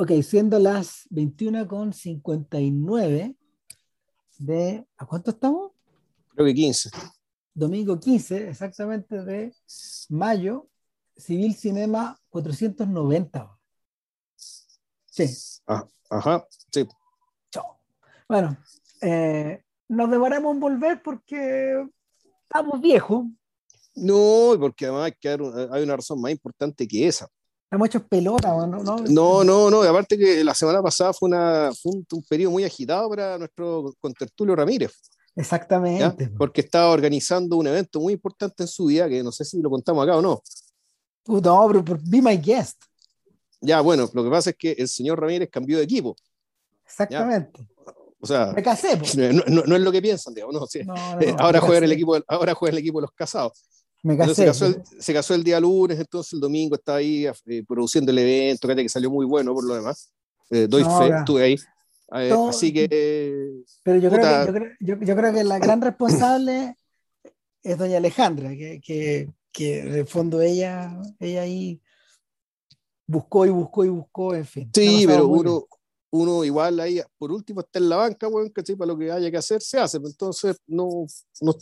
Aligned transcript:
Ok, 0.00 0.12
siendo 0.22 0.58
las 0.58 1.06
21 1.10 1.68
con 1.68 1.92
59 1.92 3.36
de... 4.38 4.86
¿A 4.96 5.04
cuánto 5.04 5.30
estamos? 5.30 5.72
Creo 6.30 6.46
que 6.46 6.54
15. 6.54 6.88
Domingo 7.52 8.00
15, 8.00 8.48
exactamente, 8.48 9.22
de 9.22 9.54
mayo, 10.08 10.70
Civil 11.18 11.54
Cinema 11.54 12.18
490. 12.30 13.58
Sí. 15.04 15.26
Ah, 15.66 15.86
ajá, 16.08 16.46
sí. 16.72 16.88
Chao. 17.50 17.78
Bueno, 18.26 18.56
eh, 19.02 19.62
nos 19.86 20.10
demoramos 20.10 20.54
en 20.54 20.60
volver 20.60 21.02
porque 21.02 21.86
estamos 22.44 22.80
viejos. 22.80 23.26
No, 23.96 24.54
porque 24.58 24.86
además 24.86 25.04
hay, 25.04 25.12
que 25.20 25.28
dar 25.28 25.42
un- 25.42 25.74
hay 25.74 25.82
una 25.82 25.96
razón 25.96 26.22
más 26.22 26.32
importante 26.32 26.88
que 26.88 27.06
esa. 27.06 27.28
Estamos 27.70 27.86
hechos 27.86 28.02
pelotas, 28.08 28.50
¿no? 28.68 28.82
¿no? 28.82 29.44
No, 29.44 29.70
no, 29.70 29.82
Aparte 29.84 30.18
que 30.18 30.42
la 30.42 30.54
semana 30.54 30.82
pasada 30.82 31.12
fue, 31.12 31.28
una, 31.28 31.70
fue 31.80 31.92
un, 31.92 32.04
un 32.10 32.22
periodo 32.24 32.50
muy 32.50 32.64
agitado 32.64 33.08
para 33.08 33.38
nuestro 33.38 33.94
contertulio 34.00 34.56
Ramírez, 34.56 34.90
¿ya? 35.36 35.40
Exactamente. 35.42 36.28
porque 36.36 36.62
estaba 36.62 36.88
organizando 36.90 37.56
un 37.56 37.68
evento 37.68 38.00
muy 38.00 38.12
importante 38.14 38.64
en 38.64 38.68
su 38.68 38.86
vida, 38.86 39.08
que 39.08 39.22
no 39.22 39.30
sé 39.30 39.44
si 39.44 39.62
lo 39.62 39.70
contamos 39.70 40.02
acá 40.02 40.16
o 40.16 40.20
no. 40.22 40.42
Puta, 41.22 41.50
no, 41.50 41.68
pero, 41.68 41.84
pero 41.84 41.98
be 42.02 42.20
my 42.20 42.36
guest. 42.38 42.82
Ya, 43.60 43.80
bueno, 43.82 44.10
lo 44.12 44.24
que 44.24 44.30
pasa 44.30 44.50
es 44.50 44.56
que 44.56 44.72
el 44.72 44.88
señor 44.88 45.20
Ramírez 45.20 45.48
cambió 45.48 45.78
de 45.78 45.84
equipo. 45.84 46.16
Exactamente. 46.84 47.68
O 48.18 48.26
sea, 48.26 48.52
Me 48.52 48.64
casé, 48.64 48.96
no, 49.32 49.44
no- 49.46 49.62
no 49.64 49.76
es 49.76 49.80
lo 49.82 49.92
que 49.92 50.02
piensan, 50.02 50.34
digamos, 50.34 50.56
no, 50.56 50.66
sí. 50.66 50.80
Eh, 51.20 51.36
ahora, 51.38 51.60
juega 51.60 51.84
el 51.86 51.92
equipo, 51.92 52.18
ahora 52.26 52.52
juega 52.54 52.72
el 52.72 52.78
equipo 52.78 52.98
de 52.98 53.02
los 53.02 53.12
casados. 53.12 53.52
Me 54.02 54.16
casé. 54.16 54.34
se, 54.34 54.44
casó 54.46 54.66
el, 54.66 54.82
se 54.98 55.12
casó 55.12 55.34
el 55.34 55.44
día 55.44 55.60
lunes, 55.60 55.98
entonces 55.98 56.32
el 56.32 56.40
domingo 56.40 56.74
estaba 56.74 56.98
ahí 56.98 57.26
eh, 57.26 57.64
produciendo 57.66 58.10
el 58.10 58.18
evento, 58.18 58.68
que 58.68 58.88
salió 58.88 59.10
muy 59.10 59.26
bueno 59.26 59.52
por 59.52 59.64
lo 59.64 59.74
demás. 59.74 60.10
Eh, 60.50 60.66
doy 60.68 60.82
No, 60.82 60.98
fe, 60.98 61.08
estuve 61.18 61.42
ahí. 61.44 61.56
Eh, 62.14 62.28
Todo- 62.30 62.48
así 62.48 62.72
que, 62.72 63.62
Pero 63.84 63.98
yo 63.98 64.10
creo, 64.10 64.20
que, 64.22 64.46
yo, 64.46 64.52
creo, 64.52 64.70
yo- 64.80 65.06
yo 65.06 65.16
creo 65.16 65.32
que 65.32 65.44
la 65.44 65.58
gran 65.58 65.80
responsable 65.82 66.76
es 67.62 67.78
doña 67.78 67.98
Alejandra, 67.98 68.50
que, 68.50 68.80
que, 68.84 69.28
que 69.52 69.80
en 69.80 69.94
el 69.94 70.06
fondo 70.06 70.40
ella, 70.40 70.98
ella 71.18 71.42
ahí 71.42 71.80
buscó 73.06 73.44
y 73.44 73.50
buscó 73.50 73.84
y 73.84 73.88
buscó, 73.90 74.34
en 74.34 74.46
fin. 74.46 74.70
Sí, 74.74 75.04
pero 75.06 75.26
uno, 75.28 75.66
uno 76.10 76.44
igual 76.44 76.80
ahí, 76.80 77.00
por 77.18 77.30
último, 77.32 77.60
está 77.60 77.78
en 77.78 77.88
la 77.88 77.96
banca, 77.96 78.26
bueno, 78.28 78.50
que 78.52 78.76
para 78.76 78.86
lo 78.92 78.98
que 78.98 79.10
haya 79.12 79.30
que 79.30 79.36
hacer, 79.36 79.60
se 79.60 79.78
hace. 79.78 80.00
pues, 80.00 80.12
Entonces, 80.14 80.56
no, 80.66 81.06
no, 81.40 81.54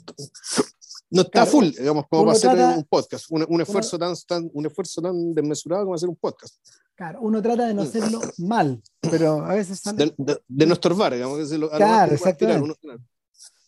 no 1.11 1.23
está 1.23 1.31
Claro, 1.42 1.51
full, 1.51 1.64
digamos, 1.70 2.05
como 2.09 2.23
uno 2.23 2.28
para 2.33 2.37
hacer 2.39 2.51
trata- 2.51 2.77
un 2.78 2.84
podcast, 2.84 3.27
un, 3.31 3.47
un 3.48 3.61
esfuerzo 3.61 3.98
tan, 3.98 4.14
tan, 4.27 4.51
un 4.53 4.67
esfuerzo 4.67 5.01
tan 5.03 5.34
desmesurado 5.34 5.84
como 5.84 5.95
hacer 5.95 6.09
un 6.09 6.17
podcast. 6.17 6.56
Claro, 6.95 7.20
uno 7.23 7.41
trata 7.41 7.67
de 7.67 7.75
no 7.75 7.83
hacerlo 7.83 8.20
mal, 8.39 8.83
pero 9.01 9.45
a 9.45 9.55
veces 9.55 9.79
sale. 9.81 10.06
De, 10.06 10.14
de, 10.19 10.41
de 10.48 10.67
no 10.67 10.73
estorbar, 10.75 11.14
digamos, 11.14 11.48
que 11.48 11.59
lo, 11.59 11.70
Claro, 11.70 12.12
exactamente. 12.12 12.62
uno- 12.62 12.75
claro. 12.75 13.01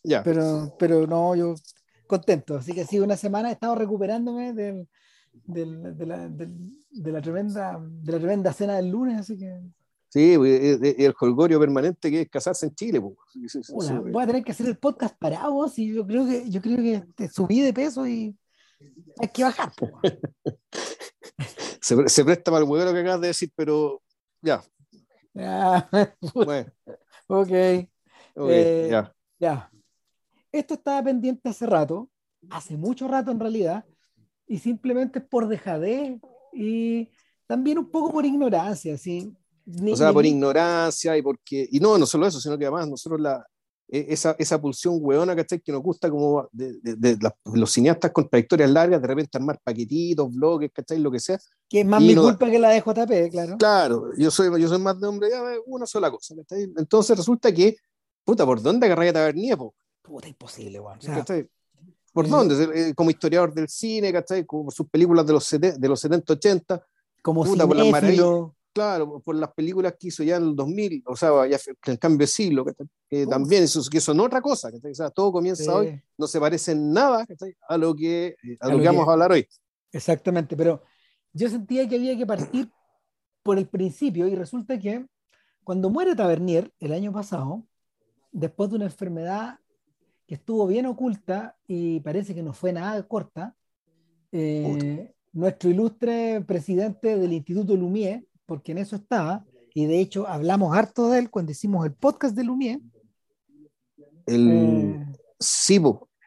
Ya. 0.03 0.23
Pero, 0.23 0.75
pero 0.79 1.07
no, 1.07 1.35
yo 1.37 1.55
contento. 2.07 2.57
Así 2.57 2.73
que 2.73 2.85
sí, 2.85 2.99
una 2.99 3.17
semana 3.17 3.51
he 3.51 3.53
estado 3.53 3.75
recuperándome 3.77 4.53
del, 4.53 4.89
del- 5.45 5.97
de, 5.97 6.07
la, 6.07 6.29
del- 6.29 6.73
de 6.91 7.13
la 7.13 7.23
tremenda, 7.23 7.79
de 7.81 8.13
la 8.13 8.19
tremenda 8.19 8.53
cena 8.53 8.77
del 8.77 8.89
lunes, 8.89 9.19
así 9.21 9.39
que 9.39 9.61
Sí, 10.13 10.35
el 10.35 11.15
holgorio 11.21 11.61
permanente 11.61 12.11
que 12.11 12.23
es 12.23 12.29
casarse 12.29 12.67
en 12.67 12.75
Chile. 12.75 13.01
pues. 13.01 13.17
Voy 14.13 14.23
a 14.23 14.27
tener 14.27 14.43
que 14.45 14.51
hacer 14.51 14.67
el 14.67 14.77
podcast 14.77 15.17
para 15.17 15.49
vos 15.49 15.79
y 15.79 15.95
yo 15.95 16.05
creo 16.07 16.27
que 16.27 16.51
yo 16.51 16.61
creo 16.61 16.77
que 16.79 17.05
te 17.15 17.29
subí 17.29 17.61
de 17.61 17.73
peso 17.73 18.07
y 18.09 18.37
hay 19.21 19.29
que 19.29 19.45
bajar. 19.45 19.73
po. 19.77 19.89
se, 21.81 22.09
se 22.09 22.25
presta 22.25 22.51
para 22.51 22.65
el 22.65 22.69
huevo 22.71 22.85
lo 22.85 22.93
que 22.93 23.01
acabas 23.01 23.21
de 23.21 23.27
decir, 23.29 23.51
pero 23.55 24.03
ya, 24.43 24.63
Ya, 25.33 25.89
bueno, 26.35 26.73
ok, 27.29 27.49
ok, 28.35 28.51
Eh, 28.51 28.89
ya. 28.91 29.15
ya. 29.39 29.71
Esto 30.51 30.75
estaba 30.75 31.05
pendiente 31.05 31.49
hace 31.49 31.67
rato, 31.67 32.11
hace 32.51 32.77
mucho 32.77 33.07
rato 33.07 33.31
en 33.31 33.39
realidad, 33.39 33.85
y 34.49 34.59
simplemente 34.59 35.21
es 35.21 35.25
por 35.25 35.47
dejadez 35.47 36.19
y 36.53 37.09
también 37.47 37.79
un 37.79 37.89
poco 37.91 38.13
por 38.13 38.27
ignorancia, 38.27 38.99
¿sí? 38.99 39.33
Ni- 39.67 39.93
O 39.93 39.97
sea, 39.97 40.09
ni- 40.09 40.15
por 40.15 40.27
ignorancia 40.27 41.17
y 41.17 41.23
porque, 41.23 41.69
y 41.71 41.81
no, 41.81 41.97
no 41.99 42.07
solo 42.07 42.27
eso, 42.27 42.41
sino 42.41 42.59
que 42.59 42.65
además 42.67 42.89
nosotros 42.89 43.21
la, 43.21 43.47
e- 43.89 44.07
esa, 44.11 44.35
esa 44.39 44.61
pulsión 44.61 44.99
hueona 45.01 45.35
¿cachai? 45.37 45.61
que 45.61 45.73
nos 45.73 45.83
gusta 45.83 46.09
como 46.11 46.49
de, 46.53 46.79
de- 46.83 46.95
de 47.17 47.31
los 47.55 47.71
cineastas 47.73 48.11
con 48.13 48.29
trayectorias 48.29 48.71
largas, 48.71 49.01
de 49.03 49.09
repente 49.09 49.37
armar 49.39 49.59
paquetitos, 49.63 50.33
blogs, 50.35 50.71
¿cachai? 50.73 50.99
Lo 50.99 51.11
que 51.11 51.19
sea. 51.21 51.39
que 51.69 51.81
es 51.81 51.87
más 51.87 52.01
mi 52.03 52.15
no- 52.15 52.23
culpa 52.23 52.51
que 52.51 52.59
la 52.59 52.71
de 52.71 52.81
JP, 52.81 53.31
claro. 53.31 53.57
Claro, 53.59 54.11
yo 54.17 54.31
soy, 54.31 54.61
yo 54.61 54.69
soy 54.69 54.79
más 54.79 55.01
de 55.01 55.07
hombre, 55.07 55.29
ya, 55.31 55.43
una 55.67 55.87
sola 55.87 56.11
cosa, 56.11 56.35
¿cachai? 56.37 56.71
Entonces 56.77 57.17
resulta 57.17 57.53
que, 57.53 57.77
puta, 58.25 58.45
¿por 58.47 58.61
dónde 58.63 58.87
agarré 58.87 59.09
a 59.11 59.13
Tabernier, 59.13 59.57
po? 59.59 59.75
Puta, 60.03 60.27
imposible, 60.29 60.81
weón. 60.81 60.99
O 60.99 61.03
sea, 61.03 61.15
¿Cachai? 61.17 61.47
¿Por 62.13 62.27
eh, 62.27 62.29
dónde? 62.29 62.89
Eh, 62.89 62.95
Como 62.95 63.11
historiador 63.11 63.55
del 63.55 63.69
cine, 63.69 64.13
¿cachai? 64.13 64.45
Como 64.45 64.71
sus 64.73 64.89
películas 64.89 65.25
de 65.27 65.33
los, 65.33 65.45
sete- 65.45 65.79
de 65.79 65.89
los 65.89 66.01
70, 66.01 66.33
80, 66.33 66.85
como 67.23 67.45
puta, 67.45 67.67
por 67.67 67.77
las 67.77 67.87
claro, 68.73 69.21
por 69.21 69.35
las 69.37 69.53
películas 69.53 69.95
que 69.99 70.09
hizo 70.09 70.23
ya 70.23 70.37
en 70.37 70.45
el 70.45 70.57
2000, 70.57 71.03
o 71.07 71.17
sea, 71.17 71.47
ya 71.47 71.59
el 71.87 71.99
cambio 71.99 72.19
de 72.21 72.27
siglo. 72.27 72.65
Que 73.09 73.27
también 73.27 73.65
eso, 73.65 73.81
que 73.91 74.01
son 74.01 74.21
otra 74.21 74.41
cosa, 74.41 74.71
¿cachai? 74.71 74.93
O 74.93 74.95
sea, 74.95 75.11
todo 75.11 75.33
comienza 75.33 75.65
sí. 75.65 75.69
hoy, 75.71 76.03
no 76.17 76.27
se 76.27 76.39
parece 76.41 76.73
en 76.73 76.93
nada 76.93 77.27
a 77.69 77.77
lo 77.77 77.95
que, 77.95 78.37
eh, 78.43 78.57
a 78.61 78.67
A 78.67 78.69
lo 78.69 78.75
lo 78.77 78.81
que 78.81 78.87
vamos 78.87 79.05
que- 79.05 79.11
a 79.11 79.13
hablar 79.13 79.33
hoy. 79.33 79.47
Exactamente, 79.93 80.57
pero 80.57 80.83
yo 81.33 81.49
sentía 81.49 81.89
que 81.89 81.97
había 81.97 82.17
que 82.17 82.27
partir 82.27 82.71
por 83.43 83.59
el 83.59 83.67
principio 83.67 84.29
y 84.29 84.35
resulta 84.37 84.79
que 84.79 85.07
cuando 85.65 85.91
muere 85.91 86.15
Tavernier 86.15 86.73
el 86.79 86.93
año 86.93 87.13
pasado, 87.13 87.65
después 88.33 88.71
de 88.71 88.77
una 88.77 88.85
enfermedad 88.87 89.59
que 90.27 90.35
estuvo 90.37 90.67
bien 90.69 90.87
oculta 90.87 91.57
y 91.67 91.99
parece 92.01 92.35
que 92.35 92.43
no 92.43 92.53
fue 92.53 92.73
nada 92.73 93.03
corta, 93.09 93.57
eh, 94.33 95.13
nuestro 95.33 95.71
ilustre 95.71 96.41
presidente 96.47 97.17
del 97.19 97.33
Instituto 97.33 97.75
Lumière, 97.77 98.25
porque 98.51 98.73
en 98.73 98.79
eso 98.79 98.97
estaba, 98.97 99.47
y 99.75 99.87
de 99.87 100.01
hecho 100.01 100.27
hablamos 100.27 100.77
harto 100.77 101.09
de 101.09 101.21
él 101.21 101.31
cuando 101.31 101.53
hicimos 101.53 101.87
el 101.87 101.93
podcast 101.95 102.35
de 102.35 102.43
Lumière. 102.43 102.81
El, 104.27 104.51
eh, 104.51 105.07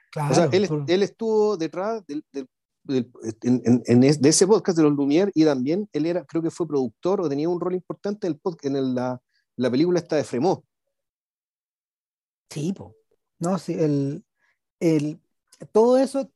claro, 0.09 0.31
o 0.31 0.35
sea, 0.35 0.45
él, 0.53 0.67
por- 0.69 0.85
él 0.88 1.03
estuvo 1.03 1.57
detrás 1.57 2.06
del, 2.07 2.23
del- 2.31 2.47
del- 2.85 3.12
en, 3.41 3.62
en- 3.66 3.83
en 3.85 4.03
es- 4.06 4.22
de 4.22 4.29
ese 4.29 4.47
podcast 4.47 4.78
de 4.78 4.83
los 4.85 4.94
Lumière 4.94 5.31
y 5.35 5.44
también 5.44 5.89
él 5.91 6.06
era, 6.06 6.23
creo 6.23 6.41
que 6.41 6.50
fue 6.50 6.66
productor 6.66 7.19
o 7.19 7.28
tenía 7.28 7.50
un 7.50 7.59
rol 7.59 7.73
importante 7.75 8.25
en, 8.25 8.33
el 8.33 8.41
pod- 8.41 8.57
en 8.62 8.78
el- 8.78 8.95
la, 8.95 9.22
la 9.57 9.69
película 9.69 10.00
esta 10.00 10.16
de 10.16 10.23
Fremont. 10.23 10.63
Sí, 12.50 12.72
po. 12.72 12.95
No, 13.39 13.57
sí, 13.59 13.73
el, 13.73 14.23
el, 14.79 15.19
todo 15.73 15.97
eso, 15.97 16.31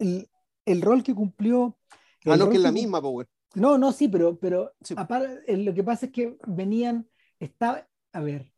el, 0.00 0.28
el 0.64 0.82
rol 0.82 1.04
que 1.04 1.14
cumplió. 1.14 1.78
Ah, 2.26 2.36
no, 2.36 2.48
que 2.50 2.56
es 2.56 2.62
la 2.62 2.72
misma, 2.72 3.00
po, 3.00 3.10
güey. 3.10 3.26
No, 3.60 3.78
no, 3.78 3.92
sí, 3.92 4.08
pero, 4.08 4.38
pero 4.38 4.72
Sí. 4.82 4.94
aparte, 4.96 5.40
eh, 5.46 5.56
lo 5.56 5.74
que 5.74 5.84
pasa 5.84 6.06
es 6.06 6.12
que 6.12 6.36
venían, 6.46 7.08
estaba, 7.40 7.86
a 8.12 8.20
ver, 8.20 8.52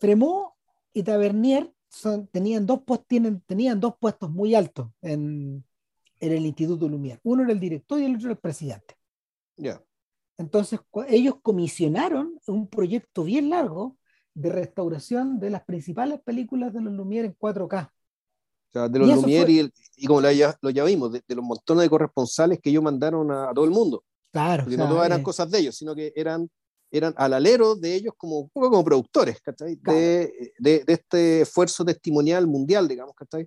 Fremont 0.00 0.52
y 0.92 1.02
Tavernier 1.02 1.72
son, 1.88 2.26
tenían, 2.28 2.66
dos 2.66 2.82
puestos, 2.84 3.06
tienen, 3.08 3.40
tenían 3.42 3.80
dos 3.80 3.94
puestos 3.98 4.30
muy 4.30 4.54
altos 4.54 4.88
en, 5.02 5.64
en 6.20 6.32
el 6.32 6.46
Instituto 6.46 6.88
Lumière. 6.88 7.20
Uno 7.22 7.42
era 7.44 7.52
el 7.52 7.60
director 7.60 8.00
y 8.00 8.04
el 8.04 8.16
otro 8.16 8.26
era 8.28 8.34
el 8.34 8.40
presidente. 8.40 8.96
Ya. 9.56 9.82
Entonces, 10.36 10.80
ellos 11.08 11.36
comisionaron 11.42 12.40
un 12.48 12.68
proyecto 12.68 13.22
bien 13.24 13.50
largo 13.50 13.96
de 14.34 14.50
restauración 14.50 15.38
de 15.38 15.50
las 15.50 15.64
principales 15.64 16.20
películas 16.20 16.72
de 16.72 16.80
los 16.80 16.92
Lumière 16.92 17.26
en 17.26 17.34
4K. 17.34 17.93
Sea, 18.74 18.88
de 18.88 18.98
Y 18.98 19.00
los 19.02 19.10
eso 19.10 19.20
Lumière 19.22 19.44
fue- 19.44 19.72
y, 19.96 20.04
y 20.04 20.06
como 20.06 20.20
lo 20.20 20.30
ya, 20.32 20.54
lo 20.60 20.70
ya 20.70 20.84
vimos, 20.84 21.12
de, 21.12 21.22
de 21.26 21.34
los 21.34 21.44
montones 21.44 21.82
de 21.84 21.88
corresponsales 21.88 22.58
que 22.60 22.70
ellos 22.70 22.82
mandaron 22.82 23.30
a, 23.30 23.50
a 23.50 23.54
todo 23.54 23.64
el 23.64 23.70
mundo. 23.70 24.02
Claro, 24.32 24.64
Porque 24.64 24.74
o 24.74 24.78
no 24.78 24.84
sea, 24.84 24.90
todas 24.92 25.06
eran 25.06 25.20
eh, 25.20 25.22
cosas 25.22 25.50
de 25.50 25.58
ellos, 25.60 25.76
sino 25.76 25.94
que 25.94 26.12
eran, 26.16 26.50
eran 26.90 27.14
al 27.16 27.32
alero 27.34 27.76
de 27.76 27.94
ellos 27.94 28.14
como, 28.16 28.48
como 28.52 28.84
productores, 28.84 29.40
¿cachai? 29.40 29.76
Claro. 29.76 29.98
De, 29.98 30.52
de, 30.58 30.84
de 30.84 30.92
este 30.92 31.40
esfuerzo 31.42 31.84
testimonial 31.84 32.46
mundial, 32.48 32.88
digamos, 32.88 33.14
¿cachai? 33.14 33.46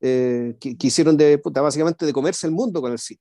Eh, 0.00 0.56
que, 0.60 0.76
que 0.76 0.86
hicieron 0.86 1.16
de, 1.16 1.38
puta, 1.38 1.60
básicamente 1.60 2.06
de 2.06 2.12
comerse 2.12 2.46
el 2.46 2.52
mundo 2.52 2.80
con 2.80 2.92
el 2.92 2.98
cine. 2.98 3.20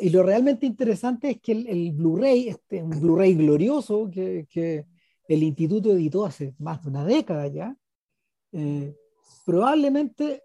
Y 0.00 0.10
lo 0.10 0.22
realmente 0.24 0.66
interesante 0.66 1.30
es 1.30 1.40
que 1.40 1.52
el, 1.52 1.66
el 1.68 1.92
Blu-ray, 1.92 2.48
este, 2.48 2.82
un 2.82 3.00
Blu-ray 3.00 3.34
glorioso 3.36 4.10
que, 4.10 4.46
que 4.50 4.84
el 5.28 5.42
instituto 5.44 5.92
editó 5.92 6.26
hace 6.26 6.54
más 6.58 6.82
de 6.82 6.88
una 6.90 7.04
década 7.04 7.46
ya, 7.46 7.76
eh, 8.52 8.94
probablemente, 9.48 10.42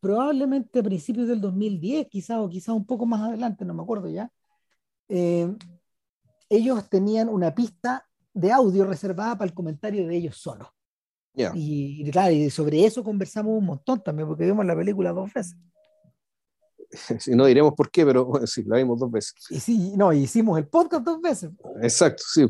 probablemente 0.00 0.80
a 0.80 0.82
principios 0.82 1.28
del 1.28 1.40
2010, 1.40 2.08
quizás 2.08 2.38
o 2.38 2.48
quizás 2.48 2.74
un 2.74 2.84
poco 2.84 3.06
más 3.06 3.20
adelante, 3.20 3.64
no 3.64 3.74
me 3.74 3.82
acuerdo 3.84 4.08
ya, 4.08 4.28
eh, 5.08 5.54
ellos 6.48 6.88
tenían 6.88 7.28
una 7.28 7.54
pista 7.54 8.04
de 8.34 8.50
audio 8.50 8.84
reservada 8.86 9.38
para 9.38 9.48
el 9.48 9.54
comentario 9.54 10.04
de 10.04 10.16
ellos 10.16 10.36
solos. 10.36 10.66
Ya. 11.32 11.52
Y, 11.54 12.02
y 12.02 12.10
claro, 12.10 12.32
y 12.32 12.50
sobre 12.50 12.84
eso 12.84 13.04
conversamos 13.04 13.56
un 13.56 13.66
montón 13.66 14.02
también, 14.02 14.26
porque 14.26 14.46
vimos 14.46 14.66
la 14.66 14.74
película 14.74 15.12
dos 15.12 15.32
veces. 15.32 15.56
Sí, 17.20 17.36
no 17.36 17.46
diremos 17.46 17.74
por 17.74 17.88
qué, 17.88 18.04
pero 18.04 18.24
bueno, 18.24 18.46
sí, 18.48 18.64
la 18.64 18.78
vimos 18.78 18.98
dos 18.98 19.12
veces. 19.12 19.34
Y 19.48 19.60
sí, 19.60 19.92
no, 19.96 20.12
hicimos 20.12 20.58
el 20.58 20.66
podcast 20.66 21.04
dos 21.04 21.20
veces. 21.20 21.52
Exacto, 21.80 22.24
sí. 22.26 22.46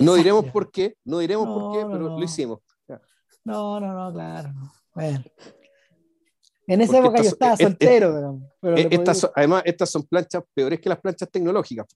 no 0.00 0.14
diremos 0.14 0.46
por 0.46 0.70
qué, 0.70 0.96
no 1.04 1.18
diremos 1.18 1.46
por 1.46 1.72
qué, 1.74 1.84
pero 1.84 2.18
lo 2.18 2.24
hicimos. 2.24 2.60
No, 3.44 3.78
no, 3.78 3.92
no, 3.92 4.10
claro. 4.10 4.54
Bueno. 4.98 5.24
En 6.66 6.80
esa 6.80 6.98
época 6.98 7.22
yo 7.22 7.28
estaba 7.28 7.56
soltero. 7.56 8.40
además, 9.34 9.62
estas 9.64 9.90
son 9.90 10.02
planchas 10.02 10.42
peores 10.52 10.80
que 10.80 10.88
las 10.88 11.00
planchas 11.00 11.30
tecnológicas. 11.30 11.86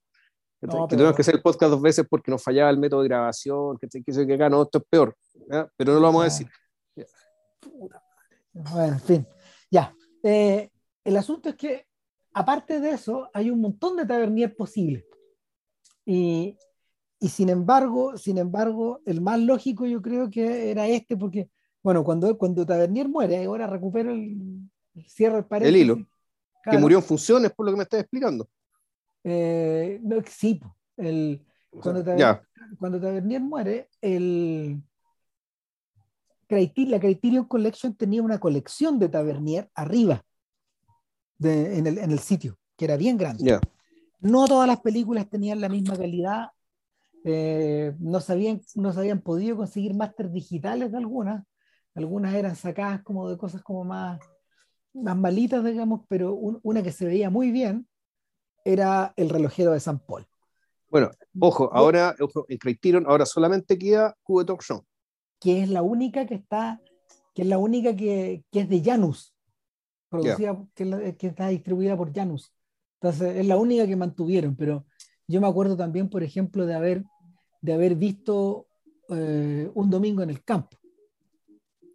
que 0.60 0.68
tenemos 0.88 1.14
que 1.14 1.22
hacer 1.22 1.34
el 1.34 1.42
podcast 1.42 1.72
dos 1.72 1.82
veces 1.82 2.06
porque 2.08 2.30
nos 2.30 2.42
fallaba 2.42 2.70
el 2.70 2.78
método 2.78 3.02
de 3.02 3.08
grabación, 3.08 3.76
que, 3.78 3.88
que, 3.88 4.26
que 4.26 4.34
acá 4.34 4.48
no, 4.48 4.62
esto 4.62 4.78
es 4.78 4.84
peor. 4.88 5.16
Pero 5.76 5.92
no 5.92 6.00
lo 6.00 6.06
vamos 6.06 6.22
a 6.22 6.24
decir. 6.24 6.48
Bueno, 8.54 8.94
en 8.94 9.00
fin. 9.00 9.26
Ya. 9.70 9.94
Eh, 10.22 10.70
el 11.04 11.16
asunto 11.16 11.48
es 11.48 11.56
que, 11.56 11.86
aparte 12.32 12.80
de 12.80 12.90
eso, 12.90 13.28
hay 13.34 13.50
un 13.50 13.60
montón 13.60 13.96
de 13.96 14.06
tabernier 14.06 14.54
posibles. 14.54 15.04
Y, 16.06 16.56
y 17.18 17.28
sin 17.28 17.48
embargo, 17.48 18.16
sin 18.16 18.38
embargo, 18.38 19.00
el 19.04 19.20
más 19.20 19.40
lógico 19.40 19.86
yo 19.86 20.00
creo 20.00 20.30
que 20.30 20.70
era 20.70 20.86
este, 20.86 21.16
porque, 21.16 21.50
bueno, 21.82 22.04
cuando, 22.04 22.36
cuando 22.38 22.64
Tavernier 22.64 23.08
muere, 23.08 23.44
ahora 23.44 23.66
recupero 23.66 24.12
el, 24.12 24.36
cierre 25.06 25.38
el 25.38 25.44
paréntesis. 25.44 25.74
El 25.74 25.82
hilo. 25.82 26.06
Que 26.64 26.78
murió 26.78 26.98
en 26.98 27.04
funciones, 27.04 27.52
por 27.52 27.66
lo 27.66 27.72
que 27.72 27.76
me 27.78 27.82
estás 27.82 28.00
explicando. 28.00 28.48
Eh, 29.24 29.98
no, 30.02 30.16
sí, 30.28 30.60
el, 30.96 31.44
cuando, 31.70 32.04
Tavernier, 32.04 32.42
cuando 32.78 33.00
Tavernier 33.00 33.40
muere, 33.40 33.88
el, 34.00 34.80
la 36.48 37.00
Criterion 37.00 37.46
Collection 37.46 37.94
tenía 37.94 38.22
una 38.22 38.38
colección 38.38 38.98
de 38.98 39.08
Tavernier 39.08 39.68
arriba 39.74 40.24
de, 41.38 41.78
en, 41.78 41.86
el, 41.86 41.98
en, 41.98 42.10
el, 42.10 42.18
sitio, 42.20 42.58
que 42.76 42.84
era 42.84 42.96
bien 42.96 43.16
grande. 43.16 43.58
No 44.20 44.46
todas 44.46 44.68
las 44.68 44.80
películas 44.80 45.28
tenían 45.28 45.60
la 45.60 45.68
misma 45.68 45.96
calidad 45.96 46.50
eh, 47.24 47.94
no, 48.00 48.20
sabían, 48.20 48.60
no 48.74 48.92
se 48.92 48.98
habían 48.98 49.20
podido 49.20 49.56
conseguir 49.56 49.94
máster 49.94 50.30
digitales 50.30 50.90
de 50.90 50.98
algunas. 50.98 51.44
Algunas 51.94 52.34
eran 52.34 52.56
sacadas 52.56 53.02
como 53.02 53.28
de 53.28 53.36
cosas 53.36 53.62
como 53.62 53.84
más, 53.84 54.20
más 54.94 55.16
malitas, 55.16 55.64
digamos, 55.64 56.02
pero 56.08 56.34
una 56.34 56.82
que 56.82 56.92
se 56.92 57.06
veía 57.06 57.30
muy 57.30 57.50
bien 57.50 57.86
era 58.64 59.12
el 59.16 59.28
relojero 59.28 59.72
de 59.72 59.80
San 59.80 59.98
Paul. 59.98 60.26
Bueno, 60.88 61.10
ojo, 61.40 61.70
ahora 61.72 62.14
ojo, 62.20 62.44
en 62.48 62.58
Criterion 62.58 63.04
ahora 63.06 63.24
solamente 63.24 63.78
queda 63.78 64.16
Cube 64.22 64.44
Talk 64.44 64.62
Show. 64.62 64.84
Que 65.40 65.62
es 65.62 65.68
la 65.68 65.82
única 65.82 66.26
que 66.26 66.34
está, 66.34 66.80
que 67.34 67.42
es 67.42 67.48
la 67.48 67.58
única 67.58 67.96
que, 67.96 68.44
que 68.50 68.60
es 68.60 68.68
de 68.68 68.82
Janus, 68.82 69.34
producida, 70.08 70.62
que, 70.74 71.16
que, 71.18 71.26
está 71.26 71.48
distribuida 71.48 71.96
por 71.96 72.12
Janus. 72.12 72.52
Entonces 73.00 73.36
es 73.36 73.46
la 73.46 73.56
única 73.56 73.86
que 73.86 73.96
mantuvieron, 73.96 74.54
pero 74.54 74.84
yo 75.26 75.40
me 75.40 75.48
acuerdo 75.48 75.76
también, 75.76 76.08
por 76.08 76.22
ejemplo, 76.22 76.66
de 76.66 76.74
haber, 76.74 77.04
de 77.60 77.72
haber 77.72 77.96
visto 77.96 78.66
eh, 79.08 79.70
un 79.74 79.90
domingo 79.90 80.22
en 80.22 80.30
el 80.30 80.44
campo. 80.44 80.76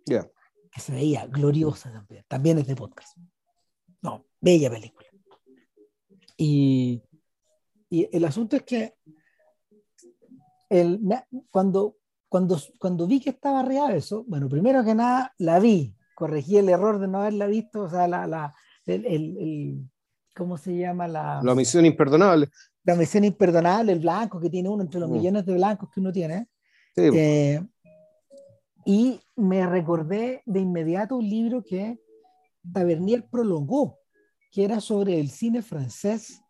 Que 0.08 0.80
se 0.80 0.94
veía 0.94 1.26
gloriosa 1.28 1.92
también. 1.92 2.26
También 2.28 2.58
es 2.60 2.68
de 2.68 2.76
podcast. 2.76 3.18
No, 4.02 4.26
bella 4.40 4.70
película. 4.70 5.08
Y, 6.38 7.02
y 7.90 8.10
el 8.16 8.26
asunto 8.26 8.56
es 8.56 8.64
que 8.64 8.96
el, 10.70 11.00
cuando, 11.50 11.98
cuando, 12.30 12.60
cuando 12.78 13.08
vi 13.08 13.20
que 13.20 13.32
estaba 13.32 13.64
real 13.64 13.96
eso, 13.96 14.24
bueno, 14.28 14.48
primero 14.50 14.84
que 14.84 14.94
nada 14.94 15.34
la 15.40 15.60
vi, 15.60 15.96
corregí 16.16 16.58
el 16.58 16.70
error 16.70 17.00
de 17.00 17.08
no 17.08 17.22
haberla 17.22 17.48
visto, 17.48 17.84
o 17.84 17.90
sea, 17.90 18.08
la, 18.08 18.28
la 18.28 18.54
el, 18.86 19.06
el, 19.06 19.90
¿cómo 20.36 20.58
se 20.58 20.78
llama? 20.78 21.08
La, 21.08 21.42
la 21.44 21.56
misión 21.56 21.86
imperdonable 21.86 22.50
la 22.88 22.96
misión 22.96 23.26
imperdonable, 23.26 23.92
el 23.92 24.00
blanco 24.00 24.40
que 24.40 24.50
tiene 24.50 24.70
uno 24.70 24.82
entre 24.82 25.02
los 25.02 25.10
mm. 25.10 25.14
millones 25.14 25.46
de 25.46 25.54
blancos 25.54 25.90
que 25.94 26.00
uno 26.00 26.12
tiene. 26.12 26.48
Eh, 26.96 27.62
y 28.88 29.20
me 29.36 29.68
recordé 29.68 30.44
de 30.46 30.62
inmediato 30.62 31.18
un 31.18 31.28
libro 31.28 31.62
que 31.62 32.00
Tavernier 32.72 33.28
prolongó, 33.30 34.00
que 34.50 34.64
era 34.64 34.80
sobre 34.80 35.20
el 35.20 35.30
cine 35.30 35.62
francés 35.62 36.42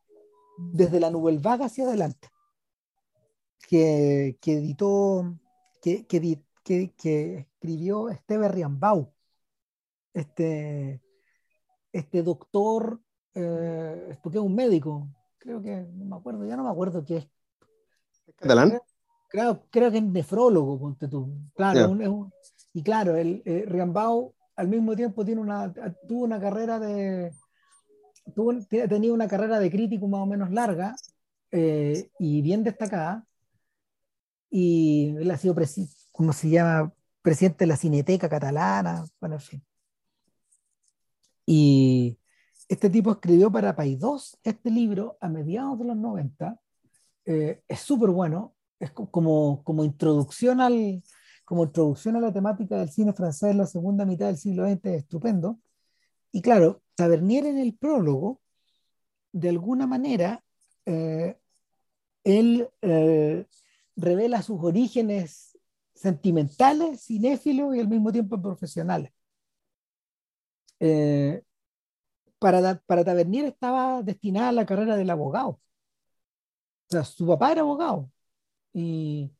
desde 0.71 0.99
la 0.99 1.09
Nouvelle 1.09 1.39
Vague 1.39 1.63
hacia 1.63 1.85
adelante, 1.85 2.29
que, 3.67 4.37
que 4.39 4.53
editó, 4.53 5.35
que, 5.81 6.05
que, 6.05 7.39
escribió 7.39 8.09
Esteve 8.09 8.47
Riambau, 8.49 9.11
este, 10.13 11.01
este 11.91 12.21
doctor, 12.21 13.01
eh, 13.33 14.15
porque 14.21 14.37
es 14.37 14.43
un 14.43 14.53
médico, 14.53 15.07
creo 15.39 15.59
que, 15.59 15.87
no 15.91 16.05
me 16.05 16.15
acuerdo, 16.15 16.45
ya 16.45 16.55
no 16.55 16.65
me 16.65 16.69
acuerdo 16.69 17.03
qué 17.03 17.17
es. 17.17 17.27
Creo, 19.27 19.63
creo 19.69 19.91
que 19.91 19.97
es 19.97 20.03
nefrólogo, 20.03 20.79
ponte 20.79 21.07
tú. 21.07 21.33
Claro, 21.55 21.97
y 22.73 22.83
claro, 22.83 23.15
el 23.15 23.41
eh, 23.45 23.65
Riambao 23.67 24.33
al 24.55 24.67
mismo 24.67 24.95
tiempo 24.95 25.25
tiene 25.25 25.41
una, 25.41 25.73
tuvo 26.07 26.23
una 26.23 26.39
carrera 26.39 26.79
de, 26.79 27.31
tuvo, 28.33 28.53
tenía 28.67 29.13
una 29.13 29.27
carrera 29.27 29.59
de 29.59 29.69
crítico 29.69 30.07
más 30.07 30.21
o 30.21 30.25
menos 30.25 30.51
larga 30.51 30.95
eh, 31.51 32.09
y 32.19 32.41
bien 32.41 32.63
destacada. 32.63 33.25
Y 34.49 35.15
él 35.17 35.29
ha 35.29 35.37
sido, 35.37 35.55
como 36.11 36.33
se 36.33 36.49
llama? 36.49 36.93
Presidente 37.21 37.65
de 37.65 37.67
la 37.67 37.75
Cineteca 37.75 38.29
Catalana, 38.29 39.03
bueno, 39.19 39.35
en 39.35 39.41
fin. 39.41 39.65
Y, 41.45 42.17
este 42.67 42.89
tipo 42.89 43.11
escribió 43.11 43.49
para 43.49 43.73
2 43.73 44.39
este 44.43 44.69
libro 44.69 45.17
a 45.21 45.29
mediados 45.29 45.79
de 45.79 45.85
los 45.85 45.95
90. 45.95 46.59
Eh, 47.25 47.63
es 47.67 47.79
súper 47.79 48.09
bueno, 48.09 48.55
es 48.79 48.91
como, 48.91 49.63
como, 49.63 49.83
introducción 49.83 50.61
al, 50.61 51.03
como 51.45 51.65
introducción 51.65 52.15
a 52.15 52.21
la 52.21 52.33
temática 52.33 52.77
del 52.77 52.89
cine 52.89 53.13
francés 53.13 53.51
en 53.51 53.57
la 53.57 53.65
segunda 53.65 54.05
mitad 54.05 54.27
del 54.27 54.37
siglo 54.37 54.67
XX, 54.67 54.85
es 54.85 54.97
estupendo. 55.03 55.59
Y 56.31 56.41
claro, 56.41 56.81
Tavernier 56.95 57.45
en 57.45 57.57
el 57.59 57.75
prólogo, 57.75 58.41
de 59.31 59.49
alguna 59.49 59.87
manera, 59.87 60.43
eh, 60.85 61.37
él 62.23 62.69
eh, 62.81 63.45
revela 63.95 64.41
sus 64.41 64.63
orígenes 64.63 65.57
sentimentales, 65.95 67.05
cinéfilos 67.05 67.75
y 67.75 67.79
al 67.79 67.87
mismo 67.87 68.11
tiempo 68.11 68.41
profesionales. 68.41 69.11
Eh, 70.79 71.41
para, 72.39 72.79
para 72.85 73.03
Tavernier 73.03 73.45
estaba 73.45 74.03
destinada 74.03 74.49
a 74.49 74.51
la 74.51 74.65
carrera 74.65 74.95
del 74.95 75.09
abogado. 75.09 75.49
O 75.49 75.59
sea, 76.89 77.03
su 77.03 77.25
papá 77.27 77.51
era 77.51 77.61
abogado 77.61 78.09
y, 78.73 79.31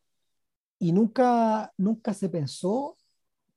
y 0.80 0.92
nunca, 0.92 1.74
nunca 1.78 2.14
se 2.14 2.30
pensó 2.30 2.98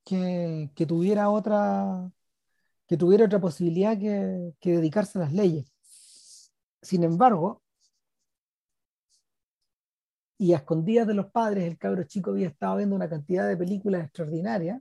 que, 0.04 0.71
que, 0.75 0.87
tuviera 0.87 1.30
otra 1.30 2.11
que 2.90 2.97
tuviera 2.97 3.26
otra 3.26 3.40
posibilidad 3.40 3.97
que, 3.99 4.52
dedicarse 4.61 5.18
a 5.18 5.23
las 5.23 5.33
leyes. 5.33 5.73
Sin 6.83 7.04
embargo, 7.04 7.62
y 10.38 10.54
a 10.54 10.56
escondidas 10.56 11.06
de 11.06 11.14
los 11.14 11.26
padres, 11.30 11.64
el 11.64 11.78
cabro 11.78 12.02
chico 12.04 12.30
había 12.30 12.49
estado 12.49 12.78
viendo 12.78 12.97
una 12.97 13.09
cantidad 13.09 13.47
de 13.49 13.56
películas 13.56 14.04
extraordinarias. 14.06 14.80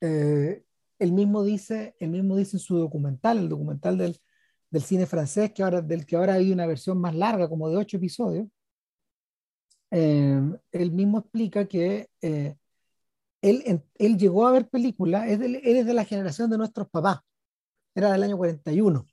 Eh, 0.00 0.64
él 0.98 1.12
mismo 1.12 1.44
dice, 1.44 1.94
él 2.00 2.10
mismo 2.10 2.36
dice 2.36 2.56
en 2.56 2.60
su 2.60 2.76
documental, 2.78 3.38
el 3.38 3.48
documental 3.48 3.96
del, 3.98 4.18
del 4.70 4.82
cine 4.82 5.06
francés, 5.06 5.52
que 5.52 5.62
ahora, 5.62 5.82
del 5.82 6.06
que 6.06 6.16
ahora 6.16 6.34
hay 6.34 6.52
una 6.52 6.66
versión 6.66 7.00
más 7.00 7.14
larga, 7.14 7.48
como 7.48 7.70
de 7.70 7.76
ocho 7.76 7.96
episodios, 7.98 8.48
eh, 9.90 10.40
él 10.72 10.92
mismo 10.92 11.18
explica 11.18 11.66
que 11.66 12.08
eh, 12.20 12.56
él, 13.40 13.82
él, 13.94 14.18
llegó 14.18 14.46
a 14.46 14.52
ver 14.52 14.68
películas, 14.68 15.28
es 15.28 15.40
él 15.40 15.60
es 15.62 15.86
de 15.86 15.94
la 15.94 16.04
generación 16.04 16.50
de 16.50 16.58
nuestros 16.58 16.88
papás, 16.88 17.20
era 17.94 18.12
del 18.12 18.22
año 18.22 18.36
41. 18.36 19.06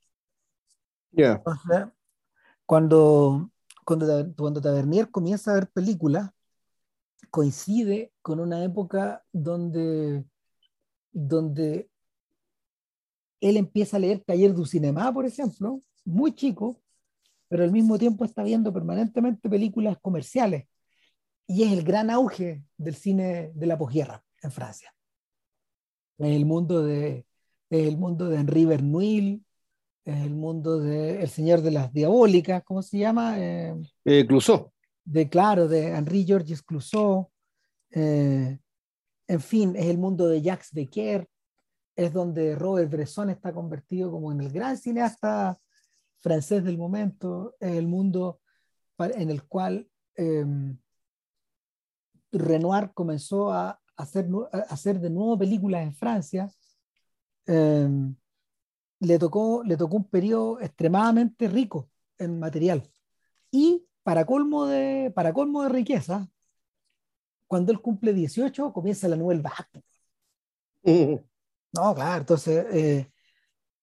Yeah. 1.12 1.42
cuando, 2.66 3.50
cuando, 3.86 4.34
cuando 4.36 4.62
Tavernier 4.62 5.10
comienza 5.10 5.52
a 5.52 5.56
ver 5.56 5.70
películas, 5.70 6.30
coincide 7.30 8.12
con 8.22 8.40
una 8.40 8.64
época 8.64 9.24
donde 9.32 10.26
donde 11.16 11.90
él 13.40 13.58
empieza 13.58 13.98
a 13.98 14.00
leer 14.02 14.20
Taller 14.20 14.54
du 14.54 14.66
Cinema, 14.66 15.12
por 15.14 15.26
ejemplo, 15.26 15.80
muy 16.04 16.36
chico, 16.36 16.82
pero 17.48 17.64
al 17.64 17.72
mismo 17.72 17.98
tiempo 17.98 18.26
está 18.26 18.44
viendo 18.44 18.74
permanentemente 18.74 19.50
películas 19.50 19.98
comerciales. 20.02 20.68
Y 21.48 21.64
es 21.64 21.72
el 21.72 21.84
gran 21.84 22.10
auge 22.10 22.64
del 22.78 22.96
cine 22.96 23.52
de 23.54 23.66
la 23.68 23.78
posguerra 23.78 24.24
en 24.42 24.52
Francia. 24.52 24.94
el 26.18 26.46
mundo 26.46 26.84
de, 26.84 27.26
el 27.70 27.98
mundo 27.98 28.30
de 28.30 28.38
Henri 28.38 28.66
Bernuil, 28.66 29.46
el 30.06 30.36
mundo 30.36 30.80
de 30.80 31.22
El 31.22 31.30
Señor 31.30 31.62
de 31.62 31.72
las 31.72 31.92
Diabólicas, 31.92 32.64
¿cómo 32.64 32.82
se 32.82 33.00
llama? 33.00 33.40
Eh, 33.40 33.76
eh 34.06 34.26
Clouseau. 34.28 34.72
De, 35.04 35.30
claro, 35.30 35.68
de 35.68 35.88
Henri 35.90 36.24
Georges 36.26 36.62
Clouseau. 36.62 37.30
Eh, 37.92 38.58
en 39.28 39.40
fin, 39.40 39.76
es 39.76 39.86
el 39.88 39.98
mundo 39.98 40.28
de 40.28 40.42
Jacques 40.42 40.72
Becker, 40.72 41.28
es 41.96 42.14
donde 42.14 42.56
Robert 42.56 42.92
Bresson 42.92 43.30
está 43.30 43.54
convertido 43.54 44.12
como 44.12 44.32
en 44.32 44.42
el 44.42 44.52
gran 44.52 44.78
cineasta 44.78 45.58
francés 46.20 46.64
del 46.64 46.78
momento, 46.78 47.56
es 47.60 47.74
el 47.74 47.88
mundo 47.88 48.40
en 48.98 49.30
el 49.30 49.44
cual 49.44 49.90
em, 50.16 50.78
Renoir 52.32 52.92
comenzó 52.94 53.52
a 53.52 53.80
hacer, 53.96 54.28
a 54.52 54.58
hacer 54.74 55.00
de 55.00 55.10
nuevo 55.10 55.38
películas 55.38 55.84
en 55.84 55.94
Francia, 55.94 56.50
em, 57.46 58.16
le, 59.00 59.20
tocó, 59.20 59.64
le 59.64 59.78
tocó 59.78 59.98
un 59.98 60.10
periodo 60.10 60.60
extremadamente 60.62 61.48
rico 61.48 61.90
en 62.18 62.40
material. 62.40 62.84
Y 63.52 63.86
para 64.04 64.26
colmo 64.26 64.66
de, 64.66 65.12
para 65.16 65.34
colmo 65.34 65.64
de 65.64 65.70
riqueza, 65.70 66.28
cuando 67.48 67.72
él 67.72 67.82
cumple 67.82 68.14
18, 68.14 68.74
comienza 68.74 69.08
la 69.08 69.16
Nouvelle 69.16 69.42
Vague. 70.84 71.24
No, 71.74 71.94
claro, 71.94 72.22
entonces, 72.22 72.66
eh, 72.72 73.12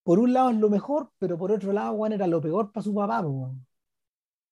por 0.03 0.19
un 0.19 0.33
lado 0.33 0.49
es 0.49 0.57
lo 0.57 0.69
mejor, 0.69 1.09
pero 1.17 1.37
por 1.37 1.51
otro 1.51 1.71
lado, 1.71 1.95
Juan 1.95 2.13
era 2.13 2.27
lo 2.27 2.41
peor 2.41 2.71
para 2.71 2.83
su 2.83 2.93
papá. 2.93 3.25
O 3.25 3.55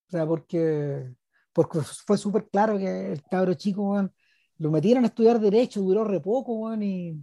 sea, 0.10 0.26
porque, 0.26 1.14
porque 1.54 1.80
fue 2.06 2.18
súper 2.18 2.48
claro 2.50 2.78
que 2.78 3.14
el 3.14 3.22
cabro 3.24 3.54
chico, 3.54 4.10
lo 4.58 4.72
metieron 4.72 5.04
a 5.04 5.08
estudiar 5.08 5.40
Derecho, 5.40 5.82
duró 5.82 6.04
re 6.04 6.20
poco, 6.20 6.74
y. 6.76 7.14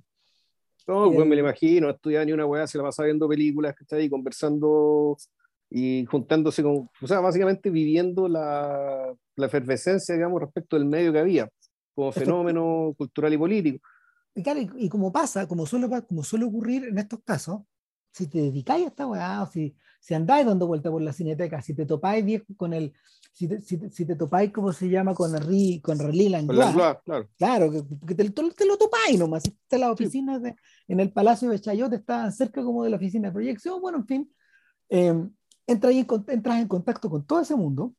No, 0.86 1.12
pues 1.12 1.26
me 1.26 1.36
lo 1.36 1.42
imagino, 1.42 1.86
no 1.86 1.92
estudiaba 1.92 2.24
ni 2.24 2.32
una 2.32 2.46
weá, 2.46 2.66
se 2.66 2.78
la 2.78 2.84
pasaba 2.84 3.06
viendo 3.06 3.28
películas, 3.28 3.74
que 3.76 3.84
está 3.84 3.96
ahí 3.96 4.08
conversando 4.08 5.16
y 5.70 6.06
juntándose 6.06 6.62
con, 6.62 6.88
o 7.00 7.06
sea, 7.06 7.20
básicamente 7.20 7.68
viviendo 7.68 8.26
la, 8.26 9.14
la 9.36 9.46
efervescencia, 9.46 10.14
digamos, 10.14 10.40
respecto 10.40 10.76
del 10.76 10.86
medio 10.86 11.12
que 11.12 11.18
había, 11.18 11.50
como 11.94 12.10
fenómeno 12.10 12.94
cultural 12.96 13.32
y 13.32 13.38
político. 13.38 13.86
Y, 14.34 14.42
claro, 14.42 14.60
y, 14.60 14.88
como 14.88 15.12
pasa, 15.12 15.46
como 15.46 15.66
suele, 15.66 15.88
como 16.06 16.22
suele 16.22 16.44
ocurrir 16.46 16.84
en 16.84 16.98
estos 16.98 17.20
casos, 17.24 17.60
si 18.18 18.26
te 18.26 18.38
dedicáis 18.38 18.84
a 18.84 18.88
esta 18.88 19.06
weá, 19.06 19.42
o 19.42 19.46
si, 19.46 19.76
si 20.00 20.14
andáis 20.14 20.44
dando 20.46 20.66
vuelta 20.66 20.90
por 20.90 21.00
la 21.00 21.12
cineteca, 21.12 21.62
si 21.62 21.74
te 21.74 21.86
topáis 21.86 22.24
viejo 22.24 22.46
con 22.56 22.74
el, 22.74 22.92
si 23.32 23.46
te, 23.46 23.60
si, 23.60 23.78
te, 23.78 23.90
si 23.90 24.04
te 24.04 24.16
topáis, 24.16 24.52
¿cómo 24.52 24.72
se 24.72 24.88
llama? 24.88 25.14
Con 25.14 25.30
con 25.30 25.98
Langlois, 25.98 26.74
claro. 27.04 27.28
Claro, 27.38 27.70
que, 27.70 27.84
que 28.06 28.14
te, 28.16 28.28
te, 28.30 28.66
lo 28.66 28.76
topáis 28.76 29.18
nomás. 29.18 29.44
Te 29.68 29.78
las 29.78 29.90
oficinas 29.90 30.42
de, 30.42 30.56
en 30.88 30.98
el 31.00 31.12
Palacio 31.12 31.48
de 31.48 31.60
Chayote 31.60 31.96
estaban 31.96 32.32
cerca 32.32 32.62
como 32.64 32.82
de 32.82 32.90
la 32.90 32.96
oficina 32.96 33.28
de 33.28 33.34
proyección, 33.34 33.80
bueno, 33.80 33.98
en 33.98 34.06
fin, 34.06 34.34
eh, 34.88 35.14
entras, 35.66 35.92
en, 35.92 36.06
entras 36.28 36.60
en 36.60 36.68
contacto 36.68 37.08
con 37.08 37.24
todo 37.24 37.40
ese 37.40 37.54
mundo 37.54 37.94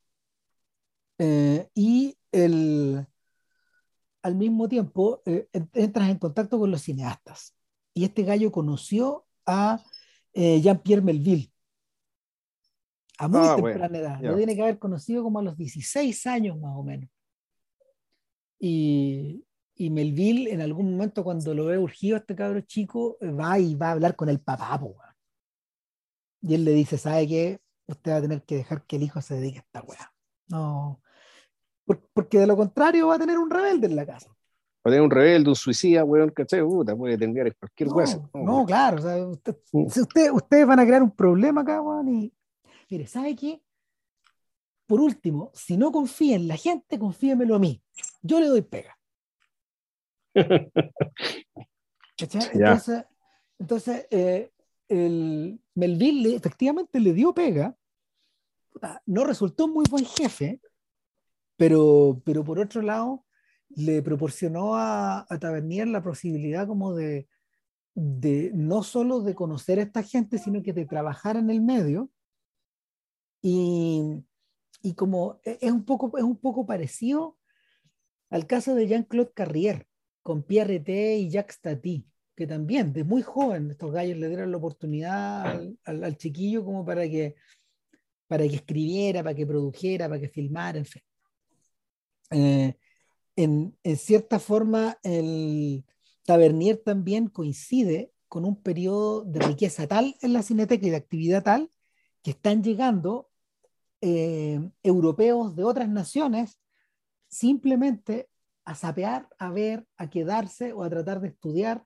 eh, 1.18 1.68
y 1.74 2.16
el, 2.32 3.06
al 4.22 4.34
mismo 4.34 4.68
tiempo 4.68 5.22
eh, 5.24 5.48
entras 5.72 6.10
en 6.10 6.18
contacto 6.18 6.58
con 6.58 6.70
los 6.70 6.82
cineastas. 6.82 7.54
Y 7.94 8.04
este 8.04 8.22
gallo 8.22 8.52
conoció 8.52 9.26
a 9.46 9.82
eh, 10.32 10.60
Jean-Pierre 10.60 11.02
Melville 11.02 11.50
a 13.18 13.28
muy 13.28 13.40
Ah, 13.42 13.54
temprana 13.56 13.88
bueno, 13.88 13.96
edad. 13.98 14.20
Lo 14.22 14.36
tiene 14.36 14.54
que 14.56 14.62
haber 14.62 14.78
conocido 14.78 15.22
como 15.22 15.38
a 15.38 15.42
los 15.42 15.56
16 15.56 16.26
años 16.26 16.58
más 16.58 16.72
o 16.74 16.82
menos. 16.82 17.10
Y, 18.58 19.44
y 19.74 19.90
Melville 19.90 20.50
en 20.52 20.60
algún 20.60 20.92
momento 20.92 21.24
cuando 21.24 21.54
lo 21.54 21.66
ve 21.66 21.78
urgido 21.78 22.16
a 22.16 22.20
este 22.20 22.34
cabro 22.36 22.60
chico, 22.62 23.16
va 23.22 23.58
y 23.58 23.74
va 23.74 23.88
a 23.88 23.92
hablar 23.92 24.16
con 24.16 24.28
el 24.28 24.40
papá. 24.40 24.78
po. 24.80 24.96
Y 26.42 26.54
él 26.54 26.64
le 26.64 26.72
dice, 26.72 26.96
¿sabe 26.98 27.26
qué? 27.28 27.60
Usted 27.86 28.12
va 28.12 28.16
a 28.16 28.20
tener 28.22 28.42
que 28.44 28.56
dejar 28.56 28.84
que 28.86 28.96
el 28.96 29.02
hijo 29.02 29.20
se 29.20 29.34
dedique 29.34 29.58
a 29.58 29.62
esta 29.62 29.82
weá. 29.82 30.12
No. 30.48 31.00
Por- 31.84 32.08
porque 32.12 32.38
de 32.38 32.46
lo 32.46 32.56
contrario 32.56 33.08
va 33.08 33.16
a 33.16 33.18
tener 33.18 33.36
un 33.38 33.50
rebelde 33.50 33.86
en 33.86 33.96
la 33.96 34.06
casa. 34.06 34.30
Tener 34.82 35.02
un 35.02 35.10
rebelde, 35.10 35.50
un 35.50 35.56
suicida, 35.56 36.04
weón, 36.04 36.30
¿cachai? 36.30 36.62
Puta, 36.62 36.96
puede 36.96 37.18
tener 37.18 37.54
cualquier 37.56 37.88
No, 37.90 37.94
hueso. 37.96 38.30
no, 38.34 38.64
claro. 38.64 38.96
o 38.96 39.00
sea, 39.02 39.26
usted- 39.26 39.56
si 39.88 40.00
usted- 40.00 40.30
ustedes 40.32 40.66
van 40.66 40.80
a 40.80 40.86
crear 40.86 41.02
un 41.02 41.10
problema 41.14 41.60
acá, 41.60 41.82
weón, 41.82 42.08
y 42.08 42.32
mire, 42.90 43.06
¿sabe 43.06 43.36
qué? 43.36 43.62
Por 44.86 45.00
último, 45.00 45.50
si 45.54 45.76
no 45.76 45.92
confía 45.92 46.34
en 46.36 46.48
la 46.48 46.56
gente, 46.56 46.98
confíemelo 46.98 47.54
a 47.56 47.58
mí. 47.58 47.82
Yo 48.22 48.40
le 48.40 48.46
doy 48.46 48.62
pega. 48.62 48.98
Entonces, 52.18 53.04
entonces 53.58 54.06
eh, 54.10 54.50
el 54.88 55.60
Melville 55.74 56.22
le- 56.30 56.36
efectivamente 56.36 57.00
le 57.00 57.12
dio 57.12 57.32
pega. 57.32 57.76
Puta, 58.72 59.02
No 59.06 59.24
resultó 59.24 59.68
muy 59.68 59.84
buen 59.90 60.04
jefe, 60.04 60.60
pero, 61.56 62.20
pero 62.24 62.44
por 62.44 62.58
otro 62.58 62.82
lado 62.82 63.24
le 63.76 64.02
proporcionó 64.02 64.74
a, 64.76 65.26
a 65.28 65.38
Tavernier 65.38 65.88
la 65.88 66.02
posibilidad 66.02 66.66
como 66.66 66.94
de, 66.94 67.28
no 67.94 68.82
solo 68.82 69.20
de 69.20 69.34
conocer 69.34 69.78
a 69.78 69.82
esta 69.82 70.02
gente, 70.02 70.38
sino 70.38 70.62
que 70.62 70.72
de 70.72 70.86
trabajar 70.86 71.36
en 71.36 71.50
el 71.50 71.60
medio. 71.60 72.10
Y, 73.42 74.02
y 74.82 74.94
como 74.94 75.40
e- 75.44 75.58
es 75.60 75.72
un, 75.72 75.84
poco, 75.84 76.16
es 76.18 76.24
un 76.24 76.36
poco 76.36 76.66
parecido 76.66 77.38
al 78.28 78.46
caso 78.46 78.74
de 78.74 78.86
Jean-Claude 78.86 79.32
Carrier 79.34 79.86
con 80.22 80.42
Pierre 80.42 80.80
T 80.80 81.16
y 81.18 81.30
Jacques 81.30 81.60
Tati, 81.60 82.06
que 82.36 82.46
también 82.46 82.92
de 82.92 83.04
muy 83.04 83.22
joven 83.22 83.70
estos 83.70 83.92
gallos 83.92 84.18
le 84.18 84.28
dieron 84.28 84.50
la 84.50 84.58
oportunidad 84.58 85.60
al 85.84 86.16
chiquillo 86.16 86.64
como 86.64 86.84
para 86.84 87.08
que, 87.08 87.34
para 88.26 88.46
que 88.46 88.56
escribiera, 88.56 89.22
para 89.22 89.34
que 89.34 89.46
produjera, 89.46 90.08
para 90.08 90.20
que 90.20 90.28
filmara, 90.28 90.78
en 90.78 90.84
fin. 90.84 91.02
Eh, 92.30 92.76
en, 93.42 93.96
cierta 93.96 94.38
forma, 94.38 94.98
el 95.02 95.84
Tavernier 96.24 96.76
también 96.76 97.28
coincide 97.28 98.12
con 98.28 98.44
un 98.44 98.62
periodo 98.62 99.24
de 99.24 99.40
riqueza 99.40 99.86
tal 99.86 100.16
en 100.20 100.32
la 100.32 100.42
cineteca 100.42 100.86
y 100.86 100.90
de 100.90 100.96
actividad 100.96 101.42
tal 101.42 101.70
que 102.22 102.32
están 102.32 102.62
llegando 102.62 103.30
eh, 104.00 104.60
europeos 104.82 105.56
de 105.56 105.64
otras 105.64 105.88
naciones 105.88 106.58
simplemente 107.28 108.28
a 108.64 108.74
sapear, 108.74 109.28
a 109.38 109.50
ver, 109.50 109.86
a 109.96 110.10
quedarse 110.10 110.72
o 110.72 110.82
a 110.82 110.90
tratar 110.90 111.20
de 111.20 111.28
estudiar. 111.28 111.84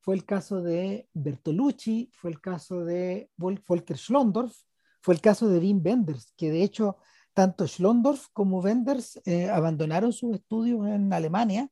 Fue 0.00 0.14
el 0.14 0.24
caso 0.24 0.62
de 0.62 1.08
Bertolucci, 1.12 2.10
fue 2.14 2.30
el 2.30 2.40
caso 2.40 2.84
de 2.84 3.30
Vol- 3.36 3.62
Volker 3.66 3.98
Schlondorf, 3.98 4.56
fue 5.00 5.14
el 5.14 5.20
caso 5.20 5.48
de 5.48 5.58
Wim 5.58 5.82
Wenders, 5.84 6.32
que 6.36 6.50
de 6.50 6.62
hecho 6.62 6.96
tanto 7.38 7.68
Schlondorf 7.68 8.26
como 8.32 8.58
Wenders 8.58 9.20
eh, 9.24 9.48
abandonaron 9.48 10.12
sus 10.12 10.34
estudios 10.34 10.84
en 10.88 11.12
Alemania 11.12 11.68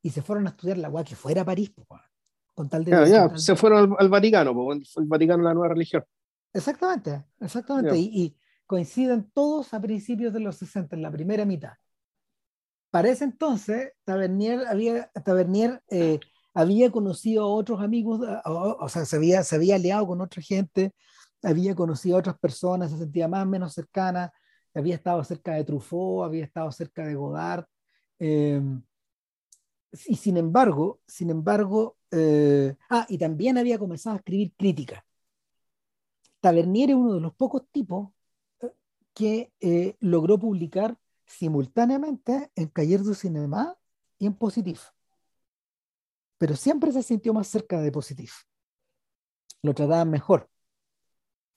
y 0.00 0.10
se 0.10 0.22
fueron 0.22 0.46
a 0.46 0.50
estudiar 0.50 0.78
la 0.78 0.88
UA 0.88 1.02
que 1.02 1.16
fuera 1.16 1.42
a 1.42 1.44
París, 1.44 1.70
po, 1.70 1.84
con 2.54 2.68
tal 2.68 2.84
de... 2.84 2.92
Tal 2.92 3.36
se 3.36 3.56
fueron 3.56 3.90
al, 3.90 3.96
al 3.98 4.08
Vaticano, 4.08 4.54
po, 4.54 4.72
el 4.72 4.84
Vaticano 5.06 5.42
la 5.42 5.52
nueva 5.52 5.70
religión. 5.70 6.04
Exactamente, 6.52 7.24
exactamente. 7.40 7.98
Y, 7.98 8.04
y 8.22 8.36
coinciden 8.66 9.28
todos 9.34 9.74
a 9.74 9.80
principios 9.80 10.32
de 10.32 10.38
los 10.38 10.54
60, 10.58 10.94
en 10.94 11.02
la 11.02 11.10
primera 11.10 11.44
mitad. 11.44 11.72
Para 12.92 13.08
ese 13.08 13.24
entonces, 13.24 13.90
Tavernier 14.04 14.64
había, 14.68 15.10
Tavernier, 15.24 15.82
eh, 15.90 16.20
había 16.54 16.88
conocido 16.92 17.42
a 17.42 17.48
otros 17.48 17.80
amigos, 17.80 18.20
a- 18.28 18.42
a- 18.44 18.52
o, 18.52 18.88
sea, 18.88 19.04
se 19.04 19.16
había, 19.16 19.42
se 19.42 19.56
había 19.56 19.74
aliado 19.74 20.06
con 20.06 20.20
otra 20.20 20.40
gente, 20.40 20.94
había 21.42 21.74
conocido 21.74 22.14
a 22.14 22.20
otras 22.20 22.38
personas, 22.38 22.92
se 22.92 22.98
sentía 22.98 23.26
más 23.26 23.42
o 23.44 23.48
menos 23.48 23.74
cercana, 23.74 24.32
había 24.74 24.94
estado 24.94 25.22
cerca 25.24 25.54
de 25.54 25.64
Truffaut, 25.64 26.24
había 26.24 26.44
estado 26.44 26.70
cerca 26.72 27.06
de 27.06 27.14
Godard. 27.14 27.64
eh, 28.18 28.60
y 29.92 30.16
sin 30.16 30.36
embargo, 30.36 31.00
sin 31.06 31.30
embargo, 31.30 31.96
eh, 32.12 32.76
ah, 32.90 33.06
y 33.08 33.18
también 33.18 33.58
había 33.58 33.78
comenzado 33.78 34.14
a 34.14 34.18
escribir 34.18 34.52
crítica. 34.56 35.04
Tavernier 36.40 36.90
es 36.90 36.96
uno 36.96 37.14
de 37.14 37.20
los 37.20 37.34
pocos 37.34 37.68
tipos 37.70 38.10
eh, 38.62 38.72
que 39.14 39.96
logró 40.00 40.38
publicar 40.38 40.96
simultáneamente 41.26 42.50
en 42.54 42.68
Cahiers 42.68 43.04
du 43.04 43.14
Cinéma 43.14 43.76
y 44.18 44.26
en 44.26 44.34
Positif. 44.34 44.90
Pero 46.38 46.56
siempre 46.56 46.92
se 46.92 47.02
sintió 47.02 47.34
más 47.34 47.48
cerca 47.48 47.80
de 47.80 47.92
Positif. 47.92 48.32
Lo 49.62 49.74
trataban 49.74 50.10
mejor. 50.10 50.48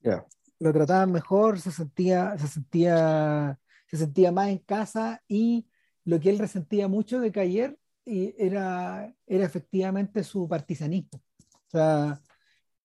Ya. 0.00 0.26
Lo 0.64 0.72
trataban 0.72 1.12
mejor, 1.12 1.60
se 1.60 1.70
sentía, 1.70 2.38
se 2.38 2.48
sentía, 2.48 3.60
se 3.86 3.98
sentía 3.98 4.32
más 4.32 4.48
en 4.48 4.56
casa 4.60 5.22
y 5.28 5.68
lo 6.06 6.18
que 6.18 6.30
él 6.30 6.38
resentía 6.38 6.88
mucho 6.88 7.20
de 7.20 7.30
Cahiers 7.30 7.76
y 8.06 8.34
era, 8.38 9.14
era 9.26 9.44
efectivamente 9.44 10.24
su 10.24 10.48
partisanismo. 10.48 11.20
O 11.66 11.70
sea, 11.70 12.18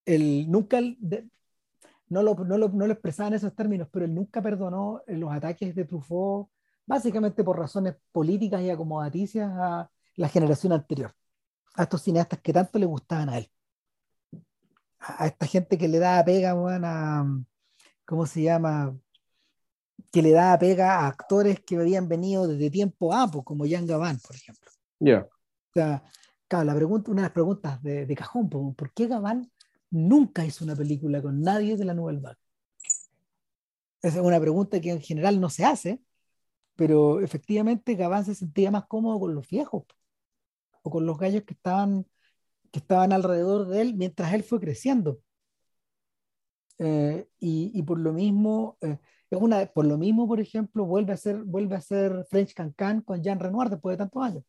él 0.03 0.51
nunca, 0.51 0.81
no 2.09 2.21
lo, 2.21 2.35
no, 2.35 2.57
lo, 2.57 2.67
no 2.67 2.85
lo 2.85 2.91
expresaba 2.91 3.29
en 3.29 3.35
esos 3.35 3.55
términos, 3.55 3.87
pero 3.89 4.03
él 4.03 4.13
nunca 4.13 4.41
perdonó 4.41 5.01
eh, 5.07 5.15
los 5.15 5.31
ataques 5.31 5.73
de 5.73 5.85
Truffaut, 5.85 6.49
básicamente 6.85 7.45
por 7.45 7.57
razones 7.57 7.95
políticas 8.11 8.61
y 8.61 8.69
acomodaticias 8.69 9.49
a 9.55 9.89
la 10.17 10.27
generación 10.27 10.73
anterior, 10.73 11.15
a 11.75 11.83
estos 11.83 12.01
cineastas 12.01 12.41
que 12.41 12.51
tanto 12.51 12.77
le 12.77 12.87
gustaban 12.87 13.29
a 13.29 13.37
él. 13.37 13.49
A, 14.99 15.27
esta 15.27 15.45
gente 15.45 15.77
que 15.77 15.87
le 15.87 15.99
daba 15.99 16.25
pega, 16.25 16.53
weón, 16.53 16.83
a, 16.83 17.25
¿cómo 18.09 18.25
se 18.25 18.41
llama? 18.41 18.97
Que 20.11 20.23
le 20.23 20.31
daba 20.31 20.57
pega 20.57 21.01
a 21.01 21.07
actores 21.07 21.59
que 21.59 21.75
habían 21.75 22.07
venido 22.07 22.47
desde 22.47 22.71
tiempo 22.71 23.13
A, 23.13 23.29
pues, 23.29 23.45
como 23.45 23.65
Jan 23.69 23.85
Gavin, 23.85 24.17
por 24.19 24.35
ejemplo. 24.35 24.71
Ya. 24.99 25.27
O 25.29 25.73
sea, 25.75 26.03
claro, 26.47 26.65
la 26.65 26.73
pregunta, 26.73 27.11
una 27.11 27.21
de 27.21 27.25
las 27.27 27.33
preguntas 27.33 27.83
de, 27.83 28.07
de 28.07 28.15
cajón, 28.15 28.49
po, 28.49 28.73
¿por 28.73 28.91
qué 28.93 29.05
Gaván 29.05 29.51
nunca 29.91 30.43
hizo 30.43 30.65
una 30.65 30.75
película 30.75 31.21
con 31.21 31.39
nadie 31.39 31.77
de 31.77 31.85
la 31.85 31.93
Nouvelle 31.93 32.19
Vague? 32.19 32.39
Esa 34.01 34.19
es 34.19 34.25
una 34.25 34.39
pregunta 34.39 34.81
que 34.81 34.89
en 34.89 35.01
general 35.01 35.39
no 35.39 35.51
se 35.51 35.65
hace, 35.65 36.01
pero 36.75 37.19
efectivamente 37.19 37.93
Gabán 37.93 38.25
se 38.25 38.33
sentía 38.33 38.71
más 38.71 38.87
cómodo 38.87 39.19
con 39.19 39.35
los 39.35 39.47
viejos 39.47 39.83
o 40.81 40.89
con 40.89 41.05
los 41.05 41.19
gallos 41.19 41.43
que 41.43 41.53
estaban, 41.53 42.07
que 42.71 42.79
estaban 42.79 43.13
alrededor 43.13 43.67
de 43.67 43.81
él 43.81 43.93
mientras 43.93 44.33
él 44.33 44.41
fue 44.41 44.59
creciendo. 44.59 45.19
Eh, 46.79 47.27
y, 47.39 47.71
y, 47.73 47.83
por 47.83 47.99
lo 47.99 48.13
mismo, 48.13 48.77
eh, 48.81 48.97
es 49.29 49.39
una, 49.39 49.65
por 49.67 49.85
lo 49.85 49.97
mismo, 49.97 50.27
por 50.27 50.39
ejemplo, 50.39 50.85
vuelve 50.85 51.13
a 51.13 51.17
ser, 51.17 51.43
vuelve 51.43 51.75
a 51.75 51.81
ser 51.81 52.25
French 52.29 52.53
Cancan 52.53 53.01
con 53.01 53.21
Jean 53.21 53.39
Renoir 53.39 53.69
después 53.69 53.93
de 53.93 53.97
tantos 53.97 54.23
años. 54.23 54.43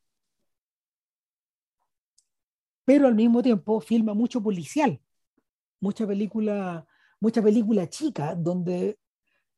Pero 2.85 3.07
al 3.07 3.15
mismo 3.15 3.43
tiempo 3.43 3.81
filma 3.81 4.15
mucho 4.15 4.43
policial, 4.43 5.01
mucha 5.81 6.07
película, 6.07 6.87
mucha 7.21 7.43
película 7.43 7.89
chica, 7.89 8.35
donde 8.35 8.99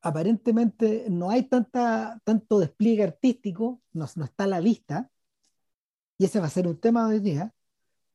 aparentemente 0.03 1.07
no 1.09 1.31
hay 1.31 1.45
tanta, 1.45 2.21
tanto 2.25 2.59
despliegue 2.59 3.05
artístico, 3.05 3.81
no, 3.93 4.07
no 4.17 4.25
está 4.25 4.45
a 4.45 4.49
la 4.49 4.61
vista, 4.61 5.11
y 6.19 6.25
ese 6.25 6.41
va 6.41 6.47
a 6.47 6.51
ser 6.51 6.67
un 6.69 6.79
tema 6.79 7.09
de 7.09 7.17
hoy 7.17 7.21
día, 7.21 7.55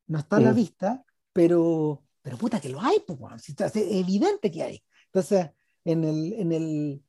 no 0.07 0.19
está 0.19 0.37
a 0.37 0.41
la 0.41 0.51
mm. 0.51 0.55
vista, 0.55 1.05
pero, 1.33 2.03
pero 2.27 2.37
puta 2.37 2.59
que 2.59 2.67
lo 2.67 2.81
hay, 2.81 2.97
pues, 3.07 3.47
es 3.47 3.75
evidente 3.75 4.51
que 4.51 4.61
hay. 4.61 4.83
Entonces, 5.05 5.49
en 5.85 6.03
el, 6.03 6.33
en 6.33 6.51
el, 6.51 7.01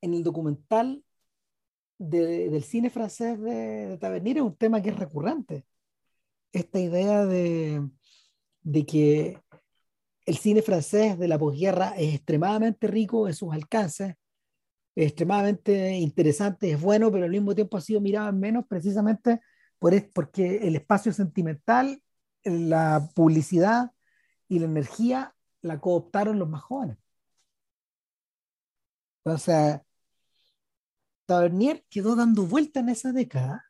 en 0.00 0.14
el 0.14 0.22
documental 0.22 1.04
de, 1.98 2.48
del 2.48 2.64
cine 2.64 2.88
francés 2.88 3.38
de, 3.38 3.88
de, 3.88 3.98
Tavernier 3.98 4.38
es 4.38 4.42
un 4.44 4.56
tema 4.56 4.80
que 4.80 4.88
es 4.88 4.98
recurrente. 4.98 5.66
Esta 6.50 6.80
idea 6.80 7.26
de, 7.26 7.86
de 8.62 8.86
que 8.86 9.38
el 10.24 10.38
cine 10.38 10.62
francés 10.62 11.18
de 11.18 11.28
la 11.28 11.38
posguerra 11.38 11.90
es 11.98 12.14
extremadamente 12.14 12.86
rico 12.86 13.28
en 13.28 13.34
sus 13.34 13.52
alcances, 13.52 14.14
es 14.94 15.08
extremadamente 15.08 15.94
interesante, 15.98 16.70
es 16.70 16.80
bueno, 16.80 17.12
pero 17.12 17.26
al 17.26 17.30
mismo 17.30 17.54
tiempo 17.54 17.76
ha 17.76 17.82
sido 17.82 18.00
mirado 18.00 18.30
en 18.30 18.40
menos 18.40 18.64
precisamente 18.66 19.42
por, 19.78 19.92
porque 20.14 20.66
el 20.66 20.74
espacio 20.74 21.12
sentimental, 21.12 22.02
la 22.44 23.10
publicidad 23.14 23.90
y 24.48 24.58
la 24.58 24.66
energía 24.66 25.34
la 25.62 25.80
cooptaron 25.80 26.38
los 26.38 26.48
más 26.48 26.62
jóvenes. 26.62 26.98
Entonces, 29.24 29.80
Tavernier 31.26 31.84
quedó 31.90 32.16
dando 32.16 32.46
vuelta 32.46 32.80
en 32.80 32.88
esa 32.88 33.12
década, 33.12 33.64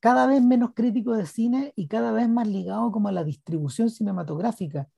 cada 0.00 0.26
vez 0.26 0.42
menos 0.42 0.72
crítico 0.74 1.14
de 1.14 1.26
cine 1.26 1.72
y 1.76 1.88
cada 1.88 2.12
vez 2.12 2.28
más 2.28 2.48
ligado 2.48 2.90
como 2.92 3.08
a 3.08 3.12
la 3.12 3.24
distribución 3.24 3.90
cinematográfica 3.90 4.88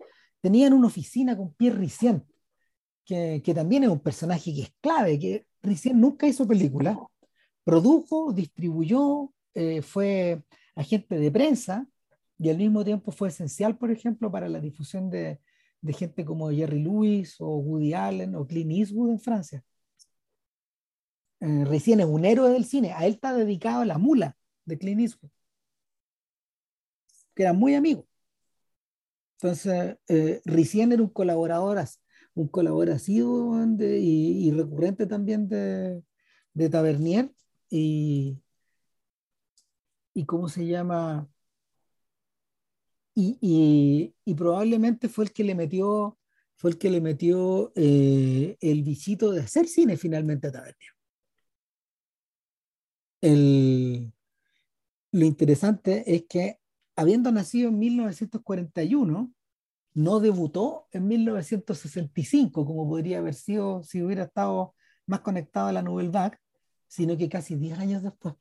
tenían 0.41 0.73
una 0.73 0.87
oficina 0.87 1.37
con 1.37 1.53
Pierre 1.55 1.79
Ricien, 1.79 2.27
que, 3.05 3.43
que, 3.45 3.55
también 3.55 3.85
es 3.85 3.91
un 3.91 4.01
personaje 4.01 4.55
que 4.55 4.63
es 4.63 4.73
clave, 4.81 5.19
que 5.19 5.47
Ricien 5.63 6.01
nunca 6.01 6.27
hizo 6.27 6.47
película, 6.47 6.99
produjo, 7.65 8.33
distribuyó, 8.33 9.33
eh, 9.55 9.83
fue 9.83 10.43
agente 10.75 11.19
de 11.19 11.31
prensa 11.31 11.87
y 12.39 12.51
al 12.51 12.57
mismo 12.59 12.85
tiempo 12.85 13.11
fue 13.13 13.29
esencial, 13.29 13.77
por 13.77 13.91
ejemplo, 13.91 14.31
para 14.31 14.49
la 14.49 14.61
difusión 14.61 15.11
de, 15.11 15.41
gente 15.97 16.25
como 16.25 16.51
Jerry 16.51 16.83
Lewis 16.83 17.37
o 17.41 17.57
Woody 17.59 17.95
Allen 17.95 18.35
o 18.37 18.47
Clint 18.47 18.73
Eastwood 18.73 19.11
en 19.11 19.21
Francia. 19.21 19.65
Eh, 21.41 21.65
es 21.71 21.89
un 21.89 22.25
héroe 22.25 22.51
del 22.51 22.65
cine, 22.65 22.93
a 22.93 23.07
él 23.07 23.15
está 23.15 23.35
dedicado 23.35 23.85
la 23.85 23.99
mula 23.99 24.37
de 24.65 24.79
Clint 24.79 25.01
Eastwood, 25.01 25.31
que 27.35 27.43
eran 27.43 27.57
muy 27.59 27.75
amigos. 27.75 28.05
Entonces, 29.41 29.97
eh, 30.09 30.41
Ricien 30.45 30.93
era 30.93 31.03
un 31.03 31.11
colaborador, 31.11 31.79
un 32.35 32.49
colaborador 32.49 33.01
y, 33.81 34.49
y, 34.49 34.51
recurrente 34.53 35.07
también 35.07 35.49
de, 35.49 36.03
de 36.55 36.69
Tavernier 36.71 37.33
y, 37.71 38.41
y 40.15 40.25
cómo 40.27 40.49
se 40.49 40.67
llama 40.67 41.29
y, 43.19 43.37
y, 43.41 44.15
y, 44.25 44.35
probablemente 44.35 45.09
fue 45.09 45.25
el 45.25 45.33
que 45.33 45.43
le 45.43 45.57
metió 45.57 46.19
fue 46.59 46.71
el 46.71 46.79
que 46.79 46.91
le 46.91 47.01
metió 47.01 47.73
eh, 47.77 48.57
el 48.61 48.83
visito 48.83 49.31
de 49.33 49.41
hacer 49.43 49.67
cine 49.69 49.97
finalmente 49.97 50.49
a 50.49 50.53
Tavernier. 50.53 50.93
El, 53.21 54.13
lo 55.13 55.25
interesante 55.25 56.15
es 56.15 56.25
que 56.29 56.59
habiendo 56.97 57.33
nacido 57.33 57.69
en 57.69 57.79
1941, 57.79 59.33
no 59.95 60.21
debutó 60.21 60.89
en 60.93 61.09
1965, 61.09 62.67
como 62.67 62.89
podría 62.89 63.19
haber 63.19 63.35
sido 63.35 63.83
si 63.85 64.03
hubiera 64.03 64.25
estado 64.25 64.75
más 65.07 65.21
conectado 65.21 65.69
a 65.69 65.73
la 65.73 65.83
Nouvelle 65.83 66.11
Vague, 66.11 66.39
sino 66.89 67.17
que 67.17 67.29
casi 67.29 67.57
10 67.57 67.79
años 67.79 68.03
después. 68.03 68.35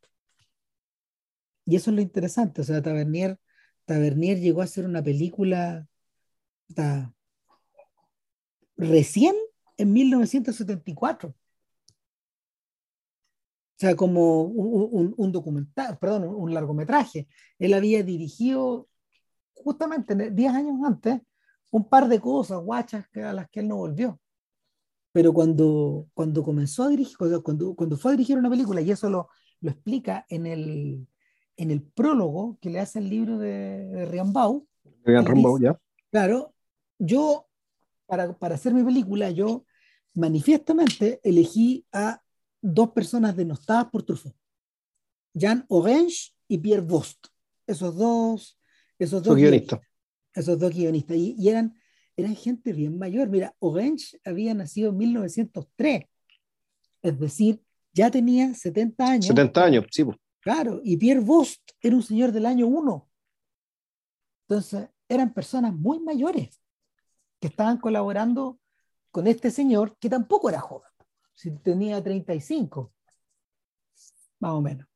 Y 1.65 1.75
eso 1.75 1.91
es 1.91 1.95
lo 1.95 2.01
interesante, 2.01 2.61
o 2.61 2.63
sea, 2.63 2.81
Tavernier, 2.81 3.39
Tavernier 3.87 4.39
llegó 4.39 4.61
a 4.61 4.65
hacer 4.65 4.85
una 4.85 5.01
película 5.01 5.87
recién 8.75 9.33
en 9.77 9.93
1974. 9.93 11.29
O 11.29 11.35
sea, 13.79 13.95
como 13.95 14.41
un, 14.41 15.13
un, 15.15 15.31
documental, 15.31 15.97
perdón, 15.99 16.25
un, 16.25 16.53
largometraje. 16.53 17.29
Él 17.59 17.73
había 17.73 18.03
dirigido 18.03 18.89
justamente 19.53 20.31
10 20.31 20.53
años 20.53 20.75
antes 20.83 21.21
un 21.71 21.87
par 21.87 22.09
de 22.09 22.19
cosas 22.19 22.59
guachas 22.59 23.05
a 23.15 23.33
las 23.33 23.49
que 23.49 23.61
él 23.61 23.69
no 23.69 23.77
volvió. 23.77 24.19
Pero 25.13 25.31
cuando, 25.31 26.07
cuando 26.13 26.43
comenzó 26.43 26.83
a 26.83 26.89
dirigir, 26.89 27.15
cuando, 27.43 27.73
cuando 27.75 27.97
fue 27.97 28.11
a 28.11 28.15
dirigir 28.15 28.37
una 28.37 28.49
película, 28.49 28.81
y 28.81 28.91
eso 28.91 29.09
lo, 29.09 29.29
lo 29.61 29.71
explica 29.71 30.25
en 30.27 30.45
el, 30.45 31.07
en 31.57 31.71
el 31.71 31.81
prólogo 31.81 32.57
que 32.61 32.69
le 32.69 32.79
hace 32.79 32.99
el 32.99 33.09
libro 33.09 33.37
de, 33.37 33.87
de 33.87 34.05
Riambau. 34.05 34.67
ya. 35.59 35.77
Claro, 36.11 36.53
yo, 36.99 37.47
para, 38.05 38.37
para 38.37 38.55
hacer 38.55 38.73
mi 38.73 38.83
película, 38.83 39.31
yo 39.31 39.65
manifiestamente 40.13 41.19
elegí 41.23 41.85
a 41.91 42.21
dos 42.61 42.91
personas 42.91 43.35
denostadas 43.35 43.85
por 43.91 44.03
Truffaut. 44.03 44.35
Jean 45.33 45.65
Orange 45.67 46.31
y 46.47 46.57
Pierre 46.57 46.81
Bost. 46.81 47.27
Esos 47.65 47.95
dos, 47.95 48.59
esos 48.97 49.21
dos 49.21 49.35
guionistas. 49.35 49.81
Esos 50.33 50.57
dos 50.57 50.73
guionistas. 50.73 51.17
Y, 51.17 51.35
y, 51.37 51.49
eran, 51.49 51.75
eran 52.15 52.35
gente 52.35 52.73
bien 52.73 52.97
mayor. 52.97 53.29
Mira, 53.29 53.55
Orange 53.59 54.19
había 54.23 54.53
nacido 54.53 54.89
en 54.89 54.97
1903. 54.97 56.05
Es 57.03 57.19
decir, 57.19 57.61
ya 57.93 58.09
tenía 58.09 58.53
70 58.53 59.05
años. 59.05 59.27
70 59.27 59.63
años, 59.63 59.85
sí. 59.91 60.03
Pues. 60.03 60.17
Claro, 60.47 60.79
y 60.81 60.95
Pierre 60.95 61.19
Bost 61.19 61.71
era 61.81 61.93
un 61.93 62.01
señor 62.01 62.31
del 62.31 62.45
año 62.45 62.67
1. 62.67 63.09
Entonces, 64.47 64.87
eran 65.09 65.33
personas 65.33 65.73
muy 65.73 65.99
mayores 65.99 66.63
que 67.41 67.47
estaban 67.47 67.77
colaborando 67.79 68.57
con 69.11 69.27
este 69.27 69.51
señor 69.51 69.97
que 69.99 70.07
tampoco 70.07 70.47
era 70.47 70.61
joven, 70.61 70.89
si 71.33 71.51
tenía 71.51 72.01
35, 72.01 72.93
más 74.39 74.51
o 74.53 74.61
menos. 74.61 74.87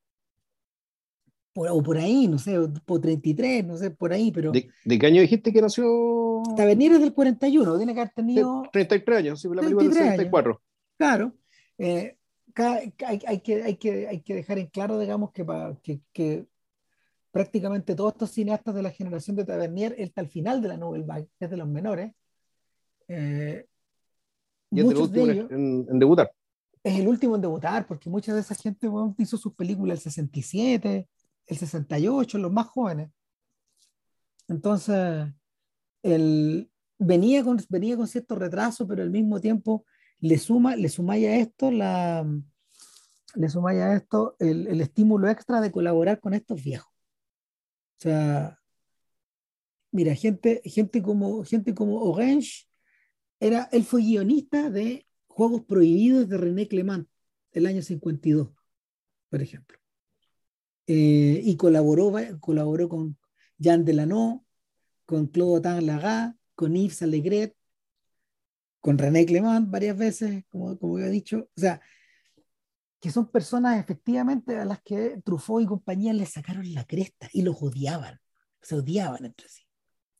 Por, 1.51 1.67
o 1.67 1.83
por 1.83 1.97
ahí, 1.97 2.29
no 2.29 2.37
sé, 2.37 2.57
por 2.85 3.01
33, 3.01 3.65
no 3.65 3.75
sé, 3.75 3.91
por 3.91 4.13
ahí, 4.13 4.31
pero... 4.31 4.53
¿De, 4.53 4.71
qué 4.85 5.05
año 5.05 5.19
dijiste 5.19 5.51
que 5.51 5.61
nació? 5.61 6.43
Tavernier 6.55 6.93
es 6.93 7.01
del 7.01 7.13
41, 7.13 7.75
tiene 7.75 7.93
que 7.93 7.99
haber 7.99 8.13
tenido... 8.13 8.63
33 8.71 9.17
años, 9.17 9.41
sí, 9.41 9.49
la 9.49 9.61
película 9.63 9.83
del 9.83 9.93
64. 9.95 10.61
Claro. 10.95 11.35
Eh, 11.77 12.15
hay, 12.55 12.93
hay, 13.05 13.39
que, 13.41 13.63
hay, 13.63 13.75
que, 13.75 14.07
hay 14.07 14.21
que 14.21 14.35
dejar 14.35 14.59
en 14.59 14.67
claro, 14.67 14.99
digamos, 14.99 15.31
que, 15.31 15.45
que, 15.83 16.01
que, 16.13 16.47
prácticamente 17.31 17.95
todos 17.95 18.13
estos 18.13 18.31
cineastas 18.31 18.75
de 18.75 18.83
la 18.83 18.91
generación 18.91 19.35
de 19.35 19.45
Tavernier, 19.45 19.95
él 19.97 20.05
está 20.05 20.21
al 20.21 20.27
final 20.27 20.61
de 20.61 20.67
la 20.67 20.77
Nouvelle 20.77 21.05
Vague, 21.05 21.29
es 21.39 21.49
de 21.49 21.57
los 21.57 21.67
menores. 21.67 22.13
Eh, 23.07 23.65
y 24.69 24.79
es 24.79 24.85
el 24.85 24.97
último 24.97 25.25
en, 25.27 25.99
debutar. 25.99 26.31
Es 26.83 26.99
el 26.99 27.07
último 27.07 27.35
en 27.35 27.41
debutar, 27.41 27.85
porque 27.87 28.09
mucha 28.09 28.33
de 28.33 28.41
esa 28.41 28.55
gente 28.55 28.89
hizo 29.17 29.37
sus 29.37 29.53
películas 29.53 29.99
el 29.99 30.03
67, 30.03 31.07
el 31.47 31.57
68, 31.57 32.37
los 32.37 32.51
más 32.51 32.67
jóvenes. 32.67 33.11
Entonces, 34.47 35.27
él 36.03 36.69
venía 36.97 37.43
con, 37.43 37.59
venía 37.69 37.95
con 37.95 38.07
cierto 38.07 38.35
retraso, 38.35 38.87
pero 38.87 39.03
al 39.03 39.11
mismo 39.11 39.39
tiempo 39.39 39.85
le 40.21 40.37
suma, 40.37 40.75
le 40.75 40.89
sumáis 40.89 41.27
a 41.27 41.35
esto 41.35 41.71
le 41.71 43.49
sumáis 43.49 43.79
a 43.79 43.95
esto 43.95 44.35
el, 44.39 44.67
el, 44.67 44.81
estímulo 44.81 45.29
extra 45.29 45.61
de 45.61 45.71
colaborar 45.71 46.19
con 46.19 46.33
estos 46.33 46.63
viejos. 46.63 46.91
O 47.97 48.01
sea, 48.01 48.59
mira, 49.91 50.15
gente, 50.15 50.61
gente 50.65 51.01
como 51.01 51.43
gente 51.43 51.73
como 51.73 52.01
Orange 52.01 52.67
era, 53.39 53.69
él 53.71 53.83
fue 53.83 54.01
guionista 54.01 54.69
de 54.69 55.07
Juegos 55.27 55.63
Prohibidos 55.65 56.29
de 56.29 56.37
René 56.37 56.67
Clement 56.67 57.07
el 57.51 57.65
año 57.65 57.81
52, 57.81 58.49
por 59.29 59.41
ejemplo. 59.41 59.77
Eh, 60.87 61.41
y 61.43 61.55
colaboró, 61.57 62.11
colaboró 62.39 62.89
con 62.89 63.17
Jean 63.57 63.85
Delano, 63.85 64.45
con 65.05 65.27
Claude 65.27 65.61
Tanlaga, 65.61 66.35
con 66.55 66.75
Yves 66.75 67.01
Allegret, 67.01 67.55
con 68.81 68.97
René 68.97 69.25
Clement 69.25 69.69
varias 69.69 69.97
veces, 69.97 70.43
como, 70.49 70.77
como 70.77 70.99
he 70.99 71.09
dicho. 71.09 71.47
O 71.55 71.59
sea, 71.59 71.79
que 72.99 73.11
son 73.11 73.31
personas 73.31 73.79
efectivamente 73.79 74.57
a 74.57 74.65
las 74.65 74.81
que 74.81 75.21
Truffaut 75.23 75.63
y 75.63 75.65
compañía 75.65 76.13
le 76.13 76.25
sacaron 76.25 76.71
la 76.73 76.85
cresta 76.85 77.29
y 77.31 77.43
los 77.43 77.61
odiaban, 77.61 78.19
se 78.61 78.75
odiaban 78.75 79.25
entre 79.25 79.47
sí. 79.47 79.63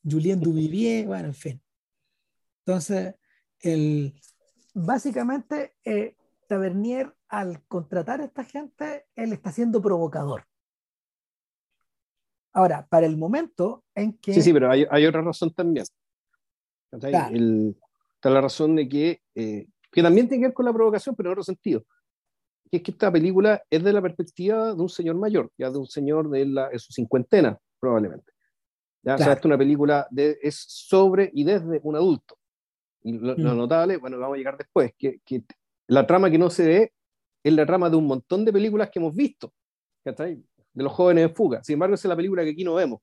Julien 0.04 0.40
Duvivier, 0.40 1.06
bueno, 1.06 1.28
en 1.28 1.34
fin. 1.36 1.62
Entonces, 2.66 3.16
el, 3.60 4.20
básicamente, 4.74 5.76
eh, 5.84 6.16
Tavernier, 6.48 7.16
al 7.28 7.64
contratar 7.68 8.22
a 8.22 8.26
esta 8.26 8.44
gente, 8.44 9.06
él 9.16 9.32
está 9.34 9.52
siendo 9.52 9.82
provocador. 9.82 10.46
Ahora, 12.54 12.88
para 12.88 13.06
el 13.06 13.16
momento 13.16 13.86
en 13.96 14.14
que... 14.14 14.34
Sí, 14.34 14.42
sí, 14.42 14.54
pero 14.54 14.70
hay, 14.70 14.86
hay 14.90 15.06
otra 15.06 15.22
razón 15.22 15.54
también. 15.54 15.86
Está 18.22 18.30
la 18.30 18.42
razón 18.42 18.76
de 18.76 18.88
que, 18.88 19.22
eh, 19.34 19.68
que 19.92 20.04
también 20.04 20.30
tiene 20.30 20.44
que 20.44 20.48
ver 20.50 20.54
con 20.54 20.66
la 20.66 20.74
provocación, 20.74 21.16
pero 21.16 21.30
en 21.30 21.32
otro 21.32 21.44
sentido. 21.44 21.84
Que 22.70 22.78
es 22.78 22.84
que 22.84 22.92
esta 22.92 23.12
película 23.12 23.62
es 23.70 23.84
de 23.84 23.92
la 23.92 24.02
perspectiva 24.02 24.74
de 24.74 24.82
un 24.82 24.90
señor 24.90 25.16
mayor, 25.16 25.52
ya 25.58 25.72
de 25.72 25.78
un 25.78 25.88
señor 25.88 26.30
de, 26.30 26.46
la, 26.46 26.70
de 26.70 26.80
su 26.80 26.94
cincuentena, 26.94 27.58
probablemente. 27.80 28.32
¿ya? 29.02 29.16
O 29.16 29.18
sea, 29.18 29.28
esta 29.28 29.40
es 29.40 29.46
una 29.46 29.58
película 29.58 30.08
de, 30.12 30.38
es 30.42 30.56
sobre 30.56 31.32
y 31.34 31.44
desde 31.44 31.82
un 31.84 31.96
adulto. 31.96 32.38
Y 33.04 33.18
lo, 33.18 33.36
mm. 33.36 33.58
notable, 33.58 33.98
bueno, 33.98 34.20
vamos 34.20 34.36
a 34.36 34.38
llegar 34.38 34.58
después, 34.58 34.94
que, 34.98 35.20
que, 35.26 35.44
la 35.88 36.06
trama 36.06 36.30
que 36.30 36.38
no 36.38 36.50
se 36.52 36.66
ve 36.66 36.94
es 37.44 37.54
la 37.54 37.66
trama 37.66 37.90
de 37.90 37.96
un 37.96 38.06
montón 38.06 38.46
de 38.46 38.54
películas 38.54 38.92
que 38.92 39.00
hemos 39.00 39.16
visto, 39.16 39.52
¿cachai? 40.06 40.42
de 40.74 40.84
los 40.84 40.94
jóvenes 40.94 41.28
en 41.28 41.36
fuga. 41.36 41.64
Sin 41.64 41.74
embargo, 41.74 41.96
esa 41.96 42.08
es 42.08 42.10
la 42.10 42.16
película 42.16 42.44
que 42.44 42.52
aquí 42.52 42.64
no 42.64 42.76
vemos. 42.76 43.02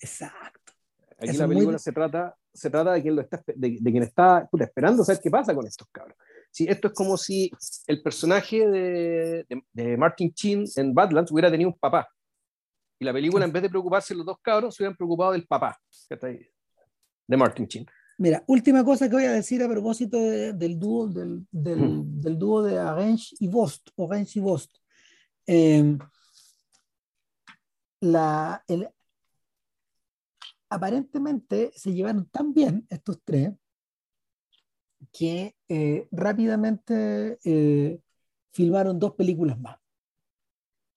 Exacto. 0.00 0.72
Aquí 1.18 1.36
la 1.36 1.48
película 1.48 1.78
se, 1.78 1.92
trata, 1.92 2.36
se 2.52 2.70
trata 2.70 2.92
de 2.92 3.02
quien, 3.02 3.16
lo 3.16 3.22
está, 3.22 3.42
de, 3.46 3.78
quien 3.78 4.02
está 4.02 4.48
esperando 4.60 5.04
saber 5.04 5.20
qué 5.22 5.30
pasa 5.30 5.54
con 5.54 5.66
estos 5.66 5.86
cabros. 5.90 6.16
Sí, 6.50 6.66
esto 6.68 6.88
es 6.88 6.94
como 6.94 7.16
si 7.16 7.50
el 7.86 8.02
personaje 8.02 8.68
de, 8.68 9.46
de, 9.72 9.96
Martin 9.96 10.32
Chin 10.32 10.64
en 10.76 10.92
Badlands 10.92 11.30
hubiera 11.30 11.50
tenido 11.50 11.70
un 11.70 11.78
papá. 11.78 12.08
Y 12.98 13.04
la 13.04 13.12
película, 13.12 13.44
en 13.44 13.52
vez 13.52 13.62
de 13.62 13.70
preocuparse 13.70 14.12
de 14.12 14.18
los 14.18 14.26
dos 14.26 14.38
cabros, 14.42 14.74
se 14.74 14.82
hubieran 14.82 14.96
preocupado 14.96 15.32
del 15.32 15.46
papá 15.46 15.80
de 16.10 17.36
Martin 17.36 17.68
Chin. 17.68 17.86
Mira, 18.18 18.44
última 18.48 18.84
cosa 18.84 19.08
que 19.08 19.14
voy 19.14 19.24
a 19.24 19.32
decir 19.32 19.62
a 19.62 19.68
propósito 19.68 20.18
del 20.18 20.78
dúo 20.78 21.08
del, 21.08 21.46
del, 21.50 22.38
dúo 22.38 22.62
de 22.62 22.78
Orange 22.78 23.34
y 23.38 23.48
Vost, 23.48 23.88
Orange 23.96 24.38
y 24.38 24.42
Vost. 24.42 24.76
Eh, 25.46 25.96
la, 28.00 28.62
el, 28.68 28.90
aparentemente 30.70 31.72
se 31.74 31.92
llevaron 31.92 32.26
tan 32.26 32.54
bien 32.54 32.86
estos 32.88 33.20
tres 33.24 33.52
que 35.12 35.56
eh, 35.68 36.08
rápidamente 36.12 37.38
eh, 37.44 38.00
filmaron 38.52 38.98
dos 38.98 39.14
películas 39.14 39.58
más. 39.58 39.76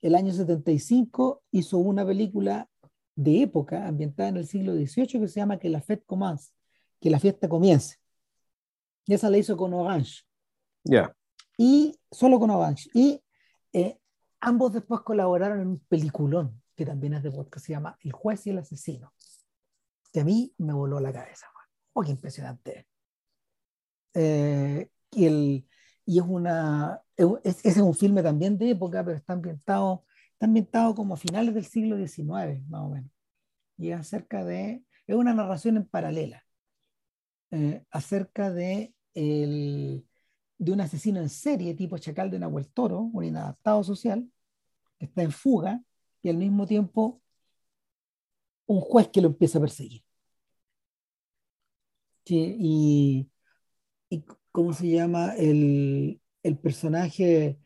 El 0.02 0.16
año 0.16 0.32
75 0.32 1.44
hizo 1.52 1.78
una 1.80 2.06
película 2.06 2.70
de 3.16 3.42
época 3.42 3.88
ambientada 3.88 4.30
en 4.30 4.38
el 4.38 4.48
siglo 4.48 4.74
XVIII 4.74 5.20
que 5.20 5.28
se 5.28 5.40
llama 5.40 5.58
Que 5.58 5.70
la 5.70 5.82
Fête 5.82 6.06
commence, 6.06 6.52
que 7.00 7.10
la 7.10 7.20
fiesta 7.20 7.50
comience. 7.50 7.98
Y 9.06 9.14
esa 9.14 9.30
la 9.30 9.38
hizo 9.38 9.58
con 9.58 9.74
Orange. 9.74 10.24
Ya. 10.84 11.16
Y 11.58 11.98
solo 12.12 12.40
con 12.40 12.50
Orange. 12.50 12.90
Y 12.94 13.22
eh, 13.72 13.98
ambos 14.40 14.74
después 14.74 15.02
colaboraron 15.02 15.62
en 15.62 15.68
un 15.68 15.80
peliculón 15.80 16.62
que 16.76 16.86
también 16.86 17.14
es 17.14 17.24
de 17.24 17.32
podcast, 17.32 17.66
se 17.66 17.74
llama 17.74 17.98
El 18.02 18.12
juez 18.12 18.46
y 18.48 18.50
el 18.50 18.58
asesino, 18.58 19.14
que 20.13 20.21
a 20.21 20.23
mí 20.23 20.54
me 20.60 20.73
voló 20.73 20.99
la 20.99 21.12
cabeza. 21.12 21.47
¡Oh, 21.93 22.04
qué 22.04 22.12
impresionante! 22.12 22.88
Eh, 24.13 24.89
y, 25.12 25.65
es 26.06 26.21
una, 26.26 27.02
es, 27.17 27.65
es 27.65 27.78
un 27.78 27.93
filme 27.95 28.21
también 28.23 28.58
de 28.58 28.71
época, 28.71 29.04
pero 29.04 29.17
está 29.17 29.34
ambientado, 29.34 30.06
está 30.34 30.45
ambientado 30.45 30.95
como 30.95 31.15
a 31.15 31.17
finales 31.17 31.56
del 31.56 31.65
siglo 31.65 31.97
XIX, 31.97 32.63
más 32.69 32.82
o 32.82 32.89
menos. 32.89 33.12
Y 33.78 33.89
es 33.91 33.99
acerca 33.99 34.45
de, 34.45 34.84
es 35.08 35.15
una 35.15 35.34
narración 35.34 35.78
en 35.78 35.88
paralela, 35.88 36.43
eh, 37.52 37.84
acerca 37.91 38.52
de, 38.52 38.93
el, 39.15 40.08
de 40.58 40.71
un 40.71 40.82
asesino 40.82 41.19
en 41.21 41.30
serie 41.30 41.73
tipo 41.76 41.97
Chacal 41.97 42.30
de 42.32 42.39
Nahuel 42.39 42.69
Toro, 42.69 43.02
un 43.02 43.23
inadaptado 43.26 43.84
social, 43.84 44.30
que 44.99 45.06
está 45.06 45.23
en 45.23 45.32
fuga 45.32 45.82
y 46.21 46.30
al 46.30 46.38
mismo 46.38 46.67
tiempo 46.67 47.21
un 48.65 48.82
juez 48.82 49.10
que 49.10 49.21
lo 49.21 49.28
empieza 49.30 49.58
a 49.58 49.62
perseguir. 49.62 50.03
Y, 52.26 53.30
y, 54.10 54.26
¿cómo 54.52 54.74
se 54.74 54.90
llama? 54.90 55.36
El, 55.36 56.22
el 56.44 56.58
personaje, 56.58 57.60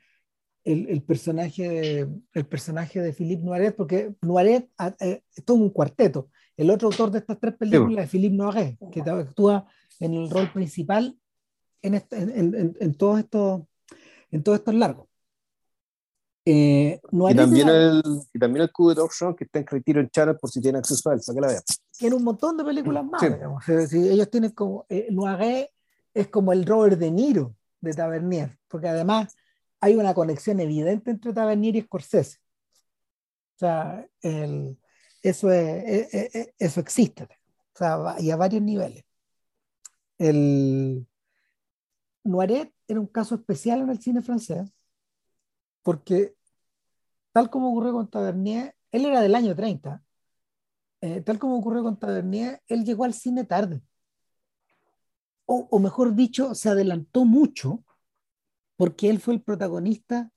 el, 0.64 0.88
el, 0.90 1.04
personaje 1.04 1.70
de, 1.70 2.10
el 2.34 2.46
personaje 2.46 3.02
de 3.02 3.14
Philippe 3.14 3.44
Noiret, 3.44 3.76
porque 3.76 4.14
Noiret 4.22 4.70
ah, 4.78 4.96
eh, 5.00 5.22
es 5.36 5.46
todo 5.46 5.58
un 5.58 5.70
cuarteto. 5.70 6.30
El 6.56 6.70
otro 6.70 6.88
autor 6.88 7.12
de 7.12 7.20
estas 7.20 7.40
tres 7.40 7.56
películas 7.56 8.06
es 8.06 8.12
Philippe 8.12 8.36
Noiret, 8.36 8.78
que 8.92 9.02
actúa 9.02 9.68
en 10.00 10.14
el 10.14 10.30
rol 10.30 10.52
principal 10.52 11.18
en, 11.82 11.94
este, 11.94 12.18
en, 12.18 12.56
en, 12.56 12.78
en 12.80 12.94
todos 12.96 13.20
estos 13.20 13.62
en 14.32 14.44
todos 14.44 14.60
estos 14.60 14.76
largos. 14.76 15.08
Eh, 16.50 17.02
y, 17.12 17.36
también 17.36 17.68
el, 17.68 18.02
y 18.34 18.40
también 18.40 18.64
el 18.64 18.72
Coup 18.72 18.96
de 18.96 19.36
que 19.36 19.44
está 19.44 19.60
en 19.60 19.68
retiro 19.68 20.00
en 20.00 20.10
Channel 20.10 20.38
por 20.38 20.50
si 20.50 20.62
tiene 20.62 20.78
acceso 20.78 21.10
a 21.10 21.14
él, 21.14 21.20
que 21.20 21.42
la 21.42 21.48
vean. 21.48 21.62
Tiene 21.92 22.16
un 22.16 22.24
montón 22.24 22.56
de 22.56 22.64
películas 22.64 23.04
más, 23.04 23.22
digamos. 23.22 23.66
Si 23.66 23.98
ellos 23.98 24.30
tienen 24.30 24.52
como. 24.52 24.86
Eh, 24.88 25.10
Noiré 25.12 25.74
es 26.14 26.30
como 26.30 26.54
el 26.54 26.66
Robert 26.66 26.98
De 26.98 27.12
Niro 27.12 27.54
de 27.82 27.94
Tavernier, 27.94 28.58
porque 28.70 28.88
además 28.88 29.36
hay 29.82 29.96
una 29.96 30.14
conexión 30.14 30.62
evidente 30.62 31.12
entre 31.12 31.34
Tavernier 31.34 31.76
y 31.76 31.82
Scorsese. 31.82 32.38
O 32.38 33.60
sea, 33.60 34.08
el, 34.22 34.80
eso, 35.22 35.52
es, 35.52 36.54
eso 36.58 36.80
existe. 36.80 37.24
O 37.24 37.78
sea, 37.78 38.16
y 38.20 38.32
a 38.32 38.38
varios 38.38 38.62
niveles. 38.62 39.04
El 40.18 41.06
Noiret 42.24 42.72
era 42.88 43.02
un 43.02 43.08
caso 43.08 43.36
especial 43.36 43.82
en 43.82 43.90
el 43.90 44.02
cine 44.02 44.22
francés, 44.22 44.72
porque 45.84 46.37
tal 47.38 47.52
como 47.52 47.70
ocurrió 47.70 47.94
con 47.94 48.10
Tavernier, 48.10 48.76
él 48.92 49.06
era 49.06 49.22
del 49.22 49.36
año 49.36 49.56
30, 49.56 50.04
eh, 51.02 51.22
tal 51.22 51.38
como 51.38 51.56
ocurrió 51.56 51.84
con 51.84 52.00
Tavernier, 52.00 52.64
él 52.68 52.84
llegó 52.84 53.04
al 53.04 53.14
cine 53.14 53.44
tarde. 53.44 53.84
O, 55.46 55.78
mejor 55.78 56.16
dicho, 56.16 56.56
se 56.56 56.70
adelantó 56.70 57.26
mucho 57.26 57.84
porque 58.76 59.12
él 59.12 59.20
fue 59.20 59.36
el 59.36 59.44
protagonista, 59.44 60.32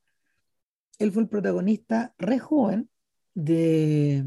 él 0.98 1.10
fue 1.10 1.22
el 1.22 1.28
protagonista 1.30 2.14
re 2.18 2.38
joven 2.38 2.90
de, 3.32 4.26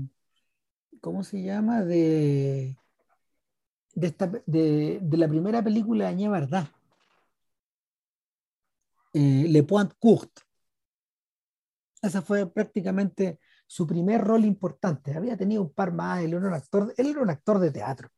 ¿cómo 1.00 1.24
se 1.24 1.44
llama? 1.44 1.84
De, 1.84 2.76
de, 3.94 4.08
esta, 4.08 4.26
de, 4.48 4.98
de 5.00 5.18
la 5.18 5.28
primera 5.28 5.64
película 5.64 6.06
de 6.06 6.10
Añé 6.10 6.28
Verdad. 6.28 6.70
Eh, 9.14 9.46
Le 9.48 9.62
Point 9.62 9.94
Court, 10.00 10.32
ese 12.04 12.22
fue 12.22 12.52
prácticamente 12.52 13.40
su 13.66 13.88
primer 13.88 14.22
rol 14.22 14.46
importante. 14.46 15.14
Había 15.16 15.38
tenido 15.38 15.62
un 15.64 15.74
par 15.74 15.94
más, 15.94 16.22
él 16.22 16.34
era 16.34 16.48
un 16.48 16.54
actor, 16.54 16.94
él 16.98 17.08
era 17.08 17.22
un 17.22 17.30
actor 17.30 17.60
de 17.60 17.72
teatro. 17.72 18.10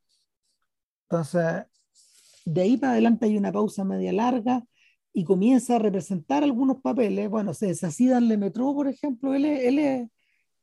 Entonces, 1.04 1.66
de 2.46 2.62
ahí 2.62 2.78
para 2.78 2.94
adelante 2.94 3.28
hay 3.28 3.38
una 3.38 3.52
pausa 3.52 3.84
media 3.86 4.12
larga 4.12 4.64
y 5.14 5.24
comienza 5.24 5.76
a 5.76 5.80
representar 5.80 6.44
algunos 6.44 6.82
papeles. 6.82 7.30
Bueno, 7.30 7.54
se 7.54 7.70
así 7.70 8.08
Le 8.08 8.38
Metro, 8.38 8.74
por 8.74 8.88
ejemplo, 8.88 9.36
él 9.36 9.46
es, 9.46 9.64
él, 9.66 9.80
es, 9.80 10.10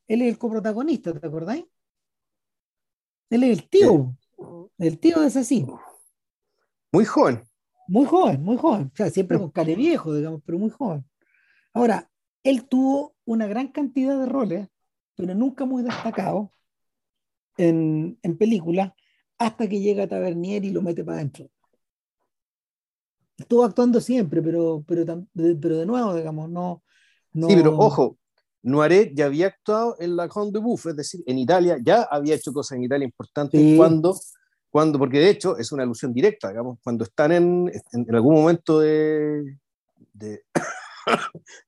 él 0.09 0.23
es 0.23 0.29
el 0.29 0.39
coprotagonista, 0.39 1.13
¿te 1.13 1.27
acordáis? 1.27 1.65
Él 3.31 3.45
es 3.45 3.59
el 3.59 3.69
tío, 3.69 4.17
el 4.79 4.99
tío 4.99 5.21
de 5.21 5.27
así. 5.27 5.65
Muy 6.91 7.05
joven. 7.05 7.41
Muy 7.87 8.05
joven, 8.05 8.43
muy 8.43 8.57
joven. 8.57 8.91
O 8.93 8.97
sea, 8.97 9.11
siempre 9.11 9.39
con 9.39 9.51
care 9.51 9.75
viejo, 9.75 10.13
digamos, 10.13 10.43
pero 10.45 10.59
muy 10.59 10.71
joven. 10.71 11.05
Ahora, 11.73 12.11
él 12.43 12.69
tuvo 12.69 13.12
una 13.25 13.47
gran 13.47 13.69
cantidad 13.69 14.19
de 14.19 14.27
roles, 14.27 14.69
pero 15.15 15.35
nunca 15.35 15.65
muy 15.65 15.83
destacados 15.83 16.49
en, 17.57 18.19
en 18.23 18.37
películas, 18.37 18.93
hasta 19.39 19.69
que 19.69 19.81
llega 19.81 20.07
Tavernier 20.07 20.65
y 20.65 20.71
lo 20.71 20.83
mete 20.83 21.05
para 21.05 21.19
adentro. 21.19 21.49
Estuvo 23.37 23.65
actuando 23.65 24.01
siempre, 24.01 24.41
pero, 24.41 24.85
pero, 24.87 25.05
pero 25.35 25.79
de 25.79 25.87
nuevo, 25.87 26.15
digamos, 26.15 26.49
no, 26.49 26.83
no... 27.33 27.49
Sí, 27.49 27.57
pero 27.57 27.77
ojo, 27.77 28.19
Noiret 28.63 29.13
ya 29.15 29.27
había 29.27 29.49
actuado 29.49 29.97
en 29.99 30.17
la 30.17 30.29
Conde 30.29 30.59
de 30.59 30.65
Buff, 30.65 30.87
es 30.87 30.97
decir, 30.97 31.23
en 31.27 31.39
Italia, 31.39 31.79
ya 31.83 32.03
había 32.03 32.37
hecho 32.37 32.53
cosas 32.53 32.79
en 32.79 32.85
Italia 32.85 33.05
importantes 33.05 33.77
cuando, 33.77 34.17
cuando, 34.71 34.99
porque 34.99 35.19
de 35.19 35.31
hecho 35.31 35.57
es 35.59 35.73
una 35.73 35.83
alusión 35.83 36.13
directa, 36.13 36.49
digamos, 36.49 36.79
cuando 36.83 37.05
están 37.05 37.33
en, 37.33 37.73
en, 37.93 38.15
algún 38.15 38.35
momento 38.35 38.79
de, 38.79 39.59
de 40.13 40.45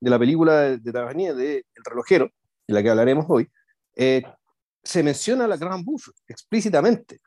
de 0.01 0.11
la 0.11 0.19
película 0.19 0.61
de, 0.61 0.79
de 0.79 0.93
de 1.35 1.57
El 1.75 1.85
relojero, 1.85 2.31
de 2.67 2.75
la 2.75 2.83
que 2.83 2.91
hablaremos 2.91 3.27
hoy, 3.29 3.51
eh, 3.97 4.23
se 4.83 5.03
menciona 5.03 5.47
la 5.47 5.57
Grand 5.57 5.85
Buff 5.85 6.09
explícitamente. 6.29 7.21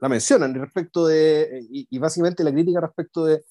La 0.00 0.08
mencionan 0.08 0.54
respecto 0.54 1.06
de, 1.06 1.66
y, 1.70 1.98
básicamente 1.98 2.44
la 2.44 2.52
crítica 2.52 2.80
respecto 2.80 3.24
de, 3.24 3.44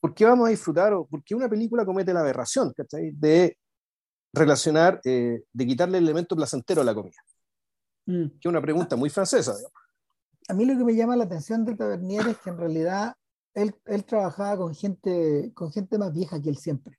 ¿por 0.00 0.14
qué 0.14 0.24
vamos 0.24 0.46
a 0.46 0.50
disfrutar 0.50 0.92
o 0.94 1.06
por 1.06 1.22
qué 1.22 1.34
una 1.34 1.48
película 1.48 1.84
comete 1.84 2.12
la 2.12 2.20
aberración 2.20 2.72
de 2.90 3.58
relacionar, 4.32 5.00
eh, 5.04 5.42
de 5.52 5.66
quitarle 5.66 5.98
el 5.98 6.04
elemento 6.04 6.34
placentero 6.34 6.80
a 6.80 6.84
la 6.84 6.94
comida? 6.94 7.18
Mm. 8.06 8.28
Que 8.28 8.40
es 8.40 8.46
una 8.46 8.62
pregunta 8.62 8.96
muy 8.96 9.10
francesa. 9.10 9.54
A 10.48 10.54
mí 10.54 10.64
lo 10.64 10.76
que 10.76 10.84
me 10.84 10.94
llama 10.94 11.16
la 11.16 11.24
atención 11.24 11.64
de 11.64 11.76
Tavernier 11.76 12.26
es 12.28 12.38
que 12.38 12.50
en 12.50 12.58
realidad 12.58 13.14
él, 13.54 13.74
él, 13.86 14.04
trabajaba 14.04 14.56
con 14.56 14.74
gente, 14.74 15.52
con 15.54 15.72
gente 15.72 15.98
más 15.98 16.12
vieja 16.12 16.40
que 16.40 16.48
él 16.48 16.56
siempre. 16.56 16.98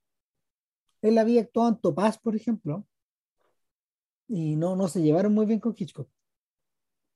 Él 1.01 1.17
había 1.17 1.41
actuado 1.41 1.69
en 1.69 1.77
Topaz, 1.77 2.17
por 2.17 2.35
ejemplo, 2.35 2.85
y 4.27 4.55
no, 4.55 4.75
no 4.75 4.87
se 4.87 5.01
llevaron 5.01 5.33
muy 5.33 5.45
bien 5.45 5.59
con 5.59 5.75
Hitchcock. 5.77 6.09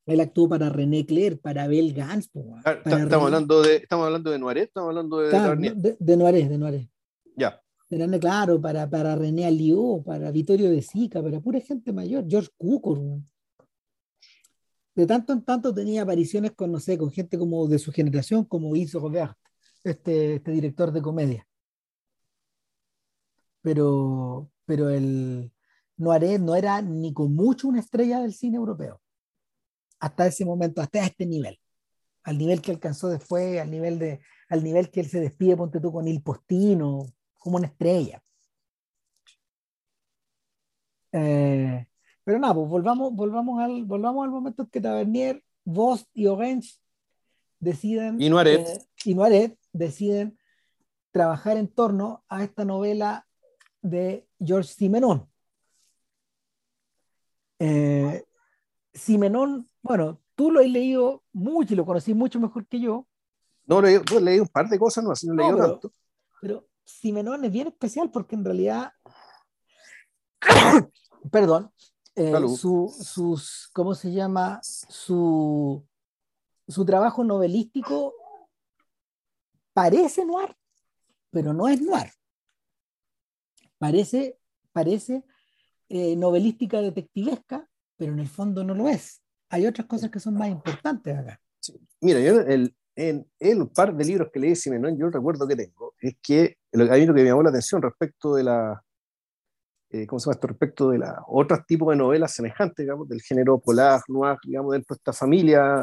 Él 0.06 0.22
actuó 0.22 0.48
para 0.48 0.70
René 0.70 1.06
Clair, 1.06 1.40
para 1.40 1.64
Abel 1.64 1.94
Gans. 1.94 2.30
Ah, 2.64 2.78
estamos, 2.84 3.26
hablando 3.26 3.62
de, 3.62 3.76
estamos 3.78 4.06
hablando 4.06 4.32
de 4.32 4.40
Noiret, 4.40 4.68
estamos 4.68 4.90
hablando 4.90 5.18
de 5.20 5.30
de, 5.76 5.98
de 6.00 6.18
Noiret, 6.18 6.50
de 6.50 6.58
Noiret. 6.58 6.90
Ya. 7.36 7.62
Claro, 8.20 8.60
para, 8.60 8.90
para 8.90 9.16
René 9.16 9.46
Alió, 9.46 10.02
para 10.06 10.32
Vittorio 10.32 10.70
de 10.70 10.82
Sica, 10.82 11.22
para 11.22 11.40
pura 11.40 11.60
gente 11.60 11.94
mayor, 11.94 12.26
George 12.28 12.50
Cukor. 12.58 13.00
De 14.98 15.06
tanto 15.06 15.32
en 15.32 15.44
tanto 15.44 15.74
tenía 15.76 16.02
apariciones 16.02 16.54
con, 16.54 16.72
no 16.72 16.80
sé, 16.80 16.98
con 16.98 17.12
gente 17.12 17.38
como 17.38 17.68
de 17.68 17.78
su 17.78 17.92
generación, 17.92 18.46
como 18.46 18.76
hizo 18.76 19.00
Robert, 19.00 19.38
este, 19.84 20.36
este 20.36 20.52
director 20.52 20.92
de 20.92 21.04
comedia. 21.04 21.48
Pero, 23.62 24.50
pero 24.66 24.90
el 24.90 25.52
Noiret 25.98 26.42
no 26.42 26.56
era 26.56 26.82
ni 26.82 27.14
con 27.14 27.36
mucho 27.36 27.68
una 27.68 27.80
estrella 27.80 28.22
del 28.22 28.34
cine 28.34 28.58
europeo 28.58 29.00
hasta 30.00 30.28
ese 30.28 30.46
momento, 30.46 30.82
hasta 30.82 31.06
este 31.06 31.28
nivel, 31.28 31.60
al 32.24 32.38
nivel 32.40 32.62
que 32.62 32.72
alcanzó 32.72 33.10
después, 33.10 33.60
al 33.62 33.70
nivel, 33.70 34.00
de, 34.00 34.20
al 34.50 34.64
nivel 34.64 34.90
que 34.90 35.02
él 35.02 35.10
se 35.10 35.20
despide, 35.20 35.58
ponte 35.58 35.80
tú 35.80 35.92
con 35.92 36.08
Il 36.08 36.24
Postino, 36.24 37.06
como 37.38 37.58
una 37.58 37.68
estrella. 37.68 38.22
Eh, 41.12 41.87
pero 42.28 42.40
nada, 42.40 42.56
pues 42.56 42.68
volvamos, 42.68 43.14
volvamos, 43.14 43.62
al, 43.62 43.86
volvamos 43.86 44.26
al 44.26 44.32
momento 44.32 44.64
en 44.64 44.70
que 44.70 44.82
Tavernier, 44.82 45.42
Vos 45.64 46.10
y 46.14 46.28
Orange 46.28 46.76
deciden, 47.58 48.20
y 48.20 48.30
Noiret. 48.30 48.68
Eh, 48.68 48.86
y 49.06 49.58
deciden 49.72 50.38
trabajar 51.12 51.56
en 51.56 51.70
torno 51.70 52.26
a 52.28 52.44
esta 52.44 52.66
novela 52.66 53.26
de 53.82 54.28
George 54.44 54.74
Simenon. 54.74 55.26
Eh, 57.60 58.26
Simenon 58.94 59.70
bueno, 59.82 60.20
tú 60.36 60.52
lo 60.52 60.60
has 60.60 60.68
leído 60.68 61.24
mucho 61.32 61.76
y 61.76 61.78
lo 61.78 61.86
conocí 61.86 62.14
mucho 62.14 62.42
mejor 62.42 62.68
que 62.68 62.82
yo. 62.82 63.08
No, 63.68 63.82
leí, 63.82 64.00
leí 64.22 64.42
un 64.42 64.50
par 64.50 64.68
de 64.68 64.78
cosas, 64.78 65.02
no, 65.02 65.12
así 65.12 65.28
no, 65.28 65.34
leí 65.34 65.58
tanto. 65.58 65.94
Pero 66.42 66.68
Simenón 66.84 67.46
es 67.46 67.54
bien 67.54 67.68
especial 67.68 68.12
porque 68.12 68.36
en 68.36 68.44
realidad, 68.44 68.92
perdón, 71.32 71.72
eh, 72.18 72.34
su, 72.58 72.94
sus, 73.00 73.70
¿cómo 73.74 73.96
se 73.96 74.12
llama? 74.12 74.60
Su, 74.64 75.86
su 76.68 76.86
trabajo 76.86 77.24
novelístico 77.24 78.14
parece 79.74 80.26
noir, 80.26 80.56
pero 81.30 81.54
no 81.54 81.68
es 81.68 81.82
noir. 81.82 82.12
Parece, 83.78 84.40
parece 84.72 85.24
eh, 85.90 86.16
novelística 86.16 86.82
detectivesca, 86.82 87.70
pero 87.96 88.14
en 88.14 88.20
el 88.20 88.28
fondo 88.28 88.64
no 88.64 88.74
lo 88.74 88.90
es 88.90 89.22
hay 89.50 89.66
otras 89.66 89.88
cosas 89.88 90.10
que 90.10 90.20
son 90.20 90.36
más 90.36 90.50
importantes 90.50 91.18
acá. 91.18 91.40
Mira, 92.02 92.20
yo 92.20 92.42
el, 92.42 92.76
en 92.96 93.28
el 93.40 93.68
par 93.70 93.96
de 93.96 94.06
libros 94.06 94.30
que 94.32 94.40
leí 94.40 94.56
Simenón, 94.56 94.98
yo 94.98 95.10
recuerdo 95.10 95.48
que 95.48 95.56
tengo, 95.56 95.94
es 96.00 96.16
que 96.22 96.58
a 96.74 96.78
mí 96.78 97.06
lo 97.06 97.14
que 97.14 97.22
me 97.24 97.30
llamó 97.30 97.44
la 97.44 97.50
atención 97.50 97.82
respecto 97.82 98.36
de 98.36 98.44
la, 98.44 98.84
eh, 99.90 100.06
¿cómo 100.06 100.20
se 100.20 100.26
llama 100.26 100.34
esto? 100.34 100.48
Respecto 100.48 100.90
de 100.90 101.00
la 101.00 101.24
otros 101.28 101.66
tipos 101.66 101.90
de 101.90 101.96
novelas 101.96 102.34
semejantes, 102.34 102.84
digamos, 102.84 103.08
del 103.08 103.22
género 103.22 103.60
polar, 103.60 104.02
noir, 104.08 104.38
digamos, 104.44 104.74
dentro 104.74 104.96
de 104.96 104.98
esta 104.98 105.14
familia, 105.14 105.82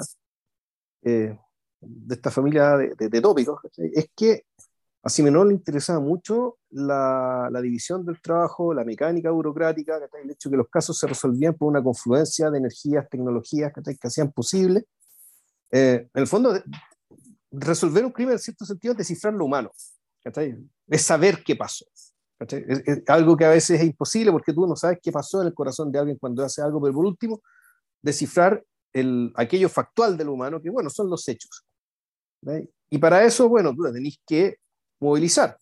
eh, 1.03 1.39
de 1.81 2.15
esta 2.15 2.31
familia 2.31 2.77
de, 2.77 3.21
tópicos, 3.21 3.61
es 3.77 4.11
que 4.15 4.45
a 5.03 5.11
Simenón 5.11 5.49
le 5.49 5.55
interesaba 5.55 6.01
mucho 6.01 6.59
la, 6.71 7.49
la, 7.53 7.61
división 7.61 8.07
del 8.07 8.21
trabajo, 8.23 8.73
la 8.73 8.85
mecánica 8.85 9.31
burocrática, 9.31 10.01
el 10.23 10.31
hecho 10.31 10.49
de 10.49 10.55
que 10.55 10.59
los 10.59 10.69
casos 10.69 10.99
se 10.99 11.07
resolvían 11.07 11.55
por 11.55 11.69
una 11.69 11.83
confluencia 11.83 12.51
de 12.51 12.59
energías, 12.59 13.07
tecnologías 13.11 13.71
que 13.73 14.07
hacían 14.07 14.33
posible. 14.33 14.87
Eh, 15.71 16.09
en 16.13 16.21
el 16.21 16.27
fondo, 16.27 16.55
resolver 17.51 18.05
un 18.05 18.13
crimen 18.13 18.35
en 18.35 18.39
cierto 18.39 18.65
sentido 18.65 18.93
es 18.93 18.99
descifrar 18.99 19.35
lo 19.35 19.45
humano, 19.45 19.71
es 20.87 21.03
saber 21.03 21.43
qué 21.45 21.55
pasó. 21.55 21.85
Es, 22.49 23.03
algo 23.09 23.37
que 23.37 23.45
a 23.45 23.51
veces 23.51 23.81
es 23.81 23.87
imposible 23.87 24.33
porque 24.33 24.53
tú 24.53 24.67
no 24.67 24.77
sabes 24.77 24.99
qué 25.03 25.13
pasó 25.13 25.41
en 25.41 25.49
el 25.49 25.55
corazón 25.55 25.91
de 25.91 25.99
alguien 25.99 26.19
cuando 26.19 26.45
hace 26.45 26.63
algo, 26.63 26.81
pero 26.81 26.95
por 26.95 27.07
último, 27.07 27.43
descifrar 28.03 28.65
el, 28.93 29.33
aquello 29.37 29.69
factual 29.69 30.17
del 30.17 30.29
humano, 30.29 30.61
que 30.61 30.71
bueno, 30.71 30.91
son 30.91 31.11
los 31.11 31.27
hechos. 31.29 31.65
Y 32.91 32.99
para 32.99 33.25
eso, 33.25 33.49
bueno, 33.49 33.75
tú 33.75 33.85
tenéis 33.91 34.21
que 34.27 34.59
movilizar, 35.01 35.59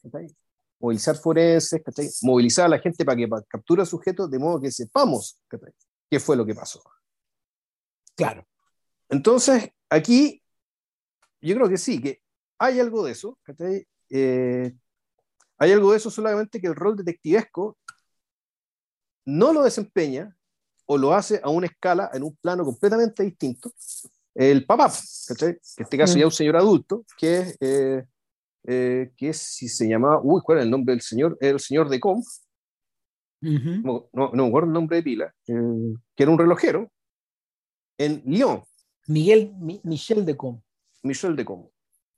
movilizar 0.81 1.17
forenses, 1.17 1.83
movilizar 2.23 2.67
a 2.67 2.71
la 2.71 2.79
gente 2.79 3.05
para 3.05 3.17
que 3.17 3.29
capture 3.49 3.87
sujetos 3.87 4.31
de 4.31 4.39
modo 4.39 4.61
que 4.61 4.71
sepamos 4.71 5.41
qué 6.11 6.21
fue 6.21 6.37
lo 6.37 6.45
que 6.45 6.55
pasó. 6.55 6.83
Claro. 8.17 8.47
Entonces, 9.09 9.71
aquí 9.89 10.43
yo 11.41 11.55
creo 11.57 11.69
que 11.69 11.77
sí, 11.77 12.01
que 12.01 12.23
hay 12.59 12.81
algo 12.81 13.05
de 13.05 13.13
eso. 13.13 13.39
Eh, 14.09 14.73
hay 15.63 15.71
algo 15.71 15.93
de 15.93 15.99
eso 15.99 16.11
solamente 16.11 16.61
que 16.61 16.67
el 16.67 16.75
rol 16.75 16.97
detectivesco 16.97 17.79
no 19.25 19.53
lo 19.53 19.63
desempeña 19.63 20.37
o 20.87 20.99
lo 20.99 21.15
hace 21.15 21.41
a 21.41 21.51
una 21.51 21.69
escala, 21.69 22.11
en 22.13 22.25
un 22.25 22.35
plano 22.35 22.65
completamente 22.65 23.23
distinto. 23.23 23.71
El 24.35 24.67
papá, 24.67 24.93
que 25.39 25.45
en 25.45 25.61
este 25.77 25.97
caso 25.97 26.17
mm. 26.17 26.19
ya 26.19 26.27
un 26.27 26.33
señor 26.33 26.57
adulto, 26.57 27.05
que 27.17 27.39
es 27.39 27.57
eh, 27.61 28.05
eh, 28.65 29.13
que 29.17 29.33
si 29.33 29.69
se 29.69 29.87
llamaba, 29.89 30.21
uy, 30.21 30.43
¿cuál 30.45 30.59
era 30.59 30.65
el 30.65 30.71
nombre 30.71 30.95
del 30.95 31.01
señor? 31.01 31.39
El 31.41 31.61
señor 31.61 31.89
de 31.89 32.01
Com, 32.01 32.21
no, 33.41 34.09
no, 34.13 34.45
acuerdo 34.47 34.67
el 34.67 34.73
nombre 34.73 34.97
de 34.97 35.03
pila, 35.05 35.33
eh, 35.47 35.95
que 36.17 36.23
era 36.25 36.33
un 36.33 36.39
relojero, 36.39 36.91
en 37.99 38.21
Lyon. 38.27 38.65
Miguel, 39.07 39.53
Michel 39.85 40.27
de 40.27 40.37
Com. 40.37 40.61
Michel 41.05 41.37
de 41.37 41.45
Com. 41.45 41.69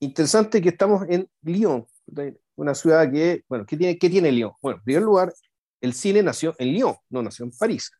Interesante 0.00 0.62
que 0.62 0.70
estamos 0.70 1.04
en 1.10 1.28
Lyon, 1.42 1.86
una 2.56 2.74
ciudad 2.74 3.10
que, 3.10 3.44
bueno, 3.48 3.64
¿qué 3.66 3.76
tiene, 3.76 3.98
qué 3.98 4.10
tiene 4.10 4.30
Lyon? 4.32 4.52
Bueno, 4.62 4.78
en 4.78 4.84
primer 4.84 5.02
lugar, 5.02 5.32
el 5.80 5.94
cine 5.94 6.22
nació 6.22 6.54
en 6.58 6.72
Lyon, 6.72 6.94
no 7.10 7.22
nació 7.22 7.44
en 7.44 7.52
París. 7.52 7.90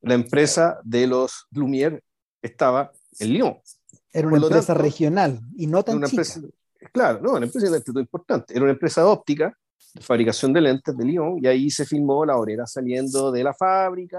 La 0.00 0.14
empresa 0.14 0.80
de 0.82 1.06
los 1.06 1.46
Lumière 1.52 2.02
estaba 2.40 2.92
en 3.18 3.32
Lyon. 3.32 3.58
Era 4.12 4.28
una 4.28 4.38
empresa 4.38 4.74
regional 4.74 5.40
y 5.56 5.66
no 5.66 5.82
tan 5.82 5.96
una 5.96 6.08
chica. 6.08 6.22
Empresa, 6.22 6.40
Claro, 6.92 7.20
no, 7.20 7.32
una 7.32 7.46
empresa 7.46 7.70
de 7.70 8.00
importante. 8.00 8.54
Era 8.54 8.64
una 8.64 8.72
empresa 8.72 9.06
óptica 9.06 9.56
de 9.94 10.00
fabricación 10.00 10.52
de 10.52 10.60
lentes 10.60 10.96
de 10.96 11.04
Lyon 11.04 11.38
y 11.40 11.46
ahí 11.46 11.70
se 11.70 11.84
filmó 11.84 12.24
la 12.24 12.36
obrera 12.36 12.66
saliendo 12.66 13.30
de 13.30 13.44
la 13.44 13.54
fábrica 13.54 14.18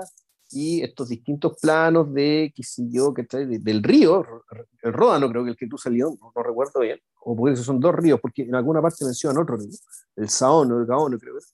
y 0.53 0.81
estos 0.81 1.09
distintos 1.09 1.57
planos 1.61 2.13
de, 2.13 2.51
qué 2.55 2.63
sé 2.63 2.83
yo, 2.89 3.13
que 3.13 3.23
trae 3.23 3.45
del 3.45 3.83
río, 3.83 4.23
el 4.81 4.93
Ródano 4.93 5.29
creo 5.29 5.43
que 5.43 5.51
el 5.51 5.57
que 5.57 5.67
tú 5.67 5.77
salió, 5.77 6.15
no, 6.19 6.43
recuerdo 6.43 6.81
bien, 6.81 6.99
o 7.21 7.35
porque 7.35 7.55
son 7.55 7.79
dos 7.79 7.95
ríos, 7.95 8.19
porque 8.21 8.43
en 8.43 8.55
alguna 8.55 8.81
parte 8.81 9.05
mencionan 9.05 9.41
otro 9.41 9.57
río, 9.57 9.69
el 10.15 10.29
Saón 10.29 10.71
o 10.71 10.79
el 10.79 10.85
Gaón, 10.85 11.17
creo 11.17 11.35
que 11.35 11.45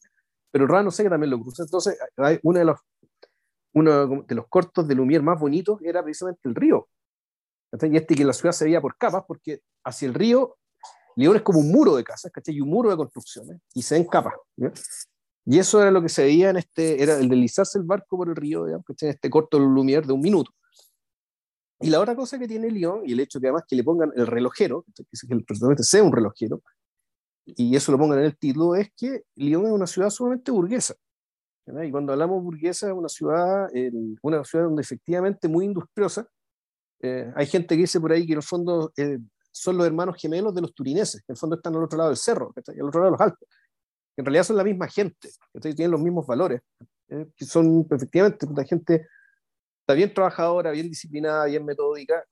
pero 0.51 0.63
el 0.63 0.69
Ródano 0.69 0.89
sé 0.89 1.03
que 1.03 1.09
también 1.09 1.29
lo 1.29 1.39
cruza. 1.39 1.61
Entonces, 1.61 1.95
hay 2.17 2.39
uno 2.41 2.57
de 2.57 2.65
los, 2.65 2.79
uno 3.73 4.23
de 4.23 4.33
los 4.33 4.47
cortos 4.47 4.87
de 4.87 4.95
Lumière 4.95 5.21
más 5.21 5.39
bonitos 5.39 5.79
era 5.83 6.01
precisamente 6.01 6.49
el 6.49 6.55
río. 6.55 6.87
Y 7.83 7.97
este 7.97 8.15
que 8.15 8.25
la 8.25 8.33
ciudad 8.33 8.51
se 8.51 8.65
veía 8.65 8.81
por 8.81 8.97
capas, 8.97 9.25
porque 9.27 9.61
hacia 9.83 10.07
el 10.07 10.15
río 10.15 10.57
León 11.19 11.35
es 11.35 11.41
como 11.41 11.59
un 11.59 11.69
muro 11.69 11.97
de 11.97 12.03
casas, 12.03 12.31
¿cachai? 12.31 12.55
Y 12.55 12.61
un 12.61 12.69
muro 12.69 12.89
de 12.89 12.95
construcciones, 12.95 13.59
y 13.73 13.81
se 13.81 13.97
encapa. 13.97 14.33
Y 15.51 15.57
eso 15.57 15.81
era 15.81 15.89
lo 15.89 15.99
que 15.99 16.09
se 16.09 16.23
veía 16.23 16.51
en 16.51 16.57
este, 16.57 17.01
era 17.01 17.17
el 17.17 17.27
deslizarse 17.27 17.79
el 17.79 17.83
barco 17.83 18.17
por 18.17 18.29
el 18.29 18.35
río, 18.35 18.65
digamos, 18.65 18.85
En 19.01 19.09
este 19.09 19.31
corto 19.31 19.57
Lumière 19.57 20.05
de 20.05 20.13
un 20.13 20.21
minuto. 20.21 20.51
Y 21.79 21.89
la 21.89 21.99
otra 21.99 22.15
cosa 22.15 22.37
que 22.37 22.47
tiene 22.47 22.69
León, 22.69 23.01
y 23.03 23.13
el 23.13 23.19
hecho 23.19 23.39
que 23.39 23.47
además 23.47 23.63
que 23.67 23.75
le 23.75 23.83
pongan 23.83 24.11
el 24.15 24.27
relojero, 24.27 24.85
que 24.93 25.03
el 25.27 25.43
personaje 25.43 25.81
sea 25.81 26.03
un 26.03 26.11
relojero, 26.11 26.61
y 27.45 27.75
eso 27.75 27.91
lo 27.91 27.97
pongan 27.97 28.19
en 28.19 28.25
el 28.25 28.37
título, 28.37 28.75
es 28.75 28.91
que 28.95 29.23
León 29.33 29.65
es 29.65 29.71
una 29.71 29.87
ciudad 29.87 30.11
sumamente 30.11 30.51
burguesa. 30.51 30.93
Y 31.65 31.89
cuando 31.89 32.13
hablamos 32.13 32.43
burguesa, 32.43 32.85
es 32.89 32.93
una 32.93 33.09
ciudad, 33.09 33.69
una 34.21 34.43
ciudad 34.43 34.65
donde 34.65 34.83
efectivamente 34.83 35.47
muy 35.47 35.65
industriosa. 35.65 36.27
Eh, 37.01 37.31
hay 37.35 37.47
gente 37.47 37.73
que 37.73 37.81
dice 37.81 37.99
por 37.99 38.11
ahí 38.11 38.27
que 38.27 38.33
en 38.33 38.37
el 38.37 38.43
fondo 38.43 38.93
eh, 38.95 39.17
son 39.51 39.77
los 39.77 39.87
hermanos 39.87 40.15
gemelos 40.21 40.53
de 40.53 40.61
los 40.61 40.75
turineses, 40.75 41.21
que 41.21 41.31
en 41.31 41.33
el 41.33 41.39
fondo 41.39 41.55
están 41.55 41.75
al 41.75 41.85
otro 41.85 41.97
lado 41.97 42.11
del 42.11 42.17
cerro, 42.17 42.53
al 42.55 42.87
otro 42.87 43.01
lado 43.01 43.05
de 43.05 43.17
los 43.17 43.21
Alpes. 43.21 43.49
En 44.19 44.25
realidad 44.25 44.43
son 44.43 44.57
la 44.57 44.65
misma 44.65 44.89
gente, 44.89 45.29
que 45.53 45.73
tienen 45.73 45.91
los 45.91 46.01
mismos 46.01 46.27
valores, 46.27 46.61
que 47.07 47.45
son 47.45 47.87
efectivamente 47.89 48.45
la 48.53 48.65
gente 48.65 49.07
está 49.79 49.93
bien 49.93 50.13
trabajadora, 50.13 50.71
bien 50.71 50.89
disciplinada, 50.89 51.45
bien 51.45 51.63
metódica, 51.63 52.25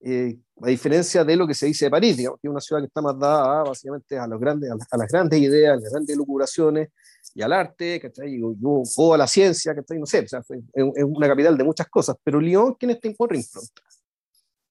eh, 0.00 0.38
a 0.60 0.68
diferencia 0.68 1.24
de 1.24 1.34
lo 1.34 1.44
que 1.48 1.54
se 1.54 1.66
dice 1.66 1.86
de 1.86 1.90
París, 1.90 2.16
digamos, 2.16 2.38
que 2.40 2.46
es 2.46 2.50
una 2.50 2.60
ciudad 2.60 2.80
que 2.80 2.86
está 2.86 3.02
más 3.02 3.18
dada 3.18 3.64
básicamente 3.64 4.16
a, 4.16 4.28
los 4.28 4.38
grandes, 4.38 4.70
a, 4.70 4.96
las, 4.96 5.08
grandes 5.08 5.40
ideas, 5.40 5.72
a 5.72 5.80
las 5.80 5.92
grandes 5.92 6.16
locuraciones 6.16 6.90
y 7.34 7.42
al 7.42 7.52
arte, 7.52 7.98
¿cachai? 8.00 8.40
O, 8.40 9.14
a 9.14 9.18
la 9.18 9.26
ciencia, 9.26 9.74
¿cachai? 9.74 9.98
No 9.98 10.06
sé, 10.06 10.20
o 10.20 10.28
sea, 10.28 10.42
es, 10.48 11.04
una 11.04 11.26
capital 11.26 11.58
de 11.58 11.64
muchas 11.64 11.88
cosas, 11.88 12.14
pero 12.22 12.40
Lyon 12.40 12.76
tiene 12.78 12.94
esta 12.94 13.08
impronta. 13.08 13.58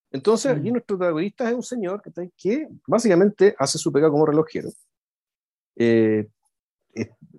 Entonces, 0.09 0.53
aquí 0.53 0.69
mm. 0.69 0.73
nuestro 0.73 0.97
protagonista 0.97 1.49
es 1.49 1.55
un 1.55 1.63
señor 1.63 2.01
que 2.37 2.67
básicamente 2.87 3.55
hace 3.59 3.77
su 3.77 3.91
pega 3.91 4.09
como 4.09 4.25
relojero. 4.25 4.69
Eh, 5.75 6.29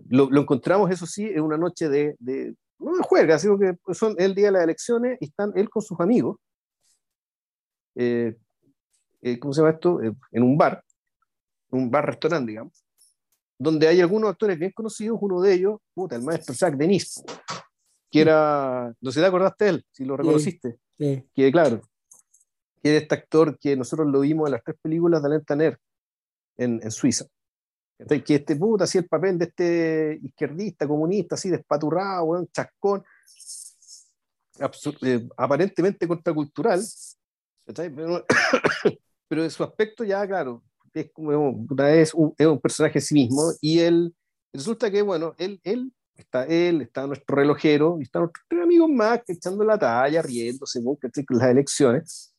lo, 0.09 0.41
encontramos, 0.41 0.91
eso 0.91 1.07
sí, 1.07 1.27
en 1.27 1.43
una 1.43 1.57
noche 1.57 1.89
de, 1.89 2.17
de 2.19 2.55
no 2.79 2.97
de 2.97 3.03
juerga, 3.03 3.39
sino 3.39 3.59
que 3.59 3.77
son 3.95 4.15
el 4.19 4.35
día 4.35 4.47
de 4.47 4.53
las 4.53 4.65
elecciones 4.65 5.19
y 5.21 5.27
están 5.27 5.53
él 5.55 5.71
con 5.71 5.83
sus 5.83 5.99
amigos 6.01 6.37
eh, 7.95 8.35
eh, 9.23 9.39
¿cómo 9.39 9.53
se 9.53 9.61
llama 9.61 9.73
esto? 9.73 10.03
Eh, 10.03 10.13
en 10.33 10.43
un 10.43 10.57
bar, 10.57 10.83
un 11.71 11.91
bar-restaurante, 11.91 12.51
digamos, 12.51 12.85
donde 13.59 13.87
hay 13.87 14.01
algunos 14.01 14.31
actores 14.31 14.59
bien 14.59 14.73
conocidos, 14.73 15.19
uno 15.21 15.41
de 15.41 15.55
ellos, 15.55 15.81
puta, 15.95 16.17
el 16.17 16.23
maestro 16.23 16.55
Jacques 16.55 16.79
Denis, 16.79 17.23
que 18.11 18.21
era, 18.21 18.93
no 19.01 19.13
sé 19.13 19.21
te 19.21 19.27
acordaste 19.27 19.65
de 19.65 19.71
él, 19.71 19.87
si 19.91 20.05
lo 20.05 20.17
reconociste, 20.17 20.79
sí, 20.99 21.25
que 21.35 21.53
claro, 21.53 21.83
que 22.83 22.91
era 22.91 22.99
este 22.99 23.15
actor 23.15 23.59
que 23.59 23.77
nosotros 23.77 24.09
lo 24.09 24.21
vimos 24.21 24.49
en 24.49 24.53
las 24.53 24.65
tres 24.65 24.77
películas 24.83 25.23
de 25.23 25.27
Alain 25.27 25.45
Tanner 25.45 25.79
en, 26.57 26.81
en 26.83 26.91
Suiza. 26.91 27.27
Que 28.07 28.35
este 28.35 28.57
puta 28.57 28.85
hacía 28.85 29.01
el 29.01 29.09
papel 29.09 29.39
de 29.39 29.45
este 29.45 30.21
izquierdista, 30.23 30.87
comunista, 30.87 31.35
así 31.35 31.51
despaturrado, 31.51 32.25
un 32.25 32.49
chascón, 32.49 33.03
aparentemente 35.37 36.07
contracultural, 36.07 36.83
pero, 37.65 38.25
pero 39.29 39.51
su 39.51 39.65
aspecto 39.65 40.05
ya, 40.05 40.27
claro, 40.27 40.63
es, 40.93 41.11
como, 41.13 41.67
es, 41.87 42.15
un, 42.15 42.35
es 42.37 42.47
un 42.47 42.61
personaje 42.61 42.99
en 42.99 43.03
sí 43.03 43.15
mismo 43.15 43.53
y 43.61 43.81
él, 43.81 44.15
resulta 44.53 44.91
que, 44.91 45.03
bueno, 45.03 45.35
él, 45.39 45.61
él 45.65 45.93
está 46.17 46.45
él, 46.47 46.83
está 46.83 47.07
nuestro 47.07 47.37
relojero, 47.37 47.97
y 47.99 48.05
están 48.05 48.23
nuestros 48.23 48.45
tres 48.49 48.63
amigos 48.63 48.91
más 48.91 49.21
echando 49.27 49.65
la 49.65 49.79
talla, 49.79 50.23
riéndose 50.23 50.83
con 50.83 51.39
las 51.39 51.51
elecciones. 51.51 52.32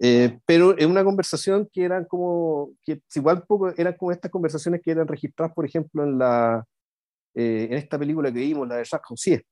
Eh, 0.00 0.38
pero 0.46 0.78
en 0.78 0.90
una 0.90 1.02
conversación 1.02 1.68
que 1.72 1.84
eran 1.84 2.04
como, 2.04 2.70
que 2.84 3.02
igual 3.14 3.42
poco 3.42 3.72
eran 3.76 3.94
como 3.94 4.12
estas 4.12 4.30
conversaciones 4.30 4.80
que 4.82 4.92
eran 4.92 5.08
registradas, 5.08 5.52
por 5.54 5.66
ejemplo, 5.66 6.04
en, 6.04 6.18
la, 6.18 6.64
eh, 7.34 7.68
en 7.70 7.76
esta 7.76 7.98
película 7.98 8.32
que 8.32 8.38
vimos, 8.38 8.68
la 8.68 8.76
de 8.76 8.84
Jacques 8.84 9.08
Roussier, 9.08 9.44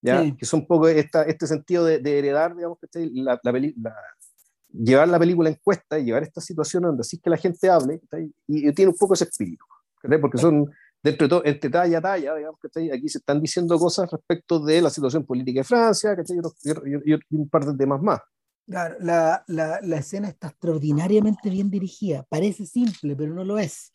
¿ya? 0.00 0.24
que 0.36 0.46
son 0.46 0.60
un 0.60 0.66
poco 0.66 0.88
esta, 0.88 1.24
este 1.24 1.46
sentido 1.46 1.84
de, 1.84 1.98
de 1.98 2.18
heredar, 2.18 2.54
digamos, 2.54 2.78
la, 2.92 3.40
la, 3.42 3.52
la, 3.52 3.94
llevar 4.72 5.08
la 5.08 5.18
película 5.18 5.48
en 5.48 5.58
cuesta 5.62 5.98
y 5.98 6.04
llevar 6.04 6.22
esta 6.22 6.40
situación 6.40 6.82
donde 6.84 7.02
así 7.02 7.18
que 7.18 7.30
la 7.30 7.36
gente 7.36 7.68
hable 7.68 8.00
y, 8.46 8.72
tiene 8.72 8.90
un 8.90 8.96
poco 8.96 9.14
ese 9.14 9.24
espíritu, 9.24 9.64
porque 10.20 10.38
son 10.38 10.70
dentro 11.02 11.26
de 11.26 11.28
todo, 11.28 11.42
entre 11.44 11.70
talla 11.70 11.98
a 11.98 12.00
talla, 12.00 12.34
digamos, 12.36 12.58
que 12.60 12.92
aquí 12.92 13.08
se 13.08 13.18
están 13.18 13.40
diciendo 13.40 13.78
cosas 13.78 14.10
respecto 14.10 14.60
de 14.60 14.80
la 14.80 14.90
situación 14.90 15.26
política 15.26 15.60
de 15.60 15.64
Francia 15.64 16.16
y, 16.88 17.36
un 17.36 17.48
par 17.48 17.66
de 17.66 17.76
temas 17.76 18.00
más. 18.00 18.20
Claro, 18.66 18.96
la, 19.00 19.44
la, 19.48 19.80
la, 19.82 19.96
escena 19.98 20.28
está 20.28 20.48
extraordinariamente 20.48 21.50
bien 21.50 21.68
dirigida. 21.70 22.22
Parece 22.24 22.64
simple, 22.64 23.16
pero 23.16 23.34
no 23.34 23.44
lo 23.44 23.58
es. 23.58 23.92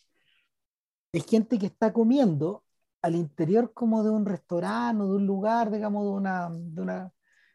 Es 1.11 1.25
gente 1.25 1.57
que 1.57 1.67
está 1.67 1.93
comiendo 1.93 2.63
al 3.01 3.15
interior 3.15 3.73
como 3.73 4.03
de 4.03 4.09
un 4.09 4.25
restaurante 4.25 5.03
o 5.03 5.07
de 5.09 5.15
un 5.15 5.25
lugar, 5.27 5.71
digamos, 5.71 6.03
de, 6.05 6.11
una, 6.11 6.49
de, 6.51 6.81
una, 6.81 7.11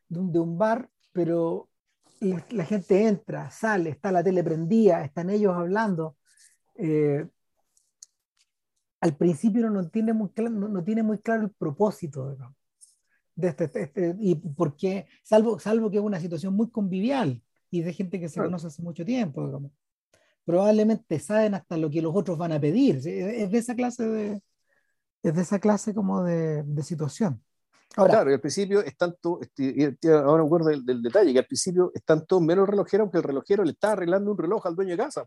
de, 0.09 0.41
un, 0.41 0.59
bar, 0.59 0.91
pero 1.13 1.69
la, 2.21 2.65
gente 2.65 3.07
entra, 3.07 3.51
sale, 3.51 3.91
está 3.91 4.13
la 4.13 4.25
tele 4.25 4.43
prendida, 4.45 5.05
están 5.05 5.31
ellos 5.31 5.55
hablando. 5.55 6.17
Eh, 6.77 7.27
al 9.01 9.17
principio 9.17 9.69
no, 9.69 9.89
tiene 9.89 10.13
muy 10.13 10.31
claro, 10.31 10.51
no, 10.51 10.85
tiene 10.85 11.03
muy 11.03 11.19
claro 11.19 11.45
el 11.45 11.51
propósito 11.51 12.37
de 13.35 13.49
este, 13.49 13.65
este, 13.65 13.83
este, 13.83 14.17
y 14.19 14.35
por 14.35 14.77
qué, 14.77 15.07
salvo, 15.23 15.59
salvo 15.59 15.91
que 15.91 15.99
es 15.99 16.03
una 16.03 16.21
situación 16.21 16.55
muy 16.55 16.71
convivial 16.71 17.43
y 17.71 17.83
de 17.83 17.93
gente 17.93 18.21
que 18.21 18.29
se 18.29 18.41
conoce 18.41 18.67
hace 18.67 18.83
mucho 18.83 19.05
tiempo. 19.05 19.71
Probablemente 20.45 21.19
saben 21.19 21.55
hasta 21.55 21.77
lo 21.77 21.91
que 21.91 22.03
los 22.03 22.15
otros 22.15 22.37
van 22.37 22.53
a 22.53 22.61
pedir. 22.61 22.97
Es 22.97 23.51
de 23.51 23.59
esa 23.59 23.75
clase 23.75 24.07
de, 24.07 24.43
es 25.23 25.35
de 25.35 25.43
esa 25.43 25.59
clase 25.59 25.95
como 25.95 26.23
de, 26.23 26.63
de 26.65 26.83
situación 26.83 27.43
claro, 27.95 28.31
y 28.31 28.35
al 28.35 28.41
principio 28.41 28.81
están 28.81 29.15
todos, 29.21 29.47
ahora 30.05 30.43
me 30.43 30.47
acuerdo 30.47 30.69
del, 30.69 31.03
detalle, 31.03 31.33
que 31.33 31.39
al 31.39 31.47
principio 31.47 31.91
están 31.95 32.25
todos 32.27 32.43
menos 32.43 32.69
relojeros, 32.69 33.05
aunque 33.05 33.19
el 33.19 33.25
relojero 33.25 33.65
le 33.65 33.73
está 33.73 33.93
arreglando 33.93 34.31
un 34.31 34.39
reloj 34.39 34.67
al 34.67 34.75
dueño 34.75 34.93
de 34.93 34.97
casa. 34.97 35.27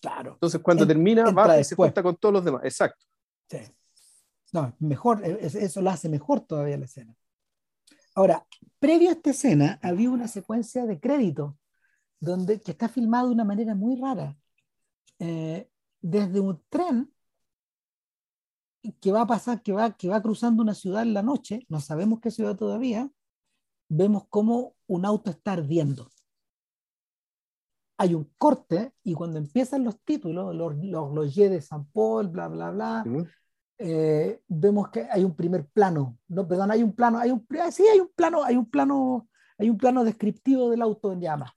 Claro. 0.00 0.32
Entonces 0.34 0.60
cuando 0.60 0.86
termina, 0.86 1.30
va 1.30 1.58
y 1.58 1.64
se 1.64 1.74
cuenta 1.74 2.02
con 2.02 2.16
todos 2.16 2.34
los 2.34 2.44
demás. 2.44 2.62
Exacto. 2.64 3.04
Sí. 3.50 3.58
No, 4.52 4.74
mejor, 4.78 5.24
e, 5.24 5.38
eso 5.42 5.82
lo 5.82 5.90
hace 5.90 6.08
mejor 6.08 6.40
todavía 6.40 6.76
la 6.76 6.84
escena. 6.84 7.14
Ahora, 8.16 8.46
previo 8.78 9.10
a 9.10 9.12
esta 9.12 9.30
escena 9.30 9.78
había 9.82 10.10
una 10.10 10.26
secuencia 10.26 10.86
de 10.86 10.98
crédito 10.98 11.58
donde, 12.18 12.62
que 12.62 12.70
está 12.70 12.88
filmada 12.88 13.26
de 13.26 13.32
una 13.32 13.44
manera 13.44 13.74
muy 13.74 14.00
rara. 14.00 14.34
Eh, 15.18 15.70
desde 16.00 16.40
un 16.40 16.62
tren 16.70 17.12
que 19.02 19.12
va 19.12 19.20
a 19.22 19.26
pasar, 19.26 19.62
que 19.62 19.72
va, 19.72 19.92
que 19.96 20.08
va 20.08 20.22
cruzando 20.22 20.62
una 20.62 20.74
ciudad 20.74 21.02
en 21.02 21.12
la 21.12 21.22
noche, 21.22 21.66
no 21.68 21.78
sabemos 21.80 22.20
qué 22.20 22.30
ciudad 22.30 22.56
todavía, 22.56 23.10
vemos 23.88 24.24
cómo 24.30 24.76
un 24.86 25.04
auto 25.04 25.30
está 25.30 25.52
ardiendo. 25.52 26.10
Hay 27.98 28.14
un 28.14 28.32
corte 28.38 28.94
y 29.02 29.12
cuando 29.12 29.38
empiezan 29.38 29.84
los 29.84 30.00
títulos, 30.00 30.54
los, 30.54 30.74
los, 30.82 31.12
los 31.12 31.34
de 31.34 31.60
San 31.60 31.84
Paul, 31.90 32.28
bla, 32.28 32.48
bla, 32.48 32.70
bla, 32.70 33.04
eh, 33.78 34.40
vemos 34.48 34.88
que 34.90 35.06
hay 35.10 35.24
un 35.24 35.34
primer 35.34 35.66
plano, 35.66 36.18
no, 36.28 36.46
perdón, 36.46 36.70
hay 36.70 36.82
un 36.82 36.92
plano, 36.94 37.18
hay 37.18 37.30
un, 37.30 37.46
sí, 37.70 37.84
hay 37.92 38.00
un 38.00 38.10
plano, 38.14 38.42
hay 38.42 38.56
un 38.56 38.70
plano, 38.70 39.28
hay 39.58 39.70
un 39.70 39.76
plano 39.76 40.04
descriptivo 40.04 40.70
del 40.70 40.82
auto 40.82 41.12
en 41.12 41.20
llamas. 41.20 41.52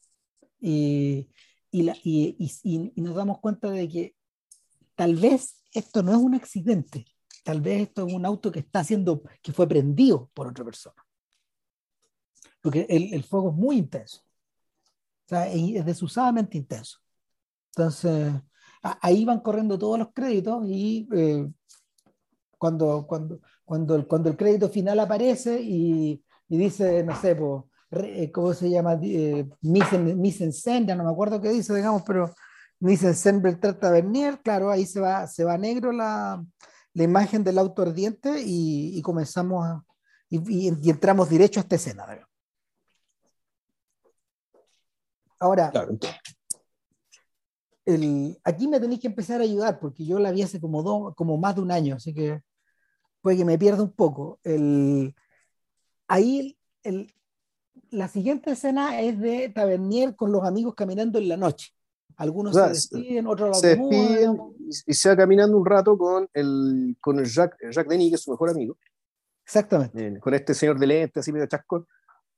Y, 0.59 1.29
y, 1.71 1.83
la, 1.83 1.95
y, 2.03 2.35
y, 2.63 2.91
y 2.95 3.01
nos 3.01 3.15
damos 3.15 3.39
cuenta 3.39 3.69
de 3.69 3.87
que 3.87 4.15
tal 4.95 5.15
vez 5.15 5.63
esto 5.73 6.03
no 6.03 6.11
es 6.11 6.17
un 6.17 6.35
accidente, 6.35 7.05
tal 7.43 7.61
vez 7.61 7.83
esto 7.83 8.05
es 8.05 8.13
un 8.13 8.25
auto 8.25 8.51
que 8.51 8.59
está 8.59 8.79
haciendo, 8.79 9.23
que 9.41 9.53
fue 9.53 9.67
prendido 9.67 10.29
por 10.33 10.47
otra 10.47 10.65
persona. 10.65 11.05
Porque 12.61 12.85
el, 12.89 13.13
el 13.13 13.23
fuego 13.23 13.51
es 13.51 13.55
muy 13.55 13.77
intenso. 13.77 14.21
O 15.25 15.29
sea, 15.29 15.47
es 15.47 15.85
desusadamente 15.85 16.57
intenso. 16.57 16.97
Entonces, 17.75 18.33
ahí 18.81 19.23
van 19.25 19.39
corriendo 19.39 19.77
todos 19.77 19.99
los 19.99 20.09
créditos 20.13 20.65
y 20.67 21.07
eh, 21.13 21.47
cuando, 22.59 23.07
cuando, 23.07 23.39
cuando, 23.65 23.95
el, 23.95 24.05
cuando 24.05 24.29
el 24.29 24.37
crédito 24.37 24.69
final 24.69 24.99
aparece 24.99 25.59
y, 25.59 26.23
y 26.47 26.57
dice, 26.57 27.03
no 27.03 27.19
sé, 27.19 27.35
pues, 27.35 27.63
¿cómo 28.31 28.53
se 28.53 28.69
llama? 28.69 28.99
Eh, 29.01 29.49
mise 29.61 30.43
en 30.43 30.53
scène, 30.53 30.95
no 30.95 31.03
me 31.03 31.09
acuerdo 31.09 31.41
qué 31.41 31.49
dice, 31.49 31.73
digamos, 31.73 32.03
pero 32.03 32.31
mise 32.79 33.07
en 33.07 33.15
scène 33.15 33.39
Beltrán 33.39 33.79
Tavernier, 33.79 34.39
claro, 34.41 34.69
ahí 34.69 34.85
se 34.85 34.99
va, 34.99 35.25
se 35.25 35.43
va 35.43 35.57
negro 35.57 35.91
la, 35.91 36.43
la 36.93 37.03
imagen 37.03 37.43
del 37.43 37.57
auto 37.57 37.81
ardiente 37.81 38.41
y, 38.45 39.01
comenzamos 39.01 39.65
a, 39.65 39.83
y, 40.29 40.89
entramos 40.89 41.29
derecho 41.29 41.59
a 41.59 41.63
esta 41.63 41.75
escena. 41.75 42.05
Ahora, 45.39 45.71
el, 47.85 48.37
aquí 48.43 48.67
me 48.67 48.79
tenéis 48.79 48.99
que 48.99 49.07
empezar 49.07 49.39
a 49.39 49.45
ayudar 49.45 49.79
porque 49.79 50.05
yo 50.05 50.19
la 50.19 50.31
vi 50.31 50.41
hace 50.41 50.59
como, 50.59 50.83
dos, 50.83 51.15
como 51.15 51.37
más 51.37 51.55
de 51.55 51.61
un 51.61 51.71
año, 51.71 51.95
así 51.95 52.13
que 52.13 52.41
puede 53.21 53.37
que 53.37 53.45
me 53.45 53.57
pierda 53.57 53.83
un 53.83 53.91
poco. 53.91 54.39
El, 54.43 55.15
ahí 56.07 56.57
el, 56.83 57.13
la 57.91 58.07
siguiente 58.07 58.51
escena 58.51 59.01
es 59.01 59.19
de 59.19 59.49
Tavernier 59.49 60.15
con 60.15 60.31
los 60.31 60.43
amigos 60.43 60.75
caminando 60.75 61.19
en 61.19 61.29
la 61.29 61.37
noche. 61.37 61.73
Algunos 62.17 62.53
se 62.53 62.67
despiden, 62.67 63.27
otros 63.27 63.59
se 63.59 63.77
despiden 63.77 64.37
y, 64.85 64.93
se 64.93 65.09
va 65.09 65.15
caminando 65.15 65.57
un 65.57 65.65
rato 65.65 65.97
con 65.97 66.27
el, 66.33 66.97
con 66.99 67.17
el 67.17 67.25
Jacques, 67.25 67.73
Jacques 67.73 67.89
Denis, 67.89 68.09
que 68.09 68.15
es 68.15 68.21
su 68.21 68.31
mejor 68.31 68.49
amigo. 68.49 68.77
Exactamente. 69.45 70.07
Eh, 70.07 70.19
con 70.19 70.33
este 70.33 70.53
señor 70.53 70.77
de 70.77 70.87
lente, 70.87 71.21
así 71.21 71.31
medio 71.31 71.47
chasco. 71.47 71.87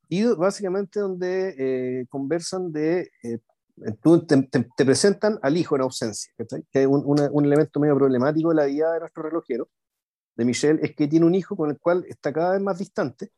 Y 0.07 0.23
básicamente 0.23 0.99
donde 0.99 1.55
eh, 1.57 2.05
conversan 2.09 2.71
de. 2.71 3.09
Eh, 3.23 3.39
te, 4.27 4.63
te, 4.75 4.85
presentan 4.85 5.39
al 5.41 5.57
hijo 5.57 5.75
en 5.75 5.81
ausencia, 5.81 6.31
que 6.37 6.83
es 6.83 6.87
un, 6.87 7.03
un, 7.05 7.45
elemento 7.45 7.79
medio 7.79 7.95
problemático 7.95 8.49
de 8.49 8.55
la 8.55 8.65
vida 8.65 8.93
de 8.93 8.99
nuestro 8.99 9.23
relojero, 9.23 9.69
de 10.35 10.45
Michel, 10.45 10.79
es 10.81 10.95
que 10.95 11.07
tiene 11.07 11.25
un 11.25 11.35
hijo 11.35 11.55
con 11.55 11.69
el 11.69 11.79
cual 11.79 12.05
está 12.07 12.31
cada 12.31 12.53
vez 12.53 12.61
más 12.61 12.77
distante 12.77 13.31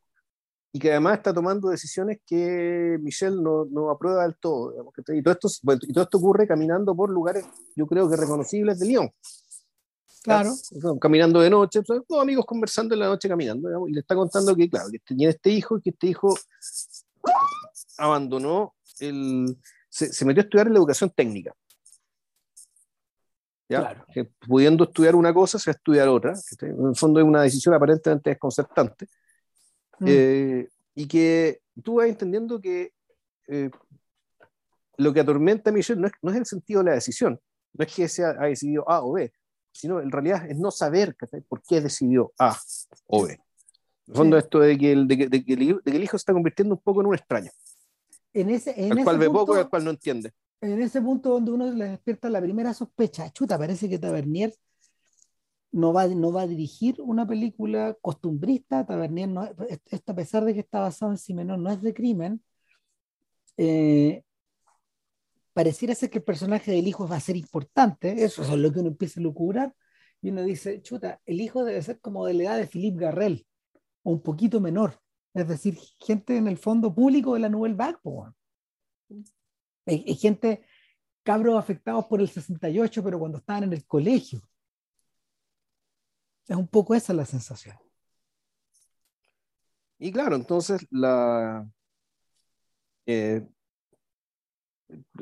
y 0.72 0.80
que 0.80 0.92
además 0.92 1.18
está 1.18 1.34
tomando 1.34 1.70
decisiones 1.70 2.20
que 2.26 2.98
Michelle 3.02 3.40
no, 3.40 3.66
no 3.66 3.92
aprueba 3.92 4.24
del 4.24 4.36
todo. 4.38 4.74
y, 5.10 5.22
todo 5.22 5.34
esto, 5.34 5.48
y 5.82 5.94
todo 5.94 6.04
esto 6.04 6.18
ocurre 6.18 6.48
caminando 6.48 6.96
por 6.96 7.12
lugares, 7.12 7.46
yo 7.76 7.86
creo 7.86 8.10
que 8.10 8.16
reconocibles 8.16 8.80
de 8.80 8.88
Lyon. 8.88 9.12
Claro. 10.24 10.52
Caminando 11.00 11.42
de 11.42 11.50
noche, 11.50 11.82
pues, 11.84 12.02
dos 12.08 12.22
amigos 12.22 12.46
conversando 12.46 12.96
en 12.96 13.02
la 13.02 13.08
noche 13.08 13.30
caminando, 13.30 13.88
y 13.88 13.92
le 13.92 14.00
está 14.00 14.16
contando 14.16 14.56
que, 14.56 14.70
claro, 14.70 14.90
que 14.90 15.00
tiene 15.00 15.34
este 15.34 15.52
hijo 15.52 15.78
y 15.78 15.82
que 15.82 15.90
este 15.92 16.08
hijo 16.08 16.34
abandonó 17.98 18.74
el, 19.00 19.58
se, 19.90 20.26
metió 20.26 20.42
a 20.42 20.46
estudiar 20.46 20.72
la 20.72 20.80
educación 20.80 21.12
técnica. 21.16 21.54
¿Ya? 23.70 24.06
pudiendo 24.48 24.84
estudiar 24.86 25.16
una 25.16 25.34
cosa, 25.34 25.58
se 25.58 25.70
va 25.70 25.74
a 25.74 25.78
estudiar 25.78 26.08
otra. 26.08 26.34
En 26.62 26.88
el 26.88 26.96
fondo 26.96 27.20
es 27.20 27.26
una 27.26 27.42
decisión 27.42 27.74
aparentemente 27.74 28.30
desconcertante. 28.32 29.08
Mm. 30.00 30.06
Eh, 30.08 30.70
y 30.96 31.08
que 31.08 31.62
tú 31.84 31.96
vas 31.96 32.08
entendiendo 32.08 32.60
que 32.60 32.94
eh, 33.48 33.70
lo 34.98 35.14
que 35.14 35.20
atormenta 35.20 35.70
a 35.70 35.74
Michelle 35.74 36.00
no 36.00 36.08
es, 36.08 36.14
no 36.22 36.32
es 36.32 36.38
el 36.38 36.46
sentido 36.46 36.82
de 36.82 36.90
la 36.90 36.96
decisión, 36.96 37.40
no 37.74 37.86
es 37.86 37.94
que 37.94 38.08
se 38.08 38.24
ha 38.24 38.34
decidido 38.34 38.88
A 38.90 39.04
o 39.04 39.14
B, 39.14 39.32
sino 39.72 40.00
en 40.00 40.12
realidad 40.12 40.50
es 40.50 40.58
no 40.58 40.72
saber 40.72 41.16
por 41.48 41.62
qué 41.64 41.82
decidió 41.82 42.32
A 42.38 42.58
o 43.08 43.26
B. 43.26 43.34
En 43.34 44.12
el 44.12 44.16
fondo, 44.16 44.38
esto 44.38 44.60
de 44.60 44.78
que, 44.78 44.92
el, 44.92 45.08
de, 45.08 45.18
que, 45.18 45.28
de, 45.30 45.46
que 45.46 45.54
el, 45.54 46.04
hijo 46.04 46.12
se 46.12 46.22
está 46.22 46.34
convirtiendo 46.34 46.76
un 46.76 46.82
poco 46.82 47.02
en 47.02 47.08
un 47.08 47.16
extraño. 47.16 47.50
En 48.34 48.50
ese, 48.50 48.74
en 48.76 48.98
al 48.98 49.04
cual 49.04 49.18
ve 49.18 49.30
poco 49.30 49.56
y 49.56 49.60
al 49.60 49.70
cual 49.70 49.86
no 49.86 49.92
entiende. 49.92 50.34
En 50.62 50.82
ese 50.82 51.02
punto 51.02 51.30
donde 51.30 51.52
uno 51.52 51.72
le 51.72 51.90
despierta 51.90 52.30
la 52.30 52.42
primera 52.42 52.74
sospecha, 52.74 53.30
chuta, 53.32 53.58
parece 53.58 53.90
que 53.90 54.00
Tavernier 54.00 54.54
no 55.72 55.92
va, 55.92 56.08
no 56.08 56.32
va 56.32 56.44
a 56.44 56.48
dirigir 56.48 57.02
una 57.02 57.28
película 57.28 57.98
costumbrista. 58.02 58.86
Tavernier, 58.86 59.30
no, 59.30 59.42
a 59.42 60.16
pesar 60.16 60.46
de 60.46 60.54
que 60.54 60.62
está 60.62 60.80
basado 60.80 61.12
en 61.12 61.18
Simenón, 61.18 61.64
no 61.64 61.72
es 61.72 61.82
de 61.82 61.94
crimen. 61.94 62.42
Eh, 63.58 64.24
pareciera 65.54 65.96
ser 65.96 66.10
que 66.10 66.18
el 66.18 66.24
personaje 66.24 66.72
del 66.72 66.88
hijo 66.88 67.08
va 67.08 67.18
a 67.18 67.20
ser 67.20 67.38
importante, 67.38 68.24
eso 68.24 68.42
es 68.42 68.50
lo 68.50 68.72
que 68.72 68.80
uno 68.80 68.90
empieza 68.90 69.20
a 69.20 69.24
lucubrar, 69.24 69.74
y 70.22 70.30
uno 70.32 70.44
dice, 70.44 70.82
chuta, 70.82 71.22
el 71.26 71.42
hijo 71.42 71.64
debe 71.64 71.82
ser 71.82 72.00
como 72.00 72.26
de 72.26 72.34
la 72.34 72.44
edad 72.44 72.58
de 72.58 72.68
Philippe 72.68 73.00
Garrel, 73.00 73.46
o 74.04 74.12
un 74.12 74.22
poquito 74.22 74.60
menor, 74.60 75.00
es 75.34 75.48
decir, 75.48 75.78
gente 76.00 76.38
en 76.38 76.48
el 76.48 76.58
fondo 76.58 76.94
público 76.94 77.36
de 77.36 77.42
la 77.42 77.50
Nouvelle 77.50 77.76
Vague, 77.76 78.00
hay, 79.86 80.16
gente, 80.16 80.66
cabros 81.24 81.58
afectados 81.58 82.06
por 82.06 82.22
el 82.22 82.30
68, 82.30 83.04
pero 83.04 83.20
cuando 83.20 83.38
estaban 83.38 83.64
en 83.64 83.74
el 83.74 83.86
colegio. 83.86 84.42
Es 86.48 86.56
un 86.56 86.68
poco 86.68 86.94
esa 86.94 87.14
la 87.14 87.26
sensación. 87.26 87.78
Y 89.98 90.12
claro, 90.12 90.36
entonces 90.36 90.86
la, 90.92 91.66
eh, 93.06 93.48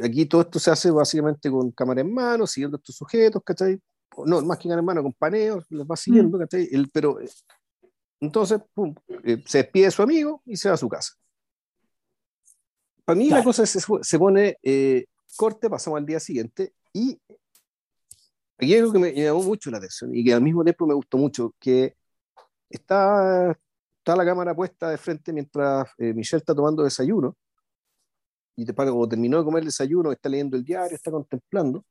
aquí 0.02 0.26
todo 0.26 0.42
esto 0.42 0.60
se 0.60 0.72
hace 0.72 0.92
básicamente 0.92 1.50
con 1.50 1.72
cámara 1.72 2.02
en 2.02 2.14
mano, 2.14 2.48
siguiendo 2.48 2.78
a 2.78 2.80
estos 2.80 2.96
sujetos, 2.96 3.42
¿cachai? 3.46 3.80
No, 4.26 4.42
más 4.42 4.58
que 4.58 4.64
cámara 4.64 4.80
en 4.80 4.86
mano, 4.86 5.04
con 5.04 5.14
paneos, 5.14 5.66
los 5.70 5.86
va 5.86 5.96
siguiendo, 5.96 6.38
mm. 6.38 6.42
¿cachai? 6.42 6.68
El, 6.72 6.90
pero 6.90 7.20
eh, 7.20 7.30
entonces, 8.20 8.62
pum, 8.74 8.94
eh, 9.24 9.44
se 9.46 9.60
despide 9.60 9.86
de 9.86 9.92
su 9.92 10.02
amigo 10.02 10.42
y 10.46 10.56
se 10.56 10.70
va 10.70 10.76
a 10.76 10.78
su 10.78 10.90
casa. 10.90 11.14
Para 13.06 13.18
mí 13.18 13.30
la 13.30 13.44
cosa 13.44 13.66
se, 13.66 13.80
se 13.80 14.20
pone 14.20 14.58
eh, 14.62 15.06
corte, 15.36 15.70
pasamos 15.70 15.98
al 15.98 16.06
día 16.06 16.20
siguiente 16.20 16.74
y 16.94 17.20
aquí 18.58 18.74
hay 18.74 18.80
algo 18.80 18.94
que 18.94 19.00
me, 19.00 19.14
llamó 19.14 19.42
mucho 19.44 19.72
la 19.72 19.78
atención 19.78 20.16
y 20.16 20.24
que 20.24 20.34
al 20.34 20.42
mismo 20.42 20.64
tiempo 20.64 20.86
me 20.86 20.94
gustó 20.94 21.18
mucho, 21.18 21.56
que 21.60 21.96
está, 22.70 23.58
está 23.98 24.16
la 24.16 24.26
cámara 24.26 24.56
puesta 24.56 24.90
de 24.90 24.98
frente 24.98 25.34
mientras 25.34 25.88
Michelle 25.98 26.40
está 26.40 26.54
tomando 26.54 26.84
desayuno 26.84 27.36
y 28.56 28.66
te 28.66 28.74
paga, 28.74 28.92
como 28.92 29.08
terminó 29.08 29.40
de 29.40 29.44
comer 29.44 29.62
el 29.62 29.68
desayuno, 29.68 30.12
está 30.12 30.30
leyendo 30.30 30.58
el 30.58 30.64
diario, 30.64 30.96
está 30.96 31.10
contemplando, 31.10 31.84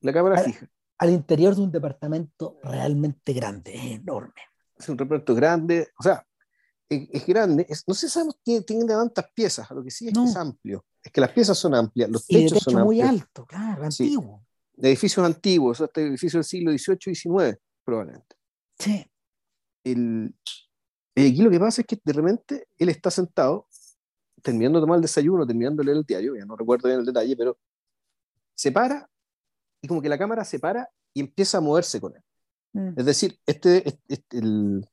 la 0.00 0.12
cámara 0.12 0.38
fija. 0.42 0.68
Al 0.98 1.10
interior 1.10 1.54
de 1.54 1.62
un 1.62 1.70
departamento 1.70 2.58
realmente 2.62 3.32
grande, 3.32 3.74
es 3.74 4.00
enorme. 4.00 4.34
Es 4.76 4.88
un 4.88 4.96
departamento 4.96 5.34
grande, 5.34 5.88
o 5.98 6.02
sea, 6.02 6.26
es, 6.90 7.24
grande, 7.24 7.66
no 7.86 7.94
sé 7.94 8.08
si 8.08 8.20
tiene, 8.42 8.62
tiene 8.62 8.84
tantas 8.84 9.30
piezas, 9.32 9.70
lo 9.70 9.82
que 9.82 9.90
sí 9.90 10.08
es 10.08 10.14
que 10.14 10.24
es 10.24 10.36
amplio, 10.36 10.84
es 11.02 11.12
que 11.12 11.20
las 11.20 11.30
piezas 11.30 11.56
son 11.56 11.74
amplias, 11.74 12.10
los 12.10 12.26
techos 12.26 12.58
techo 12.58 12.70
son 12.70 12.82
muy 12.82 13.00
alto, 13.00 13.46
claro, 13.46 13.84
antiguo. 13.84 14.44
De 14.74 14.88
edificios 14.88 15.24
antiguos, 15.24 15.80
este 15.80 16.06
edificio 16.06 16.38
del 16.38 16.44
siglo 16.44 16.72
XVIII 16.72 16.98
y 17.06 17.14
XIX, 17.14 17.58
probablemente. 17.84 18.36
Sí. 18.78 19.06
El, 19.84 20.34
aquí 21.14 21.42
lo 21.42 21.50
que 21.50 21.60
pasa 21.60 21.82
es 21.82 21.86
que 21.86 22.00
de 22.02 22.12
repente 22.12 22.66
él 22.76 22.88
está 22.88 23.10
sentado 23.10 23.68
terminando 24.42 24.80
de 24.80 24.82
tomar 24.82 24.96
el 24.96 25.02
desayuno, 25.02 25.46
terminando 25.46 25.82
de 25.82 25.86
leer 25.86 25.98
el 25.98 26.04
diario, 26.04 26.34
ya 26.34 26.44
no 26.44 26.56
recuerdo 26.56 26.88
bien 26.88 27.00
el 27.00 27.06
detalle, 27.06 27.36
pero 27.36 27.58
se 28.54 28.72
para 28.72 29.08
y 29.82 29.86
como 29.88 30.02
que 30.02 30.08
la 30.08 30.18
cámara 30.18 30.44
se 30.44 30.58
para 30.58 30.90
y 31.14 31.20
empieza 31.20 31.58
a 31.58 31.60
moverse 31.60 32.00
con 32.00 32.16
él. 32.16 32.22
Mm. 32.72 32.98
Es 32.98 33.04
decir, 33.04 33.38
este, 33.46 33.98
este, 34.08 34.38
el, 34.38 34.86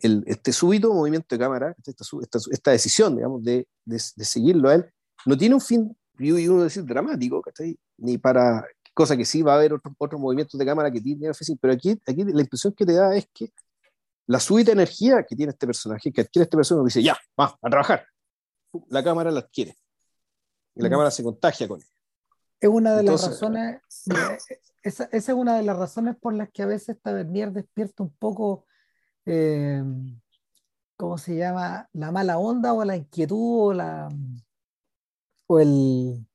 el, 0.00 0.24
este 0.26 0.52
súbito 0.52 0.92
movimiento 0.92 1.34
de 1.34 1.38
cámara, 1.38 1.74
esta, 1.84 2.04
esta, 2.22 2.38
esta 2.50 2.70
decisión, 2.70 3.16
digamos, 3.16 3.42
de, 3.42 3.66
de, 3.84 3.98
seguirlo 3.98 4.68
a 4.68 4.74
él, 4.74 4.92
no 5.24 5.36
tiene 5.36 5.54
un 5.54 5.60
fin, 5.60 5.96
y 6.18 6.48
uno 6.48 6.64
decir, 6.64 6.84
dramático, 6.84 7.42
ni 7.98 8.18
para, 8.18 8.64
cosa 8.94 9.16
que 9.16 9.24
sí 9.24 9.42
va 9.42 9.54
a 9.54 9.56
haber 9.56 9.74
otros 9.74 9.94
otro 9.98 10.18
movimientos 10.18 10.58
de 10.58 10.64
cámara 10.64 10.90
que 10.90 11.00
tiene, 11.00 11.30
pero 11.60 11.72
aquí, 11.72 12.00
aquí 12.06 12.24
la 12.24 12.40
impresión 12.40 12.72
que 12.72 12.86
te 12.86 12.94
da 12.94 13.14
es 13.14 13.28
que 13.32 13.52
la 14.26 14.40
súbita 14.40 14.72
energía 14.72 15.22
que 15.22 15.36
tiene 15.36 15.52
este 15.52 15.66
personaje, 15.66 16.12
que 16.12 16.20
adquiere 16.20 16.44
este 16.44 16.56
personaje, 16.56 16.86
dice, 16.86 17.02
ya, 17.02 17.16
va, 17.38 17.56
a 17.60 17.70
trabajar 17.70 18.06
la 18.88 19.02
cámara 19.02 19.30
la 19.30 19.40
adquiere. 19.40 19.76
Y 20.74 20.82
la 20.82 20.88
mm. 20.88 20.92
cámara 20.92 21.10
se 21.10 21.22
contagia 21.22 21.68
con 21.68 21.80
él. 21.80 21.86
Es 22.60 22.68
una 22.68 22.96
de 22.96 23.02
las 23.02 23.26
razones, 23.26 23.80
esa, 24.82 25.04
esa, 25.04 25.08
es 25.12 25.28
una 25.28 25.56
de 25.56 25.62
las 25.62 25.76
razones 25.76 26.16
por 26.16 26.32
las 26.32 26.50
que 26.50 26.62
a 26.62 26.66
veces 26.66 26.98
Tavernier 27.00 27.52
despierta 27.52 28.02
un 28.02 28.14
poco, 28.16 28.64
eh, 29.26 29.82
¿cómo 30.96 31.18
se 31.18 31.36
llama? 31.36 31.88
La 31.92 32.10
mala 32.12 32.38
onda 32.38 32.72
o 32.72 32.84
la 32.84 32.96
inquietud 32.96 33.68
o 33.68 33.72
la 33.72 34.08
o 35.46 35.60
el 35.60 36.26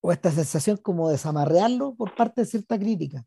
o 0.00 0.12
esta 0.12 0.30
sensación 0.30 0.76
como 0.78 1.08
de 1.08 1.14
desamarrearlo 1.14 1.94
por 1.96 2.14
parte 2.14 2.42
de 2.42 2.46
cierta 2.46 2.78
crítica. 2.78 3.26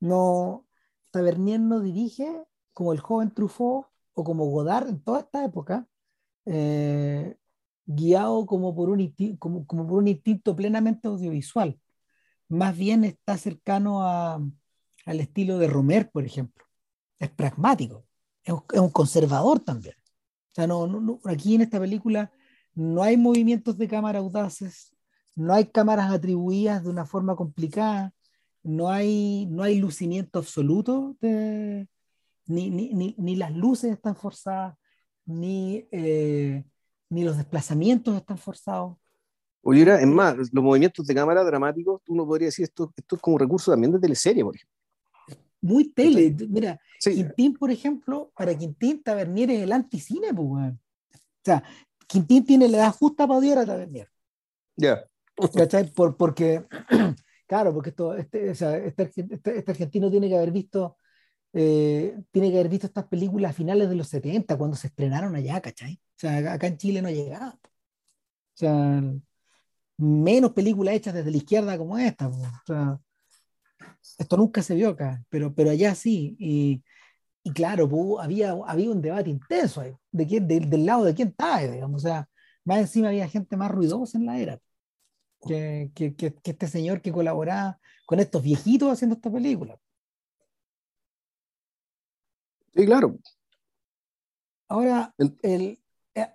No, 0.00 0.66
Tavernier 1.12 1.60
no 1.60 1.80
dirige 1.80 2.28
como 2.72 2.92
el 2.92 3.00
joven 3.00 3.32
Truffaut 3.32 3.86
o 4.14 4.24
como 4.24 4.46
Godard 4.46 4.88
en 4.88 5.00
toda 5.02 5.20
esta 5.20 5.44
época, 5.44 5.86
eh, 6.46 7.36
guiado 7.86 8.46
como 8.46 8.74
por, 8.74 8.90
un 8.90 9.14
como, 9.38 9.66
por 9.66 9.98
un 9.98 10.08
instinto 10.08 10.56
plenamente 10.56 11.08
audiovisual. 11.08 11.78
Más 12.48 12.76
bien 12.76 13.04
está 13.04 13.38
cercano 13.38 14.02
al 14.02 15.20
estilo 15.20 15.58
de 15.58 15.68
Romer, 15.68 16.10
por 16.10 16.24
ejemplo. 16.24 16.64
Es 17.22 17.30
pragmático, 17.30 18.04
es 18.42 18.52
un, 18.80 18.90
conservador 18.90 19.60
también. 19.60 19.94
O 19.94 20.54
sea, 20.54 20.66
no, 20.66 21.20
aquí 21.24 21.54
en 21.54 21.60
esta 21.60 21.78
película 21.78 22.32
no 22.74 23.00
hay 23.04 23.16
movimientos 23.16 23.78
de 23.78 23.86
cámara 23.86 24.18
audaces, 24.18 24.92
no 25.36 25.54
hay 25.54 25.66
cámaras 25.66 26.10
atribuidas 26.10 26.82
de 26.82 26.90
una 26.90 27.06
forma 27.06 27.36
complicada, 27.36 28.12
no 28.64 28.90
hay, 28.90 29.46
no 29.46 29.62
hay 29.62 29.78
lucimiento 29.78 30.40
absoluto, 30.40 31.16
ni, 31.20 32.70
ni, 32.70 33.14
ni, 33.16 33.36
las 33.36 33.54
luces 33.54 33.92
están 33.92 34.16
forzadas, 34.16 34.76
ni, 35.24 35.86
eh, 35.92 36.64
ni 37.08 37.22
los 37.22 37.36
desplazamientos 37.36 38.16
están 38.16 38.36
forzados. 38.36 38.96
Oye, 39.62 39.82
es 39.82 40.06
más, 40.08 40.36
los 40.36 40.64
movimientos 40.64 41.06
de 41.06 41.14
cámara 41.14 41.44
dramáticos, 41.44 42.02
uno 42.08 42.26
podría 42.26 42.46
decir 42.46 42.64
esto, 42.64 42.92
esto 42.96 43.14
es 43.14 43.22
como 43.22 43.38
recurso 43.38 43.70
también 43.70 43.92
de 43.92 44.00
teleserie, 44.00 44.42
por 44.42 44.56
ejemplo. 44.56 44.71
Muy 45.62 45.88
tele. 45.92 46.36
Mira, 46.48 46.78
Quintín, 47.00 47.54
por 47.54 47.70
ejemplo, 47.70 48.30
para 48.36 48.56
Quintín, 48.56 49.02
Tavernier 49.02 49.50
es 49.50 49.62
el 49.62 49.72
anticine, 49.72 50.34
pues, 50.34 50.74
O 50.74 50.78
sea, 51.44 51.62
Quintín 52.06 52.44
tiene 52.44 52.68
la 52.68 52.78
edad 52.78 52.92
justa 52.92 53.26
para 53.26 53.38
odiar 53.38 53.58
a 53.58 53.66
Tavernier. 53.66 54.08
Ya. 54.76 55.04
Por, 55.94 56.16
porque, 56.16 56.66
claro, 57.46 57.72
porque 57.72 57.90
esto, 57.90 58.14
este, 58.14 58.50
o 58.50 58.54
sea, 58.54 58.76
este, 58.76 59.04
este, 59.04 59.58
este, 59.58 59.70
argentino 59.70 60.10
tiene 60.10 60.28
que 60.28 60.36
haber 60.36 60.50
visto 60.50 60.96
eh, 61.54 62.18
tiene 62.30 62.50
que 62.50 62.56
haber 62.58 62.68
visto 62.68 62.86
estas 62.86 63.06
películas 63.06 63.50
a 63.50 63.54
finales 63.54 63.88
de 63.88 63.94
los 63.94 64.08
70, 64.08 64.56
cuando 64.56 64.76
se 64.76 64.86
estrenaron 64.88 65.36
allá, 65.36 65.60
¿cachai? 65.60 66.00
O 66.16 66.18
sea, 66.18 66.52
acá 66.52 66.66
en 66.66 66.78
Chile 66.78 67.02
no 67.02 67.10
llegaba. 67.10 67.58
O 67.62 68.56
sea, 68.56 69.02
menos 69.98 70.52
películas 70.52 70.94
hechas 70.94 71.14
desde 71.14 71.30
la 71.30 71.36
izquierda 71.36 71.78
como 71.78 71.98
esta. 71.98 72.28
O 72.28 72.34
sea, 72.66 73.00
esto 74.18 74.36
nunca 74.36 74.62
se 74.62 74.74
vio 74.74 74.90
acá, 74.90 75.22
pero, 75.28 75.54
pero 75.54 75.70
allá 75.70 75.94
sí. 75.94 76.36
Y, 76.38 76.82
y 77.42 77.52
claro, 77.52 77.88
había, 78.20 78.52
había 78.66 78.90
un 78.90 79.02
debate 79.02 79.30
intenso 79.30 79.80
ahí, 79.80 79.94
de 80.10 80.26
quién, 80.26 80.48
del 80.48 80.86
lado 80.86 81.04
de 81.04 81.14
quién 81.14 81.28
estaba, 81.28 81.60
digamos. 81.62 82.02
O 82.04 82.06
sea, 82.06 82.28
más 82.64 82.78
encima 82.78 83.08
había 83.08 83.28
gente 83.28 83.56
más 83.56 83.70
ruidosa 83.70 84.18
en 84.18 84.26
la 84.26 84.38
era 84.38 84.60
que, 85.46 85.90
que, 85.94 86.14
que, 86.14 86.34
que 86.34 86.50
este 86.52 86.68
señor 86.68 87.02
que 87.02 87.12
colaboraba 87.12 87.78
con 88.06 88.20
estos 88.20 88.42
viejitos 88.42 88.92
haciendo 88.92 89.16
esta 89.16 89.30
película. 89.30 89.78
Sí, 92.74 92.86
claro. 92.86 93.18
Ahora, 94.68 95.14
el, 95.42 95.78
eh, 96.14 96.28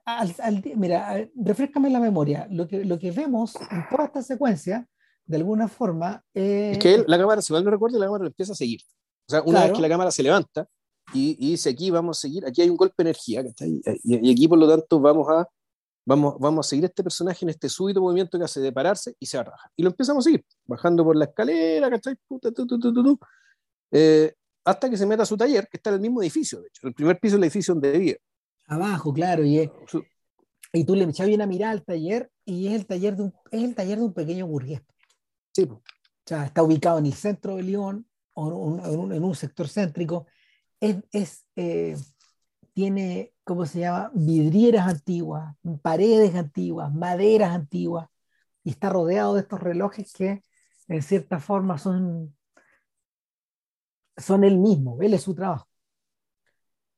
mira, 0.75 1.27
refrescame 1.35 1.89
la 1.89 1.99
memoria. 1.99 2.47
Lo 2.51 2.67
que, 2.67 2.85
lo 2.85 2.99
que 2.99 3.11
vemos 3.11 3.55
en 3.71 3.87
toda 3.89 4.05
esta 4.05 4.21
secuencia, 4.21 4.87
de 5.27 5.37
alguna 5.37 5.67
forma. 5.67 6.23
es 6.33 6.79
que 6.79 7.03
la 7.05 7.17
cámara, 7.17 7.41
si 7.41 7.53
mal 7.53 7.63
no 7.63 7.69
recuerdo, 7.69 7.99
la 7.99 8.05
cámara 8.05 8.25
empieza 8.25 8.53
a 8.53 8.55
seguir. 8.55 8.81
O 9.27 9.31
sea, 9.31 9.41
una 9.43 9.65
vez 9.65 9.73
que 9.73 9.81
la 9.81 9.89
cámara 9.89 10.09
se 10.09 10.23
levanta 10.23 10.67
y, 11.13 11.37
y, 11.39 11.51
dice 11.51 11.69
aquí 11.69 11.91
vamos 11.91 12.17
a 12.17 12.21
seguir, 12.21 12.45
aquí 12.45 12.61
hay 12.61 12.69
un 12.69 12.77
golpe 12.77 12.95
de 13.03 13.09
energía, 13.09 13.43
y, 13.61 13.81
y, 14.03 14.31
aquí 14.31 14.47
por 14.47 14.57
lo 14.57 14.67
tanto 14.67 14.99
vamos 14.99 15.27
a 15.29 15.47
vamos, 16.05 16.35
vamos 16.39 16.65
a 16.65 16.69
seguir 16.69 16.85
este 16.85 17.03
personaje 17.03 17.43
en 17.43 17.49
este 17.49 17.67
súbito 17.67 18.01
movimiento 18.01 18.37
que 18.37 18.45
hace 18.45 18.61
de 18.61 18.71
pararse 18.71 19.15
y 19.19 19.25
se 19.25 19.37
baja. 19.37 19.69
Y 19.75 19.83
lo 19.83 19.89
empezamos 19.89 20.25
a 20.25 20.29
seguir, 20.29 20.45
bajando 20.65 21.03
por 21.03 21.15
la 21.15 21.25
escalera, 21.25 21.89
¿cachai? 21.89 22.15
Puta, 22.27 22.51
tu, 22.51 22.65
tu, 22.65 22.79
tu, 22.79 23.19
eh, 23.91 24.33
hasta 24.63 24.89
que 24.89 24.97
se 24.97 25.05
meta 25.05 25.23
a 25.23 25.25
su 25.25 25.37
taller, 25.37 25.67
que 25.69 25.77
está 25.77 25.89
en 25.89 25.95
el 25.95 26.01
mismo 26.01 26.21
edificio, 26.21 26.61
de 26.61 26.67
hecho, 26.67 26.87
el 26.87 26.93
primer 26.93 27.19
piso 27.19 27.35
del 27.35 27.43
edificio 27.43 27.73
donde 27.73 27.91
vivía. 27.91 28.17
Abajo, 28.65 29.13
claro, 29.13 29.43
y, 29.45 29.59
es, 29.59 29.69
y 30.73 30.83
tú 30.83 30.95
le 30.95 31.03
echas 31.05 31.27
bien 31.27 31.41
a 31.41 31.45
mirar 31.45 31.71
al 31.71 31.83
taller 31.83 32.29
y 32.45 32.67
es 32.67 32.73
el 32.73 32.85
taller 32.85 33.15
de 33.15 33.23
un, 33.23 33.33
es 33.51 33.63
el 33.63 33.75
taller 33.75 33.97
de 33.97 34.05
un 34.05 34.13
pequeño 34.13 34.47
burgués. 34.47 34.81
O 35.63 35.81
sea, 36.25 36.45
está 36.45 36.63
ubicado 36.63 36.99
en 36.99 37.05
el 37.07 37.13
centro 37.13 37.55
de 37.55 37.63
Lyon, 37.63 38.07
en, 38.35 39.23
un, 39.23 39.35
sector 39.35 39.67
céntrico. 39.67 40.27
Es, 40.79 41.45
eh, 41.55 41.97
tiene, 42.73 43.33
¿cómo 43.43 43.65
se 43.65 43.79
llama? 43.79 44.11
Vidrieras 44.13 44.87
antiguas, 44.87 45.55
paredes 45.81 46.35
antiguas, 46.35 46.93
maderas 46.93 47.55
antiguas, 47.55 48.09
y 48.63 48.71
está 48.71 48.89
rodeado 48.89 49.33
de 49.35 49.41
estos 49.41 49.59
relojes 49.59 50.13
que 50.13 50.43
en 50.87 51.01
cierta 51.01 51.39
forma 51.39 51.77
son, 51.77 52.35
son 54.17 54.43
el 54.43 54.57
mismo, 54.57 55.01
él 55.01 55.13
es 55.13 55.23
su 55.23 55.33
trabajo. 55.35 55.67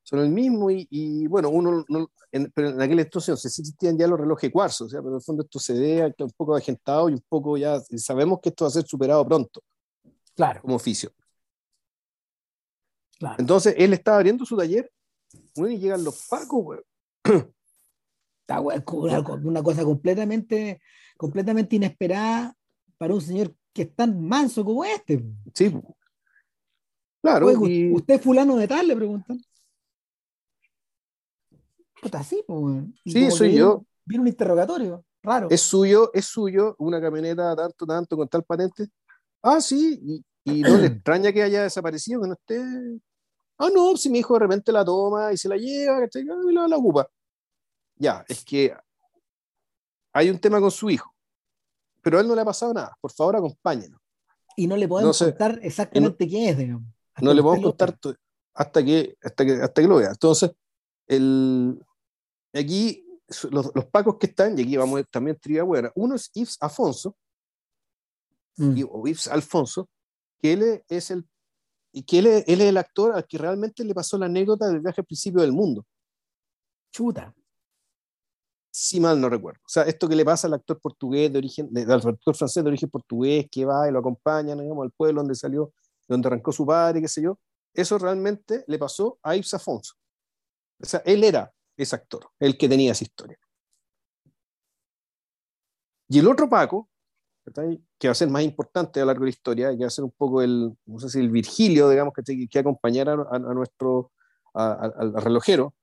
Son 0.09 0.17
el 0.21 0.29
mismo 0.29 0.71
y, 0.71 1.27
bueno, 1.27 1.49
uno, 1.49 1.85
no, 1.87 2.09
en, 2.31 2.51
pero 2.51 2.69
en 2.69 2.81
aquella 2.81 3.03
entonces 3.03 3.45
existían 3.45 3.95
ya 3.95 4.07
los 4.07 4.19
relojes 4.19 4.51
cuarzo, 4.51 4.85
o 4.85 4.89
sea, 4.89 5.01
pero 5.01 5.11
en 5.11 5.15
el 5.17 5.21
fondo 5.21 5.43
esto 5.43 5.59
se 5.59 5.73
ve 5.73 6.15
un 6.17 6.31
poco 6.31 6.55
agentado 6.55 7.09
y 7.09 7.13
un 7.13 7.23
poco 7.29 7.57
ya 7.57 7.79
sabemos 7.95 8.39
que 8.41 8.49
esto 8.49 8.65
va 8.65 8.69
a 8.69 8.71
ser 8.71 8.87
superado 8.87 9.23
pronto. 9.23 9.61
Claro. 10.35 10.63
Como 10.63 10.77
oficio. 10.77 11.11
Claro. 13.19 13.35
Entonces 13.37 13.75
él 13.77 13.93
estaba 13.93 14.17
abriendo 14.17 14.47
su 14.47 14.57
taller 14.57 14.91
y 15.55 15.77
llegan 15.77 16.03
los 16.03 16.25
pacos, 16.27 16.63
güey. 16.63 16.79
Está 18.47 18.61
una 18.61 19.61
cosa 19.61 19.83
completamente, 19.83 20.81
completamente 21.17 21.75
inesperada 21.75 22.57
para 22.97 23.13
un 23.13 23.21
señor 23.21 23.53
que 23.71 23.83
es 23.83 23.95
tan 23.95 24.27
manso 24.27 24.65
como 24.65 24.83
este. 24.83 25.23
Sí. 25.53 25.71
Claro. 27.21 27.47
¿Usted 27.47 28.15
es 28.15 28.21
fulano 28.21 28.55
de 28.55 28.67
tal? 28.67 28.87
Le 28.87 28.95
preguntan. 28.95 29.39
Puta, 32.01 32.23
sí, 32.23 32.43
pues. 32.47 32.83
Sí, 33.05 33.31
soy 33.31 33.55
yo. 33.55 33.83
Viene 34.05 34.23
un 34.23 34.27
interrogatorio, 34.27 35.03
raro. 35.21 35.47
Es 35.49 35.61
suyo, 35.61 36.11
es 36.13 36.25
suyo, 36.25 36.75
una 36.79 36.99
camioneta 36.99 37.55
tanto, 37.55 37.85
tanto, 37.85 38.17
con 38.17 38.27
tal 38.27 38.43
patente. 38.43 38.87
Ah, 39.41 39.61
sí, 39.61 39.99
y, 40.01 40.25
y 40.51 40.61
no 40.61 40.77
le 40.77 40.87
extraña 40.87 41.31
que 41.31 41.43
haya 41.43 41.63
desaparecido, 41.63 42.21
que 42.21 42.27
no 42.27 42.33
esté 42.33 42.99
Ah, 43.61 43.67
no, 43.73 43.97
si 43.97 44.09
mi 44.09 44.19
hijo 44.19 44.35
de 44.35 44.39
repente 44.39 44.71
la 44.71 44.85
toma 44.85 45.33
y 45.33 45.37
se 45.37 45.49
la 45.49 45.57
lleva, 45.57 45.99
¿cachai? 45.99 46.23
Y 46.23 46.53
la, 46.53 46.65
la 46.65 46.77
ocupa. 46.77 47.09
Ya, 47.97 48.23
es 48.29 48.45
que 48.45 48.73
hay 50.13 50.29
un 50.29 50.39
tema 50.39 50.61
con 50.61 50.71
su 50.71 50.89
hijo, 50.89 51.13
pero 52.01 52.17
a 52.17 52.21
él 52.21 52.27
no 52.27 52.35
le 52.35 52.41
ha 52.41 52.45
pasado 52.45 52.73
nada. 52.73 52.97
Por 53.01 53.11
favor, 53.11 53.35
acompáñenos. 53.35 53.99
Y 54.55 54.65
no 54.65 54.77
le 54.77 54.87
podemos 54.87 55.19
contar 55.19 55.59
exactamente 55.61 56.25
quién 56.25 56.49
es, 56.49 56.57
digamos. 56.57 56.85
No 57.19 57.33
le 57.33 57.43
podemos 57.43 57.65
contar 57.65 57.97
hasta 58.53 58.83
que, 58.83 59.17
hasta, 59.21 59.45
que, 59.45 59.51
hasta 59.61 59.81
que 59.81 59.87
lo 59.87 59.97
vea. 59.97 60.11
Entonces, 60.11 60.51
el, 61.05 61.85
aquí 62.53 63.05
los, 63.51 63.71
los, 63.75 63.85
pacos 63.85 64.17
que 64.17 64.27
están, 64.27 64.57
y 64.57 64.63
aquí 64.63 64.77
vamos 64.77 64.93
a 64.93 64.95
ver 64.97 65.07
también 65.07 65.37
trivia 65.39 65.63
buena, 65.63 65.91
uno 65.95 66.15
es 66.15 66.31
Yves 66.33 66.57
Afonso, 66.59 67.15
mm. 68.57 68.83
o 68.89 69.07
Yves 69.07 69.27
Alfonso, 69.27 69.89
que 70.39 70.53
él 70.53 70.83
es 70.87 71.11
el 71.11 71.25
y 71.91 72.03
que 72.03 72.19
él 72.19 72.27
es, 72.27 72.47
el 72.47 72.77
actor 72.77 73.13
al 73.15 73.25
que 73.25 73.37
realmente 73.37 73.83
le 73.83 73.93
pasó 73.93 74.17
la 74.17 74.27
anécdota 74.27 74.67
del 74.67 74.79
viaje 74.79 75.01
al 75.01 75.05
principio 75.05 75.41
del 75.41 75.51
mundo. 75.51 75.85
Chuta. 76.91 77.33
Si 78.71 78.99
mal 78.99 79.19
no 79.19 79.29
recuerdo. 79.29 79.59
O 79.65 79.69
sea, 79.69 79.83
esto 79.83 80.07
que 80.07 80.15
le 80.15 80.23
pasa 80.23 80.47
al 80.47 80.53
actor 80.53 80.79
portugués 80.79 81.31
de 81.31 81.39
origen, 81.39 81.69
al 81.75 82.07
actor 82.07 82.35
francés 82.35 82.63
de 82.63 82.69
origen 82.69 82.89
portugués, 82.89 83.47
que 83.51 83.65
va 83.65 83.89
y 83.89 83.91
lo 83.91 83.99
acompaña, 83.99 84.55
digamos, 84.55 84.83
al 84.83 84.91
pueblo 84.91 85.21
donde 85.21 85.35
salió, 85.35 85.73
donde 86.07 86.27
arrancó 86.27 86.51
su 86.51 86.65
padre, 86.65 87.01
qué 87.01 87.07
sé 87.07 87.21
yo, 87.23 87.39
eso 87.73 87.97
realmente 87.97 88.63
le 88.67 88.77
pasó 88.77 89.17
a 89.23 89.35
Yves 89.35 89.53
Afonso. 89.55 89.95
O 90.81 90.85
sea, 90.85 91.01
él 91.05 91.23
era 91.23 91.51
ese 91.83 91.95
actor, 91.95 92.29
el 92.39 92.57
que 92.57 92.69
tenía 92.69 92.91
esa 92.91 93.03
historia. 93.03 93.37
Y 96.07 96.19
el 96.19 96.27
otro 96.27 96.49
Paco, 96.49 96.89
que 97.97 98.07
va 98.07 98.11
a 98.11 98.15
ser 98.15 98.29
más 98.29 98.43
importante 98.43 98.99
a 98.99 99.03
lo 99.03 99.07
largo 99.07 99.21
de 99.21 99.27
la 99.27 99.35
historia, 99.35 99.71
que 99.71 99.81
va 99.81 99.87
a 99.87 99.91
ser 99.91 100.03
un 100.03 100.11
poco 100.11 100.41
el, 100.41 100.75
no 100.85 100.99
sé 100.99 101.09
si 101.09 101.19
el 101.19 101.29
Virgilio, 101.29 101.89
digamos, 101.89 102.13
que, 102.13 102.47
que 102.47 102.59
acompañar 102.59 103.09
a, 103.09 103.39
nuestro, 103.39 104.11
al 104.53 105.13
relojero, 105.21 105.73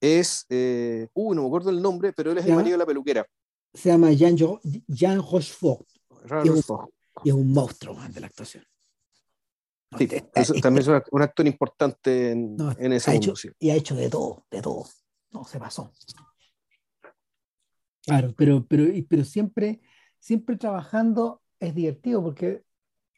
es, 0.00 0.46
eh, 0.50 1.08
uh, 1.14 1.34
no 1.34 1.42
me 1.42 1.46
acuerdo 1.48 1.70
el 1.70 1.80
nombre, 1.80 2.12
pero 2.12 2.32
él 2.32 2.38
es 2.38 2.46
el 2.46 2.54
marido 2.54 2.72
de 2.72 2.78
la 2.78 2.86
peluquera. 2.86 3.26
Se 3.72 3.88
llama 3.88 4.12
Jean, 4.12 4.36
Jean 4.86 5.18
Rochefort. 5.18 5.86
Y 6.44 6.48
es, 6.48 6.68
un, 6.68 6.90
y 7.24 7.28
es 7.30 7.34
un 7.34 7.52
monstruo 7.52 7.98
de 8.08 8.20
la 8.20 8.26
actuación. 8.26 8.64
Sí, 9.98 10.60
también 10.60 10.82
es 10.82 11.02
un 11.10 11.22
actor 11.22 11.46
importante 11.46 12.32
en, 12.32 12.56
en 12.78 12.92
ese 12.92 13.12
mundo. 13.12 13.34
y 13.58 13.70
ha 13.70 13.74
hecho 13.74 13.94
de 13.94 14.08
todo, 14.08 14.44
de 14.50 14.62
todo. 14.62 14.84
No, 15.32 15.44
se 15.44 15.58
pasó. 15.58 15.92
Claro, 18.06 18.34
pero, 18.36 18.64
pero, 18.66 18.84
pero 19.08 19.24
siempre 19.24 19.80
siempre 20.24 20.56
trabajando 20.56 21.42
es 21.60 21.74
divertido 21.74 22.22
porque 22.22 22.62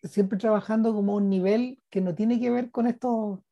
siempre 0.02 0.38
trabajando 0.38 0.92
como 0.92 1.14
un 1.14 1.30
nivel 1.30 1.80
que 1.88 2.00
no 2.00 2.16
tiene 2.16 2.40
que 2.40 2.50
ver 2.50 2.72
con 2.72 2.88
esto, 2.88 3.44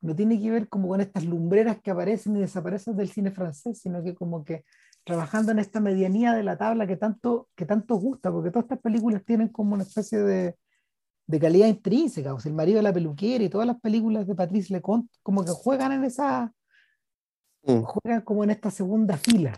no 0.00 0.16
tiene 0.16 0.40
que 0.40 0.50
ver 0.50 0.68
como 0.68 0.88
con 0.88 1.00
estas 1.00 1.24
lumbreras 1.24 1.80
que 1.80 1.92
aparecen 1.92 2.36
y 2.36 2.40
desaparecen 2.40 2.96
del 2.96 3.08
cine 3.08 3.30
francés, 3.30 3.78
sino 3.80 4.02
que 4.02 4.16
como 4.16 4.44
que 4.44 4.64
trabajando 5.04 5.52
en 5.52 5.60
esta 5.60 5.78
medianía 5.78 6.34
de 6.34 6.42
la 6.42 6.58
tabla 6.58 6.88
que 6.88 6.96
tanto, 6.96 7.48
que 7.54 7.64
tanto 7.64 7.94
gusta, 7.94 8.32
porque 8.32 8.50
todas 8.50 8.64
estas 8.64 8.80
películas 8.80 9.24
tienen 9.24 9.48
como 9.48 9.74
una 9.74 9.84
especie 9.84 10.18
de, 10.18 10.56
de 11.26 11.40
calidad 11.40 11.66
intrínseca, 11.66 12.34
o 12.34 12.40
sea, 12.40 12.50
el 12.50 12.56
marido 12.56 12.76
de 12.76 12.84
la 12.84 12.92
peluquera 12.92 13.42
y 13.42 13.48
todas 13.48 13.66
las 13.66 13.80
películas 13.80 14.26
de 14.26 14.34
Patrice 14.34 14.72
Leconte 14.72 15.18
como 15.22 15.44
que 15.44 15.50
juegan 15.50 15.92
en 15.92 16.04
esa, 16.04 16.52
mm. 17.62 17.82
juegan 17.82 18.20
como 18.22 18.44
en 18.44 18.50
esta 18.50 18.70
segunda 18.70 19.16
fila 19.16 19.52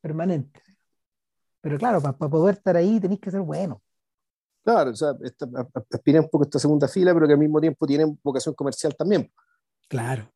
permanente. 0.00 0.60
Pero 1.60 1.78
claro, 1.78 2.02
para 2.02 2.16
poder 2.16 2.56
estar 2.56 2.76
ahí 2.76 3.00
tenéis 3.00 3.20
que 3.20 3.30
ser 3.30 3.40
bueno. 3.40 3.80
Claro, 4.62 4.90
o 4.90 4.94
sea, 4.94 5.14
aspira 5.90 6.20
un 6.20 6.28
poco 6.28 6.44
esta 6.44 6.58
segunda 6.58 6.88
fila, 6.88 7.12
pero 7.12 7.26
que 7.26 7.34
al 7.34 7.38
mismo 7.38 7.60
tiempo 7.60 7.86
tienen 7.86 8.18
vocación 8.22 8.54
comercial 8.54 8.94
también. 8.96 9.30
Claro. 9.88 10.30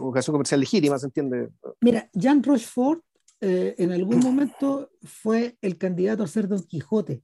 vocación 0.00 0.34
comercial 0.34 0.60
legítima, 0.60 0.98
¿se 0.98 1.06
entiende? 1.06 1.50
Mira, 1.80 2.08
Jean 2.12 2.42
Rochefort 2.42 3.02
eh, 3.40 3.74
en 3.78 3.92
algún 3.92 4.20
momento 4.20 4.90
fue 5.02 5.58
el 5.60 5.78
candidato 5.78 6.22
a 6.22 6.28
ser 6.28 6.48
Don 6.48 6.62
Quijote. 6.62 7.22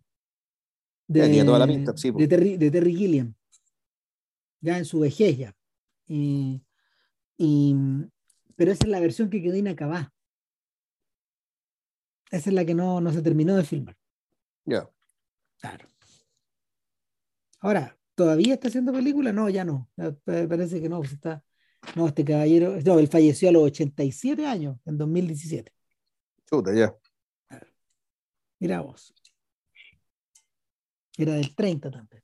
De, 1.13 1.45
toda 1.45 1.59
la 1.59 1.67
pinta, 1.67 1.97
sí, 1.97 2.13
de, 2.13 2.29
Terry, 2.29 2.57
de 2.57 2.71
Terry 2.71 2.95
Gilliam. 2.95 3.35
Ya 4.61 4.79
en 4.79 4.85
su 4.85 5.01
vejez 5.01 5.37
ya. 5.37 5.57
Y, 6.07 6.63
pero 8.55 8.71
esa 8.71 8.85
es 8.85 8.91
la 8.91 9.01
versión 9.01 9.29
que 9.29 9.43
quedó 9.43 9.57
inacabada. 9.57 10.13
Esa 12.31 12.51
es 12.51 12.55
la 12.55 12.65
que 12.65 12.75
no, 12.75 13.01
no 13.01 13.13
se 13.13 13.23
terminó 13.23 13.57
de 13.57 13.65
filmar. 13.65 13.97
Ya. 14.65 14.89
Claro. 15.59 15.89
Ahora, 17.59 17.99
¿todavía 18.15 18.55
está 18.55 18.69
haciendo 18.69 18.93
película? 18.93 19.33
No, 19.33 19.49
ya 19.49 19.65
no. 19.65 19.91
Parece 20.25 20.81
que 20.81 20.89
no, 20.89 20.99
pues 20.99 21.15
está. 21.15 21.43
No, 21.97 22.07
este 22.07 22.25
caballero. 22.25 22.79
No, 22.85 23.01
él 23.01 23.09
falleció 23.09 23.49
a 23.49 23.53
los 23.53 23.65
87 23.65 24.47
años, 24.47 24.77
en 24.85 24.97
2017. 24.97 25.73
Chuta, 26.47 26.73
ya. 26.73 26.95
Mira 28.61 28.81
vos. 28.81 29.13
Era 31.23 31.35
del 31.35 31.55
30 31.55 31.91
también. 31.91 32.23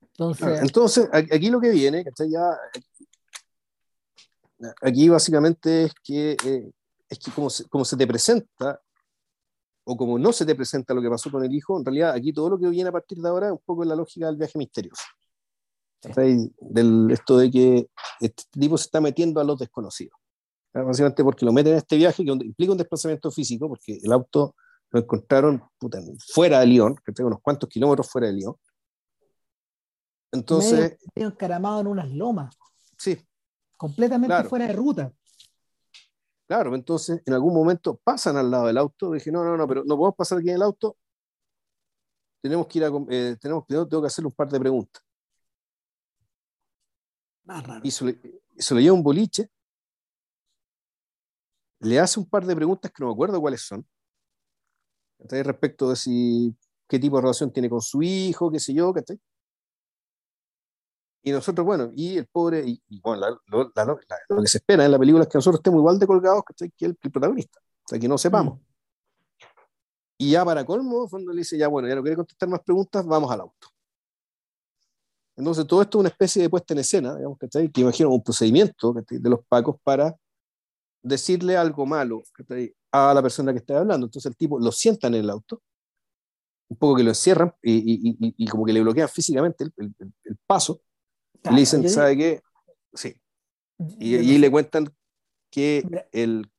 Entonces, 0.00 0.60
entonces 0.60 1.08
aquí 1.12 1.48
lo 1.48 1.60
que 1.60 1.70
viene, 1.70 2.04
Ya, 2.28 2.58
aquí 4.82 5.08
básicamente 5.08 5.84
es 5.84 5.94
que 6.02 6.36
eh, 6.44 6.70
es 7.08 7.18
que 7.18 7.30
como 7.30 7.48
se, 7.48 7.68
como 7.68 7.84
se 7.84 7.96
te 7.96 8.06
presenta, 8.06 8.80
o 9.84 9.96
como 9.96 10.18
no 10.18 10.32
se 10.32 10.46
te 10.46 10.54
presenta 10.54 10.94
lo 10.94 11.02
que 11.02 11.08
pasó 11.08 11.30
con 11.30 11.44
el 11.44 11.52
hijo, 11.52 11.78
en 11.78 11.84
realidad 11.84 12.12
aquí 12.12 12.32
todo 12.32 12.50
lo 12.50 12.58
que 12.58 12.68
viene 12.68 12.88
a 12.88 12.92
partir 12.92 13.18
de 13.18 13.28
ahora 13.28 13.46
es 13.46 13.52
un 13.52 13.62
poco 13.64 13.84
la 13.84 13.96
lógica 13.96 14.26
del 14.26 14.36
viaje 14.36 14.58
misterioso. 14.58 15.02
Del, 16.60 17.10
esto 17.10 17.38
de 17.38 17.50
que 17.50 17.90
este 18.20 18.44
tipo 18.52 18.78
se 18.78 18.84
está 18.84 19.00
metiendo 19.00 19.40
a 19.40 19.44
los 19.44 19.58
desconocidos. 19.58 20.18
Básicamente 20.72 21.24
porque 21.24 21.44
lo 21.44 21.52
meten 21.52 21.72
en 21.72 21.78
este 21.78 21.96
viaje 21.96 22.24
que 22.24 22.30
implica 22.30 22.72
un 22.72 22.78
desplazamiento 22.78 23.30
físico, 23.30 23.68
porque 23.68 23.98
el 24.02 24.12
auto 24.12 24.54
lo 24.90 25.00
encontraron 25.00 25.62
fuera 26.32 26.60
de 26.60 26.66
Lyon, 26.66 26.96
que 27.04 27.12
tengo 27.12 27.28
unos 27.28 27.40
cuantos 27.40 27.68
kilómetros 27.68 28.10
fuera 28.10 28.26
de 28.26 28.34
Lyon. 28.34 28.54
Entonces. 30.32 30.98
Medio 31.14 31.28
encaramado 31.28 31.80
en 31.80 31.86
unas 31.86 32.10
lomas. 32.10 32.56
Sí. 32.98 33.20
Completamente 33.76 34.44
fuera 34.44 34.66
de 34.66 34.72
ruta. 34.72 35.12
Claro, 36.46 36.74
entonces 36.74 37.22
en 37.24 37.32
algún 37.32 37.54
momento 37.54 37.96
pasan 38.02 38.36
al 38.36 38.50
lado 38.50 38.66
del 38.66 38.76
auto. 38.76 39.12
Dije, 39.12 39.30
no, 39.30 39.44
no, 39.44 39.56
no, 39.56 39.68
pero 39.68 39.84
no 39.84 39.96
podemos 39.96 40.16
pasar 40.16 40.38
aquí 40.38 40.48
en 40.48 40.56
el 40.56 40.62
auto. 40.62 40.96
Tenemos 42.42 42.66
que 42.66 42.78
ir 42.78 42.84
a. 42.84 42.90
Eh, 43.08 43.36
tenemos, 43.40 43.66
tengo 43.66 44.02
que 44.02 44.06
hacerle 44.06 44.26
un 44.26 44.34
par 44.34 44.48
de 44.48 44.58
preguntas. 44.58 45.02
Más 47.44 47.66
raro. 47.66 47.80
Y 47.84 47.90
se, 47.90 48.04
le, 48.04 48.82
lleva 48.82 48.94
un 48.94 49.02
boliche. 49.02 49.48
le 51.80 51.98
hace 51.98 52.18
un 52.18 52.28
par 52.28 52.44
de 52.44 52.56
preguntas 52.56 52.90
que 52.90 53.00
no 53.00 53.06
me 53.06 53.12
acuerdo 53.12 53.40
cuáles 53.40 53.62
son, 53.62 53.86
respecto 55.28 55.90
de 55.90 55.96
si 55.96 56.56
qué 56.88 56.98
tipo 56.98 57.16
de 57.16 57.22
relación 57.22 57.52
tiene 57.52 57.70
con 57.70 57.80
su 57.80 58.02
hijo, 58.02 58.50
qué 58.50 58.58
sé 58.58 58.74
yo, 58.74 58.92
¿cachai? 58.92 59.18
Y 61.22 61.32
nosotros, 61.32 61.66
bueno, 61.66 61.90
y 61.94 62.16
el 62.16 62.26
pobre, 62.26 62.64
y, 62.66 63.00
bueno, 63.00 63.38
lo 63.48 64.42
que 64.42 64.48
se 64.48 64.58
espera 64.58 64.86
en 64.86 64.92
la 64.92 64.98
película 64.98 65.24
es 65.24 65.28
que 65.28 65.36
nosotros 65.36 65.58
estemos 65.58 65.78
igual 65.78 65.98
de 65.98 66.06
colgados 66.06 66.42
que 66.56 66.86
el, 66.86 66.96
protagonista, 66.96 67.60
o 67.60 67.88
sea, 67.88 67.98
que 67.98 68.08
no 68.08 68.16
sepamos. 68.16 68.58
Mm. 68.58 68.64
Y 70.18 70.30
ya 70.32 70.44
para 70.44 70.64
colmo, 70.64 71.08
cuando 71.08 71.32
le 71.32 71.38
dice, 71.38 71.56
ya 71.58 71.68
bueno, 71.68 71.88
ya 71.88 71.94
no 71.94 72.02
quiere 72.02 72.16
contestar 72.16 72.48
más 72.48 72.60
preguntas, 72.60 73.06
vamos 73.06 73.30
al 73.30 73.40
auto. 73.40 73.68
Entonces, 75.36 75.66
todo 75.66 75.80
esto 75.80 75.98
es 75.98 76.00
una 76.00 76.08
especie 76.10 76.42
de 76.42 76.50
puesta 76.50 76.74
en 76.74 76.80
escena, 76.80 77.16
digamos, 77.16 77.38
¿cachai? 77.38 77.70
Que 77.70 77.80
imagino 77.80 78.10
un 78.10 78.22
procedimiento 78.22 78.92
de 78.92 79.30
los 79.30 79.40
pacos 79.46 79.76
para 79.82 80.14
decirle 81.02 81.56
algo 81.56 81.86
malo 81.86 82.22
a 82.92 83.14
la 83.14 83.22
persona 83.22 83.52
que 83.52 83.58
está 83.58 83.78
hablando. 83.78 84.06
Entonces, 84.06 84.30
el 84.30 84.36
tipo 84.36 84.58
lo 84.58 84.72
sienta 84.72 85.08
en 85.08 85.14
el 85.14 85.30
auto, 85.30 85.62
un 86.68 86.76
poco 86.76 86.96
que 86.96 87.02
lo 87.02 87.10
encierran 87.10 87.52
y, 87.62 88.46
como 88.48 88.64
que 88.64 88.72
le 88.72 88.80
bloquean 88.80 89.08
físicamente 89.08 89.64
el 89.64 90.36
paso 90.46 90.82
y 91.44 91.54
le 91.54 91.60
dicen, 91.60 91.88
¿sabe 91.88 92.16
qué? 92.16 92.42
Sí. 92.92 93.14
Y, 93.98 94.16
y 94.16 94.38
le 94.38 94.50
cuentan 94.50 94.92
que, 95.50 95.82
el, 96.12 96.50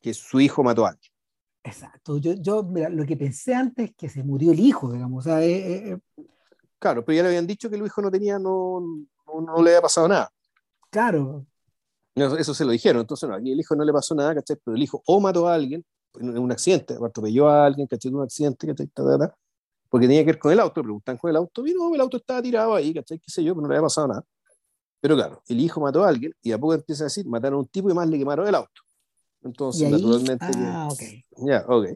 que 0.00 0.14
su 0.14 0.40
hijo 0.40 0.62
mató 0.62 0.86
a 0.86 0.90
alguien. 0.90 1.12
Exacto. 1.62 2.18
Yo, 2.18 2.34
yo, 2.34 2.62
mira, 2.62 2.88
lo 2.88 3.04
que 3.04 3.16
pensé 3.16 3.54
antes 3.54 3.90
es 3.90 3.96
que 3.96 4.08
se 4.08 4.22
murió 4.22 4.52
el 4.52 4.60
hijo, 4.60 4.92
digamos. 4.92 5.26
O 5.26 5.28
sea, 5.28 5.42
eh, 5.42 5.90
eh, 5.90 6.00
eh. 6.16 6.24
claro, 6.78 7.04
pero 7.04 7.16
ya 7.16 7.22
le 7.22 7.28
habían 7.28 7.46
dicho 7.46 7.68
que 7.68 7.76
el 7.76 7.84
hijo 7.84 8.02
no 8.02 8.10
tenía, 8.10 8.38
no, 8.38 8.80
no, 9.26 9.62
le 9.62 9.70
había 9.70 9.82
pasado 9.82 10.08
nada. 10.08 10.30
Claro. 10.90 11.46
Eso, 12.14 12.54
se 12.54 12.64
lo 12.64 12.70
dijeron. 12.70 13.00
Entonces, 13.00 13.28
no, 13.28 13.34
aquí 13.34 13.52
el 13.52 13.60
hijo 13.60 13.74
no 13.74 13.84
le 13.84 13.92
pasó 13.92 14.14
nada, 14.14 14.34
¿cachai? 14.34 14.56
Pero 14.64 14.76
el 14.76 14.82
hijo 14.82 15.02
o 15.06 15.20
mató 15.20 15.48
a 15.48 15.54
alguien 15.54 15.84
en 16.14 16.38
un 16.38 16.52
accidente, 16.52 16.94
atropelló 16.94 17.48
a 17.48 17.66
alguien, 17.66 17.86
¿cachai? 17.86 18.10
En 18.10 18.16
un 18.16 18.22
accidente, 18.22 18.66
¿cachai? 18.66 18.88
porque 19.88 20.08
tenía 20.08 20.22
que 20.22 20.32
ver 20.32 20.38
con 20.40 20.50
el 20.50 20.58
auto, 20.58 20.80
le 20.80 20.84
preguntan 20.84 21.16
con 21.16 21.30
el 21.30 21.36
auto, 21.36 21.64
y 21.64 21.72
no, 21.72 21.94
el 21.94 22.00
auto 22.00 22.16
estaba 22.16 22.42
tirado 22.42 22.74
ahí, 22.74 22.92
¿cachai? 22.92 23.18
¿Qué 23.20 23.30
sé 23.30 23.44
yo? 23.44 23.54
Pero 23.54 23.62
no 23.62 23.68
le 23.68 23.76
había 23.76 23.86
pasado 23.86 24.08
nada. 24.08 24.24
Pero 25.00 25.14
claro, 25.14 25.42
el 25.46 25.60
hijo 25.60 25.80
mató 25.80 26.02
a 26.02 26.08
alguien 26.08 26.34
y 26.42 26.50
a 26.50 26.58
poco 26.58 26.74
empieza 26.74 27.04
a 27.04 27.06
decir, 27.06 27.26
mataron 27.26 27.58
a 27.58 27.60
un 27.60 27.68
tipo 27.68 27.90
y 27.90 27.94
más 27.94 28.08
le 28.08 28.18
quemaron 28.18 28.48
el 28.48 28.54
auto. 28.56 28.82
Entonces, 29.42 29.88
naturalmente. 29.88 30.46
Ah, 30.56 30.88
ok. 30.90 31.02
Ya, 31.46 31.64
ok. 31.68 31.88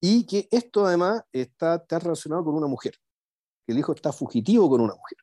Y 0.00 0.26
que 0.26 0.46
esto 0.50 0.86
además 0.86 1.22
está, 1.32 1.76
está 1.76 1.98
relacionado 1.98 2.44
con 2.44 2.54
una 2.54 2.66
mujer, 2.66 2.94
que 3.66 3.72
el 3.72 3.78
hijo 3.78 3.92
está 3.92 4.12
fugitivo 4.12 4.68
con 4.68 4.80
una 4.80 4.94
mujer. 4.94 5.18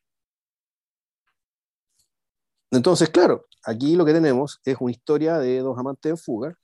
Entonces, 2.75 3.09
claro, 3.09 3.45
aquí 3.63 3.95
lo 3.95 4.03
que 4.03 4.13
tenemos 4.13 4.59
es 4.65 4.77
una 4.79 4.91
historia 4.91 5.37
de 5.37 5.59
dos 5.59 5.77
amantes 5.77 6.09
en 6.09 6.17
fuga, 6.17 6.57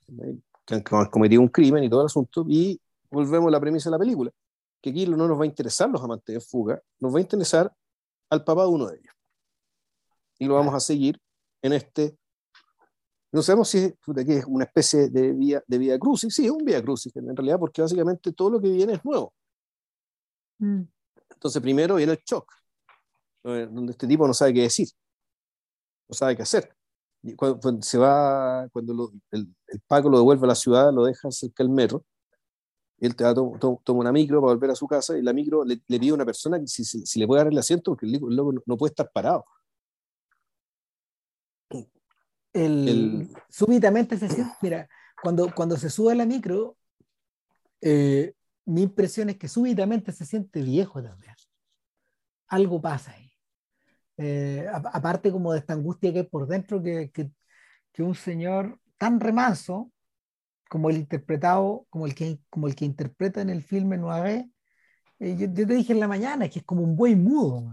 que 0.66 0.74
han 0.74 1.06
cometido 1.06 1.40
un 1.40 1.48
crimen 1.48 1.84
y 1.84 1.90
todo 1.90 2.00
el 2.00 2.06
asunto, 2.06 2.44
y 2.48 2.80
volvemos 3.10 3.48
a 3.48 3.52
la 3.52 3.60
premisa 3.60 3.90
de 3.90 3.92
la 3.92 3.98
película 3.98 4.32
que 4.80 4.90
aquí 4.90 5.06
no 5.06 5.28
nos 5.28 5.38
va 5.38 5.42
a 5.44 5.46
interesar 5.46 5.90
los 5.90 6.02
amantes 6.02 6.34
de 6.34 6.40
fuga, 6.40 6.82
nos 6.98 7.14
va 7.14 7.18
a 7.18 7.20
interesar 7.20 7.72
al 8.30 8.44
papá 8.44 8.62
de 8.62 8.68
uno 8.68 8.86
de 8.86 8.96
ellos. 8.96 9.14
Y 10.38 10.46
lo 10.46 10.54
vamos 10.54 10.74
a 10.74 10.80
seguir 10.80 11.20
en 11.62 11.74
este. 11.74 12.16
No 13.32 13.42
sabemos 13.42 13.68
si 13.68 13.78
es, 13.78 13.94
es 14.26 14.44
una 14.46 14.64
especie 14.64 15.08
de 15.10 15.32
vía, 15.32 15.62
de 15.66 15.78
vía 15.78 15.98
crucis. 15.98 16.34
Sí, 16.34 16.46
es 16.46 16.50
un 16.50 16.64
vía 16.64 16.82
crucis 16.82 17.14
en 17.14 17.36
realidad, 17.36 17.58
porque 17.58 17.82
básicamente 17.82 18.32
todo 18.32 18.50
lo 18.50 18.60
que 18.60 18.70
viene 18.70 18.94
es 18.94 19.04
nuevo. 19.04 19.34
Mm. 20.58 20.82
Entonces, 21.30 21.62
primero 21.62 21.96
viene 21.96 22.12
el 22.12 22.18
shock, 22.24 22.50
donde 23.42 23.92
este 23.92 24.06
tipo 24.06 24.26
no 24.26 24.34
sabe 24.34 24.54
qué 24.54 24.62
decir, 24.62 24.88
no 26.10 26.14
sabe 26.14 26.36
qué 26.36 26.42
hacer. 26.42 26.74
Y 27.22 27.34
cuando, 27.34 27.82
se 27.82 27.98
va, 27.98 28.68
cuando 28.72 29.12
el, 29.30 29.54
el, 29.68 29.80
Paco 29.86 30.08
lo 30.08 30.18
devuelve 30.18 30.44
a 30.44 30.48
la 30.48 30.54
ciudad, 30.54 30.92
lo 30.92 31.04
deja 31.04 31.30
cerca 31.30 31.62
del 31.62 31.70
metro, 31.70 32.04
él 32.98 33.14
te 33.14 33.24
va, 33.24 33.34
toma, 33.34 33.58
toma 33.84 34.00
una 34.00 34.12
micro 34.12 34.40
para 34.40 34.54
volver 34.54 34.70
a 34.70 34.74
su 34.74 34.86
casa 34.86 35.16
y 35.16 35.22
la 35.22 35.32
micro 35.32 35.64
le, 35.64 35.80
le 35.86 35.98
pide 36.00 36.10
a 36.10 36.14
una 36.14 36.24
persona 36.24 36.58
que 36.58 36.66
si, 36.66 36.84
si, 36.84 37.18
le 37.18 37.26
puede 37.26 37.42
dar 37.42 37.52
el 37.52 37.58
asiento 37.58 37.92
porque 37.92 38.06
el, 38.06 38.12
loco 38.12 38.54
no, 38.64 38.76
puede 38.76 38.90
estar 38.90 39.10
parado. 39.12 39.44
El, 42.52 43.28
súbitamente 43.48 44.18
se 44.18 44.28
siente, 44.28 44.52
mira, 44.60 44.88
cuando, 45.22 45.54
cuando 45.54 45.76
se 45.76 45.88
sube 45.88 46.12
a 46.12 46.16
la 46.16 46.26
micro, 46.26 46.76
eh, 47.80 48.34
mi 48.64 48.82
impresión 48.82 49.30
es 49.30 49.36
que 49.36 49.48
súbitamente 49.48 50.12
se 50.12 50.26
siente 50.26 50.62
viejo 50.62 51.02
también. 51.02 51.34
Algo 52.48 52.80
pasa 52.80 53.12
ahí. 53.12 53.29
Eh, 54.22 54.66
aparte 54.70 55.32
como 55.32 55.50
de 55.52 55.60
esta 55.60 55.72
angustia 55.72 56.12
que 56.12 56.18
hay 56.18 56.26
por 56.26 56.46
dentro, 56.46 56.82
que, 56.82 57.10
que, 57.10 57.30
que 57.90 58.02
un 58.02 58.14
señor 58.14 58.78
tan 58.98 59.18
remanso, 59.18 59.90
como 60.68 60.90
el 60.90 60.98
interpretado, 60.98 61.86
como 61.88 62.04
el 62.04 62.14
que, 62.14 62.38
como 62.50 62.68
el 62.68 62.74
que 62.74 62.84
interpreta 62.84 63.40
en 63.40 63.48
el 63.48 63.62
filme 63.62 63.96
Noiré, 63.96 64.50
eh, 65.20 65.36
yo, 65.38 65.50
te 65.50 65.64
dije 65.64 65.94
en 65.94 66.00
la 66.00 66.08
mañana 66.08 66.50
que 66.50 66.58
es 66.58 66.64
como 66.66 66.82
un 66.82 66.96
buey 66.96 67.16
mudo, 67.16 67.72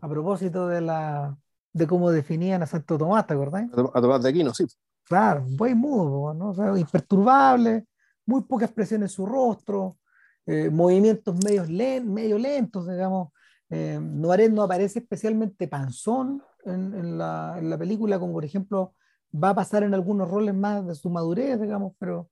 a 0.00 0.08
propósito 0.08 0.68
de 0.68 0.80
la 0.80 1.36
de 1.74 1.86
cómo 1.86 2.10
definían 2.10 2.62
a 2.62 2.66
Santo 2.66 2.96
Tomás, 2.96 3.26
¿te 3.26 3.34
acordás? 3.34 3.68
A 3.94 4.00
Tomás 4.00 4.22
de 4.22 4.28
Aquino, 4.30 4.54
sí. 4.54 4.64
Claro, 5.02 5.44
un 5.44 5.54
buey 5.56 5.74
mudo, 5.74 6.32
¿no? 6.32 6.50
O 6.50 6.54
sea, 6.54 6.78
imperturbable, 6.78 7.86
muy 8.24 8.42
poca 8.44 8.64
expresión 8.64 9.02
en 9.02 9.08
su 9.10 9.26
rostro, 9.26 9.98
eh, 10.46 10.70
movimientos 10.70 11.36
medios 11.44 11.68
medio 11.68 12.38
lentos, 12.38 12.88
digamos. 12.88 13.33
Eh, 13.70 13.98
Noiré 14.00 14.48
no 14.50 14.62
aparece 14.62 15.00
especialmente 15.00 15.68
panzón 15.68 16.42
en, 16.64 16.94
en, 16.94 17.18
la, 17.18 17.56
en 17.58 17.70
la 17.70 17.78
película, 17.78 18.18
como 18.18 18.34
por 18.34 18.44
ejemplo 18.44 18.94
va 19.34 19.50
a 19.50 19.54
pasar 19.54 19.82
en 19.82 19.94
algunos 19.94 20.30
roles 20.30 20.54
más 20.54 20.86
de 20.86 20.94
su 20.94 21.10
madurez, 21.10 21.60
digamos, 21.60 21.94
pero 21.98 22.30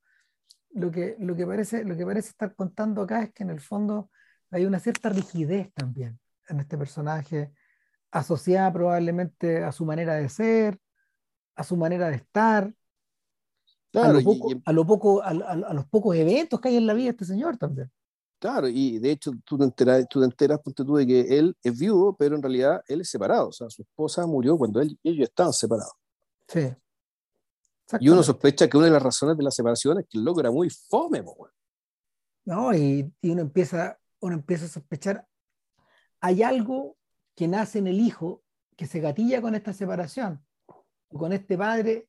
lo 0.75 0.91
que, 0.91 1.17
lo 1.19 1.35
que, 1.35 1.47
parece, 1.47 1.85
lo 1.85 1.97
que 1.97 2.07
parece 2.07 2.31
estar 2.31 2.55
contando 2.55 3.03
acá 3.03 3.23
es 3.23 3.33
que 3.33 3.43
en 3.43 3.51
el 3.51 3.61
fondo 3.61 4.11
hay 4.51 4.65
una 4.65 4.79
cierta 4.79 5.09
rigidez 5.09 5.73
también 5.75 6.19
en 6.49 6.61
este 6.61 6.79
personaje, 6.79 7.53
asociada 8.11 8.73
probablemente 8.73 9.65
a 9.65 9.73
su 9.73 9.85
manera 9.85 10.15
de 10.15 10.29
ser, 10.29 10.79
a 11.57 11.65
su 11.65 11.77
manera 11.77 12.09
de 12.09 12.17
estar, 12.17 12.73
a, 13.95 14.09
lo 14.09 14.23
poco, 14.23 14.49
a, 14.65 14.73
lo 14.73 14.87
poco, 14.87 15.23
a, 15.23 15.35
los 15.75 15.87
pocos 15.87 16.17
eventos 16.17 16.61
que 16.61 16.69
hay 16.69 16.77
en 16.77 16.87
la 16.87 16.95
vida 16.95 17.07
de 17.07 17.11
este 17.11 17.25
señor 17.25 17.57
también. 17.59 17.91
Claro, 18.43 18.67
y 18.67 18.99
de 18.99 19.13
hecho 19.13 19.31
tú 19.45 19.57
te 19.57 19.63
enteras, 19.63 20.05
tú 20.09 20.19
te 20.19 20.25
enteras 20.25 20.61
tú, 20.75 20.97
de 20.97 21.07
que 21.07 21.39
él 21.39 21.57
es 21.63 21.79
viudo, 21.79 22.17
pero 22.17 22.35
en 22.35 22.43
realidad 22.43 22.83
él 22.89 23.03
es 23.03 23.09
separado, 23.09 23.51
o 23.51 23.53
sea, 23.53 23.71
su 23.71 23.83
esposa 23.83 24.27
murió 24.27 24.59
cuando 24.59 24.81
él, 24.81 24.99
ellos 25.05 25.29
estaban 25.29 25.53
separados. 25.53 25.93
Sí. 26.49 26.75
Y 28.01 28.09
uno 28.09 28.21
sospecha 28.21 28.69
que 28.69 28.77
una 28.77 28.87
de 28.87 28.93
las 28.95 29.03
razones 29.03 29.37
de 29.37 29.45
la 29.45 29.53
separación 29.53 30.01
es 30.01 30.07
que 30.09 30.19
el 30.19 30.25
loco 30.25 30.41
era 30.41 30.51
muy 30.51 30.69
fome, 30.71 31.23
No, 32.45 32.75
y, 32.75 33.15
uno, 33.23 33.43
empieza, 33.43 33.97
uno 34.19 34.35
empieza 34.35 34.65
a 34.65 34.71
sospechar, 34.71 35.29
hay 36.21 36.43
algo 36.43 36.97
que 37.37 37.47
nace 37.47 37.79
en 37.79 37.87
el 37.87 38.01
hijo 38.01 38.43
que 38.77 38.89
se 38.89 38.99
gatilla 38.99 39.41
con 39.41 39.55
esta 39.55 39.73
separación, 39.73 40.45
con 41.07 41.33
este 41.33 41.57
padre 41.57 42.09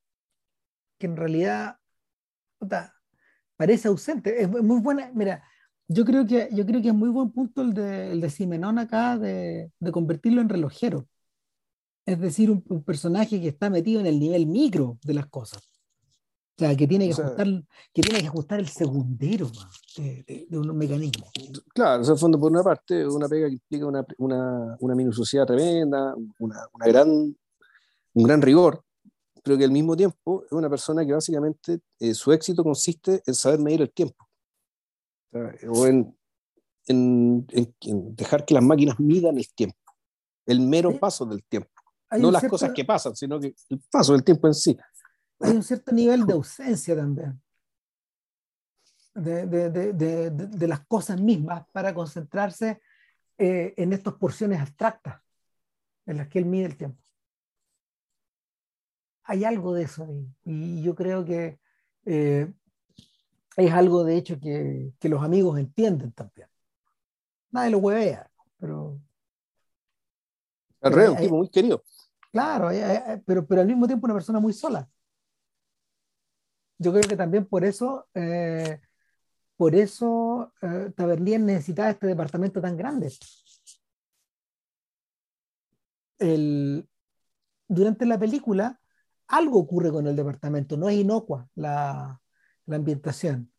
que 0.98 1.06
en 1.06 1.16
realidad 1.16 1.78
parece 3.56 3.88
ausente. 3.88 4.42
Es 4.42 4.50
muy 4.50 4.82
buena, 4.82 5.12
mira, 5.14 5.44
yo 5.88 6.06
creo 6.06 6.26
que, 6.26 6.50
yo 6.52 6.66
creo 6.66 6.82
que 6.82 6.90
es 6.90 6.94
muy 6.94 7.10
buen 7.10 7.32
punto 7.32 7.62
el 7.62 7.74
de, 7.74 8.12
el 8.12 8.22
de 8.22 8.30
Simenón 8.30 8.80
acá 8.80 9.18
de, 9.18 9.72
de 9.80 9.92
convertirlo 9.92 10.42
en 10.42 10.50
relojero. 10.50 11.08
Es 12.06 12.20
decir, 12.20 12.52
un, 12.52 12.64
un, 12.68 12.84
personaje 12.84 13.40
que 13.40 13.48
está 13.48 13.70
metido 13.70 14.00
en 14.02 14.08
el 14.08 14.20
nivel 14.20 14.46
micro 14.46 14.98
de 15.04 15.14
las 15.14 15.28
cosas. 15.28 15.74
O 16.56 16.60
sea, 16.60 16.76
que 16.76 16.88
tiene 16.88 17.08
que, 17.08 17.14
ajustar, 17.14 17.48
que, 17.92 18.02
tiene 18.04 18.20
que 18.20 18.28
ajustar 18.28 18.60
el 18.60 18.68
segundero 18.68 19.50
de, 19.98 20.46
de, 20.48 20.58
un 20.58 20.78
mecanismo. 20.78 21.26
Claro, 21.74 22.08
en 22.08 22.18
fondo, 22.18 22.40
por 22.40 22.52
una 22.52 22.62
parte, 22.62 23.08
una 23.08 23.28
pega 23.28 23.48
que 23.48 23.54
implica 23.54 23.88
una, 23.88 24.06
una, 24.20 24.78
una 24.80 24.96
minuciosidad 24.96 25.48
tremenda, 25.48 26.14
una, 26.38 26.68
una, 26.74 26.86
gran, 26.86 27.10
un 27.10 28.24
gran 28.24 28.42
rigor, 28.42 28.84
pero 29.44 29.58
que 29.58 29.64
al 29.64 29.72
mismo 29.72 29.98
tiempo 29.98 30.44
es 30.46 30.52
una 30.52 30.70
persona 30.70 31.04
que 31.04 31.14
básicamente 31.14 31.80
eh, 32.00 32.14
su 32.14 32.32
éxito 32.32 32.64
consiste 32.64 33.24
en 33.26 33.34
saber 33.34 33.60
medir 33.60 33.82
el 33.82 33.92
tiempo. 33.92 34.28
O, 35.70 35.88
en, 35.88 36.16
en, 36.88 37.48
en, 37.82 38.16
dejar 38.16 38.46
que 38.46 38.54
las 38.54 38.64
máquinas 38.64 39.00
midan 39.00 39.38
el 39.38 39.54
tiempo, 39.54 39.78
el 40.46 40.60
mero 40.60 40.98
paso 41.00 41.26
del 41.26 41.44
tiempo. 41.44 41.70
No 42.20 42.30
las 42.30 42.44
cosas 42.48 42.72
que 42.74 42.86
pasan, 42.86 43.16
sino 43.16 43.40
que 43.40 43.56
el 43.70 43.82
paso 43.90 44.14
del 44.14 44.24
tiempo 44.24 44.48
en 44.48 44.54
sí 44.54 44.78
hay 45.44 45.56
un 45.56 45.64
cierto 45.64 45.92
nivel 45.92 46.26
de 46.26 46.34
ausencia 46.34 46.96
también 46.96 47.42
de, 49.14 49.46
de, 49.46 49.70
de, 49.70 50.30
de 50.32 50.68
las 50.68 50.86
cosas 50.88 51.22
mismas 51.22 51.66
para 51.72 51.94
concentrarse 51.94 52.82
eh, 53.38 53.74
en 53.78 53.94
estas 53.94 54.16
porciones 54.16 54.60
abstractas 54.60 55.22
en 56.06 56.18
las 56.18 56.28
que 56.30 56.40
él 56.40 56.46
mide 56.46 56.66
el 56.66 56.78
tiempo. 56.78 57.00
Hay 59.26 59.46
algo 59.46 59.74
de 59.74 59.84
eso 59.84 60.04
ahí. 60.06 60.28
Y 60.44 60.82
yo 60.82 60.96
creo 60.96 61.24
que 61.24 61.60
eh, 62.06 62.52
es 63.58 63.72
algo, 63.72 64.04
de 64.04 64.18
hecho, 64.18 64.40
que, 64.40 64.94
que, 65.00 65.10
los 65.10 65.22
amigos 65.24 65.60
entienden 65.60 66.12
también. 66.12 66.48
Nadie 67.52 67.72
lo 67.72 67.78
huevea, 67.80 68.30
pero... 68.58 69.00
El 70.82 70.94
rey, 70.94 71.08
un 71.08 71.18
tipo 71.18 71.38
muy 71.38 71.50
querido. 71.50 71.84
Claro, 72.32 72.70
pero, 73.26 73.46
pero 73.46 73.62
al 73.62 73.68
mismo 73.68 73.88
tiempo 73.88 74.06
una 74.06 74.16
persona 74.16 74.40
muy 74.40 74.54
sola. 74.54 74.90
yo 76.80 76.92
creo 76.92 77.04
que 77.04 77.16
también 77.16 77.46
por 77.46 77.64
eso, 77.64 78.08
eh, 78.16 78.82
por 79.56 79.76
eso 79.76 80.52
eh, 80.62 80.92
necesitaba 81.40 81.92
este 81.92 82.08
departamento 82.08 82.60
tan 82.60 82.76
grande. 82.76 83.14
El, 86.18 86.88
durante 87.68 88.06
la 88.06 88.18
película, 88.20 88.80
algo 89.28 89.60
ocurre 89.60 89.92
con 89.92 90.08
el 90.08 90.16
departamento, 90.16 90.76
no 90.76 90.90
es 90.90 90.98
inocua 90.98 91.48
la, 91.56 92.23
la 92.66 92.76
ambientación. 92.78 93.52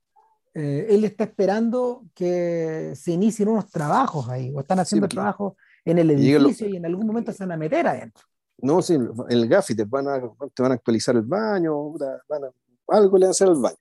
Eh, 0.55 0.87
él 0.91 1.05
está 1.05 1.25
esperando 1.25 2.05
que 2.15 2.93
se 2.95 3.13
inicien 3.13 3.49
unos 3.49 3.69
trabajos 3.71 4.29
ahí, 4.29 4.53
o 4.55 4.61
están 4.61 4.79
haciendo 4.79 5.09
trabajos 5.09 5.55
en 5.85 5.99
el 5.99 6.11
edificio 6.11 6.69
y 6.69 6.77
en 6.77 6.87
algún 6.87 7.07
momento 7.07 7.33
se 7.33 7.43
van 7.43 7.53
a 7.53 7.57
meter 7.57 7.87
adentro. 7.87 8.25
No, 8.59 8.81
sí, 8.81 8.95
en 8.95 9.13
el 9.29 9.49
gafi 9.49 9.75
te 9.75 9.85
van 9.85 10.09
a, 10.09 10.21
te 10.55 10.63
van 10.63 10.73
a 10.73 10.75
actualizar 10.77 11.17
el 11.17 11.23
baño, 11.23 11.91
van 12.29 12.45
a, 12.45 12.51
algo 12.89 13.19
le 13.19 13.25
van 13.25 13.29
a 13.29 13.31
hacer 13.33 13.49
al 13.49 13.57
baño. 13.57 13.77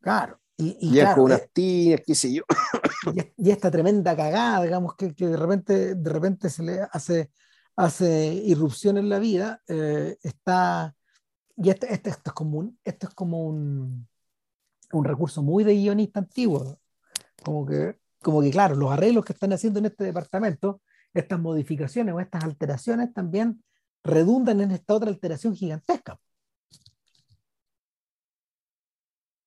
Claro. 0.00 0.38
Y, 0.58 0.76
y, 0.78 0.92
claro, 0.92 1.14
con 1.14 1.24
unas 1.24 1.48
tinas, 1.52 2.02
qué 2.06 2.14
sé 2.14 2.34
yo. 2.34 2.42
Y, 3.38 3.50
esta 3.50 3.70
tremenda 3.70 4.14
cagada, 4.14 4.62
digamos, 4.62 4.94
que, 4.94 5.14
que, 5.14 5.26
de, 5.26 5.36
repente, 5.36 5.94
de 5.94 6.10
repente 6.10 6.50
se 6.50 6.62
le 6.62 6.80
hace, 6.92 7.30
hace 7.76 8.34
irrupción 8.44 8.98
en 8.98 9.08
la 9.08 9.18
vida, 9.18 9.62
eh, 9.68 10.18
está. 10.22 10.94
Y 11.56 11.70
este, 11.70 11.92
este, 11.92 12.10
esto 12.10 12.30
es 12.30 12.34
como 12.34 12.58
un, 12.58 12.78
esto 12.84 13.08
es 13.08 13.14
como 13.14 13.46
un, 13.46 14.06
un 14.92 15.04
recurso 15.04 15.42
muy 15.42 15.64
de 15.64 15.74
guionista 15.74 16.20
antiguo. 16.20 16.78
Como 17.42 17.66
que, 17.66 17.98
como 18.20 18.42
que, 18.42 18.50
claro, 18.50 18.74
los 18.76 18.90
arreglos 18.90 19.24
que 19.24 19.32
están 19.32 19.52
haciendo 19.52 19.78
en 19.78 19.86
este 19.86 20.04
departamento, 20.04 20.82
estas 21.14 21.40
modificaciones 21.40 22.14
o 22.14 22.20
estas 22.20 22.44
alteraciones 22.44 23.12
también 23.12 23.62
redundan 24.04 24.60
en 24.60 24.70
esta 24.72 24.94
otra 24.94 25.10
alteración 25.10 25.54
gigantesca. 25.54 26.14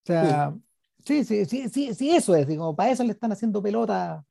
O 0.03 0.05
sea, 0.05 0.53
sí, 1.05 1.23
sí, 1.23 1.45
sí, 1.45 1.69
sí, 1.69 1.93
sí 1.93 2.11
eso 2.11 2.35
es, 2.35 2.45
digo, 2.47 2.75
para 2.75 2.91
eso 2.91 3.03
le 3.03 3.13
están 3.13 3.31
haciendo 3.31 3.61
pelota 3.63 4.25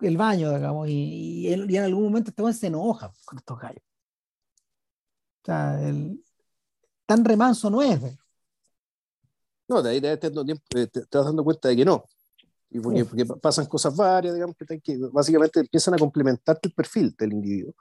el 0.00 0.16
baño, 0.16 0.52
digamos, 0.54 0.88
y, 0.88 1.48
y, 1.48 1.52
en 1.52 1.84
algún 1.84 2.04
momento 2.04 2.30
este 2.30 2.52
se 2.54 2.66
enoja 2.68 3.12
con 3.24 3.38
estos 3.38 3.58
gallos. 3.58 3.82
O 5.42 5.44
sea, 5.44 5.80
el, 5.82 6.22
tan 7.06 7.24
remanso 7.24 7.70
no 7.70 7.82
es. 7.82 8.00
No, 9.72 9.82
de 9.82 9.90
ahí 9.90 10.00
te, 10.02 10.16
te, 10.18 10.30
te, 10.30 11.18
vas 11.18 11.24
dando 11.24 11.42
cuenta 11.42 11.68
de 11.68 11.76
que 11.76 11.84
no. 11.84 12.04
Y 12.68 12.78
porque, 12.78 13.04
porque, 13.06 13.24
pasan 13.24 13.64
cosas 13.64 13.96
varias, 13.96 14.34
digamos, 14.34 14.54
que, 14.56 14.80
que 14.80 14.98
básicamente 15.10 15.60
empiezan 15.60 15.94
a 15.94 15.98
complementarte 15.98 16.68
el 16.68 16.74
perfil 16.74 17.14
del 17.18 17.32
individuo. 17.32 17.74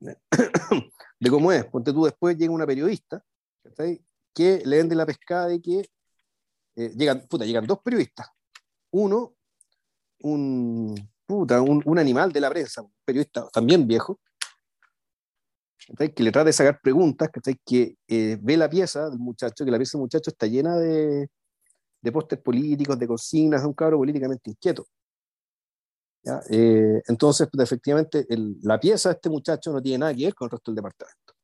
de 1.20 1.30
cómo 1.30 1.52
es. 1.52 1.64
Ponte 1.66 1.92
tú 1.92 2.04
después 2.04 2.38
llega 2.38 2.52
una 2.52 2.66
periodista 2.66 3.22
que 4.32 4.62
le 4.64 4.76
vende 4.78 4.94
la 4.94 5.04
pescada 5.04 5.52
y 5.52 5.60
que 5.60 5.90
eh, 6.76 6.92
llegan, 6.96 7.26
puta, 7.28 7.44
llegan 7.44 7.66
dos 7.66 7.80
periodistas. 7.80 8.28
Uno, 8.92 9.34
un, 10.20 10.94
puta, 11.26 11.60
un, 11.60 11.82
un, 11.84 11.98
animal 11.98 12.32
de 12.32 12.40
la 12.40 12.48
prensa, 12.48 12.80
un 12.80 12.92
periodista 13.04 13.46
también 13.50 13.86
viejo, 13.86 14.20
que 16.14 16.22
le 16.22 16.32
trata 16.32 16.46
de 16.46 16.52
sacar 16.52 16.80
preguntas, 16.82 17.28
que 17.64 17.96
eh, 18.08 18.38
ve 18.40 18.56
la 18.56 18.68
pieza 18.68 19.08
del 19.10 19.18
muchacho, 19.18 19.64
que 19.64 19.70
la 19.70 19.78
pieza 19.78 19.98
del 19.98 20.02
muchacho 20.02 20.30
está 20.30 20.46
llena 20.46 20.76
de, 20.76 21.28
de 22.00 22.12
pósters 22.12 22.42
políticos, 22.42 22.98
de 22.98 23.06
consignas, 23.06 23.62
de 23.62 23.68
un 23.68 23.74
cabro 23.74 23.98
políticamente 23.98 24.50
inquieto. 24.50 24.86
Eh, 26.50 27.02
entonces, 27.06 27.48
pues, 27.52 27.64
efectivamente, 27.64 28.26
el, 28.28 28.56
la 28.62 28.80
pieza 28.80 29.10
de 29.10 29.14
este 29.14 29.30
muchacho 29.30 29.72
no 29.72 29.80
tiene 29.80 29.98
nada 29.98 30.14
que 30.14 30.24
ver 30.24 30.34
con 30.34 30.46
el 30.46 30.50
resto 30.50 30.70
del 30.70 30.76
departamento. 30.76 31.34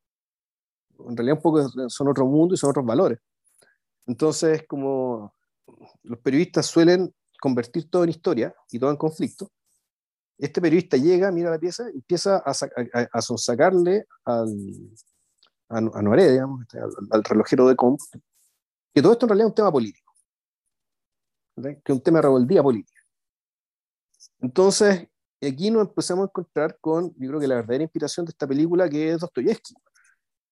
En 1.07 1.15
realidad, 1.15 1.37
un 1.37 1.41
poco 1.41 1.89
son 1.89 2.07
otro 2.09 2.25
mundo 2.25 2.53
y 2.53 2.57
son 2.57 2.71
otros 2.71 2.85
valores. 2.85 3.19
Entonces, 4.05 4.63
como 4.67 5.33
los 6.03 6.19
periodistas 6.19 6.65
suelen 6.65 7.13
convertir 7.39 7.89
todo 7.89 8.03
en 8.03 8.09
historia 8.09 8.53
y 8.71 8.79
todo 8.79 8.89
en 8.89 8.97
conflicto, 8.97 9.49
este 10.37 10.61
periodista 10.61 10.97
llega, 10.97 11.31
mira 11.31 11.51
la 11.51 11.59
pieza, 11.59 11.87
empieza 11.89 12.37
a, 12.37 12.51
a, 12.51 13.07
a 13.11 13.21
sonsacarle 13.21 14.05
al, 14.25 14.49
a, 15.69 15.77
a 15.77 16.01
Noé, 16.01 16.31
digamos, 16.31 16.61
este, 16.61 16.79
al, 16.79 16.91
al, 17.11 17.23
relojero 17.23 17.67
de 17.67 17.75
comp, 17.75 17.99
que 18.93 19.01
todo 19.01 19.13
esto 19.13 19.25
en 19.25 19.29
realidad 19.29 19.47
es 19.47 19.51
un 19.51 19.55
tema 19.55 19.71
político, 19.71 20.13
¿verdad? 21.55 21.81
que 21.83 21.91
es 21.91 21.95
un 21.95 22.03
tema 22.03 22.19
de 22.19 22.23
rebeldía 22.23 22.63
política. 22.63 23.01
Entonces, 24.39 25.07
aquí 25.41 25.71
nos 25.71 25.87
empezamos 25.87 26.23
a 26.23 26.29
encontrar 26.29 26.77
con, 26.79 27.13
yo 27.15 27.29
creo 27.29 27.39
que 27.39 27.47
la 27.47 27.55
verdadera 27.55 27.83
inspiración 27.83 28.25
de 28.25 28.31
esta 28.31 28.47
película, 28.47 28.89
que 28.89 29.11
es 29.11 29.19
Dostoyevsky. 29.19 29.75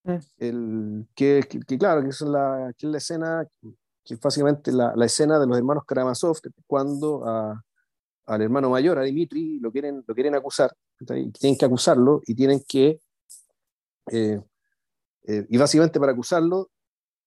Mm. 0.04 0.18
El, 0.38 1.08
que, 1.14 1.44
que, 1.50 1.60
que, 1.60 1.78
claro, 1.78 2.02
que 2.02 2.10
es, 2.10 2.22
la, 2.22 2.74
que 2.78 2.88
es 2.88 2.92
la 2.92 2.98
escena, 2.98 3.48
que 4.04 4.14
es 4.14 4.20
básicamente 4.20 4.72
la, 4.72 4.96
la 4.96 5.06
escena 5.06 5.40
de 5.40 5.46
los 5.46 5.58
hermanos 5.58 5.84
Karamazov, 5.86 6.38
cuando 6.66 7.28
a, 7.28 7.64
al 8.32 8.42
hermano 8.42 8.70
mayor, 8.70 8.98
a 8.98 9.04
Dimitri, 9.04 9.60
lo 9.60 9.72
quieren, 9.72 10.04
lo 10.08 10.14
quieren 10.16 10.36
acusar, 10.36 10.74
tienen 11.06 11.58
que 11.58 11.66
acusarlo 11.66 12.22
y 12.26 12.34
tienen 12.34 12.62
que, 12.66 13.02
eh, 14.10 14.42
eh, 15.28 15.46
y 15.50 15.58
básicamente 15.58 16.00
para 16.00 16.14
acusarlo, 16.14 16.70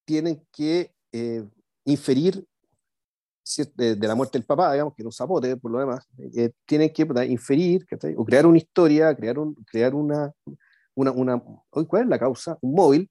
tienen 0.06 0.46
que 0.50 0.92
eh, 1.12 1.44
inferir 1.84 2.44
de, 3.76 3.96
de, 3.96 4.08
la 4.08 4.14
muerte 4.14 4.38
del 4.38 4.46
papá, 4.46 4.72
digamos, 4.72 4.94
que 4.94 5.02
era 5.02 5.08
un 5.08 5.12
zapote 5.12 5.58
por 5.58 5.70
lo 5.70 5.78
demás, 5.78 6.06
eh, 6.34 6.52
tienen 6.64 6.90
que 6.90 7.06
inferir 7.28 7.86
o 8.16 8.24
crear 8.24 8.46
una 8.46 8.56
historia, 8.56 9.14
crear, 9.14 9.38
un, 9.38 9.54
crear 9.70 9.94
una, 9.94 10.32
una, 10.94 11.12
una, 11.12 11.42
¿cuál 11.68 12.04
es 12.04 12.08
la 12.08 12.18
causa? 12.18 12.56
Un 12.62 12.74
móvil. 12.74 13.10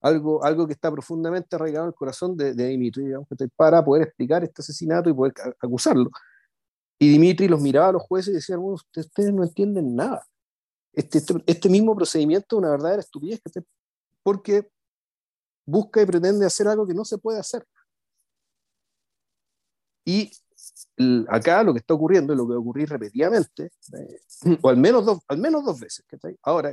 Algo, 0.00 0.42
algo 0.44 0.66
que 0.66 0.72
está 0.72 0.90
profundamente 0.90 1.56
arraigado 1.56 1.84
en 1.86 1.88
el 1.88 1.94
corazón 1.94 2.36
de, 2.36 2.54
Dimitri, 2.54 3.12
para 3.56 3.84
poder 3.84 4.04
explicar 4.04 4.42
este 4.44 4.62
asesinato 4.62 5.10
y 5.10 5.14
poder 5.14 5.34
acusarlo. 5.60 6.10
Y 6.98 7.10
Dimitri 7.10 7.48
los 7.48 7.60
miraba 7.60 7.88
a 7.88 7.92
los 7.92 8.02
jueces 8.02 8.32
y 8.32 8.34
decía, 8.36 8.56
bueno, 8.56 8.74
ustedes 8.74 9.32
no 9.32 9.42
entienden 9.42 9.94
nada. 9.94 10.26
Este, 10.92 11.18
este, 11.18 11.34
este 11.46 11.68
mismo 11.68 11.94
procedimiento 11.94 12.56
es 12.56 12.58
una 12.58 12.70
verdadera 12.70 13.00
estupidez, 13.00 13.40
porque 14.22 14.68
busca 15.66 16.02
y 16.02 16.06
pretende 16.06 16.44
hacer 16.44 16.68
algo 16.68 16.86
que 16.86 16.94
no 16.94 17.04
se 17.04 17.18
puede 17.18 17.38
hacer. 17.38 17.66
Y 20.04 20.30
acá 21.28 21.62
lo 21.62 21.72
que 21.72 21.78
está 21.78 21.94
ocurriendo, 21.94 22.34
lo 22.34 22.46
que 22.46 22.50
va 22.50 22.56
a 22.56 22.60
ocurrir 22.60 22.88
repetidamente, 22.88 23.70
eh, 23.96 24.56
o 24.60 24.68
al 24.68 24.76
menos 24.76 25.04
dos, 25.04 25.20
al 25.28 25.38
menos 25.38 25.64
dos 25.64 25.80
veces, 25.80 26.04
ahora 26.42 26.72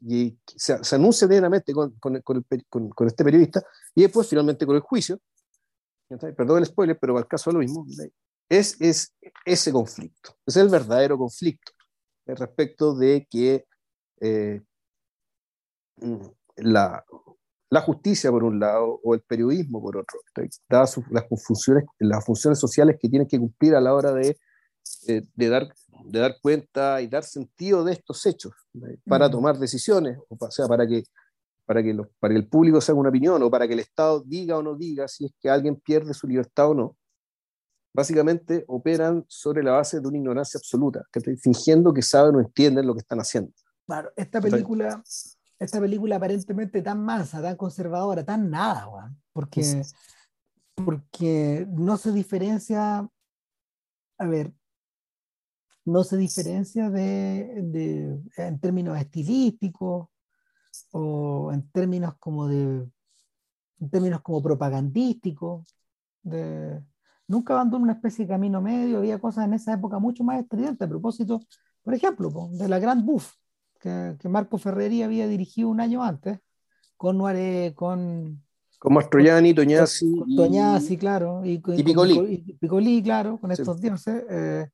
y 0.00 0.38
se, 0.46 0.82
se, 0.82 0.94
anuncia 0.94 1.26
diariamente 1.26 1.72
con, 1.72 1.92
con, 1.98 2.20
con, 2.22 2.36
el, 2.50 2.66
con, 2.68 3.06
este 3.06 3.24
periodista 3.24 3.62
y 3.94 4.02
después 4.02 4.28
finalmente 4.28 4.64
con 4.64 4.76
el 4.76 4.82
juicio, 4.82 5.20
perdón 6.36 6.58
el 6.58 6.66
spoiler, 6.66 6.98
pero 6.98 7.18
al 7.18 7.26
caso 7.26 7.50
es 7.50 7.54
lo 7.54 7.60
mismo, 7.60 7.86
es, 8.48 8.80
es 8.80 9.14
ese 9.44 9.72
conflicto, 9.72 10.36
es 10.46 10.56
el 10.56 10.68
verdadero 10.68 11.18
conflicto 11.18 11.72
respecto 12.26 12.94
de 12.94 13.26
que 13.30 13.66
eh, 14.20 14.60
mm, 15.96 16.26
la, 16.56 17.04
la 17.70 17.80
justicia 17.82 18.30
por 18.30 18.44
un 18.44 18.58
lado 18.58 19.00
o 19.02 19.14
el 19.14 19.20
periodismo 19.20 19.80
por 19.80 19.96
otro, 19.96 20.18
dadas 20.68 20.98
las 21.10 21.24
funciones, 21.44 21.84
las 21.98 22.24
funciones 22.24 22.58
sociales 22.58 22.96
que 23.00 23.08
tienen 23.08 23.28
que 23.28 23.38
cumplir 23.38 23.74
a 23.74 23.80
la 23.80 23.94
hora 23.94 24.12
de, 24.12 24.38
de, 25.06 25.26
de 25.34 25.48
dar, 25.48 25.68
de 26.04 26.18
dar 26.18 26.36
cuenta 26.40 27.00
y 27.02 27.08
dar 27.08 27.24
sentido 27.24 27.84
de 27.84 27.92
estos 27.92 28.24
hechos 28.24 28.54
para 29.04 29.30
tomar 29.30 29.58
decisiones, 29.58 30.18
o 30.28 30.50
sea, 30.50 30.66
para 30.66 30.86
que, 30.86 31.04
para, 31.66 31.82
que 31.82 31.92
los, 31.92 32.08
para 32.18 32.32
que 32.32 32.40
el 32.40 32.48
público 32.48 32.80
se 32.80 32.92
haga 32.92 33.00
una 33.00 33.10
opinión 33.10 33.42
o 33.42 33.50
para 33.50 33.66
que 33.66 33.74
el 33.74 33.80
Estado 33.80 34.22
diga 34.24 34.56
o 34.56 34.62
no 34.62 34.74
diga 34.74 35.06
si 35.06 35.26
es 35.26 35.32
que 35.38 35.50
alguien 35.50 35.76
pierde 35.76 36.14
su 36.14 36.26
libertad 36.26 36.70
o 36.70 36.74
no. 36.74 36.96
Básicamente 37.92 38.64
operan 38.68 39.24
sobre 39.28 39.62
la 39.62 39.72
base 39.72 40.00
de 40.00 40.06
una 40.06 40.18
ignorancia 40.18 40.58
absoluta, 40.58 41.04
que 41.12 41.20
fingiendo 41.36 41.92
que 41.92 42.02
saben 42.02 42.36
o 42.36 42.40
entienden 42.40 42.86
lo 42.86 42.94
que 42.94 43.00
están 43.00 43.18
haciendo. 43.18 43.52
Claro, 43.86 44.12
esta 44.16 44.40
película 44.40 45.02
esta 45.58 45.80
película 45.80 46.16
aparentemente 46.16 46.82
tan 46.82 47.04
mansa, 47.04 47.42
tan 47.42 47.56
conservadora, 47.56 48.24
tan 48.24 48.50
nada, 48.50 49.14
porque, 49.32 49.82
porque 50.74 51.66
no 51.70 51.96
se 51.96 52.12
diferencia, 52.12 53.08
a 54.18 54.26
ver, 54.26 54.52
no 55.84 56.04
se 56.04 56.16
diferencia 56.16 56.90
de, 56.90 57.62
de, 57.64 58.20
en 58.36 58.60
términos 58.60 58.98
estilísticos 58.98 60.08
o 60.92 61.50
en 61.52 61.68
términos 61.70 62.14
como 62.18 62.46
de 62.46 62.86
en 63.80 63.90
términos 63.90 64.20
como 64.22 64.42
propagandísticos 64.42 65.74
de, 66.22 66.82
nunca 67.26 67.54
abandonó 67.54 67.84
una 67.84 67.92
especie 67.94 68.24
de 68.24 68.30
camino 68.30 68.60
medio 68.60 68.98
había 68.98 69.18
cosas 69.18 69.46
en 69.46 69.54
esa 69.54 69.72
época 69.72 69.98
mucho 69.98 70.24
más 70.24 70.40
estridentes 70.40 70.84
a 70.84 70.88
propósito 70.88 71.40
por 71.82 71.94
ejemplo 71.94 72.48
de 72.52 72.68
la 72.68 72.78
Grand 72.78 73.04
Buff 73.04 73.34
que, 73.78 74.16
que, 74.18 74.28
Marco 74.28 74.58
Ferreri 74.58 75.02
había 75.02 75.26
dirigido 75.26 75.68
un 75.68 75.80
año 75.80 76.02
antes, 76.02 76.38
con 76.96 77.18
Noiré, 77.18 77.74
con... 77.74 78.44
Con 78.78 78.94
Mastroianni, 78.94 79.54
Toñazzi. 79.54 80.18
Con, 80.18 80.36
Toñazzi, 80.36 80.96
claro. 80.96 81.44
Y, 81.44 81.54
y. 81.54 81.80
Y 81.80 82.54
Piccoli, 82.60 83.02
claro, 83.02 83.38
con 83.40 83.50
estos 83.50 83.76
sí. 83.76 83.82
dioses. 83.82 84.24
Eh, 84.30 84.68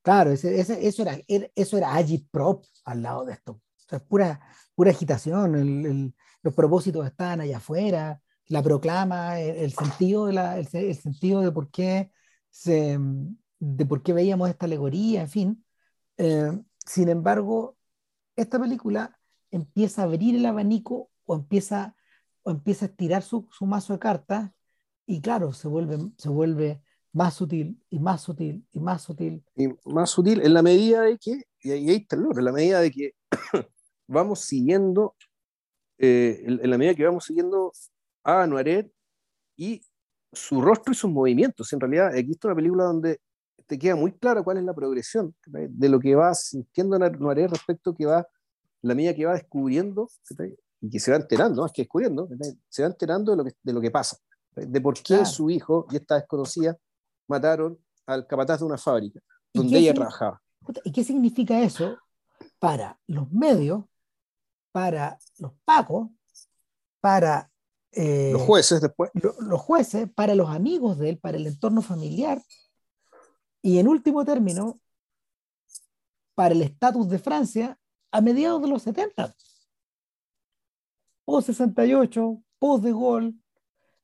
claro, 0.00 0.30
ese, 0.30 0.60
ese, 0.60 0.86
eso, 0.86 1.02
era, 1.02 1.18
eso 1.26 1.76
era 1.76 1.94
agitprop 1.94 2.64
al 2.84 3.02
lado 3.02 3.24
de 3.24 3.32
esto. 3.32 3.52
O 3.52 3.88
sea, 3.88 3.98
pura, 3.98 4.40
pura 4.76 4.92
agitación. 4.92 5.56
El, 5.56 5.86
el, 5.86 6.14
los 6.42 6.54
propósitos 6.54 7.06
estaban 7.06 7.40
allá 7.40 7.58
afuera. 7.58 8.20
la 8.46 8.62
proclama, 8.62 9.40
el, 9.40 9.72
sentido 9.72 10.26
de 10.26 10.32
la, 10.32 10.58
el, 10.58 10.66
sentido 10.96 11.40
de 11.40 11.52
por 11.52 11.70
qué 11.70 12.10
se, 12.50 12.98
de 13.58 13.86
por 13.86 14.02
qué 14.02 14.12
veíamos 14.12 14.48
esta 14.48 14.66
alegoría, 14.66 15.22
en 15.22 15.28
fin. 15.28 15.64
Eh, 16.16 16.50
sin 16.86 17.08
embargo, 17.08 17.76
esta 18.40 18.58
película 18.58 19.18
empieza 19.50 20.02
a 20.02 20.04
abrir 20.04 20.36
el 20.36 20.46
abanico 20.46 21.10
o 21.24 21.34
empieza, 21.34 21.96
o 22.42 22.50
empieza 22.50 22.86
a 22.86 22.88
estirar 22.88 23.22
su, 23.22 23.48
su 23.50 23.66
mazo 23.66 23.92
de 23.92 23.98
cartas 23.98 24.50
y 25.06 25.20
claro, 25.20 25.52
se 25.52 25.68
vuelve, 25.68 25.98
se 26.18 26.28
vuelve 26.28 26.82
más 27.12 27.34
sutil 27.34 27.82
y 27.90 27.98
más 27.98 28.22
sutil 28.22 28.66
y 28.72 28.80
más 28.80 29.02
sutil. 29.02 29.44
Y 29.56 29.68
más 29.86 30.10
sutil 30.10 30.40
en 30.42 30.54
la 30.54 30.62
medida 30.62 31.02
de 31.02 31.18
que, 31.18 31.42
y 31.60 31.70
ahí 31.70 31.90
está 31.90 32.16
el 32.16 32.26
en 32.30 32.44
la 32.44 32.52
medida 32.52 32.80
de 32.80 32.90
que 32.90 33.12
vamos 34.06 34.40
siguiendo, 34.40 35.16
eh, 35.98 36.42
en, 36.44 36.70
la 36.70 36.78
medida 36.78 36.94
que 36.94 37.04
vamos 37.04 37.24
siguiendo 37.24 37.72
a 38.22 38.46
Noiret 38.46 38.92
y 39.56 39.80
su 40.32 40.60
rostro 40.60 40.92
y 40.92 40.96
sus 40.96 41.10
movimientos. 41.10 41.72
En 41.72 41.80
realidad, 41.80 42.14
aquí 42.14 42.32
está 42.32 42.48
una 42.48 42.56
película 42.56 42.84
donde 42.84 43.20
te 43.68 43.78
queda 43.78 43.94
muy 43.94 44.12
clara 44.12 44.42
cuál 44.42 44.56
es 44.56 44.64
la 44.64 44.74
progresión 44.74 45.34
de 45.46 45.88
lo 45.88 46.00
que 46.00 46.14
va 46.14 46.34
sintiendo 46.34 46.98
Noiret 46.98 47.50
respecto 47.50 47.94
que 47.94 48.06
va, 48.06 48.26
la 48.80 48.94
medida 48.94 49.14
que 49.14 49.26
va 49.26 49.34
descubriendo 49.34 50.08
y 50.80 50.88
que 50.88 50.98
se 50.98 51.10
va 51.10 51.18
enterando, 51.18 51.62
más 51.62 51.72
que 51.72 51.82
descubriendo, 51.82 52.28
se 52.68 52.82
va 52.82 52.88
enterando 52.88 53.32
de 53.32 53.36
lo 53.36 53.44
que, 53.44 53.52
de 53.62 53.72
lo 53.72 53.80
que 53.80 53.90
pasa, 53.90 54.16
de 54.56 54.80
por 54.80 55.00
qué 55.02 55.24
su 55.26 55.50
hijo 55.50 55.86
y 55.90 55.96
esta 55.96 56.16
desconocida 56.16 56.76
mataron 57.28 57.78
al 58.06 58.26
capataz 58.26 58.60
de 58.60 58.64
una 58.64 58.78
fábrica 58.78 59.20
donde 59.52 59.78
ella 59.78 59.92
trabajaba. 59.92 60.40
¿Y 60.84 60.90
qué 60.90 61.04
significa 61.04 61.60
eso 61.60 61.98
para 62.58 62.98
los 63.06 63.30
medios, 63.30 63.84
para 64.72 65.18
los 65.38 65.52
pacos, 65.66 66.08
para 67.00 67.50
eh, 67.92 68.30
los 68.32 68.42
jueces 68.42 68.80
después? 68.80 69.10
los 69.12 69.60
jueces, 69.60 70.08
para 70.14 70.34
los 70.34 70.48
amigos 70.48 70.98
de 70.98 71.10
él, 71.10 71.18
para 71.18 71.36
el 71.36 71.46
entorno 71.46 71.82
familiar 71.82 72.40
y 73.62 73.78
en 73.78 73.88
último 73.88 74.24
término, 74.24 74.80
para 76.34 76.54
el 76.54 76.62
estatus 76.62 77.08
de 77.08 77.18
Francia 77.18 77.78
a 78.12 78.20
mediados 78.20 78.62
de 78.62 78.68
los 78.68 78.82
70. 78.82 79.34
Post 81.24 81.48
68, 81.48 82.42
post 82.58 82.84
de 82.84 82.92
Gaulle, 82.92 83.34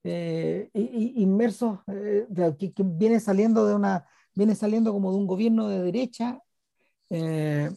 eh, 0.03 0.71
inmersos, 0.75 1.79
eh, 1.87 2.27
que, 2.59 2.73
viene 2.85 3.21
saliendo 3.21 3.67
de 3.67 3.75
una, 3.75 4.07
viene 4.35 4.55
saliendo 4.55 4.93
como 4.93 5.13
de 5.13 5.19
un 5.19 5.27
gobierno 5.27 5.69
de 5.69 5.81
derecha 5.81 6.43
eh, 7.11 7.71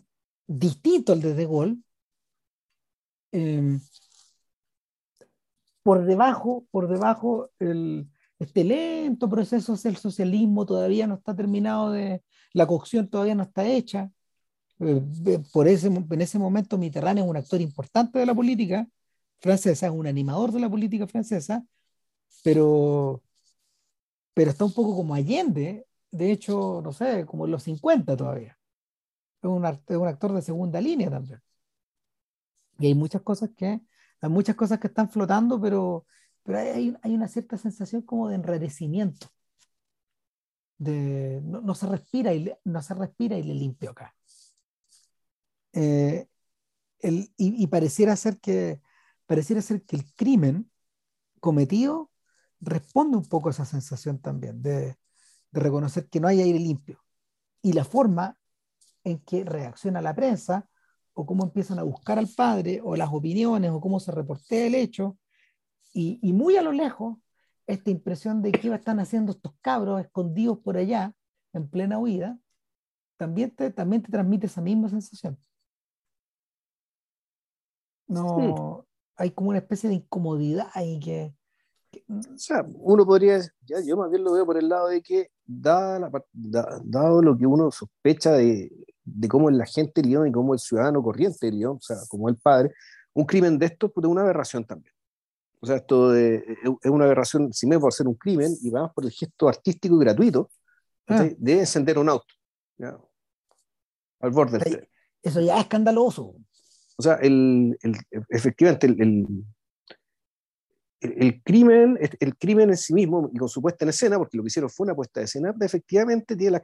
distinto 0.47 1.13
al 1.13 1.21
de 1.21 1.33
De 1.33 1.45
Gaulle. 1.45 1.77
por 5.83 6.03
debajo, 6.05 6.65
por 6.71 6.87
debajo, 6.87 7.51
el, 7.59 8.09
este 8.39 8.63
lento 8.63 9.29
proceso 9.29 9.75
del 9.75 9.97
socialismo 9.97 10.65
todavía 10.65 11.07
no 11.07 11.15
está 11.15 11.35
terminado 11.35 11.91
de, 11.91 12.23
la 12.53 12.67
cocción 12.67 13.09
todavía 13.09 13.35
no 13.35 13.43
está 13.43 13.65
hecha. 13.65 14.11
por 15.53 15.67
ese, 15.67 15.87
en 15.87 16.21
ese 16.21 16.39
momento 16.39 16.77
Mitterrand 16.77 17.19
es 17.19 17.25
un 17.25 17.37
actor 17.37 17.61
importante 17.61 18.19
de 18.19 18.25
la 18.25 18.35
política 18.35 18.87
francesa, 19.39 19.87
es 19.87 19.91
un 19.93 20.07
animador 20.07 20.51
de 20.51 20.59
la 20.59 20.69
política 20.69 21.07
francesa, 21.07 21.65
pero, 22.43 23.23
pero 24.33 24.51
está 24.51 24.65
un 24.65 24.73
poco 24.73 24.95
como 24.95 25.13
Allende, 25.15 25.87
de 26.11 26.31
hecho, 26.31 26.81
no 26.83 26.93
sé, 26.93 27.25
como 27.25 27.45
en 27.45 27.51
los 27.51 27.63
50 27.63 28.15
todavía. 28.17 28.57
Es 29.41 29.49
un, 29.49 29.65
es 29.65 29.97
un 29.97 30.07
actor 30.07 30.33
de 30.33 30.41
segunda 30.41 30.81
línea 30.81 31.09
también. 31.09 31.41
Y 32.79 32.87
hay 32.87 32.95
muchas 32.95 33.21
cosas 33.21 33.49
que, 33.55 33.81
hay 34.21 34.29
muchas 34.29 34.55
cosas 34.55 34.79
que 34.79 34.87
están 34.87 35.09
flotando, 35.09 35.59
pero, 35.61 36.05
pero 36.47 36.59
hay, 36.59 36.95
hay 37.01 37.13
una 37.13 37.27
cierta 37.27 37.57
sensación 37.57 38.03
como 38.03 38.29
de 38.29 38.35
enrarecimiento. 38.35 39.27
De, 40.77 41.41
no, 41.43 41.75
se 41.75 41.87
respira 41.87 42.33
y 42.33 42.49
no 42.63 42.81
se 42.81 42.93
respira 42.93 43.37
y 43.37 43.43
le 43.43 43.53
limpio 43.53 43.91
acá. 43.91 44.15
Eh, 45.73 46.25
el, 46.99 47.33
y, 47.35 47.61
y, 47.61 47.67
pareciera 47.67 48.15
ser 48.15 48.39
que 48.39 48.79
pareciera 49.25 49.61
ser 49.61 49.83
que 49.83 49.97
el 49.97 50.13
crimen 50.15 50.71
cometido 51.41 52.11
responde 52.61 53.17
un 53.17 53.25
poco 53.25 53.49
a 53.49 53.51
esa 53.51 53.65
sensación 53.65 54.19
también 54.19 54.61
de, 54.61 54.97
reconocer 55.51 56.07
que 56.07 56.21
no 56.21 56.29
hay 56.29 56.41
aire 56.41 56.59
limpio. 56.59 57.03
Y 57.61 57.73
la 57.73 57.83
forma 57.83 58.37
en 59.03 59.19
que 59.19 59.43
reacciona 59.43 60.01
la 60.01 60.15
prensa, 60.15 60.69
o 61.13 61.25
cómo 61.25 61.43
empiezan 61.43 61.79
a 61.79 61.83
buscar 61.83 62.17
al 62.19 62.29
padre, 62.29 62.79
o 62.81 62.95
las 62.95 63.09
opiniones, 63.11 63.71
o 63.71 63.81
cómo 63.81 63.99
se 63.99 64.13
reportea 64.13 64.67
el 64.67 64.75
hecho, 64.75 65.17
y, 65.93 66.33
muy 66.33 66.57
a 66.57 66.61
lo 66.61 66.71
lejos, 66.71 67.17
esta 67.65 67.89
impresión 67.89 68.41
de 68.41 68.51
que 68.51 68.73
están 68.73 68.99
haciendo 68.99 69.31
estos 69.31 69.53
cabros 69.61 69.99
escondidos 70.01 70.59
por 70.59 70.77
allá, 70.77 71.13
en 71.53 71.67
plena 71.67 71.97
huida, 71.97 72.37
también 73.17 73.51
te, 73.51 73.71
también 73.71 74.03
te 74.03 74.11
transmite 74.11 74.45
esa 74.45 74.61
misma 74.61 74.89
sensación. 74.89 75.37
No, 78.07 78.85
hay 79.15 79.31
como 79.31 79.49
una 79.49 79.59
especie 79.59 79.89
de 79.89 79.95
incomodidad 79.95 80.67
ahí 80.73 80.99
que, 80.99 81.33
o 82.09 82.37
sea, 82.37 82.65
uno 82.75 83.05
podría, 83.05 83.39
ya, 83.61 83.81
yo 83.81 83.97
más 83.97 84.09
bien 84.09 84.23
lo 84.23 84.33
veo 84.33 84.45
por 84.45 84.57
el 84.57 84.69
lado 84.69 84.87
de 84.87 85.01
que, 85.01 85.31
dado 85.45 87.21
lo 87.21 87.37
que 87.37 87.45
uno 87.45 87.71
sospecha 87.71 88.33
de, 88.33 88.71
de 89.03 89.27
cómo 89.27 89.49
es 89.49 89.55
la 89.55 89.65
gente 89.65 90.01
de 90.01 90.09
Lyon 90.09 90.27
y 90.27 90.31
cómo 90.31 90.53
el 90.53 90.59
ciudadano 90.59 91.01
corriente 91.01 91.45
de 91.45 91.53
Lyon, 91.53 91.77
o 91.77 91.81
sea, 91.81 91.97
como 92.09 92.29
el 92.29 92.37
padre, 92.37 92.73
un 93.13 93.25
crimen 93.25 93.57
de 93.57 93.67
esto 93.67 93.91
es 93.95 94.05
una 94.05 94.21
aberración 94.21 94.65
también. 94.65 94.93
O 95.59 95.65
sea, 95.65 95.77
esto 95.77 96.15
es 96.15 96.45
una 96.85 97.05
aberración, 97.05 97.51
si 97.51 97.65
me 97.65 97.79
por 97.79 97.93
ser 97.93 98.07
un 98.07 98.15
crimen, 98.15 98.55
y 98.61 98.69
vamos 98.69 98.91
por 98.93 99.05
el 99.05 99.11
gesto 99.11 99.47
artístico 99.49 99.95
y 99.95 99.99
gratuito 99.99 100.51
ah. 101.07 101.27
de 101.35 101.59
encender 101.59 101.97
un 101.97 102.09
auto, 102.09 102.33
al 104.19 104.31
borde 104.31 104.59
del 104.59 104.73
tren. 104.73 104.89
Eso 105.23 105.41
ya 105.41 105.55
es 105.55 105.61
escandaloso. 105.61 106.35
O 106.97 107.01
sea, 107.01 107.15
el, 107.15 107.77
el, 107.81 107.95
efectivamente, 108.29 108.87
el, 108.87 109.25
el 110.99 111.41
crimen, 111.43 111.97
el 112.19 112.37
crimen 112.37 112.69
en 112.69 112.77
sí 112.77 112.93
mismo 112.93 113.29
y 113.33 113.37
con 113.37 113.49
su 113.49 113.61
puesta 113.61 113.85
en 113.85 113.89
escena, 113.89 114.17
porque 114.17 114.37
lo 114.37 114.43
que 114.43 114.47
hicieron 114.47 114.69
fue 114.69 114.85
una 114.85 114.95
puesta 114.95 115.19
de 115.19 115.25
escena, 115.25 115.53
efectivamente 115.61 116.35
tiene 116.35 116.51
las 116.51 116.61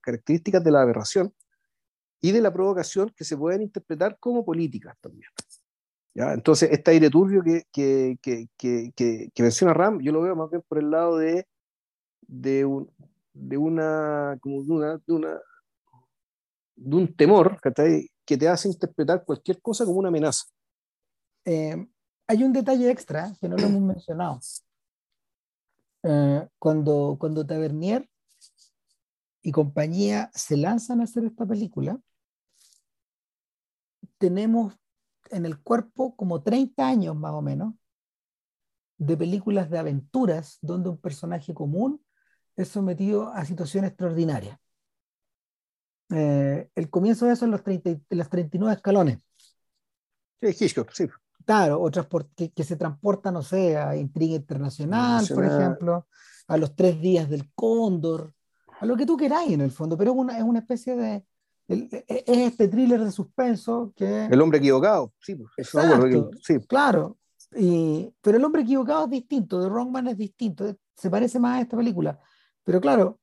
características 0.00 0.62
de 0.62 0.70
la 0.70 0.82
aberración 0.82 1.32
y 2.20 2.32
de 2.32 2.40
la 2.40 2.52
provocación 2.52 3.12
que 3.16 3.24
se 3.24 3.36
pueden 3.36 3.62
interpretar 3.62 4.18
como 4.18 4.44
políticas 4.44 4.96
también. 5.00 5.30
¿Ya? 6.16 6.32
Entonces, 6.32 6.70
este 6.72 6.92
aire 6.92 7.10
turbio 7.10 7.42
que, 7.42 7.66
que, 7.70 8.18
que, 8.56 8.90
que, 8.94 9.42
menciona 9.42 9.74
Ram, 9.74 10.00
yo 10.00 10.12
lo 10.12 10.22
veo 10.22 10.34
más 10.34 10.48
bien 10.48 10.62
por 10.66 10.78
el 10.78 10.90
lado 10.90 11.18
de, 11.18 11.46
de, 12.22 12.64
un, 12.64 12.90
de 13.34 13.58
una, 13.58 14.38
como 14.40 14.62
de, 14.64 14.72
una, 14.72 14.96
de, 14.96 15.12
una, 15.12 15.40
de 16.74 16.96
un 16.96 17.14
temor 17.14 17.60
que 17.60 18.38
te 18.38 18.48
hace 18.48 18.68
interpretar 18.68 19.26
cualquier 19.26 19.60
cosa 19.60 19.84
como 19.84 19.98
una 19.98 20.08
amenaza. 20.08 20.46
Eh, 21.44 21.86
hay 22.26 22.42
un 22.42 22.54
detalle 22.54 22.90
extra 22.90 23.30
que 23.38 23.46
no 23.46 23.58
lo 23.58 23.66
hemos 23.66 23.82
mencionado. 23.82 24.40
Eh, 26.02 26.48
cuando, 26.58 27.18
cuando 27.20 27.46
Tavernier 27.46 28.08
y 29.42 29.52
compañía 29.52 30.30
se 30.32 30.56
lanzan 30.56 31.02
a 31.02 31.04
hacer 31.04 31.26
esta 31.26 31.44
película, 31.44 32.00
tenemos 34.16 34.78
en 35.30 35.46
el 35.46 35.60
cuerpo 35.60 36.16
como 36.16 36.42
30 36.42 36.86
años 36.86 37.16
más 37.16 37.32
o 37.32 37.42
menos 37.42 37.74
de 38.98 39.16
películas 39.16 39.70
de 39.70 39.78
aventuras 39.78 40.58
donde 40.62 40.88
un 40.88 40.98
personaje 40.98 41.52
común 41.52 42.02
es 42.56 42.68
sometido 42.68 43.28
a 43.32 43.44
situaciones 43.44 43.90
extraordinarias. 43.90 44.58
Eh, 46.10 46.70
el 46.74 46.88
comienzo 46.88 47.26
de 47.26 47.32
eso 47.32 47.44
en 47.44 47.50
los, 47.50 47.62
30, 47.62 48.00
los 48.10 48.30
39 48.30 48.74
escalones. 48.74 49.18
Sí, 50.40 50.64
Hitchcock, 50.64 50.90
sí. 50.92 51.08
Claro, 51.44 51.80
otras 51.80 52.06
que, 52.34 52.50
que, 52.50 52.64
se 52.64 52.76
transportan, 52.76 53.34
no 53.34 53.42
sé, 53.42 53.76
a 53.76 53.96
Intriga 53.96 54.34
Internacional, 54.34 55.24
por 55.32 55.44
ejemplo, 55.44 56.08
a 56.48 56.56
los 56.56 56.74
tres 56.74 57.00
días 57.00 57.28
del 57.28 57.52
Cóndor, 57.54 58.34
a 58.80 58.86
lo 58.86 58.96
que 58.96 59.06
tú 59.06 59.16
queráis 59.16 59.52
en 59.52 59.60
el 59.60 59.70
fondo, 59.70 59.96
pero 59.96 60.10
es 60.10 60.16
una, 60.16 60.38
es 60.38 60.42
una 60.42 60.58
especie 60.58 60.96
de. 60.96 61.24
E, 61.68 62.04
e, 62.08 62.24
es 62.26 62.38
este 62.38 62.68
thriller 62.68 63.00
de 63.00 63.10
suspenso 63.10 63.92
que. 63.96 64.26
El 64.26 64.40
hombre 64.40 64.58
equivocado, 64.58 65.12
sí, 65.20 65.34
pues, 65.34 65.50
Exacto, 65.56 66.30
sí. 66.42 66.58
Claro, 66.66 67.18
y, 67.54 68.12
pero 68.20 68.38
el 68.38 68.44
hombre 68.44 68.62
equivocado 68.62 69.04
es 69.04 69.10
distinto, 69.10 69.60
The 69.60 69.68
Wrong 69.68 69.90
Man 69.90 70.08
es 70.08 70.16
distinto, 70.16 70.76
se 70.94 71.10
parece 71.10 71.38
más 71.38 71.58
a 71.58 71.62
esta 71.62 71.76
película. 71.76 72.18
Pero 72.64 72.80
claro, 72.80 73.20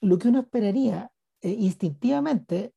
lo 0.00 0.18
que 0.18 0.28
uno 0.28 0.40
esperaría 0.40 1.10
eh, 1.40 1.50
instintivamente, 1.50 2.74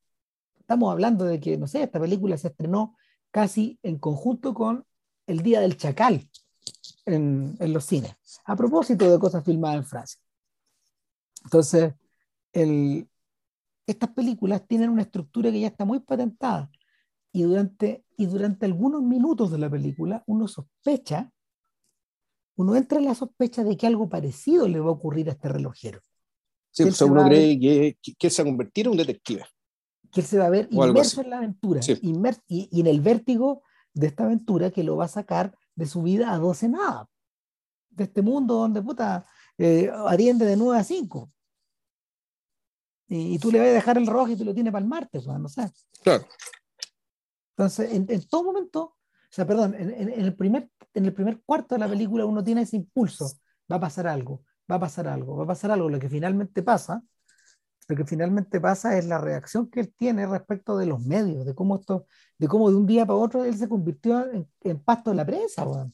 estamos 0.59 0.91
hablando 0.91 1.25
de 1.25 1.39
que, 1.39 1.57
no 1.57 1.67
sé, 1.67 1.83
esta 1.83 1.99
película 1.99 2.37
se 2.37 2.49
estrenó 2.49 2.95
casi 3.31 3.79
en 3.83 3.97
conjunto 3.97 4.53
con 4.53 4.85
el 5.27 5.41
Día 5.41 5.61
del 5.61 5.77
Chacal 5.77 6.29
en, 7.05 7.55
en 7.59 7.73
los 7.73 7.85
cines, 7.85 8.15
a 8.45 8.55
propósito 8.55 9.09
de 9.09 9.19
cosas 9.19 9.43
filmadas 9.43 9.77
en 9.77 9.85
Francia. 9.85 10.21
Entonces, 11.43 11.93
el, 12.53 13.07
estas 13.85 14.11
películas 14.11 14.67
tienen 14.67 14.89
una 14.89 15.01
estructura 15.01 15.51
que 15.51 15.59
ya 15.59 15.67
está 15.67 15.85
muy 15.85 15.99
patentada 15.99 16.71
y 17.31 17.43
durante, 17.43 18.05
y 18.17 18.25
durante 18.25 18.65
algunos 18.65 19.01
minutos 19.01 19.51
de 19.51 19.57
la 19.57 19.69
película 19.69 20.23
uno 20.27 20.47
sospecha 20.47 21.31
uno 22.55 22.75
entra 22.75 22.99
en 22.99 23.05
la 23.05 23.15
sospecha 23.15 23.63
de 23.63 23.75
que 23.75 23.87
algo 23.87 24.09
parecido 24.09 24.67
le 24.67 24.79
va 24.79 24.89
a 24.89 24.93
ocurrir 24.93 25.29
a 25.29 25.31
este 25.31 25.49
relojero. 25.49 25.99
Sí, 26.69 26.83
pues 26.83 27.01
uno 27.01 27.25
cree 27.25 27.59
que, 27.59 27.97
que, 28.01 28.27
él 28.27 28.31
se 28.31 28.43
va 28.43 28.49
a 28.49 28.51
convertir 28.51 28.85
en 28.85 28.91
un 28.91 28.97
detective. 28.97 29.43
Que 30.11 30.21
él 30.21 30.27
se 30.27 30.37
va 30.37 30.45
a 30.45 30.49
ver 30.49 30.67
inmerso 30.71 31.21
en 31.21 31.29
la 31.29 31.37
aventura 31.37 31.81
y, 31.87 32.79
en 32.79 32.87
el 32.87 33.01
vértigo 33.01 33.63
de 33.93 34.07
esta 34.07 34.25
aventura 34.25 34.71
que 34.71 34.83
lo 34.83 34.95
va 34.95 35.05
a 35.05 35.09
sacar 35.09 35.57
de 35.75 35.85
su 35.85 36.03
vida 36.03 36.31
a 36.31 36.37
12 36.37 36.69
nada. 36.69 37.09
De 37.89 38.05
este 38.05 38.21
mundo 38.21 38.55
donde 38.55 38.81
puta 38.81 39.25
eh, 39.57 39.91
atiende 40.07 40.45
de 40.45 40.55
9 40.55 40.79
a 40.79 40.83
5. 40.83 41.31
Y, 43.13 43.37
tú 43.39 43.51
le 43.51 43.59
vas 43.59 43.67
a 43.67 43.71
dejar 43.73 43.97
el 43.97 44.07
reloj 44.07 44.29
y 44.29 44.37
tú 44.37 44.45
lo 44.45 44.53
tienes 44.53 44.71
para 44.71 44.83
el 44.83 44.89
martes, 44.89 45.27
no 45.27 45.49
sé. 45.49 45.69
Claro. 46.01 46.25
Entonces, 47.57 47.91
en, 47.91 48.05
en, 48.09 48.25
todo 48.27 48.43
momento, 48.43 48.81
o 48.83 48.95
sea, 49.29 49.45
perdón, 49.45 49.75
en, 49.75 49.91
en, 49.91 50.09
el 50.09 50.33
primer, 50.33 50.69
en 50.93 51.05
el 51.05 51.13
primer 51.13 51.41
cuarto 51.41 51.75
de 51.75 51.79
la 51.79 51.89
película 51.89 52.25
uno 52.25 52.41
tiene 52.41 52.61
ese 52.61 52.77
impulso, 52.77 53.29
va 53.69 53.75
a 53.75 53.79
pasar 53.81 54.07
algo 54.07 54.43
va 54.71 54.77
a 54.77 54.79
pasar 54.79 55.07
algo, 55.07 55.35
va 55.35 55.43
a 55.43 55.47
pasar 55.47 55.71
algo. 55.71 55.89
Lo 55.89 55.99
que 55.99 56.09
finalmente 56.09 56.63
pasa, 56.63 57.03
lo 57.87 57.95
que 57.95 58.05
finalmente 58.05 58.59
pasa 58.61 58.97
es 58.97 59.05
la 59.05 59.17
reacción 59.17 59.69
que 59.69 59.81
él 59.81 59.93
tiene 59.95 60.25
respecto 60.25 60.77
de 60.77 60.85
los 60.85 61.05
medios, 61.05 61.45
de 61.45 61.53
cómo 61.53 61.75
esto, 61.75 62.07
de 62.37 62.47
cómo 62.47 62.69
de 62.69 62.77
un 62.77 62.85
día 62.85 63.05
para 63.05 63.17
otro 63.17 63.43
él 63.43 63.57
se 63.57 63.67
convirtió 63.67 64.25
en, 64.31 64.79
pasto 64.79 65.09
de 65.09 65.15
la 65.17 65.25
prensa, 65.25 65.65
O 65.67 65.91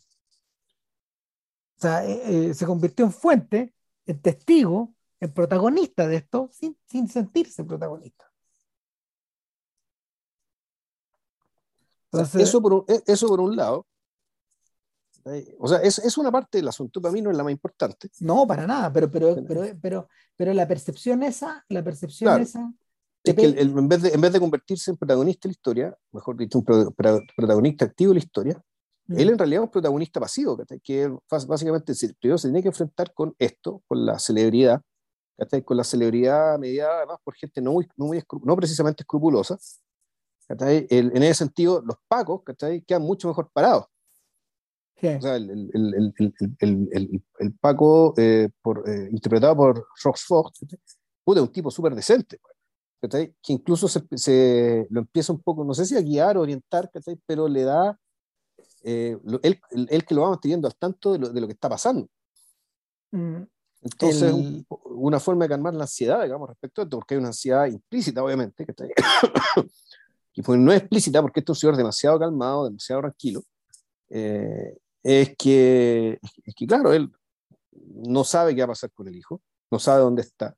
sea, 1.75 2.05
eh, 2.05 2.49
eh, 2.49 2.53
se 2.53 2.65
convirtió 2.65 3.05
en 3.05 3.11
fuente, 3.11 3.73
en 4.05 4.21
testigo, 4.21 4.93
en 5.19 5.33
protagonista 5.33 6.07
de 6.07 6.17
esto, 6.17 6.49
sin, 6.51 6.77
sin 6.85 7.07
sentirse 7.07 7.63
protagonista. 7.63 8.25
eso, 12.39 12.61
por 12.61 12.85
e, 12.87 13.01
eso 13.05 13.27
por 13.27 13.39
un 13.39 13.55
lado. 13.55 13.85
O 15.59 15.67
sea, 15.67 15.79
es, 15.79 15.99
es, 15.99 16.17
una 16.17 16.31
parte 16.31 16.57
del 16.57 16.69
asunto, 16.69 17.01
para 17.01 17.11
mí 17.11 17.21
no 17.21 17.29
es 17.29 17.37
la 17.37 17.43
más 17.43 17.51
importante. 17.51 18.09
No, 18.21 18.47
para 18.47 18.65
nada, 18.65 18.93
pero, 18.93 19.11
pero, 19.11 19.35
pero, 19.45 19.61
pero, 19.81 20.07
pero 20.37 20.53
la 20.53 20.65
percepción 20.65 21.21
esa, 21.21 21.65
la 21.67 21.83
percepción 21.83 22.41
esa... 22.41 22.71
Es 23.25 23.35
que 23.35 23.45
en, 23.45 23.89
vez 23.89 24.01
de, 24.03 24.09
en 24.09 24.21
vez 24.21 24.31
de 24.31 24.39
convertirse 24.39 24.89
en 24.89 24.95
protagonista 24.95 25.47
de 25.47 25.49
la 25.49 25.51
historia, 25.51 25.97
mejor 26.13 26.37
dicho, 26.37 26.59
un 26.59 26.63
protagonista 26.63 27.83
activo 27.83 28.11
de 28.11 28.19
la 28.19 28.23
historia, 28.23 28.63
mm. 29.07 29.19
él 29.19 29.29
en 29.31 29.37
realidad 29.37 29.63
es 29.63 29.65
un 29.65 29.71
protagonista 29.71 30.21
pasivo, 30.21 30.57
que 30.81 31.13
básicamente 31.29 31.93
primero 32.21 32.37
se 32.37 32.47
tiene 32.47 32.61
que 32.61 32.69
enfrentar 32.69 33.13
con 33.13 33.35
esto, 33.37 33.83
con 33.85 34.05
la 34.05 34.17
celebridad, 34.17 34.81
con 35.63 35.77
la 35.77 35.83
celebridad 35.83 36.57
mediada 36.57 36.97
además 36.97 37.19
por 37.23 37.35
gente 37.35 37.61
no, 37.61 37.73
muy, 37.73 37.87
no, 37.95 38.05
muy 38.05 38.23
no 38.43 38.55
precisamente 38.55 39.03
escrupulosa. 39.03 39.57
en 40.49 41.23
ese 41.23 41.33
sentido, 41.33 41.81
los 41.85 41.97
pacos 42.07 42.41
quedan 42.85 43.03
mucho 43.03 43.27
mejor 43.27 43.49
parados. 43.51 43.85
O 44.97 45.21
sea, 45.21 45.35
el, 45.35 45.69
el, 45.73 46.13
el, 46.59 47.23
el 47.39 47.53
Paco, 47.59 48.15
eh, 48.17 48.49
por, 48.63 48.89
eh, 48.89 49.09
interpretado 49.11 49.55
por 49.55 49.87
Rox 50.03 50.25
Fox, 50.25 50.65
pude 51.23 51.39
un 51.39 51.51
tipo 51.51 51.69
súper 51.69 51.93
decente, 51.93 52.39
que 52.99 53.53
incluso 53.53 53.87
se, 53.87 54.01
se, 54.15 54.87
lo 54.89 55.01
empieza 55.01 55.33
un 55.33 55.41
poco, 55.41 55.63
no 55.63 55.75
sé 55.75 55.85
si 55.85 55.95
a 55.95 56.01
guiar 56.01 56.37
o 56.37 56.41
orientar, 56.41 56.89
pero 57.27 57.47
le 57.47 57.63
da, 57.63 57.99
eh, 58.83 59.15
él, 59.43 59.61
él, 59.89 60.05
que 60.05 60.15
lo 60.15 60.23
va 60.23 60.29
manteniendo 60.29 60.67
al 60.67 60.75
tanto 60.75 61.13
de 61.13 61.19
lo, 61.19 61.29
de 61.29 61.41
lo 61.41 61.47
que 61.47 61.53
está 61.53 61.69
pasando. 61.69 62.07
Mm, 63.11 63.43
Entonces, 63.81 64.33
una 64.85 65.19
forma 65.19 65.45
de 65.45 65.49
calmar 65.49 65.73
la 65.73 65.83
ansiedad, 65.83 66.23
digamos, 66.23 66.49
respecto 66.49 66.81
a 66.81 66.83
esto, 66.83 66.97
porque 66.97 67.13
hay 67.13 67.19
una 67.19 67.29
ansiedad 67.29 67.67
implícita, 67.67 68.23
obviamente, 68.23 68.65
que 68.65 68.73
y 70.33 70.41
pues 70.41 70.59
no 70.59 70.71
es 70.71 70.79
explícita 70.79 71.21
porque 71.21 71.39
este 71.39 71.51
es 71.51 71.57
un 71.57 71.59
señor 71.59 71.77
demasiado 71.77 72.19
calmado, 72.19 72.65
demasiado 72.65 73.01
tranquilo, 73.01 73.43
eh, 74.09 74.77
es 75.03 75.35
que, 75.37 76.19
es 76.43 76.55
que, 76.55 76.65
claro, 76.65 76.91
él 76.91 77.11
no 77.71 78.23
sabe 78.23 78.55
qué 78.55 78.61
va 78.61 78.65
a 78.65 78.69
pasar 78.69 78.91
con 78.91 79.07
el 79.07 79.15
hijo, 79.15 79.41
no 79.71 79.79
sabe 79.79 80.01
dónde 80.01 80.21
está. 80.21 80.55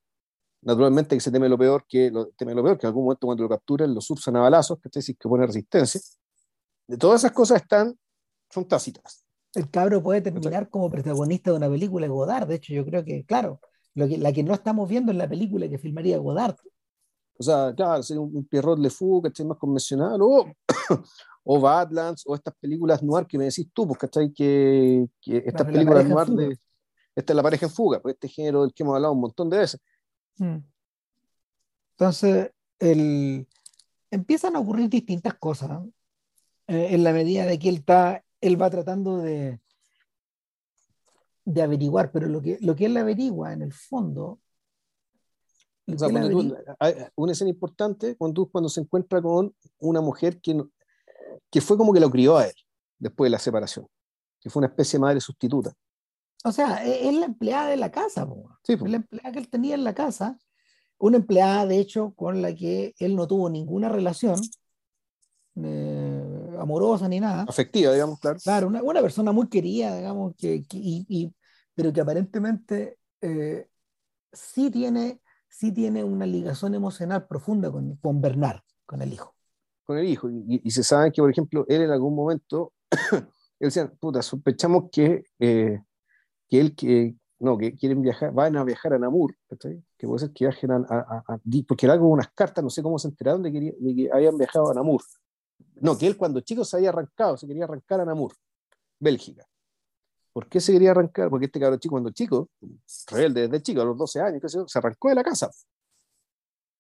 Naturalmente 0.62 1.16
que 1.16 1.22
se 1.22 1.32
teme 1.32 1.48
lo 1.48 1.58
peor, 1.58 1.86
que 1.88 2.12
lo, 2.12 2.28
teme 2.30 2.54
lo 2.54 2.64
peor, 2.64 2.78
que 2.78 2.86
en 2.86 2.90
algún 2.90 3.06
momento 3.06 3.28
cuando 3.28 3.44
lo 3.44 3.50
capturen 3.50 3.94
lo 3.94 4.02
sursan 4.02 4.36
a 4.36 4.42
balazos, 4.42 4.80
que 4.80 4.90
decir 4.92 5.18
que 5.18 5.30
pone 5.30 5.46
resistencia. 5.46 6.02
De 6.88 6.98
todas 6.98 7.22
esas 7.22 7.32
cosas 7.32 7.62
están, 7.62 7.98
son 8.50 8.68
tácitas. 8.68 9.24
El 9.54 9.70
cabro 9.70 10.02
puede 10.02 10.22
terminar 10.22 10.70
como 10.70 10.90
protagonista 10.90 11.52
de 11.52 11.58
una 11.58 11.70
película 11.70 12.06
de 12.06 12.12
Godard, 12.12 12.48
de 12.48 12.56
hecho 12.56 12.74
yo 12.74 12.86
creo 12.86 13.04
que, 13.04 13.26
claro, 13.26 13.60
lo 13.96 14.08
que, 14.08 14.18
la 14.18 14.32
que 14.32 14.44
no 14.44 14.54
estamos 14.54 14.88
viendo 14.88 15.12
es 15.12 15.18
la 15.18 15.28
película 15.28 15.68
que 15.68 15.78
filmaría 15.78 16.18
Godard. 16.18 16.56
O 17.38 17.44
sea, 17.44 17.74
claro, 17.76 18.04
sería 18.04 18.22
un, 18.22 18.46
Pierrot 18.46 18.80
Le 18.80 18.90
Fou, 18.90 19.22
que 19.22 19.30
esté 19.30 19.44
más 19.46 19.58
convencional, 19.58 20.22
o, 20.22 20.46
o 21.44 21.60
Badlands, 21.60 22.24
o 22.28 22.36
estas 22.36 22.54
películas 22.60 23.02
noir 23.02 23.26
que 23.26 23.38
me 23.38 23.46
decís 23.46 23.68
tú, 23.74 23.88
pues, 23.88 23.98
¿cachai? 23.98 24.32
Que, 24.32 25.08
que 25.22 25.38
estas 25.46 25.66
películas 25.66 26.06
noir 26.08 26.28
de. 26.28 26.58
Esta 27.16 27.34
es 27.34 27.36
la 27.36 27.44
pareja 27.44 27.66
en 27.66 27.72
fuga, 27.72 28.02
pues 28.02 28.16
este 28.16 28.30
género 28.30 28.62
del 28.62 28.74
que 28.74 28.84
hemos 28.84 28.96
hablado 28.96 29.14
un 29.14 29.22
montón 29.22 29.50
de 29.50 29.58
veces. 29.58 29.82
Mm. 30.38 30.58
Entonces, 31.92 32.52
el, 32.80 33.48
empiezan 34.12 34.56
a 34.56 34.60
ocurrir 34.60 34.90
distintas 34.90 35.34
cosas 35.36 35.82
eh, 36.68 36.90
en 36.92 37.04
la 37.04 37.12
medida 37.12 37.46
de 37.46 37.60
que 37.60 37.70
él, 37.70 37.78
está, 37.78 38.24
él 38.42 38.62
va 38.62 38.70
tratando 38.70 39.18
de, 39.18 39.60
de 41.46 41.62
averiguar, 41.62 42.12
pero 42.12 42.28
lo 42.28 42.42
que, 42.42 42.58
lo 42.62 42.76
que 42.76 42.86
él 42.86 42.98
averigua 42.98 43.54
en 43.54 43.62
el 43.62 43.74
fondo 43.74 44.40
una 47.16 47.32
escena 47.32 47.50
importante 47.50 48.16
cuando, 48.16 48.46
cuando 48.48 48.70
se 48.70 48.82
encuentra 48.82 49.22
con 49.22 49.54
una 49.80 50.02
mujer 50.02 50.40
que, 50.40 50.64
que 51.50 51.62
fue 51.62 51.78
como 51.78 51.94
que 51.94 52.00
lo 52.00 52.10
crió 52.10 52.38
a 52.38 52.46
él 52.46 52.54
después 52.98 53.28
de 53.28 53.32
la 53.32 53.40
separación, 53.40 53.88
que 54.40 54.50
fue 54.50 54.62
una 54.62 54.68
especie 54.68 54.98
de 54.98 55.02
madre 55.02 55.22
sustituta. 55.22 55.74
O 56.44 56.52
sea, 56.52 56.86
e, 56.86 57.08
es 57.08 57.16
la 57.16 57.26
empleada 57.26 57.70
de 57.70 57.78
la 57.78 57.92
casa, 57.92 58.28
es 58.68 58.82
la 58.82 58.98
empleada 58.98 59.32
que 59.32 59.40
él 59.40 59.50
tenía 59.50 59.76
en 59.76 59.84
la 59.84 59.94
casa, 59.94 60.38
una 60.98 61.18
empleada 61.18 61.66
de 61.66 61.80
hecho 61.80 62.14
con 62.16 62.42
la 62.42 62.54
que 62.54 62.94
él 63.00 63.16
no 63.16 63.28
tuvo 63.28 63.50
ninguna 63.50 63.90
relación 63.90 64.40
eh, 65.64 65.99
amorosa 66.62 67.08
ni 67.08 67.20
nada. 67.20 67.44
Afectiva, 67.48 67.94
digamos, 67.94 68.20
claro. 68.20 68.40
Claro, 68.44 68.68
una, 68.68 68.84
una 68.84 69.02
persona 69.02 69.32
muy 69.32 69.48
querida, 69.48 69.96
digamos, 69.96 70.36
que, 70.38 70.66
y, 70.72 71.34
pero 71.74 71.94
que 71.94 72.02
aparentemente 72.02 72.98
eh, 73.22 73.68
sí 74.32 74.70
tiene 74.70 75.22
sí 75.50 75.72
tiene 75.74 76.04
una 76.04 76.26
ligación 76.26 76.74
emocional 76.76 77.28
profunda 77.28 77.72
con, 77.72 77.96
con 77.98 78.22
Bernard, 78.22 78.62
con 78.86 79.02
el 79.02 79.12
hijo. 79.12 79.36
Con 79.84 79.98
el 79.98 80.08
hijo. 80.08 80.30
Y, 80.30 80.72
se 80.72 80.84
sabe 80.84 81.12
que, 81.12 81.22
por 81.22 81.32
ejemplo, 81.32 81.66
él 81.68 81.82
en 81.82 81.92
algún 81.92 82.16
momento, 82.16 82.74
él 83.12 83.28
decía, 83.60 83.92
puta, 84.00 84.22
sospechamos 84.22 84.86
que, 84.92 85.26
eh, 85.40 85.82
que 86.48 86.60
él, 86.60 86.76
que, 86.76 87.16
no, 87.40 87.58
que 87.58 87.76
quieren 87.76 88.02
viajar, 88.02 88.32
van 88.32 88.56
a 88.56 88.64
viajar 88.64 88.94
a 88.94 89.00
Namur, 89.00 89.36
que 89.98 90.08
puede 90.08 90.20
ser 90.20 90.32
que 90.32 90.46
viajen 90.46 90.72
a, 90.72 90.78
a, 90.88 91.40
porque 91.68 91.86
era 91.86 91.98
como 91.98 92.12
unas 92.12 92.32
cartas, 92.34 92.64
no 92.64 92.70
sé 92.70 92.84
cómo 92.84 93.00
se 93.00 93.08
enteraron 93.08 93.42
de 93.44 93.52
que, 93.52 93.60
de 93.78 93.96
que 93.96 94.10
habían 94.14 94.38
viajado 94.38 94.72
a 94.72 94.74
Namur. 94.74 95.02
No, 95.82 95.98
que 95.98 96.08
él 96.08 96.18
cuando 96.18 96.42
chico 96.42 96.66
se 96.66 96.78
había 96.78 96.90
arrancado, 96.90 97.38
se 97.38 97.48
quería 97.48 97.64
arrancar 97.64 98.02
a 98.02 98.06
Namur, 98.06 98.34
Bélgica. 99.00 99.46
¿Por 100.34 100.48
qué 100.48 100.60
se 100.60 100.74
quería 100.74 100.92
arrancar? 100.92 101.30
Porque 101.30 101.46
este 101.46 101.60
cabrón 101.60 101.80
chico, 101.80 101.94
cuando 101.94 102.12
chico, 102.12 102.50
rebelde 103.08 103.48
desde 103.48 103.62
chico, 103.64 103.82
a 103.82 103.86
los 103.86 103.98
12 103.98 104.22
años, 104.22 104.42
se 104.68 104.80
arrancó 104.80 105.10
de 105.10 105.16
la 105.16 105.24
casa. 105.24 105.50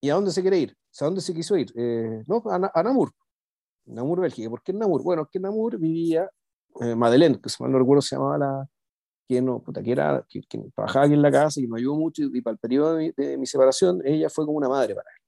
¿Y 0.01 0.09
a 0.09 0.15
dónde 0.15 0.31
se 0.31 0.41
quiere 0.41 0.59
ir? 0.59 0.77
¿A 0.99 1.05
dónde 1.05 1.21
se 1.21 1.33
quiso 1.33 1.57
ir? 1.57 1.71
Eh, 1.75 2.23
no, 2.27 2.43
a, 2.45 2.83
Namur. 2.83 3.11
Namur, 3.85 4.21
Bélgica. 4.21 4.49
¿Por 4.49 4.61
qué 4.61 4.73
Namur? 4.73 5.03
Bueno, 5.03 5.27
que 5.27 5.39
en 5.39 5.43
Namur 5.43 5.77
vivía 5.77 6.29
eh, 6.81 6.95
Madeleine, 6.95 7.39
que 7.41 7.49
si 7.49 7.61
mal 7.61 7.71
no 7.71 7.79
recuerdo 7.79 8.01
se 8.01 8.15
llamaba 8.15 8.37
la, 8.37 8.69
que 9.29 9.41
no, 9.41 9.61
puta, 9.61 9.83
que 9.83 9.93
trabajaba 9.93 11.05
aquí 11.05 11.13
en 11.13 11.21
la 11.21 11.31
casa 11.31 11.61
y 11.61 11.67
me 11.67 11.79
ayudó 11.79 11.95
mucho 11.95 12.23
y, 12.23 12.41
para 12.41 12.53
el 12.53 12.59
periodo 12.59 12.95
de 12.95 13.37
mi, 13.37 13.45
separación, 13.45 14.01
ella 14.03 14.29
fue 14.29 14.45
como 14.45 14.57
una 14.57 14.69
madre 14.69 14.95
para 14.95 15.09
él. 15.11 15.18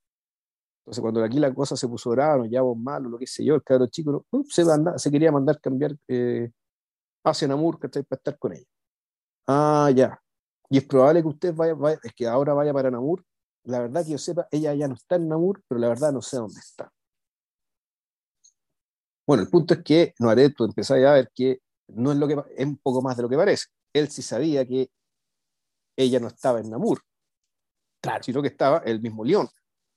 Entonces, 0.92 1.04
cuando 1.04 1.24
aquí 1.24 1.39
la 1.39 1.54
cosa 1.54 1.78
se 1.78 1.88
puso 1.88 2.10
grave, 2.10 2.39
nos 2.39 2.50
llevamos 2.50 2.78
mal, 2.78 3.06
o 3.06 3.10
lo 3.12 3.18
que 3.18 3.26
sé 3.26 3.46
yo, 3.46 3.56
el 3.56 3.64
cabrón 3.64 3.89
chico 3.89 4.26
se, 4.50 4.66
se 4.98 5.10
quería 5.10 5.32
mandar 5.32 5.58
cambiar 5.62 5.96
eh, 6.10 6.52
hacia 7.24 7.48
Namur, 7.48 7.80
¿cachai? 7.80 8.04
Para 8.04 8.18
estar 8.18 8.38
con 8.38 8.52
ella. 8.52 8.66
Ah, 9.48 9.89
ya. 9.96 10.22
Y 10.70 10.80
es 10.80 10.84
probable 10.84 11.22
que 11.22 11.30
usted 11.30 11.56
vaya, 11.56 11.98
es 12.04 12.14
que 12.14 12.28
ahora 12.28 12.54
vaya 12.54 12.74
para 12.74 12.92
Namur. 12.92 13.24
La 13.64 13.80
verdad 13.80 14.04
que 14.04 14.12
yo 14.12 14.18
sepa, 14.18 14.50
ella 14.52 14.74
ya 14.74 14.89
no 14.89 14.96
está 14.96 15.16
en 15.16 15.30
Namur, 15.30 15.64
pero 15.66 15.80
la 15.80 15.88
verdad 15.88 16.12
no 16.12 16.22
sé 16.22 16.36
dónde 16.36 16.60
está. 16.60 16.92
Bueno, 19.26 19.44
el 19.44 19.50
punto 19.50 19.76
es 19.76 19.84
que 19.86 20.14
no 20.20 20.30
haré, 20.30 20.50
tú 20.50 20.66
empezás 20.66 20.98
a 21.06 21.14
ver 21.14 21.32
que 21.34 21.62
no 21.88 22.12
es 22.12 22.18
lo 22.18 22.28
que 22.28 22.36
es 22.58 22.66
un 22.66 22.76
poco 22.76 23.02
más 23.02 23.16
de 23.16 23.24
lo 23.24 23.30
que 23.30 23.38
parece. 23.38 23.68
Él 23.94 24.10
sí 24.10 24.22
sabía 24.22 24.66
que 24.66 24.92
ella 25.96 26.20
no 26.20 26.28
estaba 26.28 26.60
en 26.60 26.70
Namur, 26.70 27.00
claro. 28.02 28.22
sino 28.22 28.42
que 28.42 28.50
estaba 28.50 28.80
el 28.80 29.00
mismo 29.00 29.24
León. 29.24 29.48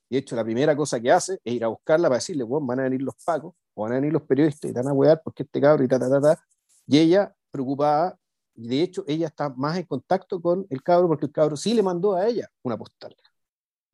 Y 0.09 0.15
de 0.15 0.19
hecho, 0.19 0.35
la 0.35 0.43
primera 0.43 0.75
cosa 0.75 0.99
que 0.99 1.11
hace 1.11 1.39
es 1.43 1.53
ir 1.53 1.63
a 1.63 1.67
buscarla 1.67 2.07
para 2.07 2.17
decirle, 2.17 2.43
bueno, 2.43 2.65
van 2.67 2.79
a 2.79 2.83
venir 2.83 3.01
los 3.01 3.15
pacos, 3.23 3.53
o 3.73 3.83
van 3.83 3.93
a 3.93 3.95
venir 3.95 4.13
los 4.13 4.21
periodistas 4.23 4.69
y 4.69 4.73
te 4.73 4.79
van 4.79 4.89
a 4.89 4.93
huear 4.93 5.21
porque 5.23 5.43
este 5.43 5.59
cabrón 5.59 5.85
y 5.85 5.87
ta, 5.87 5.99
ta, 5.99 6.09
ta, 6.09 6.21
ta. 6.21 6.45
Y 6.87 6.99
ella, 6.99 7.35
preocupada, 7.51 8.17
de 8.53 8.81
hecho, 8.81 9.03
ella 9.07 9.27
está 9.27 9.49
más 9.49 9.77
en 9.77 9.83
contacto 9.83 10.41
con 10.41 10.65
el 10.69 10.81
cabro 10.81 11.07
porque 11.07 11.25
el 11.25 11.31
cabro 11.31 11.57
sí 11.57 11.73
le 11.73 11.83
mandó 11.83 12.15
a 12.15 12.27
ella 12.27 12.49
una 12.63 12.77
postal 12.77 13.15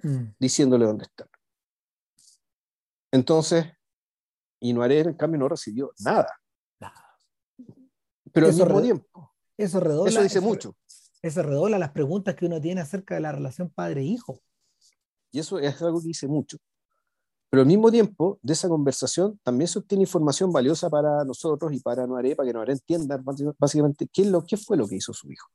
mm. 0.04 0.36
diciéndole 0.38 0.86
dónde 0.86 1.06
está. 1.06 1.28
Entonces, 3.12 3.66
Inuarer, 4.62 5.08
en 5.08 5.14
cambio, 5.16 5.40
no 5.40 5.50
recibió 5.50 5.92
nada. 6.00 6.30
Pero 8.32 8.48
al 8.48 8.54
mismo 8.54 8.82
tiempo. 8.82 9.34
Eso 9.58 9.80
redobla. 9.80 10.10
Eso 10.10 10.22
dice 10.22 10.40
mucho. 10.40 10.76
Eso 11.22 11.44
redobla 11.44 11.78
las 11.78 11.92
preguntas 11.92 12.36
que 12.36 12.46
uno 12.46 12.62
tiene 12.62 12.82
acerca 12.82 13.16
de 13.16 13.22
la 13.22 13.32
relación 13.32 13.70
padre-hijo. 13.70 14.40
Y 15.32 15.40
eso 15.40 15.60
es 15.60 15.82
algo 15.82 16.02
que 16.02 16.08
dice 16.08 16.28
mucho. 16.28 16.58
Pero 17.50 17.62
al 17.62 17.68
mismo 17.68 17.92
tiempo, 17.92 18.40
de 18.42 18.54
esa 18.54 18.70
conversación 18.70 19.40
también 19.44 19.68
se 19.68 19.80
obtiene 19.80 20.04
información 20.04 20.52
valiosa 20.54 20.90
para 20.90 21.26
nosotros 21.26 21.74
y 21.74 21.80
para 21.82 22.08
Noaré, 22.08 22.36
para 22.36 22.48
que 22.48 22.54
Noaré 22.54 22.74
entienda 22.74 23.22
básicamente 23.58 24.08
qué, 24.12 24.26
lo, 24.26 24.46
qué 24.46 24.58
fue 24.58 24.78
lo 24.78 24.88
que 24.88 24.96
hizo 24.96 25.14
su 25.14 25.30
hijo. 25.32 25.50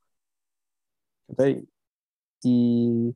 Y, 2.43 3.15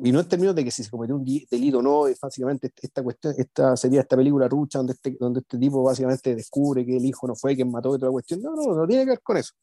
y 0.00 0.12
no 0.12 0.20
en 0.20 0.28
términos 0.28 0.54
de 0.54 0.64
que 0.64 0.70
si 0.70 0.84
se 0.84 0.90
cometió 0.90 1.16
un 1.16 1.24
delito 1.24 1.78
o 1.78 1.82
no, 1.82 2.06
es 2.06 2.20
básicamente 2.20 2.72
esta 2.80 3.02
cuestión, 3.02 3.34
esta 3.36 3.76
sería 3.76 4.02
esta 4.02 4.16
película 4.16 4.46
rucha 4.48 4.78
donde 4.78 4.92
este, 4.92 5.16
donde 5.18 5.40
este 5.40 5.58
tipo 5.58 5.82
básicamente 5.82 6.36
descubre 6.36 6.86
que 6.86 6.96
el 6.98 7.04
hijo 7.04 7.26
no 7.26 7.34
fue 7.34 7.56
quien 7.56 7.70
mató 7.70 7.94
y 7.96 7.98
toda 7.98 8.08
la 8.08 8.12
cuestión. 8.12 8.42
No, 8.42 8.54
no, 8.54 8.74
no 8.74 8.86
tiene 8.86 9.04
que 9.04 9.10
ver 9.10 9.22
con 9.22 9.38
eso. 9.38 9.54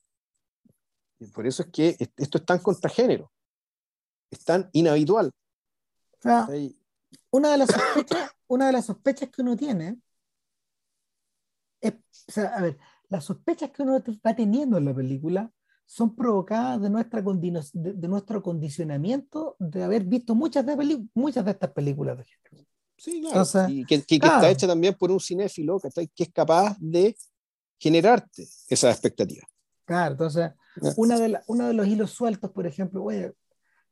Y 1.19 1.27
por 1.27 1.47
eso 1.47 1.63
es 1.63 1.69
que 1.69 1.95
esto 2.17 2.37
es 2.37 2.45
tan 2.45 2.59
contragénero, 2.59 3.31
es 4.29 4.43
tan 4.43 4.69
inhabitual. 4.73 5.31
Una 7.31 7.51
de 7.51 7.57
las 7.57 7.69
sospechas, 7.69 8.31
una 8.47 8.67
de 8.67 8.71
las 8.73 8.85
sospechas 8.85 9.29
que 9.29 9.41
uno 9.41 9.55
tiene 9.55 9.97
es, 11.81 11.93
o 12.27 12.31
sea, 12.31 12.55
a 12.55 12.61
ver, 12.61 12.77
las 13.09 13.25
sospechas 13.25 13.71
que 13.71 13.83
uno 13.83 14.01
va 14.25 14.35
teniendo 14.35 14.77
en 14.77 14.85
la 14.85 14.93
película 14.93 15.51
son 15.85 16.15
provocadas 16.15 16.81
de, 16.81 16.89
nuestra 16.89 17.21
de, 17.21 18.07
nuestro 18.07 18.41
condicionamiento 18.41 19.55
de 19.59 19.83
haber 19.83 20.03
visto 20.03 20.33
muchas 20.33 20.65
de, 20.65 21.07
muchas 21.13 21.45
de 21.45 21.51
estas 21.51 21.71
películas 21.71 22.17
de 22.17 22.23
género. 22.23 22.67
Sí, 22.97 23.21
claro. 23.21 23.69
y 23.69 23.85
que, 23.85 24.03
está 24.09 24.49
hecha 24.49 24.67
también 24.67 24.95
por 24.95 25.11
un 25.11 25.19
cinéfilo 25.19 25.79
que, 25.79 25.89
que 26.07 26.23
es 26.23 26.31
capaz 26.31 26.75
de 26.79 27.15
generarte 27.77 28.47
esa 28.69 28.89
expectativa. 28.89 29.45
Claro, 29.83 30.13
entonces, 30.13 30.51
una 30.97 31.19
de 31.19 31.39
uno 31.47 31.67
de 31.67 31.73
los 31.73 31.87
hilos 31.87 32.11
sueltos, 32.11 32.51
por 32.51 32.65
ejemplo, 32.65 33.03
oye, 33.03 33.33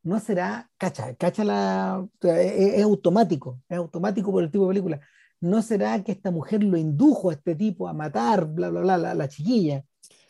no 0.04 0.20
será, 0.20 0.70
cacha, 0.78 1.16
cacha 1.16 1.44
la, 1.44 2.08
es, 2.22 2.84
automático, 2.84 3.62
es 3.70 3.78
automático 3.78 4.32
por 4.32 4.44
el 4.44 4.52
tipo 4.52 4.66
de 4.66 4.70
película. 4.70 5.02
No 5.40 5.62
será 5.62 6.04
que 6.04 6.12
esta 6.12 6.32
mujer 6.32 6.64
lo 6.64 6.78
indujo 6.78 7.30
a 7.30 7.34
este 7.34 7.56
tipo 7.56 7.88
a 7.88 7.94
matar, 7.94 8.46
bla, 8.46 8.70
bla, 8.70 8.82
bla, 8.82 8.98
la, 8.98 9.16
la 9.16 9.28
chiquilla. 9.28 9.84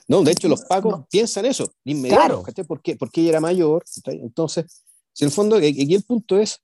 No, 0.07 0.21
de 0.21 0.31
hecho 0.31 0.47
los 0.47 0.61
pacos 0.61 1.05
piensan 1.09 1.45
eso, 1.45 1.65
de 1.83 1.91
inmediato, 1.91 2.43
claro. 2.43 2.67
¿por 2.67 2.81
qué? 2.81 2.95
Porque 2.95 3.21
ella 3.21 3.31
era 3.31 3.39
mayor, 3.39 3.83
entonces, 4.05 4.83
si 5.11 5.23
en 5.23 5.29
el 5.29 5.33
fondo, 5.33 5.55
aquí 5.55 5.93
el 5.93 6.03
punto 6.03 6.37
es, 6.37 6.61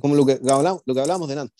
como 0.00 0.14
lo 0.14 0.26
que 0.26 0.40
hablamos, 0.50 0.82
lo 0.84 0.94
que 0.94 1.00
hablábamos 1.00 1.28
delante, 1.28 1.54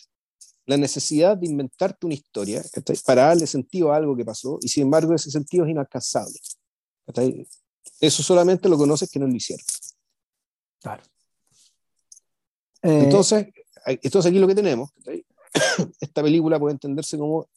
la 0.65 0.77
necesidad 0.77 1.37
de 1.37 1.47
inventarte 1.47 2.05
una 2.05 2.15
historia 2.15 2.63
para 3.05 3.27
darle 3.27 3.47
sentido 3.47 3.91
a 3.91 3.97
algo 3.97 4.15
que 4.15 4.25
pasó 4.25 4.57
y 4.61 4.67
sin 4.67 4.83
embargo 4.83 5.13
ese 5.13 5.29
sentido 5.29 5.63
es 5.63 5.71
inalcanzable. 5.71 6.39
Eso 7.99 8.23
solamente 8.23 8.67
lo 8.67 8.77
conoces 8.77 9.09
que 9.09 9.19
no 9.19 9.27
lo 9.27 9.35
hicieron. 9.35 9.65
Claro. 10.85 11.01
Eh, 12.83 12.99
entonces, 13.05 13.47
entonces 13.87 14.29
aquí 14.29 14.37
lo 14.37 14.47
que 14.47 14.53
tenemos, 14.53 14.91
esta 15.99 16.21
película 16.21 16.59
puede 16.59 16.73
entenderse 16.73 17.17
como 17.17 17.47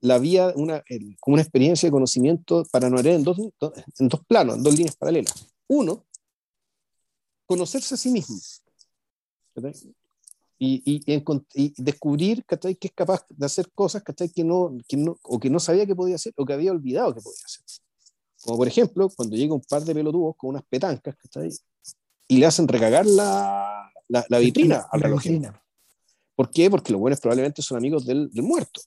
la 0.00 0.18
vía, 0.18 0.54
una, 0.56 0.82
como 1.20 1.34
una 1.34 1.42
experiencia 1.42 1.86
de 1.86 1.92
conocimiento 1.92 2.64
para 2.72 2.88
Noé 2.88 3.12
en 3.12 3.24
dos, 3.24 3.36
en 3.38 4.08
dos 4.08 4.24
planos, 4.26 4.56
en 4.56 4.62
dos 4.62 4.74
líneas 4.74 4.96
paralelas. 4.96 5.48
Uno, 5.68 6.06
conocerse 7.44 7.94
a 7.94 7.98
sí 7.98 8.08
mismo. 8.08 8.38
Y, 10.58 10.82
y, 10.86 11.02
y, 11.54 11.74
descubrir 11.76 12.42
que 12.46 12.78
es 12.80 12.92
capaz 12.92 13.26
de 13.28 13.44
hacer 13.44 13.70
cosas 13.72 14.02
que 14.02 14.44
no, 14.44 14.78
que 14.88 14.96
no, 14.96 15.18
o 15.24 15.38
que 15.38 15.50
no 15.50 15.60
sabía 15.60 15.84
que 15.84 15.94
podía 15.94 16.14
hacer 16.14 16.32
o 16.38 16.46
que 16.46 16.54
había 16.54 16.72
olvidado 16.72 17.14
que 17.14 17.20
podía 17.20 17.44
hacer. 17.44 17.62
Como 18.42 18.56
por 18.56 18.66
ejemplo, 18.66 19.10
cuando 19.14 19.36
llega 19.36 19.52
un 19.52 19.60
par 19.60 19.84
de 19.84 19.92
pelotudos 19.92 20.36
con 20.38 20.50
unas 20.50 20.64
petancas 20.64 21.16
y 22.28 22.38
le 22.38 22.46
hacen 22.46 22.68
recagar 22.68 23.06
la, 23.06 23.92
la, 24.08 24.24
la 24.28 24.38
vitrina 24.38 24.86
al 24.90 25.00
reloj. 25.00 25.22
¿Por 26.34 26.50
qué? 26.50 26.70
Porque 26.70 26.92
los 26.92 27.00
buenos 27.00 27.20
probablemente 27.20 27.62
son 27.62 27.76
amigos 27.76 28.06
del, 28.06 28.30
del 28.30 28.42
muerto. 28.42 28.80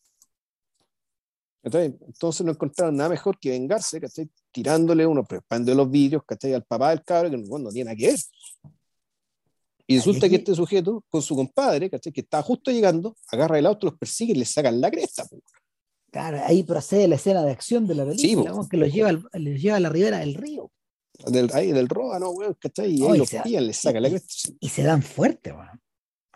Entonces 1.63 2.45
no 2.45 2.51
encontraron 2.51 2.95
nada 2.95 3.09
mejor 3.09 3.39
que 3.39 3.49
vengarse, 3.49 3.99
¿cachai? 3.99 4.29
Tirándole 4.51 5.05
uno, 5.05 5.23
preparando 5.23 5.73
los 5.73 5.89
vidrios, 5.89 6.23
¿cachai? 6.23 6.53
Al 6.53 6.63
papá 6.63 6.91
del 6.91 7.03
cabro, 7.03 7.31
que 7.31 7.37
no 7.37 7.69
tiene 7.69 7.85
nada 7.85 7.95
que 7.95 8.07
ver. 8.07 8.19
Y 9.87 9.97
resulta 9.97 10.29
que 10.29 10.35
este 10.35 10.53
sujeto, 10.53 11.03
con 11.09 11.23
su 11.23 11.35
compadre, 11.35 11.89
¿cachai? 11.89 12.13
Que 12.13 12.21
está 12.21 12.41
justo 12.43 12.69
llegando, 12.69 13.17
agarra 13.29 13.57
el 13.57 13.65
auto, 13.65 13.87
los 13.87 13.97
persigue 13.97 14.33
y 14.33 14.37
le 14.37 14.45
sacan 14.45 14.79
la 14.79 14.91
cresta. 14.91 15.27
Claro, 16.11 16.39
ahí 16.45 16.61
procede 16.63 17.07
la 17.07 17.15
escena 17.15 17.43
de 17.43 17.51
acción 17.51 17.87
de 17.87 17.95
la 17.95 18.05
película, 18.05 18.53
que 18.69 18.77
los 18.77 18.93
lleva, 18.93 19.11
los 19.11 19.61
lleva 19.61 19.77
a 19.77 19.79
la 19.79 19.89
ribera 19.89 20.19
del 20.19 20.35
río. 20.35 20.71
Del, 21.27 21.49
ahí 21.53 21.71
del 21.71 21.87
Róbano, 21.87 22.29
weón, 22.31 22.55
¿cachai? 22.59 22.91
Y 22.91 23.03
ahí 23.05 23.17
los 23.17 23.29
pillan, 23.29 23.67
le 23.67 23.73
sacan 23.73 24.03
la 24.03 24.09
cresta. 24.09 24.49
Y, 24.59 24.69
se 24.69 24.83
dan 24.83 25.01
fuerte, 25.01 25.51
weón. 25.51 25.81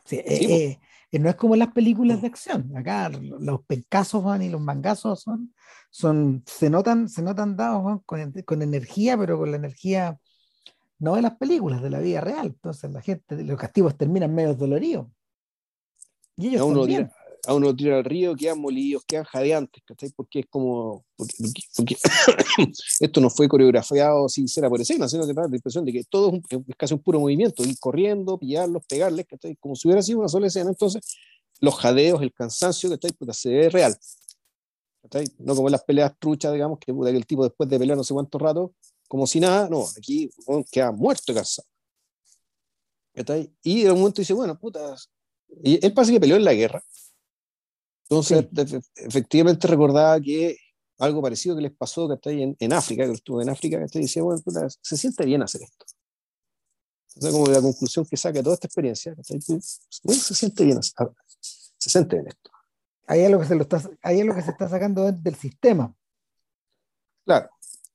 Sí, 0.05 0.17
eh, 0.17 0.79
eh, 1.11 1.19
no 1.19 1.29
es 1.29 1.35
como 1.35 1.55
en 1.55 1.59
las 1.59 1.71
películas 1.71 2.21
de 2.21 2.27
acción. 2.27 2.75
Acá 2.75 3.09
los 3.09 3.61
pencazos 3.65 4.23
van 4.23 4.41
y 4.41 4.49
los 4.49 4.61
mangazos 4.61 5.21
son, 5.21 5.53
son, 5.89 6.43
se 6.45 6.69
notan, 6.69 7.09
se 7.09 7.21
notan 7.21 7.55
dados 7.55 8.01
con, 8.05 8.31
con, 8.45 8.61
energía, 8.61 9.17
pero 9.17 9.37
con 9.37 9.51
la 9.51 9.57
energía 9.57 10.19
no 10.99 11.15
de 11.15 11.21
las 11.21 11.37
películas, 11.37 11.81
de 11.81 11.89
la 11.89 11.99
vida 11.99 12.21
real. 12.21 12.47
Entonces 12.47 12.91
la 12.91 13.01
gente, 13.01 13.43
los 13.43 13.57
castigos 13.57 13.97
terminan 13.97 14.33
medio 14.33 14.53
doloridos. 14.53 15.07
Y 16.35 16.49
ellos 16.49 16.87
tira, 16.87 17.11
a 17.47 17.53
uno 17.53 17.75
tira 17.75 17.97
al 17.97 18.03
río, 18.03 18.35
quedan 18.35 18.59
molidos, 18.59 19.03
quedan 19.05 19.23
jadeantes, 19.23 19.83
¿cachai? 19.85 20.11
Porque 20.15 20.39
es 20.39 20.45
como, 20.49 21.05
porque, 21.15 21.33
porque, 21.75 21.97
esto 22.99 23.21
no 23.21 23.29
fue 23.29 23.47
coreografiado 23.47 24.27
sin 24.29 24.47
ser 24.47 24.67
por 24.69 24.81
escena, 24.81 25.07
sino 25.07 25.25
que 25.25 25.33
da 25.33 25.47
la 25.47 25.55
impresión 25.55 25.85
de 25.85 25.93
que 25.93 26.03
todo 26.03 26.27
es, 26.27 26.33
un, 26.33 26.65
es, 26.67 26.75
casi 26.75 26.93
un 26.93 27.01
puro 27.01 27.19
movimiento, 27.19 27.63
ir 27.63 27.77
corriendo, 27.79 28.37
pillarlos, 28.37 28.83
pegarles, 28.87 29.25
¿cachai? 29.27 29.55
Como 29.55 29.75
si 29.75 29.87
hubiera 29.87 30.01
sido 30.01 30.19
una 30.19 30.27
sola 30.27 30.47
escena. 30.47 30.69
Entonces, 30.69 31.01
los 31.59 31.75
jadeos, 31.75 32.21
el 32.21 32.33
cansancio, 32.33 32.89
¿cachai? 32.89 33.11
Puta, 33.11 33.33
se 33.33 33.49
ve 33.49 33.69
real. 33.69 33.97
¿cachai? 35.01 35.27
No 35.39 35.55
como 35.55 35.69
las 35.69 35.83
peleas 35.83 36.13
truchas, 36.19 36.53
digamos, 36.53 36.79
que, 36.79 36.91
el 36.91 37.25
tipo 37.25 37.43
después 37.43 37.69
de 37.69 37.79
pelear 37.79 37.97
no 37.97 38.03
sé 38.03 38.13
cuánto 38.13 38.37
rato, 38.37 38.73
como 39.07 39.25
si 39.25 39.39
nada, 39.39 39.69
no, 39.69 39.85
aquí 39.97 40.29
queda 40.71 40.91
muerto 40.91 41.33
cansado. 41.33 41.67
¿cachai? 43.13 43.51
Y 43.63 43.83
de 43.83 43.91
un 43.91 43.99
momento 43.99 44.21
dice, 44.21 44.33
bueno, 44.33 44.57
puta, 44.57 44.95
y 45.63 45.83
él 45.85 45.93
parece 45.93 46.13
que 46.13 46.19
peleó 46.19 46.37
en 46.37 46.43
la 46.43 46.53
guerra, 46.53 46.83
entonces, 48.09 48.47
efectivamente 48.95 49.67
recordaba 49.67 50.19
que 50.19 50.57
algo 50.97 51.21
parecido 51.21 51.55
que 51.55 51.61
les 51.61 51.71
pasó 51.71 52.07
que 52.07 52.15
está 52.15 52.31
en, 52.31 52.55
en 52.59 52.73
África, 52.73 53.05
que 53.05 53.11
estuvo 53.11 53.41
en 53.41 53.49
África, 53.49 53.85
que 53.85 53.99
decía, 53.99 54.23
bueno, 54.23 54.41
se 54.81 54.97
siente 54.97 55.25
bien 55.25 55.43
hacer 55.43 55.61
esto. 55.61 55.85
Entonces, 57.15 57.39
como 57.39 57.51
la 57.53 57.61
conclusión 57.61 58.05
que 58.05 58.17
saca 58.17 58.41
toda 58.41 58.55
esta 58.55 58.67
experiencia, 58.67 59.13
pues, 59.15 59.79
bueno, 60.03 60.21
se 60.21 60.33
siente 60.33 60.65
bien, 60.65 60.81
se 60.81 61.89
siente 61.89 62.15
bien 62.15 62.27
esto. 62.27 62.51
Ahí 63.05 63.21
es 63.21 63.31
lo 63.31 63.39
que 63.39 63.45
se, 63.45 63.55
lo 63.55 63.61
está, 63.61 63.81
ahí 64.01 64.19
es 64.19 64.25
lo 64.25 64.33
que 64.33 64.41
se 64.41 64.51
está 64.51 64.67
sacando 64.67 65.11
del 65.11 65.35
sistema. 65.35 65.93
Claro. 67.25 67.49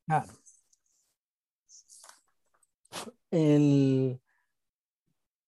claro. 0.06 0.32
El, 3.30 4.20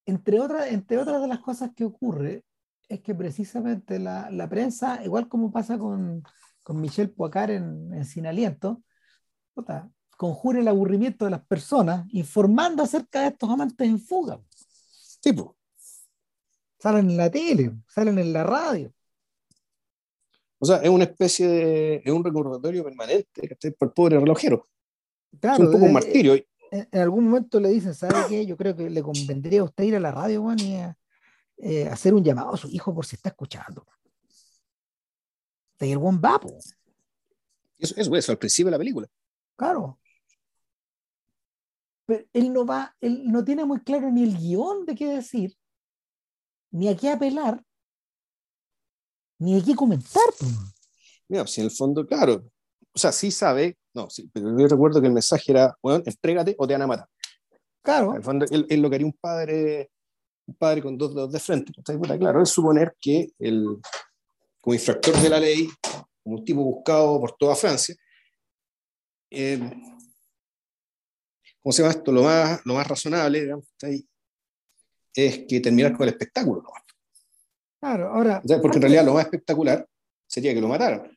entre, 0.06 0.40
otras, 0.40 0.72
entre 0.72 0.98
otras 0.98 1.22
de 1.22 1.28
las 1.28 1.38
cosas 1.40 1.70
que 1.74 1.84
ocurre, 1.84 2.45
es 2.88 3.00
que 3.00 3.14
precisamente 3.14 3.98
la, 3.98 4.30
la 4.30 4.48
prensa, 4.48 5.04
igual 5.04 5.28
como 5.28 5.50
pasa 5.50 5.78
con, 5.78 6.22
con 6.62 6.80
Michel 6.80 7.10
Poacar 7.10 7.50
en, 7.50 7.92
en 7.94 8.04
Sin 8.04 8.26
Aliento, 8.26 8.82
conjura 10.16 10.60
el 10.60 10.68
aburrimiento 10.68 11.24
de 11.24 11.30
las 11.32 11.44
personas 11.46 12.06
informando 12.10 12.82
acerca 12.82 13.22
de 13.22 13.28
estos 13.28 13.50
amantes 13.50 13.86
en 13.86 13.98
fuga. 13.98 14.40
Tipo. 15.20 15.56
Salen 16.78 17.10
en 17.10 17.16
la 17.16 17.30
tele, 17.30 17.72
salen 17.88 18.18
en 18.18 18.32
la 18.32 18.44
radio. 18.44 18.92
O 20.58 20.66
sea, 20.66 20.76
es 20.78 20.88
una 20.88 21.04
especie 21.04 21.46
de. 21.46 22.02
es 22.04 22.12
un 22.12 22.24
recordatorio 22.24 22.84
permanente 22.84 23.48
que 23.48 23.72
por 23.72 23.88
el 23.88 23.94
pobre 23.94 24.18
relojero. 24.18 24.68
Claro, 25.40 25.64
es 25.64 25.68
un 25.68 25.72
poco 25.72 25.84
un 25.84 25.92
martirio. 25.92 26.34
En, 26.34 26.88
en, 26.90 27.00
algún 27.00 27.24
momento 27.24 27.60
le 27.60 27.68
dicen, 27.68 27.94
¿sabe 27.94 28.14
qué? 28.28 28.46
Yo 28.46 28.56
creo 28.56 28.74
que 28.74 28.88
le 28.88 29.02
convendría 29.02 29.60
a 29.60 29.64
usted 29.64 29.84
ir 29.84 29.96
a 29.96 30.00
la 30.00 30.12
radio, 30.12 30.42
Juan, 30.42 30.58
y 30.60 30.76
a, 30.76 30.96
eh, 31.58 31.88
hacer 31.88 32.14
un 32.14 32.22
llamado 32.22 32.54
a 32.54 32.56
su 32.56 32.68
hijo 32.68 32.94
por 32.94 33.06
si 33.06 33.16
está 33.16 33.30
escuchando. 33.30 33.86
De 35.78 35.92
el 35.92 35.98
buen. 35.98 36.20
Eso, 37.78 37.94
eso, 37.96 38.16
eso, 38.16 38.32
al 38.32 38.38
principio 38.38 38.66
de 38.66 38.72
la 38.72 38.78
película. 38.78 39.08
Claro. 39.56 39.98
Pero 42.06 42.24
él 42.32 42.52
no 42.52 42.64
va, 42.64 42.94
él 43.00 43.24
no 43.26 43.44
tiene 43.44 43.64
muy 43.64 43.80
claro 43.80 44.10
ni 44.10 44.22
el 44.22 44.36
guion 44.36 44.86
de 44.86 44.94
qué 44.94 45.08
decir, 45.08 45.56
ni 46.70 46.88
a 46.88 46.96
qué 46.96 47.10
apelar, 47.10 47.62
ni 49.38 49.58
a 49.58 49.64
qué 49.64 49.74
comentar. 49.74 50.22
Mira, 51.28 51.46
si 51.46 51.60
en 51.60 51.66
el 51.66 51.70
fondo, 51.72 52.06
claro, 52.06 52.48
o 52.92 52.98
sea, 52.98 53.10
sí 53.10 53.30
sabe, 53.30 53.76
no, 53.92 54.08
sí, 54.08 54.30
pero 54.32 54.56
yo 54.56 54.68
recuerdo 54.68 55.00
que 55.00 55.08
el 55.08 55.12
mensaje 55.12 55.52
era, 55.52 55.76
bueno, 55.82 56.02
entrégate 56.06 56.54
o 56.58 56.66
te 56.66 56.74
van 56.74 56.82
a 56.82 56.86
matar. 56.86 57.08
Claro. 57.82 58.10
En 58.12 58.16
el 58.16 58.22
fondo, 58.22 58.46
él, 58.50 58.66
él 58.70 58.80
lo 58.80 58.88
que 58.88 58.94
haría 58.94 59.06
un 59.06 59.18
padre 59.20 59.90
un 60.46 60.54
padre 60.54 60.82
con 60.82 60.96
dos 60.96 61.14
dedos 61.14 61.32
de 61.32 61.40
frente. 61.40 61.72
Claro, 62.18 62.42
es 62.42 62.48
suponer 62.48 62.96
que 63.00 63.32
el, 63.38 63.78
como 64.60 64.74
infractor 64.74 65.16
de 65.16 65.28
la 65.28 65.40
ley, 65.40 65.68
como 66.22 66.36
un 66.36 66.44
tipo 66.44 66.62
buscado 66.62 67.20
por 67.20 67.36
toda 67.36 67.54
Francia, 67.54 67.94
eh, 69.30 69.58
¿cómo 71.60 71.72
se 71.72 71.82
llama 71.82 71.94
esto? 71.94 72.12
Lo 72.12 72.22
más, 72.22 72.60
lo 72.64 72.74
más 72.74 72.86
razonable, 72.86 73.42
digamos, 73.42 73.64
es 75.14 75.46
que 75.46 75.60
terminar 75.60 75.92
con 75.92 76.04
el 76.04 76.10
espectáculo. 76.10 76.62
¿no? 76.62 76.70
Claro, 77.80 78.12
ahora. 78.12 78.42
porque 78.62 78.78
en 78.78 78.82
realidad 78.82 79.04
lo 79.04 79.14
más 79.14 79.24
espectacular 79.24 79.86
sería 80.26 80.54
que 80.54 80.60
lo 80.60 80.68
mataran. 80.68 81.16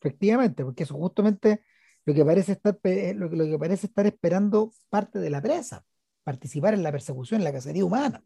Efectivamente, 0.00 0.64
porque 0.64 0.84
eso 0.84 0.94
justamente 0.94 1.62
lo 2.04 2.14
que 2.14 2.24
parece 2.24 2.52
estar, 2.52 2.78
lo 2.82 3.30
que, 3.30 3.36
lo 3.36 3.44
que 3.44 3.58
parece 3.58 3.86
estar 3.86 4.06
esperando 4.06 4.72
parte 4.88 5.18
de 5.18 5.30
la 5.30 5.42
prensa, 5.42 5.84
participar 6.28 6.74
en 6.74 6.82
la 6.82 6.92
persecución, 6.92 7.40
en 7.40 7.44
la 7.44 7.52
cacería 7.52 7.82
humana. 7.82 8.22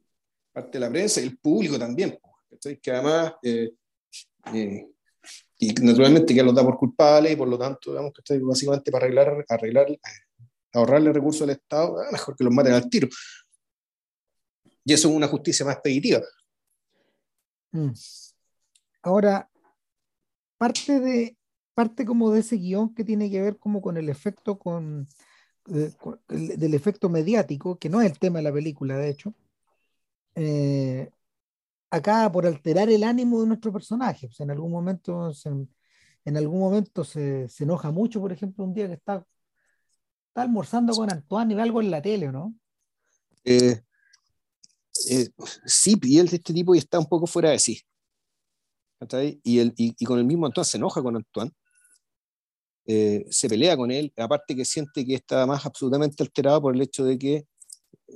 Parte 0.53 0.73
de 0.73 0.81
la 0.81 0.91
prensa 0.91 1.20
y 1.20 1.24
el 1.24 1.39
público 1.39 1.79
también, 1.79 2.19
que 2.83 2.91
además, 2.91 3.35
eh, 3.45 3.74
eh, 4.53 4.89
y 5.59 5.73
naturalmente 5.74 6.35
que 6.35 6.43
los 6.43 6.53
da 6.53 6.65
por 6.65 6.77
culpables 6.77 7.33
y 7.33 7.37
por 7.37 7.47
lo 7.47 7.57
tanto, 7.57 7.93
digamos 7.93 8.12
que 8.12 8.39
básicamente 8.41 8.91
para 8.91 9.05
arreglar, 9.05 9.45
arreglar, 9.49 9.87
ahorrarle 10.73 11.12
recursos 11.12 11.43
al 11.43 11.51
Estado, 11.51 11.97
ah, 12.01 12.09
mejor 12.11 12.35
que 12.35 12.43
los 12.43 12.53
maten 12.53 12.73
al 12.73 12.91
tiro. 12.91 13.07
Y 14.85 14.93
eso 14.93 15.09
es 15.09 15.15
una 15.15 15.29
justicia 15.29 15.65
más 15.65 15.77
expeditiva. 15.77 16.20
Mm. 17.70 17.93
Ahora, 19.03 19.49
parte 20.59 20.99
de, 20.99 21.37
parte 21.73 22.05
como 22.05 22.33
de 22.33 22.41
ese 22.41 22.57
guion 22.57 22.93
que 22.93 23.05
tiene 23.05 23.31
que 23.31 23.41
ver 23.41 23.59
como 23.59 23.81
con 23.81 23.97
el 23.97 24.09
efecto 24.09 24.59
con, 24.59 25.07
eh, 25.69 25.93
del 26.29 26.75
efecto 26.75 27.09
mediático, 27.09 27.79
que 27.79 27.89
no 27.89 28.01
es 28.01 28.11
el 28.11 28.19
tema 28.19 28.39
de 28.39 28.45
la 28.45 28.53
película, 28.53 28.97
de 28.97 29.11
hecho, 29.11 29.35
eh, 30.35 31.11
acá 31.91 32.31
por 32.33 32.47
alterar 32.47 32.91
el 32.91 33.05
ánimo 33.05 33.41
de 33.41 33.49
nuestro 33.49 33.73
personaje. 33.73 34.29
en 34.39 34.51
algún 34.51 34.73
momento, 34.73 35.33
se, 35.33 35.51
en 35.51 36.37
algún 36.37 36.61
momento 36.61 37.05
se, 37.05 37.49
se, 37.49 37.65
enoja 37.65 37.91
mucho, 37.91 38.21
por 38.21 38.33
ejemplo, 38.33 38.65
un 38.65 38.75
día 38.75 38.89
que 38.89 38.95
está, 38.95 39.25
está 40.29 40.43
almorzando 40.43 40.93
con 40.95 41.13
Antoine 41.13 41.53
y 41.53 41.57
ve 41.57 41.63
algo 41.63 41.81
en 41.81 41.91
la 41.91 42.03
tele, 42.03 42.33
¿no? 42.33 42.55
Eh, 43.45 43.81
sí, 45.67 45.97
y 46.03 46.19
él 46.19 46.29
de 46.29 46.37
este 46.37 46.53
tipo 46.53 46.75
y 46.75 46.79
está 46.79 46.99
un 46.99 47.07
poco 47.07 47.27
fuera 47.27 47.51
de 47.51 47.59
sí. 47.59 47.83
Y, 49.43 49.59
el, 49.59 49.75
y, 49.77 49.95
y, 49.99 50.05
con 50.05 50.19
el 50.19 50.25
mismo 50.25 50.47
Antoine 50.47 50.65
se 50.65 50.77
enoja 50.77 51.03
con 51.03 51.17
Antoine 51.17 51.53
eh, 52.87 53.25
se 53.31 53.49
pelea 53.49 53.77
con 53.77 53.91
él, 53.91 54.13
aparte 54.17 54.57
que 54.57 54.65
siente 54.65 55.05
que 55.05 55.15
está 55.15 55.47
más 55.47 55.65
absolutamente 55.67 56.23
alterado 56.23 56.61
por 56.63 56.75
el 56.75 56.81
hecho 56.81 57.05
de 57.05 57.19
que 57.19 57.47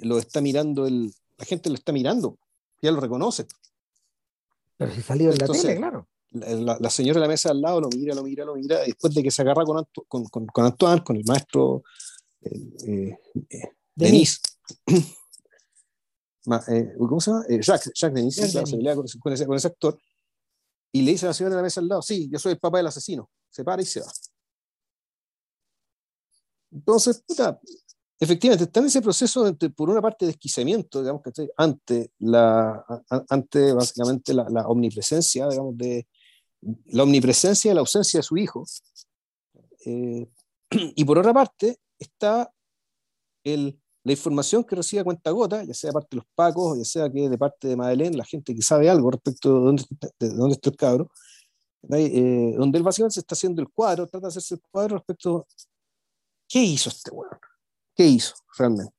lo 0.02 0.18
está 0.18 0.40
mirando, 0.40 0.86
el, 0.86 1.12
la 1.38 1.44
gente 1.44 1.68
lo 1.68 1.76
está 1.76 1.93
mirando, 1.93 2.38
ya 2.82 2.90
lo 2.90 3.01
reconoce. 3.01 3.47
Pero 4.76 4.93
si 4.93 5.02
salió 5.02 5.30
en 5.30 5.38
la 5.38 5.47
tele, 5.47 5.76
claro. 5.76 6.09
La, 6.32 6.90
señora 6.90 7.20
de 7.20 7.26
la 7.26 7.28
mesa 7.28 7.51
al 7.51 7.62
lado 7.62 7.80
lo 7.80 7.88
mira, 7.88 8.14
lo 8.14 8.22
mira, 8.22 8.44
lo 8.44 8.56
mira, 8.56 8.80
después 8.80 9.14
de 9.14 9.22
que 9.22 9.30
se 9.30 9.40
agarra 9.40 9.64
con, 9.64 9.86
con, 10.06 10.24
con, 10.24 10.64
Antoine, 10.66 11.02
con 11.02 11.16
el 11.16 11.24
maestro 11.24 11.82
eh, 12.43 13.16
eh, 13.48 13.70
Denis. 13.94 14.43
¿Cómo 16.44 17.20
se 17.20 17.30
llama? 17.30 17.44
Jacques, 17.48 17.93
Jacques 17.94 18.14
Denis, 18.14 18.34
se 18.34 18.62
pelea 18.62 18.94
con, 18.94 19.06
con, 19.20 19.32
ese, 19.32 19.47
con 19.47 19.56
ese 19.56 19.68
actor 19.68 19.98
y 20.97 21.02
le 21.02 21.10
dice 21.12 21.26
a 21.26 21.28
la 21.28 21.34
señora 21.34 21.56
de 21.56 21.60
la 21.60 21.64
mesa 21.64 21.80
al 21.80 21.88
lado, 21.88 22.01
sí, 22.01 22.26
yo 22.30 22.38
soy 22.38 22.52
el 22.52 22.59
papá 22.59 22.78
del 22.78 22.86
asesino. 22.86 23.28
Se 23.51 23.62
para 23.62 23.82
y 23.82 23.84
se 23.84 24.01
va. 24.01 24.06
Entonces, 26.70 27.24
efectivamente, 28.18 28.64
está 28.64 28.80
en 28.80 28.86
ese 28.86 29.02
proceso 29.02 29.56
por 29.74 29.90
una 29.90 30.02
parte 30.02 30.24
de 30.26 30.32
esquiciamiento, 30.32 31.01
digamos, 31.01 31.22
que 31.22 31.48
ante, 31.56 32.10
la, 32.18 32.84
ante 33.28 33.72
básicamente 33.72 34.34
la, 34.34 34.66
omnipresencia, 34.66 35.48
digamos, 35.48 35.76
de 35.76 36.06
la 36.86 37.02
omnipresencia 37.02 37.70
de 37.70 37.74
la 37.74 37.80
ausencia 37.80 38.18
de 38.18 38.24
su 38.24 38.36
hijo. 38.36 38.64
Eh, 39.84 40.26
y 40.70 41.05
por 41.05 41.18
otra 41.18 41.32
parte 41.32 41.78
está 41.98 42.51
el, 43.44 43.78
la 44.06 44.12
información 44.12 44.64
que 44.64 44.76
recibe 44.76 45.01
a 45.01 45.05
cuenta 45.05 45.30
gota, 45.30 45.64
ya 45.64 45.74
sea 45.74 45.88
de 45.90 45.94
parte 45.94 46.09
de 46.12 46.16
los 46.18 46.26
pacos, 46.34 46.78
ya 46.78 46.84
sea 46.84 47.10
que 47.10 47.28
de 47.28 47.38
parte 47.38 47.68
de 47.68 47.76
Madeleine, 47.76 48.16
la 48.16 48.24
gente 48.24 48.55
que 48.55 48.62
sabe 48.62 48.88
algo 48.88 49.10
respecto 49.10 49.52
de 49.52 49.60
dónde, 49.66 49.84
de 50.20 50.28
dónde 50.30 50.55
está 50.55 50.70
el 50.70 50.76
cabro, 50.76 51.10
eh, 51.90 52.55
donde 52.56 52.78
él 52.78 52.84
básicamente 52.84 53.14
se 53.14 53.20
está 53.20 53.34
haciendo 53.34 53.62
el 53.62 53.68
cuadro, 53.68 54.06
trata 54.06 54.26
de 54.26 54.28
hacerse 54.28 54.55
el 54.55 54.60
cuadro 54.70 54.97
respecto 54.97 55.47
¿Qué 56.48 56.60
hizo 56.60 56.90
este 56.90 57.10
weón? 57.10 57.39
¿Qué 57.94 58.06
hizo 58.06 58.35
realmente? 58.56 58.93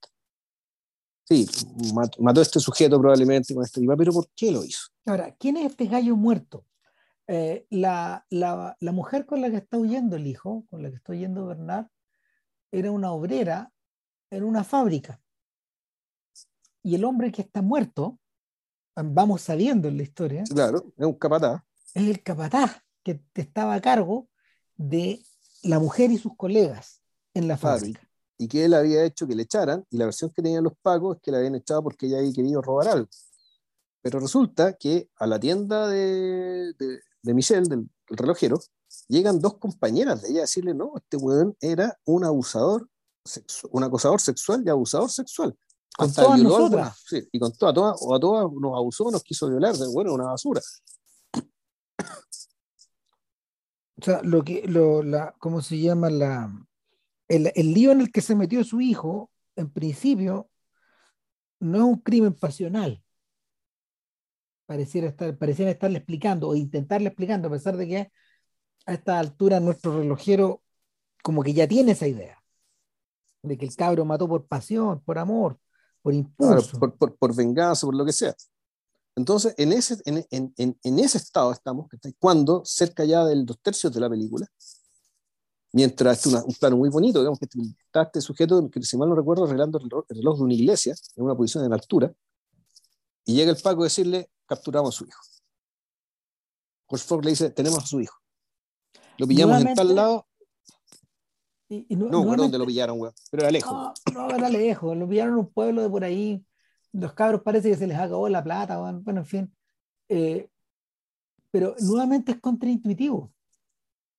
Sí, 1.23 1.45
mató, 1.93 2.39
a 2.39 2.41
este 2.41 2.59
sujeto 2.59 2.99
probablemente 2.99 3.53
con 3.53 3.63
este 3.63 3.81
pero 3.97 4.13
¿por 4.13 4.29
qué 4.35 4.51
lo 4.51 4.63
hizo? 4.63 4.87
Ahora, 5.05 5.35
¿quién 5.37 5.57
es 5.57 5.71
este 5.71 5.85
gallo 5.85 6.15
muerto? 6.15 6.65
Eh, 7.27 7.65
la, 7.69 8.25
la, 8.29 8.77
la, 8.79 8.91
mujer 8.93 9.25
con 9.25 9.41
la 9.41 9.49
que 9.49 9.57
está 9.57 9.77
huyendo 9.77 10.15
el 10.15 10.25
hijo, 10.25 10.65
con 10.69 10.81
la 10.81 10.89
que 10.89 10.95
está 10.95 11.11
huyendo 11.11 11.45
Bernard, 11.45 11.87
era 12.71 12.91
una 12.91 13.11
obrera 13.11 13.73
en 14.29 14.45
una 14.45 14.63
fábrica. 14.63 15.21
Y 16.81 16.95
el 16.95 17.03
hombre 17.03 17.33
que 17.33 17.41
está 17.41 17.61
muerto, 17.61 18.17
vamos 18.95 19.41
sabiendo 19.41 19.89
en 19.89 19.97
la 19.97 20.03
historia. 20.03 20.43
Claro, 20.45 20.93
es 20.97 21.05
un 21.05 21.15
capataz. 21.15 21.61
Es 21.93 22.07
el 22.07 22.23
capataz 22.23 22.81
que 23.03 23.21
estaba 23.35 23.73
a 23.73 23.81
cargo 23.81 24.29
de 24.77 25.21
la 25.63 25.79
mujer 25.79 26.11
y 26.11 26.17
sus 26.17 26.35
colegas 26.37 27.01
en 27.37 27.47
la 27.47 27.57
fábrica. 27.57 28.01
Y 28.37 28.47
que 28.47 28.65
él 28.65 28.73
había 28.73 29.03
hecho 29.03 29.27
que 29.27 29.35
le 29.35 29.43
echaran, 29.43 29.85
y 29.89 29.97
la 29.97 30.05
versión 30.05 30.29
que 30.29 30.41
tenían 30.41 30.63
los 30.63 30.73
pagos 30.81 31.17
es 31.17 31.21
que 31.21 31.31
le 31.31 31.37
habían 31.37 31.55
echado 31.55 31.83
porque 31.83 32.05
ella 32.05 32.19
había 32.19 32.33
querido 32.33 32.61
robar 32.61 32.87
algo. 32.89 33.09
Pero 34.01 34.19
resulta 34.19 34.73
que 34.73 35.09
a 35.17 35.25
la 35.27 35.39
tienda 35.39 35.87
de, 35.87 36.73
de, 37.23 37.33
Michelle, 37.33 37.67
del, 37.67 37.89
relojero, 38.07 38.59
llegan 39.07 39.39
dos 39.39 39.57
compañeras 39.57 40.21
de 40.21 40.29
ella 40.29 40.39
a 40.39 40.41
decirle, 40.41 40.73
no, 40.73 40.93
este 40.95 41.17
weón 41.17 41.55
era 41.59 41.97
un 42.05 42.23
abusador, 42.23 42.87
un 43.71 43.83
acosador 43.83 44.21
sexual 44.21 44.63
y 44.65 44.69
abusador 44.69 45.09
sexual. 45.09 45.57
Con 45.97 46.13
todas 46.13 46.39
nosotras. 46.39 47.03
sí, 47.07 47.27
y 47.31 47.39
con 47.39 47.51
todas, 47.53 47.73
todas, 47.73 47.97
o 48.01 48.13
a 48.13 48.19
todas 48.19 48.51
nos 48.51 48.77
abusó, 48.77 49.09
nos 49.09 49.23
quiso 49.23 49.49
violar, 49.49 49.75
bueno, 49.91 50.13
una 50.13 50.25
basura. 50.25 50.61
O 53.99 54.05
sea, 54.05 54.21
lo 54.21 54.43
que, 54.43 54.67
lo, 54.67 55.01
la, 55.01 55.33
¿cómo 55.39 55.61
se 55.61 55.79
llama 55.79 56.11
la, 56.11 56.53
el, 57.27 57.51
el, 57.55 57.73
lío 57.73 57.91
en 57.91 58.01
el 58.01 58.11
que 58.11 58.21
se 58.21 58.35
metió 58.35 58.63
su 58.63 58.81
hijo, 58.81 59.31
en 59.55 59.69
principio, 59.69 60.49
no 61.59 61.77
es 61.77 61.83
un 61.83 61.97
crimen 61.97 62.33
pasional. 62.33 63.03
Pareciera 64.65 65.07
estar, 65.07 65.37
pareciera 65.37 65.71
estarle 65.71 65.97
explicando 65.97 66.49
o 66.49 66.55
intentarle 66.55 67.07
explicando, 67.07 67.47
a 67.47 67.51
pesar 67.51 67.77
de 67.77 67.87
que 67.87 68.11
a 68.85 68.93
esta 68.93 69.19
altura 69.19 69.59
nuestro 69.59 69.97
relojero 69.97 70.63
como 71.23 71.43
que 71.43 71.53
ya 71.53 71.67
tiene 71.67 71.91
esa 71.91 72.07
idea 72.07 72.41
de 73.43 73.57
que 73.57 73.65
el 73.65 73.75
cabro 73.75 74.05
mató 74.05 74.27
por 74.27 74.45
pasión, 74.45 75.01
por 75.01 75.17
amor, 75.17 75.59
por 76.01 76.13
impulso. 76.13 76.79
por, 76.79 76.95
por, 76.97 77.15
por, 77.17 77.35
venganza, 77.35 77.85
por 77.85 77.95
lo 77.95 78.05
que 78.05 78.13
sea. 78.13 78.35
Entonces, 79.15 79.55
en 79.57 79.71
ese, 79.71 79.97
en, 80.05 80.25
en, 80.29 80.77
en 80.83 80.99
ese 80.99 81.17
estado 81.17 81.51
estamos, 81.51 81.87
cuando 82.19 82.63
cerca 82.65 83.03
ya 83.03 83.25
de 83.25 83.43
dos 83.43 83.59
tercios 83.61 83.93
de 83.93 83.99
la 83.99 84.09
película, 84.09 84.47
mientras 85.77 86.25
es 86.25 86.33
un 86.33 86.55
plano 86.55 86.75
muy 86.75 86.89
bonito, 86.89 87.19
digamos 87.19 87.37
que 87.37 87.45
está 87.45 88.01
este 88.01 88.19
sujeto, 88.19 88.67
que 88.71 88.81
si 88.81 88.97
mal 88.97 89.09
no 89.09 89.15
recuerdo, 89.15 89.45
arreglando 89.45 89.77
el 89.77 89.87
reloj, 90.09 90.37
de 90.37 90.43
una 90.43 90.53
iglesia, 90.55 90.95
en 91.15 91.23
una 91.23 91.35
posición 91.35 91.65
en 91.65 91.71
altura, 91.71 92.11
y 93.25 93.35
llega 93.35 93.51
el 93.51 93.57
Paco 93.57 93.81
a 93.81 93.83
decirle, 93.83 94.31
capturamos 94.47 94.95
a 94.95 94.97
su 94.97 95.05
hijo. 95.05 95.21
Fox 96.87 97.23
le 97.23 97.29
dice, 97.29 97.51
tenemos 97.51 97.77
a 97.83 97.85
su 97.85 98.01
hijo. 98.01 98.17
Lo 99.19 99.27
pillamos 99.27 99.61
en 99.61 99.75
tal 99.75 99.93
lado. 99.93 100.27
Y, 101.69 101.95
no, 101.95 102.09
no 102.09 102.35
dónde 102.35 102.57
lo 102.57 102.65
pillaron, 102.65 102.97
güey, 102.97 103.11
pero 103.29 103.43
era 103.43 103.51
lejos. 103.51 103.71
No, 103.71 104.29
no, 104.29 104.35
era 104.35 104.49
lejos, 104.49 104.97
lo 104.97 105.07
pillaron 105.07 105.33
en 105.33 105.39
un 105.41 105.51
pueblo 105.51 105.83
de 105.83 105.89
por 105.89 106.03
ahí. 106.03 106.43
Los 106.91 107.13
cabros 107.13 107.43
parece 107.43 107.69
que 107.69 107.77
se 107.77 107.85
les 107.85 107.99
acabó 107.99 108.27
la 108.29 108.43
plata, 108.43 108.79
bueno, 108.79 109.19
en 109.19 109.25
fin. 109.27 109.55
Eh, 110.09 110.49
pero 111.51 111.75
nuevamente 111.79 112.31
es 112.31 112.39
contraintuitivo 112.39 113.31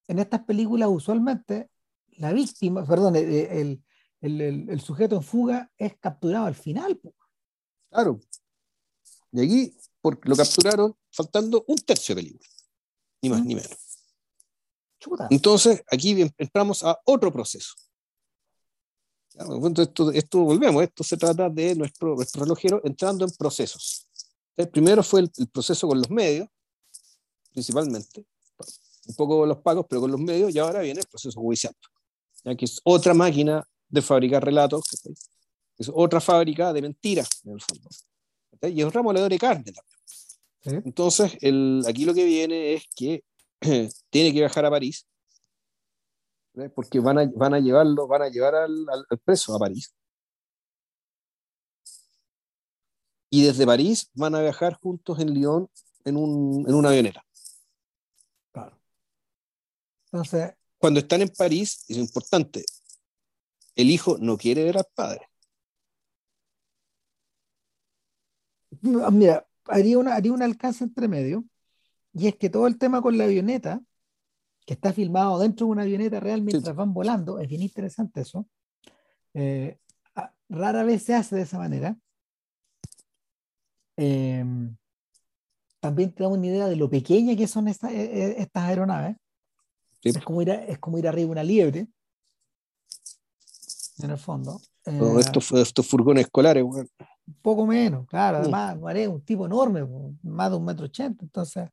en 0.08 0.18
estas 0.18 0.42
películas 0.44 0.88
usualmente 0.90 1.70
la 2.16 2.32
víctima, 2.32 2.84
perdón, 2.84 3.14
el, 3.16 4.80
sujeto 4.80 5.16
en 5.16 5.22
fuga 5.22 5.70
es 5.76 5.96
capturado 5.98 6.46
al 6.46 6.54
final. 6.54 7.00
Claro. 7.90 8.18
Y 9.30 9.40
aquí 9.40 9.76
lo 10.02 10.36
capturaron 10.36 10.96
faltando 11.12 11.64
un 11.68 11.76
tercio 11.76 12.14
de 12.14 12.22
película, 12.22 12.48
ni 13.22 13.28
más 13.28 13.44
ni 13.44 13.54
menos. 13.54 13.76
Entonces, 15.30 15.84
aquí 15.90 16.16
entramos 16.38 16.82
a 16.82 16.98
otro 17.04 17.32
proceso. 17.32 17.74
Esto, 19.76 20.10
esto, 20.10 20.38
volvemos, 20.40 20.82
esto 20.82 21.04
se 21.04 21.16
trata 21.16 21.48
de 21.48 21.76
nuestro, 21.76 22.16
nuestro 22.16 22.42
relojero 22.42 22.80
entrando 22.84 23.24
en 23.24 23.30
procesos. 23.30 24.08
El 24.56 24.68
primero 24.68 25.04
fue 25.04 25.20
el 25.20 25.48
proceso 25.52 25.86
con 25.86 25.98
los 25.98 26.10
medios, 26.10 26.48
principalmente, 27.52 28.26
un 29.08 29.14
poco 29.16 29.46
los 29.46 29.58
pagos, 29.58 29.86
pero 29.88 30.02
con 30.02 30.10
los 30.10 30.20
medios, 30.20 30.54
y 30.54 30.58
ahora 30.58 30.80
viene 30.80 31.00
el 31.00 31.06
proceso 31.06 31.40
judicial, 31.40 31.74
ya 32.44 32.54
que 32.54 32.66
es 32.66 32.80
otra 32.84 33.14
máquina 33.14 33.64
de 33.88 34.02
fabricar 34.02 34.44
relatos, 34.44 34.84
es 35.76 35.90
otra 35.92 36.20
fábrica 36.20 36.72
de 36.72 36.82
mentiras, 36.82 37.28
en 37.44 37.52
el 37.52 37.60
fondo. 37.60 37.88
Y 38.62 38.80
es 38.80 38.84
un 38.84 38.92
remoledor 38.92 39.30
de 39.30 39.38
carne 39.38 39.72
también. 39.72 40.82
Entonces, 40.84 41.36
el, 41.40 41.82
aquí 41.88 42.04
lo 42.04 42.12
que 42.12 42.24
viene 42.24 42.74
es 42.74 42.84
que 42.94 43.24
tiene 44.10 44.32
que 44.32 44.40
viajar 44.40 44.66
a 44.66 44.70
París 44.70 45.06
porque 46.74 46.98
van 46.98 47.18
a, 47.18 47.30
van 47.34 47.54
a 47.54 47.60
llevarlo, 47.60 48.08
van 48.08 48.22
a 48.22 48.28
llevar 48.28 48.54
al, 48.56 48.86
al, 48.88 49.18
preso 49.18 49.54
a 49.54 49.58
París. 49.58 49.94
Y 53.30 53.44
desde 53.44 53.66
París 53.66 54.10
van 54.14 54.34
a 54.34 54.40
viajar 54.40 54.74
juntos 54.74 55.20
en 55.20 55.32
Lyon 55.32 55.68
en, 56.04 56.16
un, 56.16 56.64
en 56.66 56.74
una 56.74 56.88
avioneta. 56.88 57.24
Entonces. 60.12 60.54
Cuando 60.78 61.00
están 61.00 61.22
en 61.22 61.28
París, 61.28 61.84
es 61.88 61.96
importante, 61.96 62.64
el 63.74 63.90
hijo 63.90 64.16
no 64.18 64.36
quiere 64.36 64.64
ver 64.64 64.78
al 64.78 64.86
padre. 64.94 65.28
Mira, 68.80 69.46
haría, 69.66 69.98
una, 69.98 70.14
haría 70.14 70.32
un 70.32 70.42
alcance 70.42 70.84
entre 70.84 71.08
medio, 71.08 71.44
y 72.12 72.28
es 72.28 72.36
que 72.36 72.50
todo 72.50 72.66
el 72.66 72.78
tema 72.78 73.02
con 73.02 73.18
la 73.18 73.24
avioneta 73.24 73.80
que 74.66 74.74
está 74.74 74.92
filmado 74.92 75.38
dentro 75.38 75.66
de 75.66 75.72
una 75.72 75.82
avioneta 75.82 76.20
real 76.20 76.42
mientras 76.42 76.76
van 76.76 76.92
volando. 76.92 77.38
Es 77.38 77.48
bien 77.48 77.62
interesante 77.62 78.20
eso. 78.20 78.46
Eh, 79.32 79.78
rara 80.48 80.82
vez 80.82 81.02
se 81.04 81.14
hace 81.14 81.36
de 81.36 81.42
esa 81.42 81.58
manera. 81.58 81.96
Em, 83.96 84.76
también 85.80 86.12
te 86.12 86.22
da 86.22 86.28
una 86.28 86.46
idea 86.46 86.66
de 86.66 86.76
lo 86.76 86.90
pequeña 86.90 87.34
que 87.36 87.48
son 87.48 87.68
e, 87.68 87.76
e, 87.82 88.42
estas 88.42 88.64
aeronaves. 88.64 89.16
Es, 90.16 90.24
como 90.24 90.42
ir 90.42 90.50
es 90.50 90.78
como 90.78 90.98
ir 90.98 91.08
arriba 91.08 91.30
una 91.30 91.42
liebre. 91.42 91.88
En 94.00 94.10
el 94.10 94.18
fondo. 94.18 94.60
Eh, 94.86 95.00
estos, 95.18 95.52
estos, 95.52 95.86
furgones 95.86 96.24
escolares, 96.24 96.62
Un 96.62 96.88
poco 97.42 97.66
menos, 97.66 98.06
claro. 98.06 98.38
Además, 98.38 98.78
es 98.94 99.08
un 99.08 99.22
tipo 99.22 99.46
enorme, 99.46 99.86
más 100.22 100.50
de 100.50 100.56
un 100.56 100.64
metro 100.64 100.86
ochenta. 100.86 101.24
Entonces, 101.24 101.68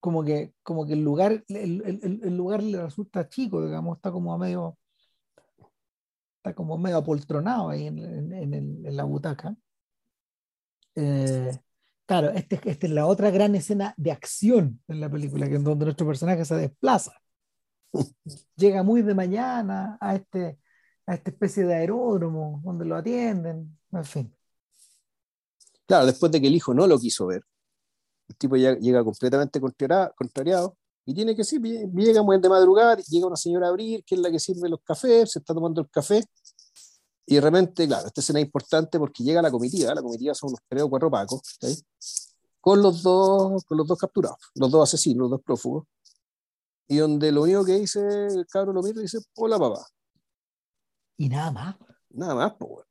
como 0.00 0.24
que, 0.24 0.52
como 0.62 0.86
que 0.86 0.94
el 0.94 1.02
lugar, 1.02 1.44
el, 1.48 1.82
el, 2.02 2.36
lugar 2.36 2.62
le 2.62 2.82
resulta 2.82 3.28
chico, 3.28 3.64
digamos, 3.64 3.96
está 3.96 4.10
como 4.10 4.32
a 4.32 4.38
medio, 4.38 4.78
está 6.36 6.54
como 6.54 6.78
medio 6.78 6.98
apoltronado 6.98 7.68
ahí 7.68 7.86
en, 7.86 7.98
en, 8.32 8.54
en 8.54 8.96
la 8.96 9.04
butaca. 9.04 9.54
Eh, 10.94 11.58
claro, 12.06 12.30
esta 12.30 12.56
este 12.56 12.86
es 12.86 12.92
la 12.92 13.06
otra 13.06 13.30
gran 13.30 13.54
escena 13.54 13.94
de 13.96 14.12
acción 14.12 14.80
en 14.88 15.00
la 15.00 15.10
película, 15.10 15.48
que 15.48 15.56
es 15.56 15.64
donde 15.64 15.84
nuestro 15.84 16.06
personaje 16.06 16.44
se 16.44 16.54
desplaza. 16.54 17.12
Llega 18.56 18.82
muy 18.82 19.02
de 19.02 19.14
mañana 19.14 19.98
a 20.00 20.14
este, 20.14 20.58
a 21.06 21.14
esta 21.14 21.30
especie 21.30 21.64
de 21.64 21.74
aeródromo 21.74 22.60
donde 22.64 22.84
lo 22.84 22.96
atienden, 22.96 23.78
en 23.92 24.04
fin. 24.04 24.34
Claro, 25.86 26.06
después 26.06 26.32
de 26.32 26.40
que 26.40 26.48
el 26.48 26.54
hijo 26.54 26.74
no 26.74 26.86
lo 26.86 26.98
quiso 26.98 27.26
ver, 27.26 27.42
el 28.28 28.36
tipo 28.36 28.56
ya 28.56 28.74
llega 28.76 29.04
completamente 29.04 29.60
contrariado 29.60 30.76
y 31.04 31.14
tiene 31.14 31.36
que 31.36 31.44
sí, 31.44 31.60
llega 31.60 32.22
muy 32.22 32.40
de 32.40 32.48
madrugada, 32.48 32.96
llega 32.96 33.26
una 33.28 33.36
señora 33.36 33.66
a 33.66 33.70
abrir, 33.70 34.04
que 34.04 34.16
es 34.16 34.20
la 34.20 34.30
que 34.30 34.40
sirve 34.40 34.68
los 34.68 34.80
cafés, 34.82 35.30
se 35.30 35.38
está 35.38 35.54
tomando 35.54 35.80
el 35.80 35.88
café, 35.88 36.24
y 37.26 37.34
de 37.34 37.40
repente, 37.40 37.86
claro, 37.86 38.06
esta 38.06 38.20
escena 38.20 38.38
es 38.38 38.46
importante 38.46 38.98
porque 38.98 39.24
llega 39.24 39.42
la 39.42 39.50
comitiva, 39.50 39.94
la 39.94 40.02
comitiva 40.02 40.34
son 40.34 40.50
unos 40.50 40.60
tres 40.68 40.82
o 40.82 40.90
cuatro 40.90 41.10
pacos, 41.10 41.40
con 42.60 42.80
los 42.80 43.02
dos, 43.02 43.64
con 43.64 43.78
los 43.78 43.86
dos 43.86 43.98
capturados, 43.98 44.38
los 44.54 44.70
dos 44.70 44.88
asesinos, 44.88 45.22
los 45.22 45.30
dos 45.30 45.42
prófugos, 45.42 45.86
y 46.88 46.98
donde 46.98 47.32
lo 47.32 47.42
único 47.42 47.64
que 47.64 47.80
dice 47.80 48.00
el 48.28 48.46
cabro 48.46 48.72
lo 48.72 48.82
mira 48.82 49.00
y 49.00 49.02
dice, 49.02 49.18
hola 49.34 49.58
papá. 49.58 49.86
Y 51.16 51.28
nada 51.28 51.50
más. 51.50 51.76
Nada 52.10 52.34
más, 52.34 52.54
pues. 52.58 52.86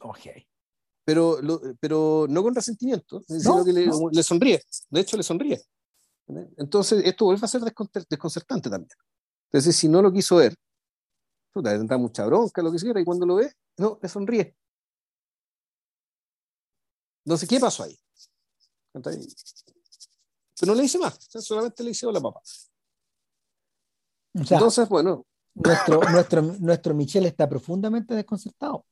Ok 0.00 0.26
pero, 1.10 1.38
pero 1.80 2.26
no 2.28 2.42
con 2.42 2.54
resentimiento, 2.54 3.20
sino 3.26 3.64
que 3.64 3.72
le, 3.72 4.22
sonríe, 4.22 4.62
de 4.90 5.00
hecho 5.00 5.16
le 5.16 5.24
sonríe. 5.24 5.60
Entonces, 6.56 7.02
esto 7.04 7.24
vuelve 7.24 7.44
a 7.44 7.48
ser 7.48 7.62
desconcertante 8.08 8.70
también. 8.70 8.90
Entonces, 9.46 9.74
si 9.74 9.88
no 9.88 10.00
lo 10.02 10.12
quiso 10.12 10.36
ver, 10.36 10.54
puta, 11.52 11.70
tendrá 11.70 11.98
mucha 11.98 12.24
bronca, 12.26 12.62
lo 12.62 12.72
que 12.72 12.78
quiera, 12.78 13.00
y 13.00 13.04
cuando 13.04 13.26
lo 13.26 13.36
ve, 13.36 13.52
no, 13.78 13.98
le 14.00 14.08
sonríe. 14.08 14.56
Entonces, 17.24 17.48
¿qué 17.48 17.60
pasó 17.60 17.84
ahí? 17.84 17.98
Pero 18.92 19.12
no 20.66 20.74
le 20.74 20.82
dice 20.82 20.98
más, 20.98 21.18
solamente 21.40 21.82
le 21.82 21.90
dice 21.90 22.06
hola 22.06 22.20
papá. 22.20 22.40
Entonces, 24.34 24.88
bueno. 24.88 25.26
Nuestro, 25.52 26.00
nuestro, 26.10 26.42
nuestro 26.42 26.94
Michel 26.94 27.26
está 27.26 27.48
profundamente 27.48 28.14
desconcertado. 28.14 28.86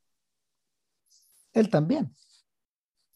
Él 1.53 1.71
también. 1.71 2.15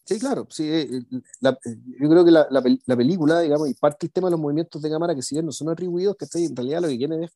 Sí, 0.05 0.19
claro. 0.19 0.47
Sí, 0.49 0.67
eh, 0.69 1.05
yo 1.41 2.09
creo 2.09 2.25
que 2.25 2.31
la, 2.31 2.47
la, 2.49 2.95
película, 2.95 3.39
digamos, 3.39 3.69
y 3.69 3.73
parte 3.73 4.07
del 4.07 4.13
tema 4.13 4.27
de 4.27 4.31
los 4.31 4.39
movimientos 4.39 4.81
de 4.81 4.89
cámara, 4.89 5.15
que 5.15 5.21
si 5.21 5.35
bien 5.35 5.45
no 5.45 5.51
son 5.51 5.69
atribuidos, 5.69 6.15
que 6.17 6.25
en 6.39 6.55
realidad 6.55 6.81
lo 6.81 6.87
que 6.87 6.97
quieren 6.97 7.23
es, 7.23 7.31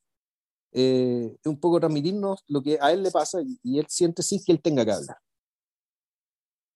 es 0.77 1.45
un 1.45 1.59
poco 1.59 1.79
transmitirnos 1.79 2.43
lo 2.47 2.61
que 2.61 2.77
a 2.79 2.91
él 2.91 3.03
le 3.03 3.11
pasa 3.11 3.39
y, 3.41 3.79
él 3.79 3.85
siente 3.89 4.21
sin 4.23 4.43
que 4.43 4.51
él 4.51 4.61
tenga 4.61 4.85
que 4.85 4.91
hablar. 4.91 5.17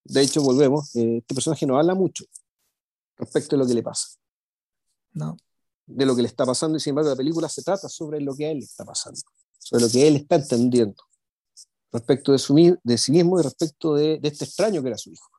De 0.03 0.21
hecho, 0.21 0.41
volvemos, 0.41 0.95
este 0.95 1.35
personaje 1.35 1.65
no 1.65 1.77
habla 1.77 1.93
mucho 1.93 2.25
respecto 3.17 3.55
de 3.55 3.61
lo 3.61 3.67
que 3.67 3.75
le 3.75 3.83
pasa. 3.83 4.17
No. 5.13 5.37
De 5.85 6.05
lo 6.05 6.15
que 6.15 6.21
le 6.21 6.27
está 6.27 6.45
pasando, 6.45 6.77
y 6.77 6.79
sin 6.79 6.91
embargo, 6.91 7.11
la 7.11 7.15
película 7.15 7.47
se 7.49 7.61
trata 7.61 7.87
sobre 7.87 8.19
lo 8.21 8.35
que 8.35 8.45
a 8.45 8.51
él 8.51 8.59
le 8.59 8.65
está 8.65 8.83
pasando, 8.83 9.21
sobre 9.59 9.83
lo 9.83 9.89
que 9.89 10.07
él 10.07 10.15
está 10.15 10.35
entendiendo 10.35 11.03
respecto 11.91 12.31
de, 12.31 12.39
su, 12.39 12.79
de 12.83 12.97
sí 12.97 13.11
mismo 13.11 13.39
y 13.39 13.43
respecto 13.43 13.95
de, 13.95 14.17
de, 14.19 14.27
este 14.29 14.45
extraño 14.45 14.81
que 14.81 14.87
era 14.87 14.97
su 14.97 15.11
hijo. 15.11 15.29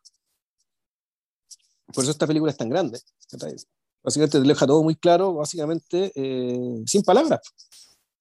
Por 1.93 2.05
eso 2.05 2.11
esta 2.11 2.27
película 2.27 2.53
es 2.53 2.59
tan 2.59 2.69
grande. 2.69 3.01
Básicamente 4.03 4.41
te 4.41 4.47
deja 4.47 4.67
todo 4.67 4.83
muy 4.83 4.97
claro, 4.97 5.35
básicamente 5.35 6.13
eh, 6.15 6.83
sin 6.87 7.03
palabras. 7.03 7.41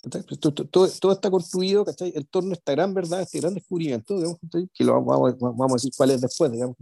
Todo, 0.02 0.54
todo, 0.54 0.90
todo, 0.90 1.12
está 1.12 1.30
construido 1.30 1.86
en 2.00 2.26
torno 2.26 2.52
a 2.52 2.54
esta 2.54 2.72
gran 2.72 2.92
verdad, 2.94 3.22
este 3.22 3.40
gran 3.40 3.54
descubrimiento, 3.54 4.16
digamos, 4.16 4.40
que 4.74 4.84
lo 4.84 5.04
vamos, 5.04 5.38
vamos, 5.40 5.72
a 5.72 5.76
decir 5.76 5.92
cuál 5.96 6.10
es 6.10 6.22
después, 6.22 6.52
digamos, 6.52 6.76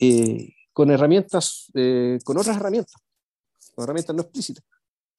eh, 0.00 0.52
con 0.72 0.90
herramientas, 0.90 1.70
eh, 1.74 2.18
con 2.24 2.36
otras 2.36 2.56
herramientas, 2.56 2.94
con 3.74 3.84
herramientas 3.84 4.16
no 4.16 4.22
explícitas. 4.22 4.64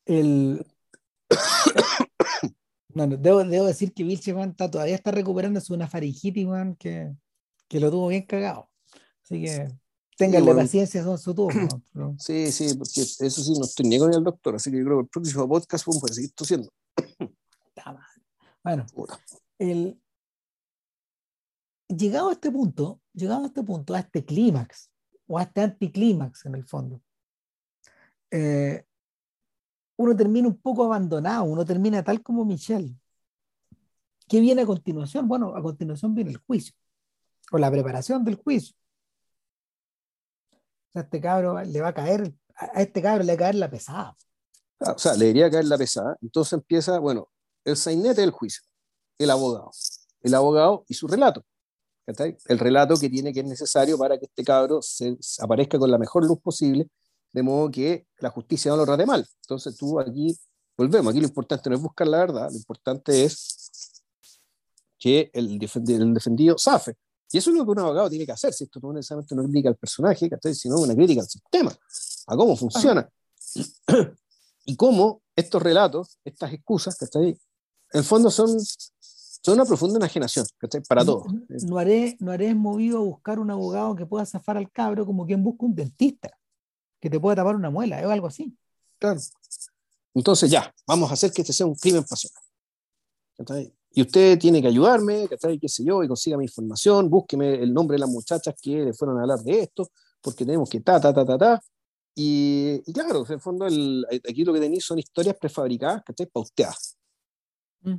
El, 0.06 0.66
no, 2.94 3.08
debo, 3.08 3.46
debo, 3.46 3.68
decir 3.68 3.94
que 3.94 4.04
Vilche 4.04 4.36
está, 4.42 4.70
todavía 4.70 4.96
está 4.96 5.12
recuperándose 5.12 5.74
una 5.74 5.88
faringitis 5.88 6.48
que, 6.78 7.16
que 7.70 7.80
lo 7.80 7.90
tuvo 7.90 8.10
bien 8.10 8.26
cagado. 8.26 8.70
Así 9.24 9.42
que 9.44 9.70
ténganle 10.18 10.54
paciencia 10.54 11.04
con 11.04 11.18
su 11.18 11.34
turno. 11.34 11.68
Sí, 12.20 12.52
sí, 12.52 12.74
porque 12.76 13.02
eso 13.02 13.44
sí, 13.44 13.54
no 13.58 13.66
estoy 13.66 13.88
ni 13.88 13.98
con 13.98 14.14
el 14.14 14.24
doctor, 14.24 14.56
así 14.56 14.70
que 14.70 14.78
yo 14.78 14.86
creo 14.86 14.98
que 14.98 15.04
el 15.04 15.10
próximo 15.10 15.48
podcast 15.48 15.86
vamos 15.86 16.04
a 16.04 16.14
seguir 16.14 16.32
tosiendo. 16.34 16.72
Bueno, 18.64 18.86
el, 19.58 20.00
llegado 21.88 22.30
a 22.30 22.34
este 22.34 22.52
punto, 22.52 23.02
llegado 23.14 23.44
a 23.44 23.48
este 23.48 23.64
punto, 23.64 23.94
a 23.94 24.00
este 24.00 24.24
clímax, 24.24 24.92
o 25.28 25.40
a 25.40 25.44
este 25.44 25.62
anticlímax 25.62 26.46
en 26.46 26.56
el 26.56 26.66
fondo, 26.66 27.02
eh, 28.32 28.86
uno 29.98 30.16
termina 30.16 30.48
un 30.48 30.58
poco 30.58 30.86
abandonado, 30.86 31.44
uno 31.44 31.66
termina 31.66 32.04
tal 32.04 32.22
como 32.22 32.46
Michelle. 32.46 32.96
¿Qué 34.28 34.40
viene 34.40 34.62
a 34.64 34.66
continuación? 34.66 35.28
Bueno, 35.28 35.56
a 35.56 35.62
continuación 35.62 36.16
viene 36.16 36.32
el 36.32 36.38
juicio, 36.38 36.74
o 37.52 37.58
la 37.58 37.70
preparación 37.72 38.24
del 38.24 38.36
juicio. 38.36 38.76
O 40.90 40.92
sea, 40.94 41.04
este 41.04 41.22
cabro 41.22 41.62
le 41.64 41.82
va 41.82 41.90
a 41.90 41.94
caer, 41.94 42.34
a 42.56 42.82
este 42.82 43.02
cabro 43.02 43.24
le 43.24 43.34
va 43.34 43.36
a 43.36 43.38
caer 43.38 43.56
la 43.56 43.70
pesada. 43.70 44.16
Ah, 44.82 44.94
o 44.94 44.99
sea, 44.99 45.14
le 45.16 45.30
iría 45.30 45.48
a 45.48 45.52
caer 45.52 45.66
la 45.66 45.78
pesada. 45.78 46.18
Entonces 46.22 46.53
empieza, 46.53 46.99
bueno, 46.99 47.30
el 47.66 47.78
sainete 47.78 48.22
del 48.22 48.32
juicio, 48.32 48.64
el 49.18 49.30
abogado. 49.30 49.72
El 50.22 50.34
abogado 50.36 50.86
y 50.88 50.94
su 50.94 51.08
relato. 51.08 51.44
El 52.06 52.60
relato 52.60 52.95
que 52.98 53.10
tiene 53.10 53.32
que 53.32 53.40
es 53.41 53.45
necesario 53.45 53.98
para 53.98 54.18
que 54.18 54.26
este 54.26 54.44
cabro 54.44 54.82
se 54.82 55.18
aparezca 55.40 55.80
con 55.80 55.90
la 55.90 55.98
mejor 55.98 56.26
luz 56.26 56.40
posible 56.41 56.90
de 57.34 57.44
modo 57.44 57.72
que 57.72 58.08
la 58.20 58.30
justicia 58.30 58.72
no 58.72 58.78
lo 58.78 58.86
trate 58.86 59.06
mal. 59.06 59.28
Entonces 59.41 59.76
tú 59.78 59.99
aquí, 59.99 60.38
volvemos, 60.78 61.12
aquí 61.12 61.22
lo 61.22 61.28
importante 61.28 61.70
no 61.70 61.76
es 61.76 61.82
buscar 61.82 62.08
la 62.08 62.18
verdad, 62.18 62.49
lo 62.49 62.58
importante 62.58 63.24
es 63.24 64.03
que 64.98 65.32
el, 65.34 65.58
defendido, 65.58 66.03
el 66.03 66.14
defendido 66.14 66.58
safe. 66.58 66.95
Y 67.32 67.38
eso 67.38 67.49
es 67.49 67.56
lo 67.56 67.64
que 67.64 67.72
un 67.72 67.80
abogado 67.80 68.10
tiene 68.10 68.26
que 68.26 68.34
hacer, 68.34 68.53
si 68.53 68.66
esto 68.66 68.80
no 68.82 68.91
necesariamente 68.91 69.36
no 69.36 69.44
crítica 69.44 69.70
al 69.70 69.78
personaje, 69.78 70.30
sino 70.53 70.80
una 70.80 70.94
crítica 70.94 71.22
al 71.22 71.30
sistema, 71.30 71.72
a 72.28 72.36
cómo 72.36 72.58
funciona. 72.58 73.10
Y 74.66 74.76
cómo 74.76 75.22
estos 75.36 75.62
relatos, 75.62 76.20
estas 76.24 76.54
excusas, 76.54 76.98
¿cachai? 76.98 77.38
en 77.94 78.00
el 78.00 78.04
fondo 78.04 78.32
son, 78.32 78.58
son 78.60 79.54
una 79.54 79.66
profunda 79.66 79.98
enajenación 79.98 80.46
para 80.88 81.04
todos. 81.04 81.28
No 81.64 81.78
haré, 81.78 82.16
no 82.20 82.32
haré 82.32 82.56
movido 82.56 83.00
a 83.00 83.02
buscar 83.02 83.40
un 83.40 83.52
abogado 83.52 83.96
que 83.96 84.06
pueda 84.06 84.26
zafar 84.26 84.58
al 84.58 84.72
cabro 84.72 85.06
como 85.06 85.26
quien 85.26 85.44
busca 85.44 85.66
un 85.66 85.76
dentista 85.76 86.38
que 87.00 87.10
te 87.10 87.20
pueda 87.20 87.38
tapar 87.38 87.56
una 87.56 87.70
muela, 87.70 88.00
o 88.08 88.12
algo 88.12 88.28
así. 88.28 88.56
Claro. 89.00 89.20
Entonces 90.14 90.52
ya, 90.52 90.74
vamos 90.86 91.10
a 91.10 91.14
hacer 91.14 91.32
que 91.32 91.42
este 91.42 91.54
sea 91.54 91.66
un 91.66 91.76
crimen 91.76 92.04
pasional. 92.04 92.44
Y 93.94 94.02
usted 94.02 94.38
tiene 94.38 94.62
que 94.62 94.68
ayudarme, 94.68 95.28
qué 95.28 95.68
sé 95.68 95.84
yo, 95.84 96.04
y 96.04 96.08
consiga 96.08 96.38
mi 96.38 96.46
información, 96.46 97.10
búsqueme 97.10 97.56
el 97.56 97.74
nombre 97.74 97.96
de 97.96 98.02
las 98.02 98.10
muchachas 98.10 98.56
que 98.62 98.86
le 98.86 98.94
fueron 98.94 99.18
a 99.18 99.22
hablar 99.22 99.40
de 99.40 99.62
esto, 99.62 99.90
porque 100.22 100.46
tenemos 100.46 100.70
que 100.70 100.80
ta, 100.82 101.02
ta, 101.02 101.14
ta, 101.14 101.26
ta, 101.26 101.38
ta. 101.38 101.62
Y, 102.16 102.82
y 102.86 102.94
claro, 102.94 103.26
en 103.26 103.34
el 103.34 103.40
fondo, 103.40 103.66
el, 103.66 104.06
aquí 104.28 104.44
lo 104.44 104.54
que 104.54 104.60
tenéis 104.60 104.86
son 104.86 105.00
historias 105.00 105.38
prefabricadas, 105.38 106.04
¿cachai? 106.04 106.28
Pauteadas. 106.28 106.98
Mm. 107.82 107.96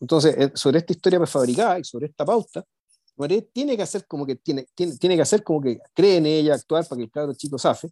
Entonces, 0.00 0.34
eh, 0.36 0.52
sobre 0.54 0.78
esta 0.78 0.92
historia 0.92 1.18
prefabricada 1.18 1.78
y 1.78 1.84
sobre 1.84 2.06
esta 2.06 2.24
pauta, 2.24 2.64
Noiré 3.16 3.42
tiene 3.42 3.76
que 3.76 3.82
hacer 3.82 4.06
como 4.06 4.26
que 4.26 4.36
tiene, 4.36 4.66
tiene, 4.74 4.96
tiene 4.96 5.16
que 5.16 5.22
hacer 5.22 5.42
como 5.42 5.60
que 5.60 5.78
cree 5.94 6.16
en 6.16 6.26
ella, 6.26 6.54
actuar 6.54 6.86
para 6.86 6.98
que 6.98 7.04
el 7.04 7.10
cabro 7.10 7.34
chico 7.34 7.58
safe. 7.58 7.90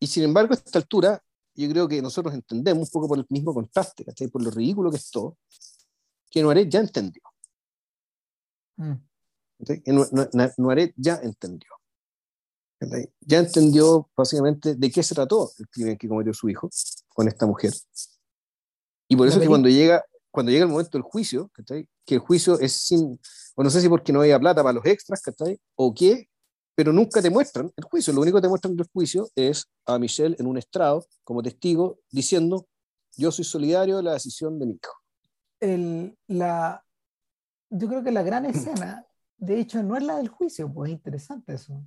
Y 0.00 0.06
sin 0.06 0.24
embargo, 0.24 0.52
a 0.52 0.56
esta 0.56 0.78
altura, 0.78 1.22
yo 1.54 1.68
creo 1.68 1.88
que 1.88 2.02
nosotros 2.02 2.34
entendemos 2.34 2.88
un 2.88 2.92
poco 2.92 3.08
por 3.08 3.18
el 3.18 3.26
mismo 3.28 3.54
contraste, 3.54 4.04
¿cachai? 4.04 4.28
por 4.28 4.42
lo 4.42 4.50
ridículo 4.50 4.90
que 4.90 4.96
es 4.96 5.10
todo, 5.10 5.36
que 6.30 6.42
Noiré 6.42 6.68
ya 6.68 6.80
entendió. 6.80 7.22
Mm. 8.76 8.94
Noiré 10.58 10.94
ya 10.96 11.16
entendió. 11.22 11.77
Ya 13.20 13.38
entendió 13.38 14.08
básicamente 14.16 14.74
de 14.74 14.90
qué 14.90 15.02
se 15.02 15.14
trató 15.14 15.50
el 15.58 15.68
crimen 15.68 15.96
que 15.96 16.08
cometió 16.08 16.32
su 16.32 16.48
hijo 16.48 16.70
con 17.08 17.26
esta 17.26 17.46
mujer. 17.46 17.72
Y 19.08 19.16
por 19.16 19.26
eso 19.26 19.38
es 19.38 19.42
que 19.42 19.48
cuando 19.48 19.68
llega, 19.68 20.04
cuando 20.30 20.52
llega 20.52 20.64
el 20.64 20.70
momento 20.70 20.96
del 20.96 21.02
juicio, 21.02 21.50
que 22.04 22.14
el 22.14 22.20
juicio 22.20 22.58
es 22.60 22.72
sin, 22.72 23.18
o 23.56 23.62
no 23.62 23.70
sé 23.70 23.80
si 23.80 23.88
porque 23.88 24.12
no 24.12 24.20
había 24.20 24.38
plata 24.38 24.62
para 24.62 24.74
los 24.74 24.84
extras, 24.84 25.22
o 25.74 25.92
qué, 25.94 26.28
pero 26.74 26.92
nunca 26.92 27.20
te 27.20 27.30
muestran 27.30 27.72
el 27.76 27.84
juicio. 27.84 28.12
Lo 28.12 28.20
único 28.20 28.38
que 28.38 28.42
te 28.42 28.48
muestran 28.48 28.76
del 28.76 28.86
juicio 28.92 29.28
es 29.34 29.66
a 29.84 29.98
Michelle 29.98 30.36
en 30.38 30.46
un 30.46 30.58
estrado 30.58 31.04
como 31.24 31.42
testigo 31.42 31.98
diciendo, 32.10 32.68
yo 33.16 33.32
soy 33.32 33.44
solidario 33.44 33.96
de 33.96 34.04
la 34.04 34.12
decisión 34.12 34.58
de 34.60 34.66
mi 34.66 34.74
hijo. 34.74 34.92
El, 35.58 36.16
la, 36.28 36.84
yo 37.70 37.88
creo 37.88 38.04
que 38.04 38.12
la 38.12 38.22
gran 38.22 38.44
escena, 38.44 39.04
de 39.38 39.58
hecho, 39.58 39.82
no 39.82 39.96
es 39.96 40.04
la 40.04 40.18
del 40.18 40.28
juicio, 40.28 40.72
pues 40.72 40.90
es 40.90 40.96
interesante 40.96 41.54
eso. 41.54 41.82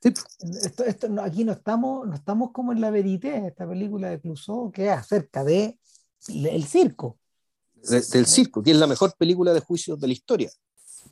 Esto, 0.00 0.84
esto, 0.84 1.08
aquí 1.20 1.44
no 1.44 1.52
estamos, 1.52 2.06
no 2.06 2.14
estamos 2.14 2.52
como 2.52 2.72
en 2.72 2.80
la 2.80 2.90
verité, 2.90 3.46
esta 3.46 3.68
película 3.68 4.10
de 4.10 4.20
Clouseau, 4.20 4.70
que 4.70 4.86
es 4.86 4.92
acerca 4.92 5.42
de 5.42 5.78
el 6.28 6.64
circo. 6.64 7.18
del 7.82 8.26
circo, 8.26 8.62
que 8.62 8.70
es 8.70 8.76
la 8.76 8.86
mejor 8.86 9.14
película 9.16 9.52
de 9.52 9.60
juicio 9.60 9.96
de 9.96 10.06
la 10.06 10.12
historia. 10.12 10.50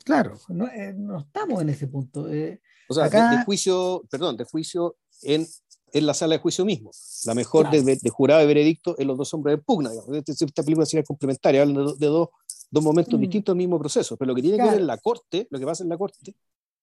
Claro, 0.03 0.39
no, 0.49 0.67
eh, 0.67 0.93
no 0.93 1.19
estamos 1.19 1.61
en 1.61 1.69
ese 1.69 1.87
punto. 1.87 2.31
Eh, 2.31 2.61
o 2.87 2.93
sea, 2.93 3.09
de, 3.09 3.43
juicio, 3.43 4.03
perdón, 4.09 4.37
de 4.37 4.45
juicio 4.45 4.95
en, 5.23 5.45
en, 5.91 6.05
la 6.05 6.13
sala 6.13 6.35
de 6.35 6.41
juicio 6.41 6.63
mismo. 6.63 6.91
La 7.25 7.35
mejor 7.35 7.69
de, 7.69 7.81
de, 8.01 8.09
jurado 8.09 8.39
de 8.39 8.47
veredicto 8.47 8.95
en 8.97 9.07
los 9.07 9.17
dos 9.17 9.33
hombres 9.33 9.57
de 9.57 9.63
pugna. 9.63 9.91
Esta, 10.13 10.45
esta 10.45 10.63
película 10.63 10.85
sería 10.85 11.03
complementaria, 11.03 11.61
hablan 11.61 11.97
de, 11.97 12.07
dos, 12.07 12.29
dos, 12.69 12.83
momentos 12.83 13.15
mm. 13.15 13.21
distintos 13.21 13.53
del 13.53 13.57
mismo 13.57 13.79
proceso. 13.79 14.15
Pero 14.15 14.29
lo 14.29 14.35
que 14.35 14.41
tiene 14.41 14.57
que 14.57 14.63
ver 14.63 14.79
en 14.79 14.87
la 14.87 14.97
corte, 14.97 15.47
lo 15.49 15.59
que 15.59 15.65
pasa 15.65 15.83
en 15.83 15.89
la 15.89 15.97
corte, 15.97 16.35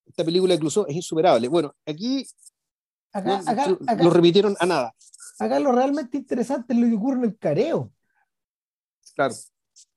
esta 0.06 0.24
película 0.24 0.54
incluso 0.54 0.86
es 0.86 0.96
insuperable. 0.96 1.48
Bueno, 1.48 1.74
aquí 1.86 2.26
acá, 3.12 3.76
lo 4.02 4.10
repitieron 4.10 4.56
a 4.58 4.66
nada. 4.66 4.94
Acá 5.38 5.58
lo 5.58 5.72
realmente 5.72 6.18
interesante 6.18 6.74
es 6.74 6.78
lo 6.78 6.86
que 6.86 6.94
ocurre 6.94 7.18
en 7.18 7.24
el 7.24 7.38
careo. 7.38 7.92
Claro. 9.14 9.34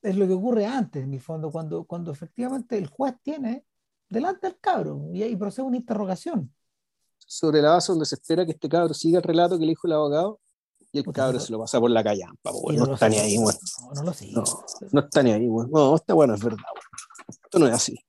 Es 0.01 0.15
lo 0.15 0.27
que 0.27 0.34
ocurre 0.34 0.65
antes, 0.65 1.03
en 1.03 1.09
mi 1.09 1.19
fondo, 1.19 1.51
cuando, 1.51 1.84
cuando 1.84 2.11
efectivamente 2.11 2.77
el 2.77 2.88
juez 2.88 3.15
tiene 3.21 3.65
delante 4.09 4.47
al 4.47 4.57
cabro 4.59 5.09
y 5.13 5.23
ahí 5.23 5.35
procede 5.35 5.65
una 5.65 5.77
interrogación. 5.77 6.53
Sobre 7.19 7.61
la 7.61 7.71
base 7.71 7.91
donde 7.91 8.05
se 8.05 8.15
espera 8.15 8.45
que 8.45 8.53
este 8.53 8.69
cabro 8.69 8.93
siga 8.93 9.17
el 9.17 9.23
relato 9.23 9.57
que 9.59 9.65
le 9.65 9.71
dijo 9.71 9.88
el 9.88 9.93
abogado 9.93 10.39
y 10.91 10.99
el 10.99 11.05
cabro 11.11 11.39
se 11.39 11.51
lo 11.51 11.59
pasa 11.59 11.79
por 11.79 11.91
la 11.91 12.03
callampa. 12.03 12.51
no, 12.51 12.93
está 12.93 13.09
ni 13.09 13.17
ahí, 13.17 13.38
bueno. 13.38 13.59
No, 13.81 13.93
no 13.93 14.03
lo 14.03 14.13
sigue. 14.13 14.34
No, 14.91 14.99
está 15.01 15.21
ni 15.21 15.31
ahí, 15.31 15.47
bueno. 15.47 15.69
No, 15.71 15.95
está 15.95 16.13
bueno, 16.13 16.34
es 16.35 16.43
verdad. 16.43 16.63
Esto 17.27 17.59
no 17.59 17.67
es 17.67 17.73
así 17.73 18.06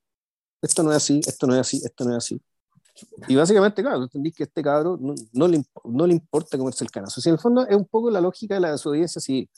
esto 0.62 0.82
no 0.82 0.90
es 0.90 0.96
así, 0.96 1.20
esto 1.26 1.46
no 1.46 1.54
es 1.54 1.60
así, 1.60 1.80
esto 1.84 2.04
no 2.04 2.10
es 2.10 2.16
así. 2.18 2.40
Y 3.28 3.36
básicamente, 3.36 3.82
claro, 3.82 4.02
entendí 4.02 4.32
que 4.32 4.44
este 4.44 4.62
cabro 4.62 4.96
no, 5.00 5.14
no, 5.32 5.48
le, 5.48 5.62
no 5.84 6.06
le 6.06 6.12
importa 6.14 6.58
comerse 6.58 6.84
el 6.84 6.90
canazo. 6.90 7.20
Si 7.20 7.28
en 7.28 7.34
el 7.34 7.40
fondo 7.40 7.66
es 7.66 7.76
un 7.76 7.84
poco 7.84 8.10
la 8.10 8.20
lógica 8.20 8.54
de 8.54 8.60
la 8.60 8.72
desobediencia 8.72 9.20
civil. 9.20 9.48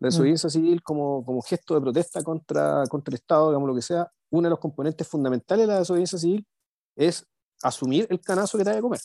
La 0.00 0.08
desobediencia 0.08 0.48
civil 0.48 0.82
como, 0.82 1.24
como 1.24 1.42
gesto 1.42 1.74
de 1.74 1.80
protesta 1.80 2.22
contra, 2.22 2.84
contra 2.88 3.12
el 3.12 3.16
Estado, 3.16 3.50
digamos 3.50 3.68
lo 3.68 3.74
que 3.74 3.82
sea, 3.82 4.10
uno 4.30 4.46
de 4.46 4.50
los 4.50 4.58
componentes 4.58 5.06
fundamentales 5.06 5.66
de 5.66 5.72
la 5.72 5.78
desobediencia 5.80 6.18
civil 6.18 6.44
es 6.96 7.24
asumir 7.62 8.06
el 8.10 8.20
canazo 8.20 8.58
que 8.58 8.64
te 8.64 8.70
vaya 8.70 8.78
a 8.78 8.82
comer. 8.82 9.00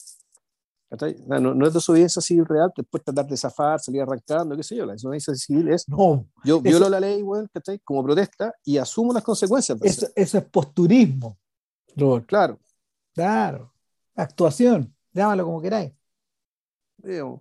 No, 1.28 1.54
no, 1.54 1.68
es 1.68 1.74
desobediencia 1.74 2.20
civil 2.20 2.46
real, 2.46 2.72
después 2.76 3.04
tratar 3.04 3.28
de 3.28 3.38
zafar, 3.38 3.80
salir 3.80 4.02
arrancando, 4.02 4.58
qué 4.58 4.64
sé 4.64 4.76
yo. 4.76 4.88
La 4.88 4.94
desobediencia 4.94 5.36
civil 5.36 5.70
es. 5.70 5.88
No, 5.88 6.26
yo 6.44 6.60
violo 6.62 6.90
la 6.90 7.00
ley, 7.00 7.22
bueno, 7.22 7.48
como 7.84 8.04
protesta 8.04 8.54
y 8.64 8.78
asumo 8.78 9.14
las 9.14 9.24
consecuencias. 9.24 9.78
Eso, 9.82 10.08
eso, 10.16 10.38
es 10.40 10.44
posturismo. 10.46 11.38
Claro. 12.26 12.58
Claro. 13.14 13.72
Actuación, 14.16 14.96
llámalo 15.14 15.46
como 15.46 15.62
queráis. 15.62 15.92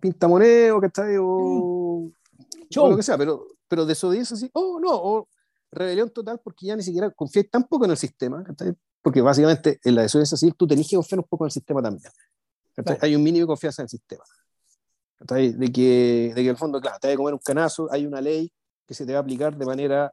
Pintamoneo, 0.01 0.81
¿cachai? 0.81 1.17
O, 1.19 2.11
mm. 2.11 2.79
o 2.79 2.91
lo 2.91 2.97
que 2.97 3.03
sea, 3.03 3.17
pero, 3.17 3.47
pero 3.67 3.87
desobediencia 3.87 4.37
sí. 4.37 4.51
Oh, 4.53 4.79
no, 4.79 4.91
o 4.93 5.29
rebelión 5.71 6.11
total 6.11 6.41
porque 6.43 6.67
ya 6.67 6.77
ni 6.77 6.83
siquiera 6.83 7.11
confías 7.11 7.47
tampoco 7.51 7.87
en 7.87 7.93
el 7.93 7.97
sistema, 7.97 8.43
¿cachai? 8.45 8.75
Porque 9.01 9.21
básicamente 9.21 9.81
en 9.83 9.95
la 9.95 10.03
desobediencia 10.03 10.37
civil 10.37 10.55
tú 10.57 10.67
tenés 10.67 10.89
que 10.89 10.97
confiar 10.97 11.21
un 11.21 11.27
poco 11.29 11.45
en 11.45 11.47
el 11.47 11.53
sistema 11.53 11.83
también. 11.83 12.13
Hay 13.01 13.17
un 13.17 13.23
mínimo 13.23 13.45
de 13.45 13.47
confianza 13.49 13.83
en 13.83 13.85
el 13.85 13.91
sistema. 13.91 14.25
De 15.21 15.73
que, 15.73 16.33
de 16.35 16.35
que 16.35 16.41
en 16.41 16.49
el 16.49 16.57
fondo, 16.57 16.81
claro, 16.81 16.99
te 17.01 17.09
va 17.09 17.15
a 17.15 17.17
comer 17.17 17.35
un 17.35 17.41
canazo, 17.41 17.89
hay 17.91 18.07
una 18.07 18.21
ley 18.21 18.53
que 18.87 18.95
se 18.95 19.05
te 19.05 19.13
va 19.13 19.19
a 19.19 19.23
aplicar 19.23 19.57
de 19.57 19.67
manera 19.67 20.13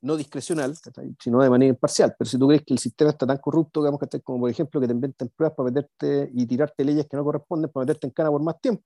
no 0.00 0.16
discrecional, 0.16 0.76
sino 1.18 1.42
de 1.42 1.48
manera 1.48 1.70
imparcial. 1.70 2.14
Pero 2.18 2.28
si 2.28 2.38
tú 2.38 2.46
crees 2.46 2.62
que 2.62 2.74
el 2.74 2.78
sistema 2.78 3.10
está 3.10 3.26
tan 3.26 3.38
corrupto, 3.38 3.80
digamos, 3.80 4.00
como 4.22 4.40
por 4.40 4.50
ejemplo 4.50 4.80
que 4.80 4.86
te 4.86 4.92
inventen 4.92 5.30
pruebas 5.30 5.56
para 5.56 5.70
meterte 5.70 6.30
y 6.34 6.46
tirarte 6.46 6.84
leyes 6.84 7.06
que 7.08 7.16
no 7.16 7.24
corresponden 7.24 7.70
para 7.70 7.84
meterte 7.84 8.06
en 8.06 8.12
cana 8.12 8.30
por 8.30 8.42
más 8.42 8.60
tiempo, 8.60 8.82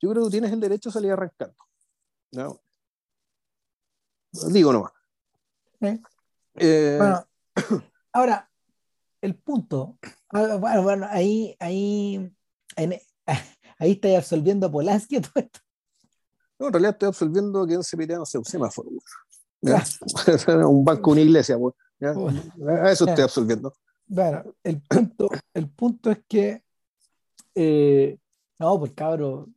yo 0.00 0.10
creo 0.10 0.22
que 0.22 0.26
tú 0.26 0.30
tienes 0.30 0.52
el 0.52 0.60
derecho 0.60 0.90
a 0.90 0.92
salir 0.92 1.12
arrancando. 1.12 1.56
¿no? 2.32 2.60
Digo 4.50 4.72
nomás. 4.72 4.92
Eh, 6.54 6.96
bueno, 6.98 7.26
ahora, 8.12 8.49
el 9.20 9.36
punto, 9.36 9.98
ah, 10.30 10.56
bueno, 10.56 10.82
bueno, 10.82 11.06
ahí, 11.10 11.56
ahí, 11.60 12.32
ahí 13.78 13.90
estáis 13.92 14.16
absolviendo 14.16 14.66
a 14.66 14.72
Polanski 14.72 15.20
todo 15.20 15.32
esto. 15.36 15.60
No, 16.58 16.66
en 16.66 16.72
realidad 16.72 16.92
estoy 16.92 17.08
absolviendo 17.08 17.66
que 17.66 17.74
no 17.74 17.82
se 17.82 17.96
pide, 17.96 18.16
no 18.16 18.26
sé, 18.26 18.38
un 18.38 18.44
semáforo. 18.44 18.90
un 20.68 20.84
banco, 20.84 21.10
una 21.10 21.20
iglesia. 21.20 21.56
A 21.56 22.90
eso 22.90 23.06
estoy 23.06 23.24
absolviendo. 23.24 23.72
Bueno, 24.06 24.54
el 24.64 24.82
punto, 24.82 25.28
el 25.54 25.70
punto 25.70 26.10
es 26.10 26.18
que 26.26 26.64
eh, 27.54 28.18
no, 28.58 28.78
pues 28.78 28.92
cabro, 28.92 29.48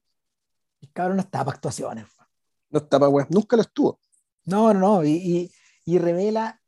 el 0.81 0.91
cabro 0.91 1.15
no 1.15 1.22
está 1.22 1.44
para 1.44 1.56
actuaciones. 1.56 2.06
No 2.69 2.80
está 2.80 2.99
para 2.99 3.27
nunca 3.30 3.56
lo 3.56 3.61
estuvo. 3.61 3.99
No, 4.45 4.73
no, 4.73 4.80
no, 4.80 5.03
y, 5.03 5.11
y, 5.11 5.52
y 5.85 5.98
revela, 5.99 6.61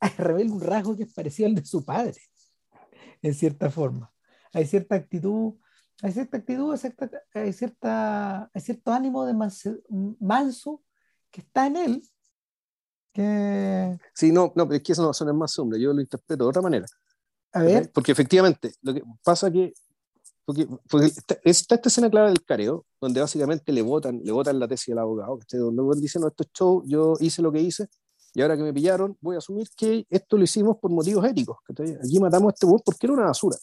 revela 0.18 0.52
un 0.52 0.60
rasgo 0.60 0.96
que 0.96 1.04
es 1.04 1.12
parecido 1.12 1.48
al 1.48 1.54
de 1.54 1.64
su 1.64 1.84
padre 1.84 2.20
en 3.22 3.34
cierta 3.34 3.70
forma. 3.70 4.12
Hay 4.52 4.66
cierta 4.66 4.96
actitud, 4.96 5.54
hay 6.02 6.12
cierta 6.12 6.38
actitud, 6.38 6.76
hay, 7.34 7.52
cierta, 7.52 8.50
hay 8.52 8.60
cierto 8.60 8.92
ánimo 8.92 9.24
de 9.26 9.34
manso, 10.18 10.82
que 11.30 11.40
está 11.40 11.66
en 11.66 11.76
él. 11.76 12.02
Que... 13.12 13.98
Sí, 14.14 14.32
no, 14.32 14.52
no, 14.54 14.66
pero 14.66 14.76
es 14.76 14.82
que 14.82 14.92
eso 14.92 15.02
no 15.02 15.12
son 15.12 15.36
más 15.36 15.52
sombra, 15.52 15.78
yo 15.78 15.92
lo 15.92 16.00
interpreto 16.00 16.44
de 16.44 16.50
otra 16.50 16.62
manera. 16.62 16.86
A 17.52 17.62
ver. 17.62 17.90
Porque 17.92 18.12
efectivamente, 18.12 18.72
lo 18.82 18.94
que 18.94 19.02
pasa 19.22 19.50
que 19.50 19.72
porque, 20.44 20.66
está, 21.06 21.38
esta 21.44 21.80
escena 21.84 22.10
clara 22.10 22.28
del 22.28 22.44
careo, 22.44 22.84
donde 23.00 23.20
básicamente 23.20 23.72
le 23.72 23.82
votan, 23.82 24.20
le 24.24 24.32
votan 24.32 24.58
la 24.58 24.66
tesis 24.66 24.92
al 24.92 24.98
abogado, 24.98 25.38
donde 25.52 26.00
dice, 26.00 26.18
no, 26.18 26.28
esto 26.28 26.42
es 26.42 26.50
show, 26.52 26.82
yo 26.86 27.14
hice 27.20 27.42
lo 27.42 27.52
que 27.52 27.60
hice, 27.60 27.88
y 28.34 28.42
ahora 28.42 28.56
que 28.56 28.62
me 28.62 28.72
pillaron, 28.72 29.16
voy 29.20 29.34
a 29.34 29.38
asumir 29.38 29.68
que 29.76 30.06
esto 30.08 30.36
lo 30.36 30.44
hicimos 30.44 30.76
por 30.78 30.90
motivos 30.90 31.24
éticos. 31.26 31.58
Aquí 31.68 32.20
matamos 32.20 32.52
a 32.52 32.54
este 32.54 32.66
buen 32.66 32.80
porque 32.84 33.06
era 33.06 33.14
una 33.14 33.24
basura. 33.24 33.56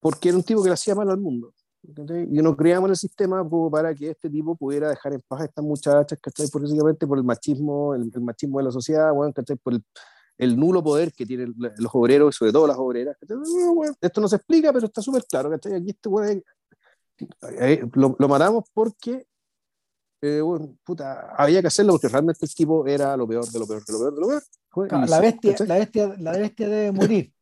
Porque 0.00 0.28
era 0.28 0.38
un 0.38 0.42
tipo 0.42 0.62
que 0.62 0.68
le 0.68 0.74
hacía 0.74 0.94
mal 0.94 1.08
al 1.10 1.18
mundo. 1.18 1.54
Y 1.82 2.42
no 2.42 2.56
creamos 2.56 2.90
el 2.90 2.96
sistema 2.96 3.48
para 3.70 3.94
que 3.94 4.10
este 4.10 4.28
tipo 4.28 4.56
pudiera 4.56 4.88
dejar 4.88 5.12
en 5.12 5.22
paz 5.26 5.42
a 5.42 5.44
estas 5.44 5.64
muchachas, 5.64 6.18
¿cachai? 6.20 6.48
Básicamente 6.52 7.06
por 7.06 7.18
el 7.18 7.24
machismo, 7.24 7.94
el, 7.94 8.10
machismo 8.20 8.58
de 8.58 8.64
la 8.64 8.72
sociedad, 8.72 9.12
bueno, 9.12 9.32
Por 9.62 9.74
el, 9.74 9.84
el, 10.38 10.58
nulo 10.58 10.82
poder 10.82 11.12
que 11.12 11.24
tienen 11.24 11.54
los 11.56 11.94
obreros, 11.94 12.34
sobre 12.34 12.52
todo 12.52 12.66
las 12.66 12.76
obreras. 12.76 13.16
esto 14.00 14.20
no 14.20 14.28
se 14.28 14.36
explica, 14.36 14.72
pero 14.72 14.86
está 14.86 15.00
súper 15.00 15.24
claro, 15.26 15.54
Aquí 15.54 15.90
este 15.90 16.42
eh, 17.60 17.88
lo, 17.94 18.16
lo 18.18 18.28
matamos 18.28 18.64
porque 18.72 19.27
eh, 20.20 20.42
puta, 20.84 21.34
había 21.36 21.60
que 21.60 21.68
hacerlo 21.68 21.92
porque 21.92 22.08
realmente 22.08 22.44
el 22.44 22.54
tipo 22.54 22.86
era 22.86 23.16
lo 23.16 23.26
peor 23.26 23.46
de 23.46 23.58
lo 23.58 23.66
peor 23.66 23.84
de 23.84 23.92
lo 23.92 23.98
peor 23.98 24.14
de 24.14 24.20
lo 24.20 24.26
peor. 24.28 25.08
la, 25.08 25.20
bestia, 25.20 25.54
la, 25.66 25.78
bestia, 25.78 26.14
la 26.18 26.32
bestia 26.32 26.68
debe 26.68 26.92
morir. 26.92 27.32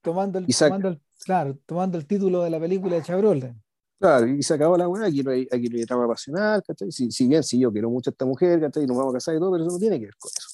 tomando, 0.00 0.38
el, 0.38 0.46
tomando, 0.46 0.88
el, 0.88 1.00
claro, 1.24 1.58
tomando 1.66 1.98
el 1.98 2.06
título 2.06 2.42
de 2.42 2.50
la 2.50 2.60
película 2.60 2.96
de 2.96 3.02
Chabrol. 3.02 3.54
Claro, 3.98 4.26
y 4.26 4.42
se 4.42 4.54
acabó 4.54 4.76
la 4.76 4.88
weá, 4.88 5.06
aquí 5.06 5.22
no 5.22 5.30
hay, 5.30 5.46
aquí 5.50 5.68
no 5.68 5.78
hay 5.78 5.86
trama 5.86 6.08
pasional, 6.08 6.62
¿cachai? 6.66 6.90
Si, 6.90 7.10
si, 7.10 7.26
bien, 7.26 7.42
si 7.42 7.58
yo 7.58 7.72
quiero 7.72 7.88
mucho 7.88 8.10
a 8.10 8.12
esta 8.12 8.24
mujer, 8.24 8.60
¿cachai? 8.60 8.86
Nos 8.86 8.96
vamos 8.96 9.14
a 9.14 9.16
casar 9.16 9.34
y 9.34 9.38
todo, 9.38 9.52
pero 9.52 9.64
eso 9.64 9.72
no 9.72 9.78
tiene 9.78 9.98
que 9.98 10.06
ver 10.06 10.16
con 10.16 10.30
eso. 10.36 10.48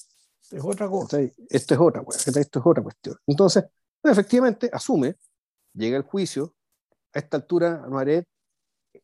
Es 0.55 0.63
otra 0.63 0.89
cosa. 0.89 1.19
Esto 1.49 1.73
es 1.73 1.79
otra 1.79 2.01
weá, 2.01 2.17
Esto 2.17 2.59
es 2.59 2.65
otra 2.65 2.83
cuestión. 2.83 3.15
Entonces, 3.25 3.65
efectivamente, 4.03 4.69
asume 4.71 5.15
llega 5.73 5.97
el 5.97 6.03
juicio, 6.03 6.53
a 7.13 7.19
esta 7.19 7.37
altura 7.37 7.85
Noiret 7.89 8.25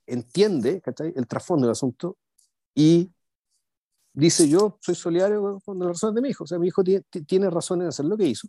entiende 0.08 0.82
el 1.16 1.28
trasfondo 1.28 1.68
del 1.68 1.74
asunto 1.74 2.18
y 2.74 3.12
dice 4.14 4.50
yo 4.50 4.78
soy 4.82 4.96
solidario 4.96 5.60
con 5.64 5.78
las 5.80 5.90
razones 5.90 6.16
de 6.16 6.22
mi 6.22 6.30
hijo, 6.30 6.44
o 6.46 6.48
sea, 6.48 6.58
mi 6.58 6.68
hijo 6.68 6.84
tiene, 6.84 7.50
razón 7.50 7.82
en 7.82 7.90
hacer 7.90 8.06
lo 8.06 8.18
que 8.18 8.26
hizo. 8.26 8.48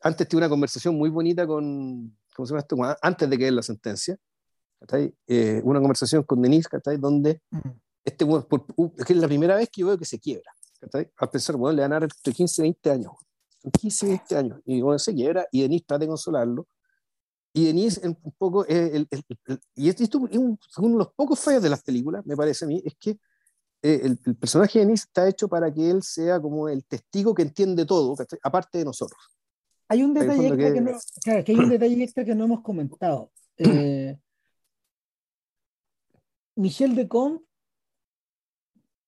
Antes 0.00 0.28
tuve 0.28 0.38
una 0.38 0.48
conversación 0.48 0.96
muy 0.96 1.10
bonita 1.10 1.46
con, 1.46 2.16
¿cómo 2.34 2.46
se 2.46 2.52
llama 2.52 2.60
esto? 2.60 2.76
Antes 3.02 3.28
de 3.28 3.38
que 3.38 3.50
la 3.50 3.62
sentencia, 3.62 4.16
eh, 5.26 5.60
una 5.64 5.80
conversación 5.80 6.22
con 6.24 6.42
Denise, 6.42 6.68
donde 6.98 7.40
este, 8.04 8.26
es 8.98 9.16
la 9.16 9.26
primera 9.26 9.56
vez 9.56 9.68
que 9.70 9.80
yo 9.80 9.88
veo 9.88 9.98
que 9.98 10.04
se 10.04 10.18
quiebra. 10.18 10.52
Al 11.16 11.30
pensar, 11.30 11.56
bueno, 11.56 11.76
le 11.76 11.82
van 11.82 11.92
a 11.92 11.96
dar 11.96 12.02
entre 12.04 12.32
15 12.32 12.60
y 12.60 12.64
20 12.64 12.90
años. 12.90 13.12
15 13.80 14.06
y 14.06 14.08
20 14.10 14.36
años. 14.36 14.60
Y 14.66 14.82
bueno, 14.82 14.98
se 14.98 15.14
quiebra 15.14 15.46
y 15.50 15.62
Denise 15.62 15.86
trata 15.86 16.00
de 16.00 16.08
consolarlo. 16.08 16.66
Y 17.56 17.66
Denise, 17.66 18.00
un 18.06 18.16
poco, 18.36 18.66
el, 18.66 19.06
y 19.76 19.88
esto 19.88 20.02
es 20.02 20.10
uno 20.12 20.58
de 20.90 20.98
los 20.98 21.12
pocos 21.14 21.38
fallos 21.38 21.62
de 21.62 21.68
las 21.68 21.84
películas, 21.84 22.26
me 22.26 22.36
parece 22.36 22.64
a 22.64 22.68
mí, 22.68 22.82
es 22.84 22.96
que 22.98 23.10
eh, 23.80 24.00
el, 24.02 24.36
personaje 24.36 24.80
de 24.80 24.86
Denise 24.86 25.04
está 25.04 25.28
hecho 25.28 25.46
para 25.46 25.72
que 25.72 25.88
él 25.88 26.02
sea 26.02 26.40
como 26.40 26.68
el 26.68 26.84
testigo 26.84 27.32
que 27.32 27.42
entiende 27.42 27.86
todo, 27.86 28.16
aparte 28.42 28.78
de 28.78 28.84
nosotros. 28.84 29.20
Hay 29.88 30.02
un 30.02 30.14
detalle 30.14 30.48
extra 30.48 30.72
que, 30.72 30.80
no, 30.80 30.92
claro, 31.22 31.44
que 31.44 31.52
hay 31.52 31.58
un 31.58 31.68
detalle 31.68 32.02
extra 32.02 32.24
que 32.24 32.34
no 32.34 32.44
hemos 32.44 32.60
comentado. 32.60 33.30
Eh, 33.56 34.18
Michel 36.56 36.96
de 36.96 37.06
Comte 37.06 37.44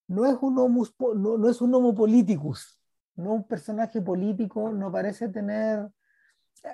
no 0.07 0.25
es 0.25 0.37
un 0.41 0.57
homo, 0.57 0.87
no, 1.17 1.37
no 1.37 1.49
es 1.49 1.61
un 1.61 1.75
homo 1.75 1.97
politicus, 1.97 2.79
no 3.17 3.33
un 3.35 3.45
personaje 3.45 4.01
político, 4.01 4.71
no 4.71 4.93
parece 4.93 5.29
tener 5.31 5.91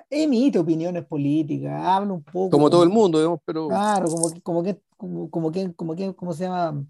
emite 0.09 0.59
opiniones 0.59 1.05
políticas, 1.05 1.83
habla 1.83 2.13
un 2.13 2.23
poco. 2.23 2.49
Como 2.49 2.69
todo 2.69 2.83
el 2.83 2.89
mundo, 2.89 3.17
digamos, 3.17 3.39
pero. 3.45 3.67
Claro, 3.67 4.07
como 4.07 4.31
que, 4.31 4.41
como 4.41 4.63
que, 4.63 4.81
como, 4.97 5.29
como 5.29 5.51
que, 5.51 5.73
como 5.73 5.95
que, 5.95 6.15
¿cómo 6.15 6.33
se 6.33 6.43
llama? 6.45 6.85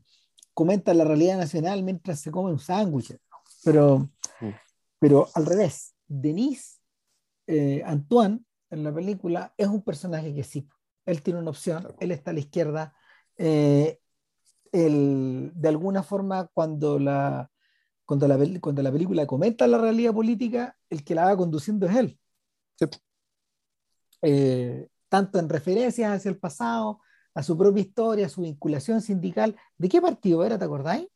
Comenta 0.54 0.94
la 0.94 1.04
realidad 1.04 1.38
nacional 1.38 1.84
mientras 1.84 2.20
se 2.20 2.32
come 2.32 2.52
un 2.52 2.60
sándwich. 2.60 3.18
Pero, 3.64 4.10
mm. 4.40 4.50
pero 5.00 5.28
al 5.34 5.46
revés, 5.46 5.96
Denise 6.08 6.80
eh, 7.48 7.82
Antoine 7.86 8.44
en 8.70 8.84
la 8.84 8.94
película 8.94 9.54
es 9.58 9.68
un 9.68 9.82
personaje 9.82 10.34
que 10.34 10.44
sí, 10.44 10.68
él 11.06 11.22
tiene 11.22 11.40
una 11.40 11.50
opción, 11.50 11.88
él 12.00 12.12
está 12.12 12.32
a 12.32 12.34
la 12.34 12.40
izquierda. 12.40 12.94
Eh, 13.38 14.00
de 14.72 15.70
alguna 15.70 16.02
forma, 16.02 16.48
cuando 16.48 16.98
la, 16.98 17.52
cuando, 18.06 18.28
la, 18.28 18.40
cuando 18.60 18.82
la 18.82 18.92
película 18.92 19.28
comenta 19.28 19.68
la 19.68 19.78
realidad 19.78 20.14
política, 20.14 20.76
el 20.90 21.04
que 21.04 21.14
la 21.14 21.26
va 21.26 21.38
conduciendo 21.38 21.86
es 21.86 21.96
él. 21.96 22.20
Eh, 24.22 24.88
tanto 25.10 25.40
en 25.40 25.50
referencias 25.50 26.12
hacia 26.12 26.30
el 26.30 26.38
pasado, 26.38 27.02
a 27.34 27.44
su 27.44 27.58
propia 27.58 27.82
historia, 27.82 28.26
a 28.28 28.30
su 28.30 28.42
vinculación 28.42 29.02
sindical. 29.02 29.56
¿De 29.78 29.90
qué 29.90 30.02
partido 30.02 30.44
era, 30.44 30.58
te 30.58 30.66
acordáis? 30.66 31.08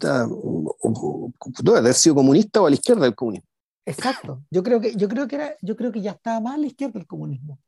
Debe 0.00 1.78
haber 1.78 1.94
sido 1.94 2.14
comunista 2.14 2.60
o 2.60 2.66
a 2.66 2.70
la 2.70 2.76
izquierda 2.76 3.04
del 3.04 3.14
comunismo. 3.14 3.48
Exacto. 3.84 4.44
Yo 4.50 4.62
creo 4.62 4.80
que, 4.80 4.94
yo 4.94 5.08
creo 5.08 5.26
que 5.26 5.36
era, 5.36 5.56
yo 5.60 5.76
creo 5.76 5.92
que 5.92 6.00
ya 6.00 6.12
estaba 6.12 6.40
más 6.40 6.54
a 6.54 6.58
la 6.58 6.66
izquierda 6.66 6.94
del 6.94 7.06
comunismo 7.06 7.58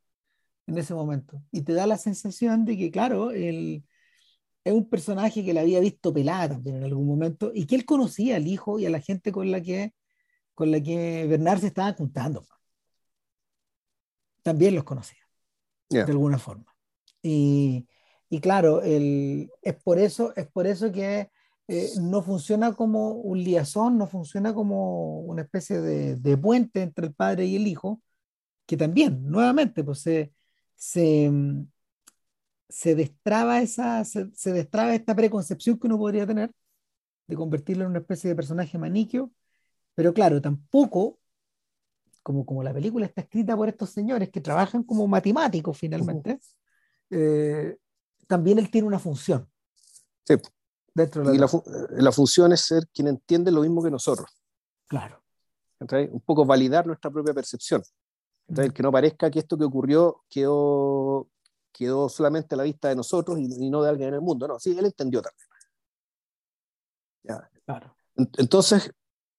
en 0.67 0.79
ese 0.79 0.95
momento. 0.95 1.43
Y 1.51 1.63
te 1.63 1.75
da 1.75 1.87
la 1.87 1.99
sensación 1.99 2.65
de 2.65 2.77
que, 2.77 2.91
claro, 2.91 3.31
él 3.31 3.85
es 4.65 4.73
un 4.73 4.89
personaje 4.89 5.45
que 5.45 5.53
la 5.53 5.61
había 5.61 5.81
visto 5.81 6.13
pelada 6.13 6.51
también 6.51 6.77
en 6.77 6.85
algún 6.85 7.07
momento 7.07 7.51
y 7.55 7.67
que 7.67 7.75
él 7.75 7.85
conocía 7.85 8.37
al 8.37 8.47
hijo 8.47 8.79
y 8.79 8.87
a 8.87 8.91
la 8.91 9.01
gente 9.01 9.31
con 9.31 9.51
la 9.51 9.61
que, 9.61 9.93
con 10.55 10.71
la 10.71 10.81
que 10.81 11.27
Bernard 11.29 11.61
se 11.61 11.67
estaba 11.67 11.93
juntando. 11.93 12.47
También 14.45 14.75
los 14.75 14.85
conocía, 14.85 15.27
de 15.89 16.03
alguna 16.03 16.39
forma. 16.39 16.77
Y, 17.23 17.89
y 18.29 18.41
claro, 18.41 18.83
el, 18.83 19.51
es, 19.63 19.75
por 19.83 19.99
eso, 19.99 20.35
es 20.37 20.47
por 20.47 20.67
eso 20.67 20.93
que 20.93 21.31
eh, 21.67 21.91
no 21.99 22.23
funciona 22.23 22.75
como 22.75 23.13
un 23.13 23.43
liazón, 23.43 23.97
no 23.97 24.07
funciona 24.07 24.53
como 24.53 25.21
una 25.21 25.43
especie 25.43 25.81
de, 25.81 26.17
de, 26.17 26.37
puente 26.37 26.83
entre 26.83 27.07
el 27.07 27.15
padre 27.15 27.47
y 27.47 27.57
el 27.57 27.67
hijo, 27.67 28.03
que 28.67 28.77
también, 28.77 29.25
nuevamente, 29.31 29.83
pues 29.83 30.01
se, 30.01 30.35
se, 30.77 31.33
se 32.69 32.95
destraba 32.95 33.63
esa, 33.63 34.05
se, 34.05 34.31
se, 34.35 34.53
destraba 34.53 34.95
esta 34.95 35.17
preconcepción 35.17 35.79
que 35.79 35.87
uno 35.87 35.97
podría 35.99 36.27
tener 36.27 36.53
de 37.27 37.37
convertirlo 37.37 37.85
en 37.85 37.91
una 37.91 38.01
especie 38.01 38.29
de 38.29 38.37
personaje 38.37 38.77
maniquio, 38.77 39.33
pero 39.95 40.13
claro, 40.13 40.43
tampoco, 40.43 41.19
como, 42.25 42.45
como 42.45 42.65
la 42.65 42.73
película 42.73 43.07
está 43.07 43.21
escrita 43.21 43.57
por 43.57 43.69
estos 43.69 43.91
señores 43.91 44.31
que 44.31 44.41
trabajan 44.41 44.83
como 44.83 45.07
matemáticos 45.07 45.79
finalmente, 45.79 46.41
eh, 47.11 47.77
también 48.27 48.59
él 48.59 48.71
tiene 48.71 48.89
una 48.89 48.99
función. 48.99 49.49
Sí. 50.25 50.35
Dentro 50.93 51.23
de 51.23 51.39
la, 51.39 51.47
y 51.99 52.03
la, 52.03 52.13
función 52.13 52.53
es 52.53 52.63
ser 52.63 52.89
quien 52.89 53.09
entiende 53.09 53.51
lo 53.51 53.61
mismo 53.61 53.83
que 53.83 53.91
nosotros. 53.91 54.31
Claro. 54.87 55.23
Un 55.81 56.21
poco 56.21 56.47
validar 56.47 56.87
nuestra 56.87 57.11
propia 57.11 57.35
percepción. 57.35 57.83
el 58.49 58.73
Que 58.73 58.83
no 58.83 58.91
parezca 58.91 59.31
que 59.31 59.41
esto 59.41 59.59
que 59.59 59.65
ocurrió 59.65 60.25
quedó 60.31 61.29
quedó 61.75 62.09
solamente 62.09 62.55
a 62.55 62.59
la 62.59 62.65
vista 62.65 62.89
de 62.89 62.97
nosotros 62.97 63.39
y, 63.39 63.69
no 63.69 63.83
de 63.83 63.91
alguien 63.91 64.09
en 64.11 64.15
el 64.15 64.21
mundo. 64.21 64.47
No, 64.47 64.59
sí, 64.59 64.79
él 64.79 64.87
entendió 64.87 65.21
también. 65.21 65.49
Claro. 67.67 67.97
Entonces, 68.15 68.93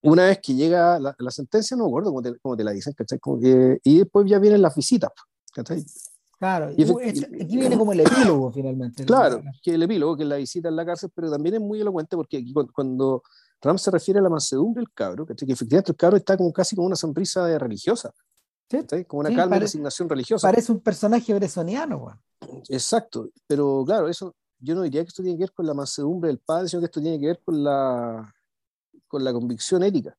una 0.05 0.25
vez 0.25 0.39
que 0.41 0.53
llega 0.53 0.99
la, 0.99 1.31
sentencia, 1.31 1.75
no 1.75 1.83
me 1.83 1.89
acuerdo 1.89 2.13
cómo 2.41 2.55
te, 2.55 2.63
la 2.63 2.71
dicen, 2.71 2.93
¿cachai? 2.93 3.19
y 3.83 3.99
después 3.99 4.29
ya 4.29 4.39
vienen 4.39 4.61
las 4.61 4.75
visitas, 4.75 5.11
¿cachai? 5.53 5.83
Claro, 6.37 6.71
y 6.75 6.83
aquí 6.83 7.57
viene 7.57 7.77
como 7.77 7.93
el 7.93 8.01
epílogo 8.01 8.51
finalmente. 8.51 9.05
Claro, 9.05 9.41
que 9.63 9.73
el 9.73 9.83
epílogo, 9.83 10.17
que 10.17 10.23
es 10.23 10.29
la 10.29 10.35
visita 10.35 10.69
en 10.69 10.75
la 10.75 10.85
cárcel, 10.85 11.09
pero 11.15 11.31
también 11.31 11.55
es 11.55 11.61
muy 11.61 11.79
elocuente 11.79 12.15
porque 12.15 12.37
aquí 12.37 12.53
cuando, 12.73 13.23
Ram 13.61 13.77
se 13.77 13.89
refiere 13.89 14.19
a 14.19 14.23
la 14.23 14.29
mansedumbre 14.29 14.81
del 14.81 14.91
cabro, 14.93 15.25
¿cachai? 15.25 15.45
que 15.47 15.53
efectivamente 15.53 15.91
el 15.91 15.97
cabro 15.97 16.17
está 16.17 16.37
como 16.37 16.51
casi 16.51 16.75
con 16.75 16.85
una 16.85 16.95
sonrisa 16.95 17.45
de 17.45 17.57
religiosa. 17.57 18.13
Como 19.07 19.21
una 19.21 19.33
calma 19.33 19.57
y 19.57 19.59
resignación 19.59 20.09
religiosa. 20.09 20.47
Parece 20.47 20.71
un 20.71 20.79
personaje 20.79 21.33
bresoniano, 21.33 22.19
Exacto, 22.69 23.29
pero 23.47 23.83
claro, 23.85 24.07
eso 24.07 24.35
yo 24.59 24.75
no 24.75 24.81
diría 24.81 25.03
que 25.03 25.09
esto 25.09 25.23
tiene 25.23 25.37
que 25.37 25.43
ver 25.43 25.53
con 25.53 25.65
la 25.65 25.73
mansedumbre 25.73 26.27
del 26.27 26.39
padre, 26.39 26.67
sino 26.67 26.81
que 26.81 26.85
esto 26.85 27.01
tiene 27.01 27.19
que 27.19 27.27
ver 27.27 27.41
con 27.43 27.63
la, 27.63 28.33
con 29.15 29.23
la 29.23 29.31
convicción 29.31 29.81
ética, 29.81 30.13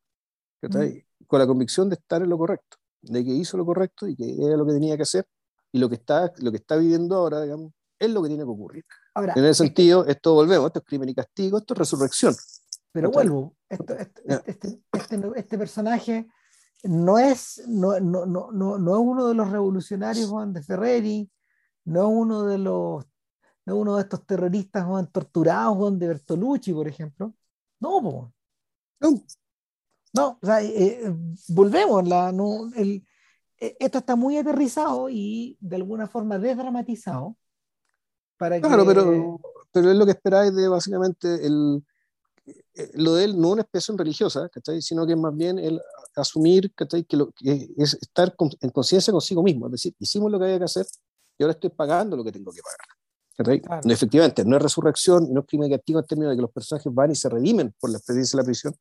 mm. 0.62 1.27
con 1.27 1.39
la 1.39 1.47
convicción 1.47 1.90
de 1.90 1.97
estar 1.97 2.23
en 2.23 2.31
lo 2.31 2.39
correcto, 2.39 2.78
de 3.02 3.23
que 3.23 3.31
hizo 3.31 3.59
lo 3.59 3.66
correcto 3.66 4.09
y 4.09 4.16
que 4.16 4.43
era 4.43 4.56
lo 4.56 4.64
que 4.64 4.73
tenía 4.73 4.97
que 4.97 5.02
hacer, 5.02 5.27
y 5.70 5.78
lo 5.78 5.90
que 5.90 5.97
está, 5.97 6.32
lo 6.39 6.51
que 6.51 6.56
está 6.56 6.77
viviendo 6.77 7.14
ahora, 7.14 7.43
digamos, 7.43 7.73
es 7.98 8.10
lo 8.10 8.23
que 8.23 8.28
tiene 8.28 8.44
que 8.44 8.51
ocurrir. 8.51 8.86
Ahora, 9.14 9.35
en 9.36 9.44
ese 9.44 9.64
sentido, 9.64 10.06
esto 10.06 10.32
volvemos, 10.32 10.68
esto 10.68 10.78
es 10.78 10.86
crimen 10.86 11.10
y 11.10 11.14
castigo, 11.14 11.59
esto 11.59 11.74
es 11.74 11.78
resurrección. 11.78 12.35
Pero 12.90 13.10
vuelvo, 13.10 13.55
este, 13.68 14.09
este, 14.47 14.81
este 15.35 15.59
personaje 15.59 16.27
no 16.85 17.18
es, 17.18 17.62
no, 17.68 18.01
no, 18.01 18.24
no, 18.24 18.51
no, 18.51 18.78
no 18.78 18.94
es 18.94 19.01
uno 19.02 19.28
de 19.28 19.35
los 19.35 19.51
revolucionarios 19.51 20.31
Juan 20.31 20.55
de 20.55 20.62
Ferreri, 20.62 21.31
no 21.85 22.01
es 22.01 22.09
uno 22.09 22.44
de 22.44 22.56
los 22.56 23.05
no 23.66 23.77
uno 23.77 23.97
de 23.97 24.02
estos 24.02 24.24
terroristas 24.24 24.86
Juan, 24.86 25.10
torturados 25.10 25.77
Juan 25.77 25.98
de 25.98 26.09
Bertolucci, 26.09 26.73
por 26.73 26.89
ejemplo. 26.89 27.35
No, 27.81 28.32
no. 29.01 29.23
No, 30.12 30.39
o 30.40 30.47
sea, 30.47 30.62
eh, 30.62 31.01
eh, 31.05 31.14
volvemos, 31.48 32.09
la, 32.09 32.32
no, 32.32 32.70
el, 32.74 33.06
eh, 33.59 33.77
esto 33.81 33.98
está 33.98 34.16
muy 34.16 34.36
aterrizado 34.36 35.09
y 35.10 35.56
de 35.60 35.77
alguna 35.77 36.06
forma 36.06 36.39
desdramatizado. 36.39 37.36
Para 38.39 38.60
claro, 38.60 38.85
pero, 38.86 39.40
pero 39.73 39.90
es 39.90 39.97
lo 39.97 40.05
que 40.05 40.12
esperáis 40.12 40.55
de 40.55 40.68
básicamente 40.68 41.47
el, 41.47 41.82
eh, 42.47 42.90
lo 42.94 43.14
de 43.14 43.24
él 43.24 43.40
no 43.40 43.51
una 43.51 43.62
expresión 43.62 43.97
religiosa, 43.97 44.48
sino 44.81 45.06
que 45.06 45.12
es 45.12 45.18
más 45.18 45.35
bien 45.35 45.59
el 45.59 45.81
asumir 46.14 46.73
que, 46.74 47.16
lo, 47.16 47.32
que 47.32 47.70
es 47.77 47.94
estar 47.94 48.35
en 48.60 48.70
conciencia 48.70 49.12
consigo 49.12 49.43
mismo, 49.43 49.66
es 49.66 49.73
decir, 49.73 49.94
hicimos 49.98 50.31
lo 50.31 50.39
que 50.39 50.44
había 50.44 50.59
que 50.59 50.64
hacer 50.64 50.86
y 51.39 51.43
ahora 51.43 51.52
estoy 51.52 51.70
pagando 51.70 52.16
lo 52.16 52.24
que 52.24 52.32
tengo 52.32 52.52
que 52.52 52.60
pagar. 52.62 52.95
Efectivamente, 53.38 54.44
no 54.44 54.56
es 54.56 54.62
resurrección, 54.62 55.32
no 55.32 55.40
es 55.40 55.46
crimen 55.46 55.70
castigo 55.70 56.00
en 56.00 56.06
términos 56.06 56.32
de 56.32 56.36
que 56.36 56.42
los 56.42 56.52
personajes 56.52 56.92
van 56.92 57.10
y 57.10 57.14
se 57.14 57.28
redimen 57.28 57.74
por 57.78 57.90
la 57.90 57.98
experiencia 57.98 58.36
de 58.36 58.42
la 58.42 58.46
prisión, 58.46 58.74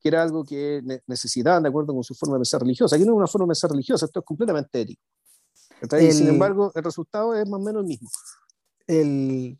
que 0.00 0.08
era 0.08 0.22
algo 0.22 0.44
que 0.44 0.82
necesitaban 1.06 1.62
de 1.62 1.68
acuerdo 1.68 1.94
con 1.94 2.02
su 2.02 2.14
forma 2.14 2.36
de 2.36 2.40
pensar 2.40 2.60
religiosa. 2.62 2.96
Aquí 2.96 3.04
no 3.04 3.12
es 3.12 3.16
una 3.18 3.26
forma 3.26 3.44
de 3.44 3.48
pensar 3.48 3.70
religiosa, 3.70 4.06
esto 4.06 4.20
es 4.20 4.26
completamente 4.26 4.80
ético. 4.80 5.02
sin 6.10 6.28
embargo, 6.28 6.72
el 6.74 6.84
resultado 6.84 7.34
es 7.34 7.48
más 7.48 7.60
o 7.60 7.64
menos 7.64 7.82
el 7.82 7.88
mismo. 7.88 8.08
El, 8.86 9.58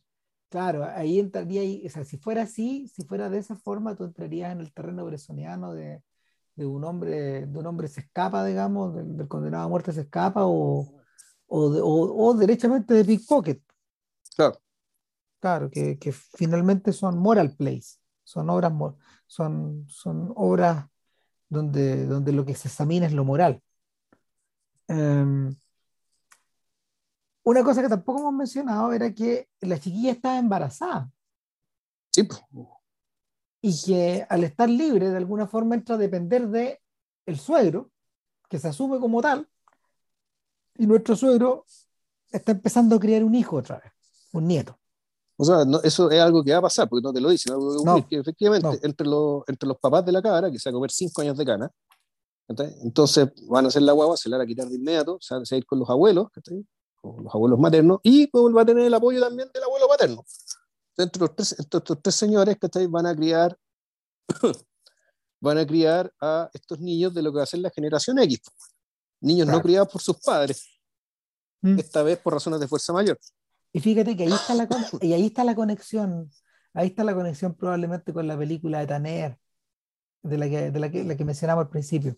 Claro, 0.51 0.85
ahí 0.85 1.21
entraría, 1.21 1.63
o 1.87 1.89
sea, 1.89 2.05
si 2.05 2.19
fuera 2.19 2.43
así, 2.43 2.89
si 2.89 3.05
fuera 3.05 3.31
de 3.31 3.39
esa 3.39 3.55
forma, 3.55 3.95
tú 3.95 4.03
entrarías 4.03 4.51
en 4.51 4.61
el 4.61 4.73
terreno 4.73 5.05
bresoniano 5.05 5.73
de, 5.75 6.03
de 6.57 6.67
un 6.67 6.83
hombre, 6.85 7.47
de 7.47 7.59
un 7.59 7.67
hombre 7.67 7.87
se 7.87 8.01
escapa, 8.01 8.45
digamos, 8.45 8.95
del, 8.97 9.29
condenado 9.29 9.65
a 9.65 9.69
muerte 9.69 9.93
se 9.93 10.03
escapa, 10.03 10.47
o, 10.47 11.01
o, 11.47 11.59
o, 11.59 12.35
derechamente 12.35 12.95
de 12.95 13.05
pickpocket. 13.05 13.63
Claro. 14.37 14.61
Claro, 15.41 15.71
que, 15.71 15.99
que, 15.99 16.13
finalmente 16.13 16.93
son 16.93 17.19
moral 17.19 17.55
plays, 17.57 17.99
son 18.25 18.51
obras, 18.51 18.73
son, 19.27 19.87
son 19.89 20.33
obras 20.37 20.87
donde, 21.49 22.07
donde 22.07 22.33
lo 22.33 22.45
que 22.45 22.55
se 22.55 22.69
examina 22.69 23.07
es 23.07 23.13
lo 23.13 23.25
moral. 23.25 23.63
em, 24.89 25.55
una 27.43 27.65
cosa 27.65 27.83
que 27.83 27.89
tampoco 27.89 28.21
hemos 28.21 28.35
mencionado 28.35 28.93
era 28.93 29.13
que 29.13 29.49
la 29.61 29.79
chiquilla 29.79 30.13
estaba 30.13 30.39
embarazada. 30.39 31.11
Sí. 32.13 32.29
Y 33.63 33.83
que 33.85 34.27
al 34.29 34.45
estar 34.45 34.69
libre, 34.69 35.11
de 35.11 35.17
alguna 35.17 35.47
forma 35.47 35.75
entra 35.75 35.95
a 35.95 35.99
depender 35.99 36.49
de 36.49 36.81
el 37.27 37.39
suegro, 37.39 37.91
que 38.49 38.59
se 38.59 38.69
asume 38.69 38.99
como 38.99 39.21
tal, 39.23 39.49
y 40.77 40.87
nuestro 40.87 41.17
suegro 41.17 41.65
está 42.31 42.53
empezando 42.53 42.97
a 42.97 43.01
criar 43.01 43.25
un 43.25 43.35
hijo 43.35 43.57
otra 43.57 43.79
vez, 43.81 43.93
un 44.33 44.47
nieto. 44.47 44.79
O 45.37 45.45
sea, 45.45 45.65
eso 45.83 46.11
es 46.11 46.21
algo 46.21 46.45
que 46.45 46.53
va 46.53 46.59
a 46.59 46.63
pasar, 46.63 46.89
porque 46.89 47.03
no 47.03 47.13
te 47.13 47.21
lo 47.21 47.31
dicen, 47.31 47.55
algo 47.55 48.07
que, 48.07 48.19
efectivamente 48.19 48.79
entre, 48.83 49.07
los, 49.07 49.43
entre 49.47 49.67
los 49.67 49.79
papás 49.79 50.05
de 50.05 50.13
la 50.13 50.21
cabra, 50.21 50.51
que 50.51 50.59
se 50.59 50.69
va 50.69 50.73
a 50.73 50.77
comer 50.77 50.91
cinco 50.91 51.23
años 51.23 51.39
de 51.39 51.47
cana, 51.47 51.71
entonces 52.83 53.31
van 53.49 53.65
a 53.65 53.69
hacer 53.69 53.83
la 53.83 53.93
guagua, 53.93 54.17
se 54.17 54.29
la 54.29 54.37
van 54.37 54.45
a 54.45 54.47
quitar 54.47 54.69
de 54.69 54.75
inmediato, 54.75 55.19
se 55.21 55.35
van 55.35 55.45
a 55.51 55.57
ir 55.57 55.65
con 55.65 55.79
los 55.79 55.89
abuelos, 55.89 56.29
con 57.01 57.25
los 57.25 57.35
abuelos 57.35 57.59
maternos, 57.59 58.01
y 58.03 58.27
pues, 58.27 58.55
va 58.55 58.63
a 58.63 58.67
tener 58.67 58.85
el 58.85 58.93
apoyo 58.93 59.21
también 59.21 59.49
del 59.55 59.63
abuelo 59.63 59.89
paterno. 59.89 60.25
Entre, 60.97 61.21
los 61.21 61.35
tres, 61.35 61.59
estos 61.59 61.83
tres 62.03 62.15
señores 62.15 62.59
que 62.59 62.87
van 62.89 63.07
a 63.07 63.15
criar 63.15 63.57
van 65.41 65.59
a 65.59 65.67
criar 65.67 66.13
a 66.21 66.51
estos 66.53 66.81
niños 66.81 67.15
de 67.15 67.23
lo 67.23 67.33
que 67.33 67.39
va 67.39 67.45
a 67.45 67.47
ser 67.47 67.61
la 67.61 67.71
generación 67.71 68.19
X. 68.19 68.41
Niños 69.21 69.49
no 69.49 69.61
criados 69.63 69.89
por 69.89 70.03
sus 70.03 70.19
padres, 70.19 70.69
mm. 71.63 71.79
esta 71.79 72.03
vez 72.03 72.19
por 72.19 72.35
razones 72.35 72.61
de 72.61 72.69
fuerza 72.69 72.93
mayor. 72.93 73.19
Y 73.73 73.81
fíjate 73.81 74.17
que 74.17 74.25
ahí 74.25 74.33
está 74.33 74.55
la, 74.55 74.69
y 75.01 75.13
ahí 75.13 75.27
está 75.27 75.45
la 75.45 75.55
conexión, 75.55 76.31
ahí 76.75 76.89
está 76.89 77.05
la 77.05 77.15
conexión 77.15 77.55
probablemente 77.55 78.13
con 78.13 78.27
la 78.27 78.37
película 78.37 78.81
de 78.81 78.87
Tanner, 78.87 79.39
de 80.23 80.39
la 80.39 80.49
que, 80.49 80.71
de 80.71 80.81
la 80.81 80.91
que, 80.91 81.05
la 81.05 81.17
que 81.17 81.25
mencionamos 81.25 81.65
al 81.65 81.71
principio. 81.71 82.17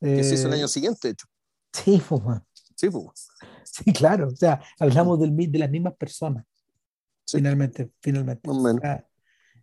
Que 0.00 0.24
se 0.24 0.34
hizo 0.34 0.48
el 0.48 0.54
año 0.54 0.68
siguiente, 0.68 1.08
de 1.08 1.12
hecho. 1.12 1.26
Sí, 1.72 2.02
pues, 2.08 2.22
Sí, 2.80 2.88
pues. 2.88 3.28
Sí, 3.64 3.92
claro. 3.92 4.28
O 4.28 4.36
sea, 4.36 4.60
hablamos 4.78 5.20
del, 5.20 5.36
de 5.36 5.58
las 5.58 5.70
mismas 5.70 5.94
personas. 5.94 6.46
Finalmente, 7.30 7.92
finalmente. 8.00 8.48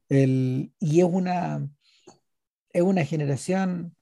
el, 0.07 0.71
y 0.79 0.99
es 0.99 1.05
una, 1.05 1.67
es 2.71 2.81
una 2.81 3.03
generación, 3.03 3.95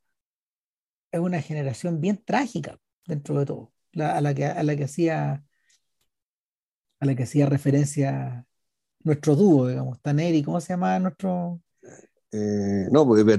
es 1.12 1.20
una 1.20 1.42
generación 1.42 2.02
bien 2.02 2.22
trágica 2.24 2.78
dentro 3.08 3.40
de 3.40 3.46
todo, 3.46 3.74
a, 3.96 4.22
la 4.22 4.34
que, 4.34 4.46
a 4.46 4.62
la 4.64 4.76
que 4.76 4.84
hacía 4.84 5.44
a 7.00 7.06
la 7.06 7.16
que 7.16 7.24
hacía 7.24 7.46
referencia 7.46 8.46
nuestro 9.04 9.36
dúo, 9.36 9.68
digamos, 9.68 10.02
Taneri, 10.02 10.44
¿cómo 10.44 10.60
se 10.60 10.74
llama 10.74 11.00
nuestro? 11.00 11.62
Eh, 12.32 12.88
no, 12.92 13.06
porque 13.06 13.38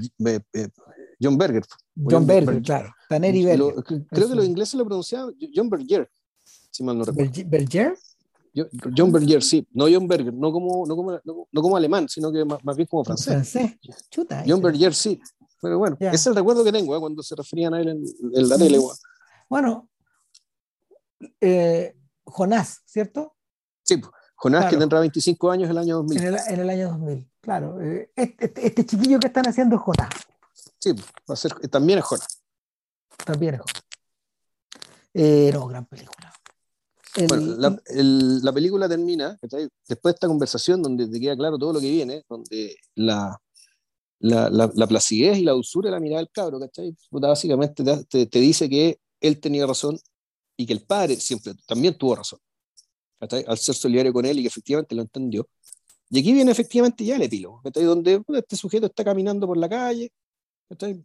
John 1.21 1.37
Berger. 1.37 1.65
John, 1.95 2.27
Berger, 2.27 2.63
claro. 2.63 2.95
Taneri 3.09 3.45
Berger. 3.45 3.75
creo 4.11 4.29
que 4.29 4.35
los 4.35 4.45
ingleses 4.45 4.75
lo 4.75 4.85
pronunciaban 4.85 5.35
John 5.55 5.69
Berger, 5.69 6.09
si 6.71 6.85
mal 6.85 6.99
no 6.99 7.05
recuerdo. 7.05 7.33
¿Berger? 7.47 7.97
John 8.97 9.13
Berger, 9.13 9.43
sí, 9.43 9.67
no 9.73 9.85
John 9.85 10.09
Berger, 10.09 10.33
no 10.33 10.51
como, 10.51 10.87
no 10.87 10.97
como, 10.97 11.21
no, 11.53 11.63
como 11.63 11.77
alemán, 11.77 12.09
sino 12.09 12.33
que 12.33 12.45
más, 12.45 12.77
bien 12.77 12.87
como 12.87 13.05
francés. 13.05 13.27
Francés, 13.27 13.77
chuta. 14.09 14.45
John 14.47 14.63
Berger, 14.63 14.95
sí. 14.95 15.21
Pero 15.61 15.79
bueno, 15.79 15.97
es 16.01 16.27
el 16.27 16.35
recuerdo 16.35 16.65
que 16.65 16.73
tengo 16.73 16.97
¿eh? 16.97 17.01
cuando 17.01 17.23
se 17.23 17.35
referían 17.35 17.75
a 17.75 17.81
él 17.81 17.89
en, 17.89 18.49
la 18.49 18.57
tele. 18.57 18.79
Bueno, 19.49 19.89
eh, 21.41 21.95
Jonás, 22.25 22.83
¿cierto? 22.85 23.36
Sí, 23.87 24.01
Jonás 24.35 24.69
que 24.69 24.77
tendrá 24.77 25.01
25 25.01 25.51
años 25.51 25.71
el 25.71 25.79
año 25.79 25.97
2000. 25.97 26.19
En 26.19 26.61
el, 26.61 26.71
año 26.71 26.89
2000, 26.91 27.31
claro. 27.41 27.81
Eh, 27.81 28.11
este, 28.17 28.47
este, 28.47 28.67
este, 28.67 28.85
chiquillo 28.85 29.19
que 29.21 29.29
están 29.29 29.47
haciendo 29.47 29.77
es 29.77 29.83
Jonás. 29.83 30.11
Sí, 30.79 30.93
va 30.93 31.35
a 31.35 31.37
ser, 31.37 31.55
también 31.71 32.01
es 32.01 32.05
Jonás. 32.05 32.43
También 33.25 33.55
es 33.55 33.61
Jonás. 33.61 33.83
Eh, 35.15 35.51
no, 35.55 35.67
gran 35.69 35.87
película. 35.87 36.33
bueno, 37.29 37.57
la, 37.57 37.81
la, 37.87 38.53
película 38.53 38.89
termina 38.89 39.39
después 39.41 40.13
de 40.13 40.17
esta 40.17 40.27
conversación 40.27 40.83
donde 40.83 41.09
te 41.09 41.19
queda 41.19 41.37
claro 41.37 41.57
todo 41.57 41.73
lo 41.73 41.81
que 41.81 41.91
viene, 41.91 42.25
donde 42.29 42.77
la, 42.97 43.41
la, 44.19 44.51
la, 44.51 44.87
placidez 44.87 45.39
y 45.39 45.45
la 45.45 45.53
dulzura 45.53 45.89
de 45.89 45.93
la 45.93 46.01
mirada 46.01 46.21
del 46.21 46.31
cabro, 46.31 46.61
¿cachai? 46.61 46.95
básicamente 47.11 47.83
te, 48.09 48.27
te, 48.27 48.41
dice 48.41 48.69
que 48.69 49.01
él 49.21 49.41
tenía 49.41 49.67
razón 49.67 49.99
y 50.57 50.67
que 50.67 50.75
el 50.75 50.83
padre 50.85 51.17
siempre 51.17 51.55
también 51.67 51.97
tuvo 51.97 52.17
razón 52.17 52.41
al 53.21 53.59
ser 53.59 53.75
solidario 53.75 54.13
con 54.13 54.25
él 54.27 54.39
y 54.39 54.43
que 54.43 54.49
efectivamente 54.49 54.95
lo 54.95 55.03
entendió. 55.03 55.49
Y 56.11 56.21
aquí 56.21 56.33
viene 56.33 56.53
efectivamente 56.53 57.05
ya 57.05 57.17
el 57.17 57.23
epílogo, 57.23 57.61
donde 57.65 58.23
este 58.35 58.57
sujeto 58.57 58.87
está 58.87 59.05
caminando 59.05 59.47
por 59.47 59.57
la 59.57 59.69
calle, 59.69 60.13
en 60.79 61.05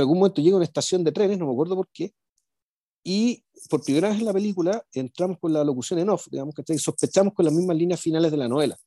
algún 0.00 0.18
momento 0.18 0.40
llega 0.40 0.54
a 0.54 0.56
una 0.56 0.64
estación 0.64 1.04
de 1.04 1.12
trenes, 1.12 1.38
no 1.38 1.46
me 1.46 1.52
acuerdo 1.52 1.76
por 1.76 1.88
qué, 1.88 2.14
y 3.04 3.44
por 3.68 3.82
primera 3.82 4.08
vez 4.08 4.20
en 4.20 4.24
la 4.24 4.32
película 4.32 4.86
entramos 4.92 5.38
con 5.38 5.52
la 5.52 5.64
locución 5.64 5.98
en 5.98 6.08
off, 6.08 6.28
digamos, 6.30 6.54
que 6.54 6.78
sospechamos 6.78 7.34
con 7.34 7.44
las 7.44 7.52
mismas 7.52 7.76
líneas 7.76 8.00
finales 8.00 8.30
de 8.30 8.36
la 8.36 8.48
novela. 8.48 8.78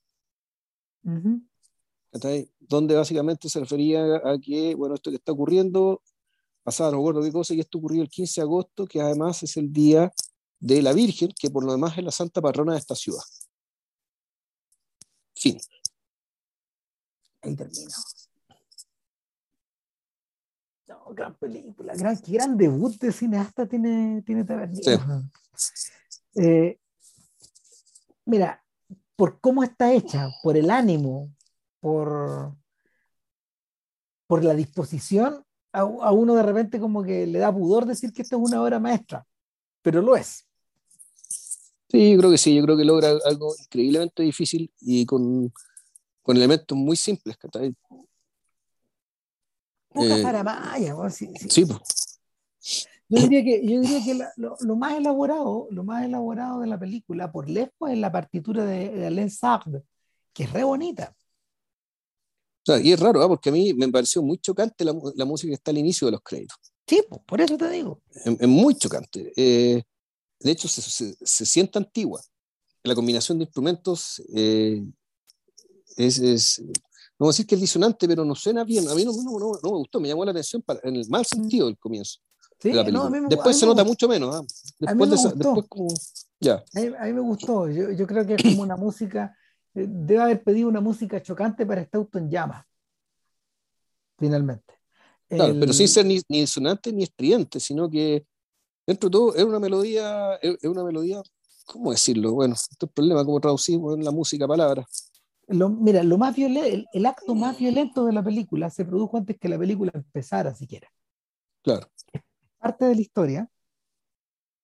Donde 2.59 2.95
básicamente 2.95 3.49
se 3.49 3.59
refería 3.59 4.15
a 4.23 4.39
que, 4.41 4.73
bueno, 4.73 4.95
esto 4.95 5.11
que 5.11 5.17
está 5.17 5.33
ocurriendo, 5.33 6.01
pasaba, 6.63 6.89
no 6.91 6.97
recuerdo 6.97 7.21
qué 7.21 7.31
cosa, 7.31 7.53
y 7.53 7.59
esto 7.59 7.77
ocurrió 7.77 8.01
el 8.01 8.09
15 8.09 8.41
de 8.41 8.43
agosto, 8.43 8.85
que 8.87 9.01
además 9.01 9.43
es 9.43 9.57
el 9.57 9.71
día 9.71 10.11
de 10.59 10.81
la 10.81 10.93
Virgen, 10.93 11.29
que 11.37 11.49
por 11.49 11.63
lo 11.63 11.71
demás 11.71 11.97
es 11.97 12.03
la 12.03 12.11
santa 12.11 12.41
patrona 12.41 12.73
de 12.73 12.79
esta 12.79 12.95
ciudad. 12.95 13.23
Fin. 15.35 15.59
Ahí 17.41 17.55
termino. 17.55 17.91
No, 20.87 21.13
gran 21.13 21.35
película, 21.35 21.95
gran, 21.95 22.19
gran 22.27 22.57
debut 22.57 22.95
de 22.99 23.11
cineasta 23.11 23.67
tiene, 23.67 24.21
tiene 24.23 24.45
eh, 26.35 26.79
mira, 28.25 28.63
por 29.15 29.39
cómo 29.39 29.63
está 29.63 29.91
hecha, 29.93 30.29
por 30.43 30.57
el 30.57 30.69
ánimo, 30.69 31.33
por, 31.79 32.55
por 34.27 34.43
la 34.43 34.53
disposición, 34.53 35.43
a, 35.71 35.79
a, 35.79 36.11
uno 36.11 36.35
de 36.35 36.43
repente 36.43 36.79
como 36.79 37.03
que 37.03 37.25
le 37.25 37.39
da 37.39 37.51
pudor 37.51 37.85
decir 37.85 38.13
que 38.13 38.21
esto 38.21 38.37
es 38.37 38.43
una 38.43 38.61
obra 38.61 38.79
maestra, 38.79 39.25
pero 39.85 40.01
lo 40.01 40.15
es. 40.15 40.47
Sí, 41.87 42.13
yo 42.13 42.17
creo 42.17 42.31
que 42.31 42.39
sí, 42.39 42.55
yo 42.55 42.63
creo 42.63 42.75
que 42.75 42.83
logra 42.83 43.09
algo 43.23 43.53
increíblemente 43.61 44.23
difícil 44.23 44.73
y 44.81 45.05
con, 45.05 45.53
con 46.23 46.35
elementos 46.35 46.75
muy 46.75 46.97
simples. 46.97 47.37
¿cachai? 47.37 47.75
Poca 49.93 50.75
eh, 50.77 51.11
sí, 51.11 51.29
sí. 51.47 51.65
pues. 51.65 52.19
Yo 53.07 53.21
diría 53.21 53.43
que, 53.43 53.61
yo 53.63 53.79
diría 53.79 54.03
que 54.03 54.15
lo, 54.37 54.57
lo, 54.59 54.75
más 54.75 54.95
elaborado, 54.95 55.67
lo 55.69 55.83
más 55.83 56.03
elaborado 56.03 56.61
de 56.61 56.67
la 56.67 56.79
película, 56.79 57.31
por 57.31 57.47
lejos, 57.47 57.91
es 57.91 57.99
la 57.99 58.11
partitura 58.11 58.65
de, 58.65 58.89
de 58.89 59.05
Alain 59.05 59.29
Sard, 59.29 59.83
que 60.33 60.45
es 60.45 60.51
re 60.51 60.63
bonita. 60.63 61.15
O 62.63 62.65
sea, 62.65 62.79
y 62.79 62.91
es 62.91 62.99
raro, 62.99 63.23
¿eh? 63.23 63.27
porque 63.27 63.49
a 63.49 63.51
mí 63.51 63.71
me 63.75 63.87
pareció 63.89 64.23
muy 64.23 64.39
chocante 64.39 64.83
la, 64.83 64.95
la, 65.15 65.25
música 65.25 65.51
que 65.51 65.53
está 65.53 65.69
al 65.69 65.77
inicio 65.77 66.07
de 66.07 66.13
los 66.13 66.21
créditos. 66.23 66.57
Sí, 66.87 67.03
por 67.25 67.41
eso 67.41 67.57
te 67.57 67.69
digo. 67.69 68.01
Es, 68.13 68.47
muy 68.47 68.75
chocante. 68.75 69.33
Eh, 69.35 69.83
de 70.39 70.51
hecho, 70.51 70.67
se, 70.67 70.81
se, 70.81 71.45
siente 71.45 71.79
antigua. 71.79 72.21
La 72.83 72.93
combinación 72.93 73.39
de 73.39 73.45
instrumentos 73.45 74.21
eh, 74.35 74.83
es, 75.97 76.19
es, 76.19 76.61
no 77.17 77.25
voy 77.25 77.29
a 77.29 77.31
decir 77.31 77.47
que 77.47 77.55
es 77.55 77.61
disonante, 77.61 78.07
pero 78.07 78.25
no 78.25 78.35
suena 78.35 78.63
bien. 78.63 78.87
A 78.89 78.93
mí 78.93 79.05
no, 79.05 79.13
no, 79.13 79.39
no, 79.39 79.51
no 79.63 79.71
me 79.71 79.77
gustó, 79.77 79.99
me 79.99 80.09
llamó 80.09 80.25
la 80.25 80.31
atención 80.31 80.61
para, 80.61 80.81
en 80.83 80.97
el 80.97 81.09
mal 81.09 81.21
mm. 81.21 81.25
sentido 81.25 81.67
del 81.67 81.77
comienzo. 81.77 82.19
de 82.61 82.73
la 82.73 82.85
película. 82.85 83.27
después 83.29 83.57
se 83.57 83.65
nota 83.65 83.83
mucho 83.83 84.07
menos. 84.07 84.35
¿ah? 84.35 84.41
Después, 84.79 85.09
de 85.09 85.33
después 85.35 85.65
como, 85.67 85.87
ya. 86.39 86.63
A, 86.73 87.05
mí, 87.05 87.13
me 87.13 87.21
gustó. 87.21 87.69
Yo, 87.69 87.91
yo, 87.91 88.05
creo 88.05 88.25
que 88.27 88.35
es 88.35 88.43
como 88.43 88.61
una 88.61 88.75
música. 88.75 89.35
Eh, 89.73 89.87
debe 89.89 90.21
haber 90.21 90.43
pedido 90.43 90.67
una 90.67 90.81
música 90.81 91.21
chocante 91.23 91.65
para 91.65 91.81
este 91.81 91.97
auto 91.97 92.19
en 92.19 92.29
llamas. 92.29 92.65
Finalmente. 94.17 94.74
Claro, 95.27 95.55
pero 95.59 95.73
sin 95.73 95.87
ser 95.87 96.05
ni, 96.05 96.21
ni 96.29 96.41
disonante 96.41 96.93
ni 96.93 97.03
estridente, 97.03 97.59
sino 97.59 97.89
que 97.89 98.25
dentro 98.85 99.09
de 99.09 99.11
todo, 99.11 99.35
es 99.35 99.43
una 99.43 99.59
melodía, 99.59 100.35
es 100.35 100.63
una 100.63 100.83
melodía, 100.83 101.21
¿cómo 101.65 101.91
decirlo? 101.91 102.33
Bueno, 102.33 102.53
este 102.53 102.73
es 102.73 102.81
el 102.81 102.89
problema, 102.89 103.25
cómo 103.25 103.39
traducimos 103.39 103.95
en 103.95 104.03
la 104.03 104.11
música 104.11 104.47
palabras. 104.47 105.11
Lo, 105.47 105.69
mira, 105.69 106.03
lo 106.03 106.17
más 106.17 106.37
el, 106.37 106.87
el, 106.91 107.05
acto 107.05 107.35
más 107.35 107.57
violento 107.57 108.05
de 108.05 108.13
la 108.13 108.23
película 108.23 108.69
se 108.69 108.83
produjo 108.85 109.17
antes 109.17 109.37
que 109.39 109.49
la 109.49 109.59
película 109.59 109.91
empezara 109.93 110.55
siquiera. 110.55 110.89
Claro. 111.61 111.87
Es 112.11 112.21
parte 112.57 112.85
de 112.85 112.95
la 112.95 113.01
historia, 113.01 113.49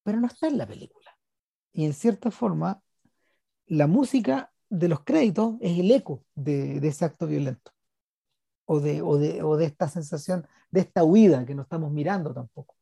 pero 0.04 0.20
no 0.20 0.28
está 0.28 0.48
en 0.48 0.58
la 0.58 0.68
película. 0.68 1.16
Y 1.72 1.86
en 1.86 1.94
cierta 1.94 2.32
forma, 2.32 2.82
la 3.68 3.88
música 3.88 4.52
de 4.70 4.88
los 4.88 5.04
créditos 5.04 5.56
es 5.62 5.80
el 5.80 5.92
eco 5.92 6.26
de, 6.34 6.80
de 6.80 6.88
ese 6.88 7.06
acto 7.06 7.28
violento. 7.28 7.72
O 8.66 8.80
de, 8.80 9.02
o, 9.02 9.18
de, 9.18 9.44
o 9.44 9.58
de 9.58 9.66
esta 9.66 9.88
sensación, 9.88 10.48
de 10.70 10.82
esta 10.82 11.04
huida 11.04 11.46
que 11.46 11.56
no 11.56 11.64
estamos 11.64 11.92
mirando 11.92 12.34
tampoco. 12.34 12.76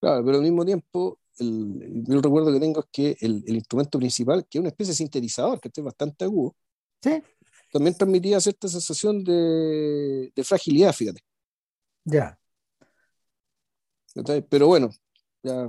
Claro, 0.00 0.24
pero 0.24 0.38
al 0.38 0.42
mismo 0.42 0.64
tiempo, 0.64 1.18
el, 1.38 2.04
el 2.08 2.22
recuerdo 2.22 2.52
que 2.52 2.60
tengo 2.60 2.80
es 2.80 2.86
que 2.90 3.16
el, 3.20 3.44
el, 3.46 3.56
instrumento 3.56 3.98
principal, 3.98 4.46
que 4.48 4.58
es 4.58 4.60
una 4.60 4.68
especie 4.68 4.92
de 4.92 4.96
sintetizador, 4.96 5.60
que 5.60 5.70
es 5.74 5.84
bastante 5.84 6.24
agudo, 6.24 6.54
¿Sí? 7.02 7.22
también 7.72 7.96
transmitía 7.96 8.40
cierta 8.40 8.68
sensación 8.68 9.22
de, 9.24 10.32
de 10.34 10.44
fragilidad, 10.44 10.92
fíjate. 10.92 11.20
Ya. 12.04 12.38
Pero 14.48 14.66
bueno, 14.66 14.90
ya, 15.42 15.68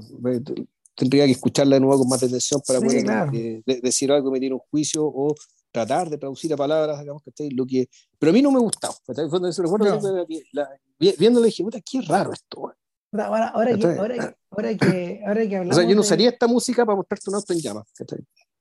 tendría 0.96 1.26
que 1.26 1.32
escucharla 1.32 1.76
de 1.76 1.82
nuevo 1.82 2.00
con 2.00 2.10
más 2.10 2.24
atención 2.24 2.62
para 2.66 2.80
poder 2.80 3.06
eh, 3.34 3.64
decir 3.82 4.12
algo, 4.12 4.30
emitir 4.30 4.54
un 4.54 4.60
juicio 4.60 5.06
o 5.06 5.36
tratar 5.72 6.10
de 6.10 6.18
traducir 6.18 6.54
a 6.54 6.58
palabras, 6.58 7.00
digamos, 7.00 7.22
que 7.24 7.50
lo 7.52 7.66
que... 7.66 7.90
Pero 8.18 8.32
a 8.32 8.34
mí 8.34 8.42
no 8.42 8.52
me 8.52 8.60
gustaba. 8.60 8.94
No. 9.08 10.68
Viéndolo 11.00 11.46
dije, 11.46 11.64
puta, 11.64 11.80
qué 11.82 12.02
raro 12.02 12.34
esto. 12.34 12.74
Ahora, 13.12 13.48
ahora, 13.48 13.76
que, 13.76 13.86
ahora, 13.86 14.38
ahora, 14.52 14.78
que, 14.78 15.24
ahora 15.26 15.48
que 15.48 15.56
hablamos. 15.56 15.78
O 15.78 15.80
sea, 15.80 15.90
yo 15.90 15.96
no 15.96 16.02
usaría 16.02 16.30
esta 16.30 16.48
música 16.48 16.86
para 16.86 16.96
mostrarte 16.96 17.30
un 17.30 17.36
auto 17.36 17.54
en 17.54 17.60
llamas. 17.60 17.92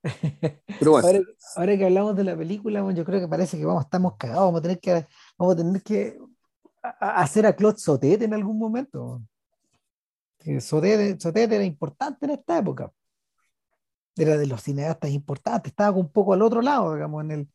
Pero 0.78 0.93
bueno. 0.93 1.22
ahora, 1.56 1.76
que 1.76 1.85
hablamos 1.85 2.16
de 2.16 2.24
la 2.24 2.36
película, 2.36 2.93
yo 2.93 3.05
creo 3.05 3.20
que 3.20 3.28
parece 3.28 3.59
que 3.59 3.66
vamos, 3.66 3.85
estamos 3.85 4.14
cagados. 4.16 4.44
Vamos 4.44 4.60
a 4.60 4.62
tener 4.62 4.80
que, 4.80 5.06
vamos 5.36 5.55
a 5.55 5.56
tener 5.56 5.82
que 5.82 6.18
hacer 6.82 7.47
a 7.47 7.55
Claude 7.55 7.78
Sotet 7.78 8.22
en 8.22 8.32
algún 8.32 8.59
momento. 8.59 9.20
Sotet, 10.60 11.20
Sotet 11.20 11.52
era 11.52 11.64
importante 11.64 12.24
en 12.24 12.32
esta 12.32 12.59
época. 12.59 12.90
Era 14.18 14.36
de 14.36 14.46
los 14.46 14.62
cineastas 14.62 15.10
importantes. 15.10 15.70
Estaba 15.70 15.96
un 15.96 16.10
poco 16.10 16.34
al 16.34 16.42
otro 16.42 16.60
lado, 16.60 16.94
digamos, 16.94 17.24
en 17.24 17.30
el, 17.30 17.48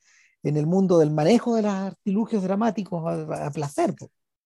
en 0.43 0.57
el 0.57 0.65
mundo 0.65 0.97
del 0.97 1.11
manejo 1.11 1.55
de 1.55 1.63
los 1.63 1.71
artilugios 1.71 2.43
dramáticos 2.43 3.03
a, 3.05 3.51
placer. 3.51 3.93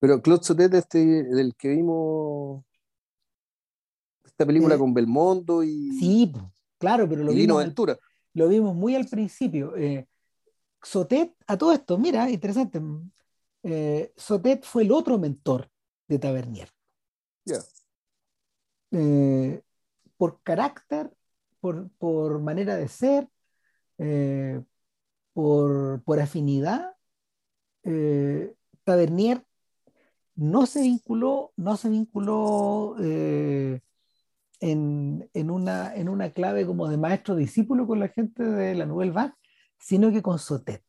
Pero 0.00 0.20
Claude 0.20 0.44
Sotet, 0.44 0.74
este, 0.74 0.98
del 1.24 1.54
que 1.56 1.68
vimos 1.68 2.64
esta 4.24 4.46
película 4.46 4.74
eh, 4.74 4.78
con 4.78 4.94
Belmondo 4.94 5.62
y. 5.62 5.98
Sí, 5.98 6.32
claro, 6.78 7.08
pero 7.08 7.24
lo 7.24 7.32
vimos. 7.32 7.74
Lo 8.34 8.48
vimos 8.48 8.74
muy 8.74 8.94
al 8.94 9.06
principio. 9.06 9.76
Eh, 9.76 10.06
Sotet, 10.82 11.34
a 11.46 11.56
todo 11.56 11.72
esto, 11.72 11.98
mira, 11.98 12.30
interesante. 12.30 12.80
Eh, 13.62 14.12
Sotet 14.16 14.64
fue 14.64 14.82
el 14.82 14.92
otro 14.92 15.18
mentor 15.18 15.68
de 16.06 16.18
Tavernier. 16.18 16.68
Eh, 18.90 19.62
por 20.16 20.42
carácter, 20.42 21.12
por, 21.60 21.90
por, 21.98 22.40
manera 22.40 22.76
de 22.76 22.88
ser, 22.88 23.28
por, 25.32 26.02
por, 26.02 26.20
afinidad, 26.20 26.92
Tavernier 28.84 29.44
no 30.38 30.66
se 30.66 30.82
vinculó, 30.82 31.52
no 31.56 31.76
se 31.76 31.88
vinculó 31.88 32.94
eh, 33.00 33.80
en, 34.60 35.50
una, 35.50 35.94
en 35.94 36.08
una 36.08 36.30
clave 36.30 36.64
como 36.64 36.88
de 36.88 36.96
maestro-discípulo 36.96 37.88
con 37.88 37.98
la 37.98 38.08
gente 38.08 38.44
de 38.44 38.76
la 38.76 38.86
Nouvelle 38.86 39.10
Vague, 39.10 39.34
sino 39.78 40.12
que 40.12 40.22
con 40.22 40.38
Sotet, 40.38 40.84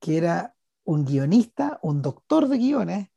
que 0.00 0.16
era 0.18 0.54
un 0.84 1.04
guionista, 1.04 1.80
un 1.82 2.00
doctor 2.00 2.48
de 2.48 2.58
guiones 2.58 3.08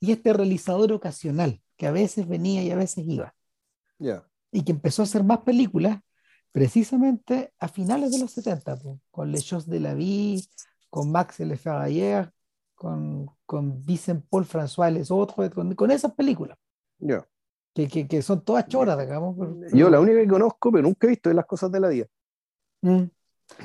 y 0.00 0.12
este 0.12 0.32
realizador 0.32 0.92
ocasional, 0.92 1.62
que 1.76 1.86
a 1.86 1.92
veces 1.92 2.26
venía 2.26 2.62
y 2.62 2.70
a 2.70 2.76
veces 2.76 3.04
iba. 3.06 3.34
Y 4.50 4.64
que 4.64 4.72
empezó 4.72 5.02
a 5.02 5.04
hacer 5.04 5.24
más 5.24 5.40
películas 5.40 6.00
precisamente 6.54 7.52
a 7.58 7.66
finales 7.66 8.12
de 8.12 8.20
los 8.20 8.30
70, 8.30 8.78
con 9.10 9.32
Les 9.32 9.44
Choses 9.44 9.68
de 9.68 9.80
la 9.80 9.92
Vie, 9.92 10.40
con 10.88 11.10
Max 11.10 11.40
Le 11.40 11.56
Ferrailleur, 11.56 12.32
con, 12.76 13.28
con 13.44 13.84
Vincent 13.84 14.24
Paul 14.30 14.44
François 14.44 14.88
Les 14.92 15.10
Autres, 15.10 15.50
con, 15.50 15.74
con 15.74 15.90
esas 15.90 16.14
películas. 16.14 16.56
Que, 17.74 17.88
que, 17.88 18.06
que, 18.06 18.22
son 18.22 18.44
todas 18.44 18.68
choras, 18.68 18.96
digamos. 18.96 19.36
Yo 19.72 19.90
la 19.90 19.98
única 19.98 20.20
que 20.20 20.28
conozco, 20.28 20.70
pero 20.70 20.84
nunca 20.84 21.08
he 21.08 21.10
visto, 21.10 21.28
es 21.28 21.34
Las 21.34 21.44
Cosas 21.44 21.72
de 21.72 21.80
la 21.80 21.88
Día. 21.88 22.06
Mm. 22.82 23.02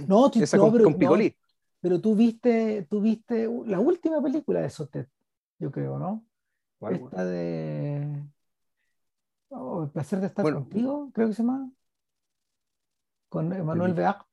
No, 0.07 0.31
Esa 0.33 0.57
no, 0.57 0.63
con, 0.63 0.71
pero, 0.71 0.83
con 0.85 0.95
Picolí. 0.95 1.35
pero 1.79 2.01
tú 2.01 2.15
viste, 2.15 2.87
tú 2.89 3.01
viste 3.01 3.47
la 3.67 3.79
última 3.79 4.19
película 4.19 4.61
de 4.61 4.69
Sotet, 4.71 5.07
yo 5.59 5.69
creo, 5.69 5.99
¿no? 5.99 6.25
Esta 6.89 7.23
de... 7.23 8.25
Oh, 9.49 9.83
el 9.83 9.91
placer 9.91 10.21
de 10.21 10.25
estar 10.25 10.43
contigo, 10.43 11.11
creo 11.13 11.27
que 11.27 11.35
se 11.35 11.43
llama. 11.43 11.69
Con 13.29 13.53
Emmanuel 13.53 13.93
Beact. 13.93 14.27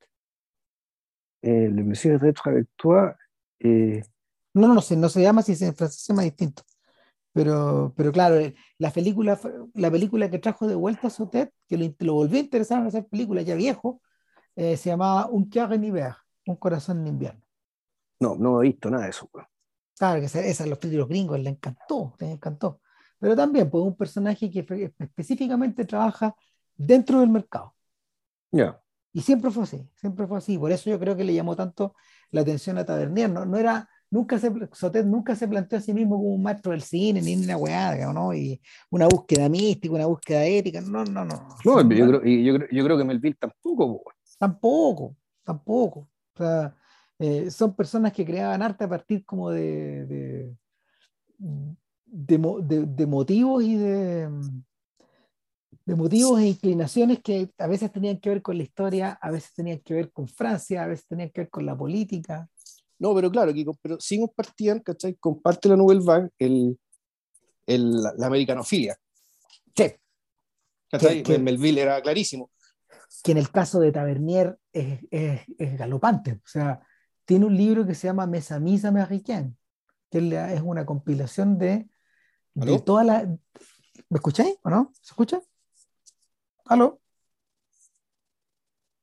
Eh, 1.42 1.68
le 1.68 1.84
placer 1.84 2.18
d'être 2.18 2.48
avec 2.48 2.66
toi. 2.76 3.14
Eh, 3.60 4.02
no, 4.54 4.68
no, 4.68 4.74
no 4.74 4.80
sé, 4.80 4.96
no 4.96 5.08
se 5.08 5.22
llama 5.22 5.42
así, 5.42 5.52
en 5.64 5.74
francés 5.76 6.02
se 6.02 6.12
llama 6.12 6.22
distinto. 6.22 6.62
Pero, 7.32 7.92
pero 7.94 8.10
claro, 8.10 8.36
eh, 8.36 8.54
la 8.78 8.90
película, 8.90 9.38
la 9.74 9.90
película 9.90 10.30
que 10.30 10.38
trajo 10.38 10.66
de 10.66 10.74
vuelta 10.74 11.08
a 11.08 11.10
Sotet, 11.10 11.52
que 11.68 11.76
lo, 11.76 11.94
lo 11.98 12.14
volvió 12.14 12.38
a 12.38 12.40
interesar 12.40 12.80
en 12.80 12.86
hacer 12.86 13.06
película 13.06 13.42
ya 13.42 13.54
viejo, 13.54 14.00
eh, 14.56 14.76
se 14.78 14.88
llamaba 14.88 15.28
Un 15.28 15.50
cœur 15.50 15.74
en 15.74 15.84
hiver, 15.84 16.14
Un 16.46 16.56
corazón 16.56 17.00
en 17.00 17.08
invierno. 17.08 17.42
No, 18.18 18.36
no 18.36 18.62
he 18.62 18.68
visto 18.68 18.88
nada 18.88 19.04
de 19.04 19.10
eso. 19.10 19.28
Claro, 19.98 20.20
que 20.20 20.26
esa, 20.26 20.64
a 20.64 20.66
los, 20.66 20.82
los 20.82 21.08
gringos 21.08 21.38
le 21.38 21.50
encantó, 21.50 22.14
les 22.18 22.30
encantó. 22.30 22.80
Pero 23.18 23.36
también, 23.36 23.68
pues, 23.68 23.84
un 23.84 23.94
personaje 23.94 24.50
que 24.50 24.66
específicamente 24.98 25.84
trabaja 25.84 26.34
dentro 26.74 27.20
del 27.20 27.28
mercado. 27.28 27.74
Ya. 28.52 28.80
Y 29.16 29.22
siempre 29.22 29.50
fue 29.50 29.62
así, 29.62 29.82
siempre 29.94 30.26
fue 30.26 30.36
así. 30.36 30.58
Por 30.58 30.70
eso 30.70 30.90
yo 30.90 30.98
creo 30.98 31.16
que 31.16 31.24
le 31.24 31.32
llamó 31.32 31.56
tanto 31.56 31.94
la 32.32 32.42
atención 32.42 32.76
a 32.76 32.84
Tavernier. 32.84 33.30
No, 33.30 33.46
no 33.46 33.56
era 33.56 33.88
nunca 34.10 34.38
se, 34.38 34.52
Sotet 34.72 35.06
nunca 35.06 35.34
se 35.34 35.48
planteó 35.48 35.78
a 35.78 35.80
sí 35.80 35.94
mismo 35.94 36.16
como 36.16 36.34
un 36.34 36.42
maestro 36.42 36.72
del 36.72 36.82
cine, 36.82 37.22
ni 37.22 37.34
una 37.34 37.56
weá, 37.56 38.12
¿no? 38.12 38.34
Y 38.34 38.60
una 38.90 39.06
búsqueda 39.06 39.48
mística, 39.48 39.94
una 39.94 40.04
búsqueda 40.04 40.44
ética, 40.44 40.82
no, 40.82 41.02
no, 41.06 41.24
no. 41.24 41.48
No, 41.64 41.94
yo 41.94 42.06
creo, 42.08 42.24
yo, 42.24 42.58
yo 42.70 42.84
creo 42.84 42.98
que 42.98 43.04
Melville 43.04 43.38
tampoco. 43.40 44.04
Tampoco, 44.38 45.16
tampoco. 45.42 46.00
O 46.34 46.36
sea, 46.36 46.76
eh, 47.18 47.50
son 47.50 47.74
personas 47.74 48.12
que 48.12 48.26
creaban 48.26 48.60
arte 48.60 48.84
a 48.84 48.88
partir 48.90 49.24
como 49.24 49.48
de, 49.48 50.04
de, 50.04 50.56
de, 52.04 52.86
de 52.86 53.06
motivos 53.06 53.64
y 53.64 53.76
de, 53.76 54.28
de 55.86 55.94
motivos 55.94 56.40
e 56.40 56.48
inclinaciones 56.48 57.20
que 57.22 57.48
a 57.58 57.68
veces 57.68 57.92
tenían 57.92 58.18
que 58.18 58.28
ver 58.28 58.42
con 58.42 58.56
la 58.56 58.64
historia, 58.64 59.18
a 59.22 59.30
veces 59.30 59.54
tenían 59.54 59.78
que 59.78 59.94
ver 59.94 60.12
con 60.12 60.26
Francia, 60.26 60.82
a 60.82 60.88
veces 60.88 61.06
tenían 61.06 61.30
que 61.30 61.42
ver 61.42 61.50
con 61.50 61.64
la 61.64 61.78
política. 61.78 62.50
No, 62.98 63.14
pero 63.14 63.30
claro, 63.30 63.52
aquí, 63.52 63.64
pero 63.80 63.96
sí 64.00 64.18
compartían, 64.18 64.80
¿cachai? 64.80 65.14
Comparte 65.14 65.68
la 65.68 65.76
Nouvelle 65.76 66.04
Vague 66.04 66.30
el, 66.40 66.76
el, 67.66 68.02
la 68.02 68.26
americanofilia. 68.26 68.98
Sí. 69.76 69.92
¿Cachai? 70.90 71.22
Que, 71.22 71.38
Melville 71.38 71.82
era 71.82 72.02
clarísimo. 72.02 72.50
Que 73.22 73.32
en 73.32 73.38
el 73.38 73.50
caso 73.52 73.78
de 73.78 73.92
Tavernier 73.92 74.58
es, 74.72 75.00
es, 75.10 75.42
es, 75.56 75.78
galopante. 75.78 76.32
O 76.32 76.48
sea, 76.48 76.80
tiene 77.24 77.46
un 77.46 77.56
libro 77.56 77.86
que 77.86 77.94
se 77.94 78.08
llama 78.08 78.26
Mesamis 78.26 78.84
Américaine, 78.84 79.54
que 80.10 80.18
es 80.52 80.62
una 80.62 80.84
compilación 80.84 81.58
de, 81.58 81.88
de 82.54 82.80
toda 82.80 83.04
la. 83.04 83.24
¿Me 84.08 84.16
escucháis 84.16 84.56
o 84.62 84.70
no? 84.70 84.92
¿Se 85.00 85.12
escucha? 85.12 85.40
¿Aló? 86.66 87.00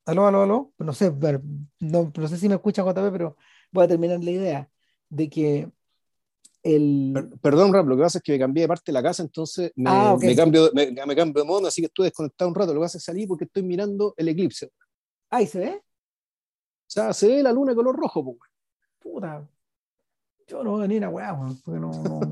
¿Aló, 0.06 0.26
aló, 0.26 0.42
aló? 0.42 0.72
No 0.78 0.92
sé, 0.92 1.10
no, 1.80 2.12
no 2.14 2.28
sé 2.28 2.36
si 2.36 2.48
me 2.48 2.56
escucha 2.56 2.82
JP, 2.82 3.10
pero 3.10 3.36
voy 3.72 3.84
a 3.84 3.88
terminar 3.88 4.22
la 4.22 4.30
idea 4.30 4.70
de 5.08 5.30
que 5.30 5.70
el... 6.62 7.30
Perdón, 7.40 7.72
Rap, 7.72 7.86
lo 7.86 7.96
que 7.96 8.02
pasa 8.02 8.18
es 8.18 8.24
que 8.24 8.32
me 8.32 8.38
cambié 8.38 8.62
de 8.62 8.68
parte 8.68 8.84
de 8.86 8.92
la 8.92 9.02
casa, 9.02 9.22
entonces 9.22 9.72
me, 9.76 9.90
ah, 9.90 10.16
me 10.20 10.36
cambio, 10.36 10.70
me, 10.74 10.90
me, 10.90 11.16
cambio 11.16 11.42
de 11.42 11.48
modo, 11.48 11.68
así 11.68 11.80
que 11.80 11.86
estoy 11.86 12.04
desconectado 12.04 12.50
un 12.50 12.54
rato. 12.54 12.74
Lo 12.74 12.80
que 12.80 12.84
pasa 12.84 12.98
es 12.98 13.04
salir 13.04 13.28
porque 13.28 13.44
estoy 13.44 13.62
mirando 13.62 14.14
el 14.16 14.28
eclipse. 14.28 14.70
Ahí 15.30 15.46
se 15.46 15.58
ve. 15.58 15.76
O 15.76 15.82
sea, 16.86 17.14
se 17.14 17.28
ve 17.28 17.42
la 17.42 17.52
luna 17.52 17.72
de 17.72 17.76
color 17.76 17.96
rojo, 17.96 18.24
pues. 18.24 18.38
Puta. 18.98 19.48
Yo 20.46 20.62
no 20.62 20.72
voy 20.72 20.80
a 20.80 20.82
venir 20.82 21.04
a 21.04 21.08
weá, 21.08 21.34
porque 21.64 21.80
no, 21.80 21.90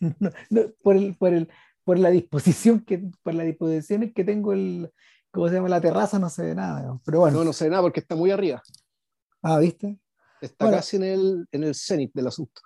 no, 0.00 0.30
no, 0.50 0.62
por, 0.82 0.96
el, 0.96 1.16
por, 1.16 1.32
el, 1.32 1.48
por 1.84 1.98
la 1.98 2.10
disposición 2.10 2.80
que, 2.80 3.10
por 3.22 3.34
las 3.34 3.46
disposiciones 3.46 4.12
que 4.14 4.24
tengo 4.24 4.52
el, 4.52 4.90
¿cómo 5.30 5.48
se 5.48 5.54
llama? 5.54 5.68
La 5.68 5.80
terraza 5.80 6.18
no 6.18 6.30
se 6.30 6.42
ve 6.42 6.54
nada, 6.54 6.98
pero 7.04 7.20
bueno. 7.20 7.38
No, 7.38 7.44
no 7.44 7.52
se 7.52 7.64
ve 7.64 7.70
nada 7.70 7.82
porque 7.82 8.00
está 8.00 8.16
muy 8.16 8.30
arriba. 8.30 8.62
Ah, 9.42 9.58
¿viste? 9.58 9.98
Está 10.40 10.70
casi 10.70 10.96
en 10.96 11.04
el, 11.04 11.48
en 11.52 11.64
el 11.64 11.74
cenit 11.74 12.12
del 12.14 12.26
asunto. 12.26 12.60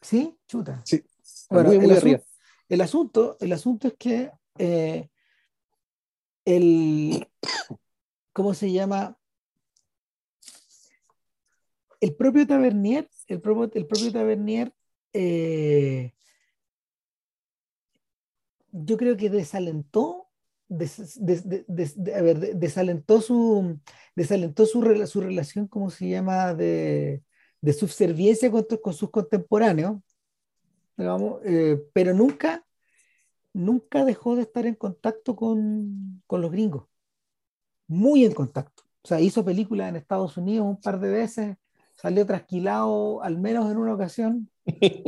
¿Sí? 0.00 0.38
Chuta. 0.46 0.82
Sí. 0.84 1.02
Bueno, 1.50 1.72
muy, 1.72 1.84
el, 1.84 1.90
asunto, 1.90 2.24
el, 2.68 2.80
asunto, 2.80 3.36
el 3.40 3.52
asunto 3.52 3.88
es 3.88 3.94
que 3.98 4.30
eh, 4.58 5.10
el, 6.44 7.26
¿cómo 8.32 8.54
se 8.54 8.70
llama? 8.72 9.16
El 12.00 12.14
propio 12.14 12.46
Tavernier, 12.46 13.08
el 13.26 13.40
propio, 13.40 13.70
el 13.74 13.86
propio 13.86 14.12
Tavernier, 14.12 14.72
eh, 15.12 16.14
yo 18.72 18.96
creo 18.96 19.16
que 19.16 19.30
desalentó 19.30 20.28
desalentó 20.68 23.20
su, 23.20 23.80
desalentó 24.14 24.66
su, 24.66 25.06
su 25.06 25.20
relación, 25.20 25.66
¿cómo 25.66 25.90
se 25.90 26.08
llama?, 26.08 26.54
de, 26.54 27.22
de 27.60 27.72
subserviencia 27.72 28.50
con, 28.50 28.66
con 28.82 28.92
sus 28.92 29.10
contemporáneos, 29.10 30.00
eh, 31.44 31.80
pero 31.92 32.12
nunca, 32.12 32.66
nunca 33.52 34.04
dejó 34.04 34.36
de 34.36 34.42
estar 34.42 34.66
en 34.66 34.74
contacto 34.74 35.36
con, 35.36 36.22
con 36.26 36.42
los 36.42 36.50
gringos, 36.50 36.86
muy 37.86 38.24
en 38.24 38.32
contacto. 38.32 38.82
O 39.02 39.08
sea, 39.08 39.20
hizo 39.20 39.44
películas 39.44 39.88
en 39.88 39.96
Estados 39.96 40.36
Unidos 40.36 40.66
un 40.66 40.80
par 40.80 41.00
de 41.00 41.10
veces, 41.10 41.56
salió 41.94 42.26
trasquilado 42.26 43.22
al 43.22 43.38
menos 43.38 43.70
en 43.70 43.78
una 43.78 43.94
ocasión, 43.94 44.50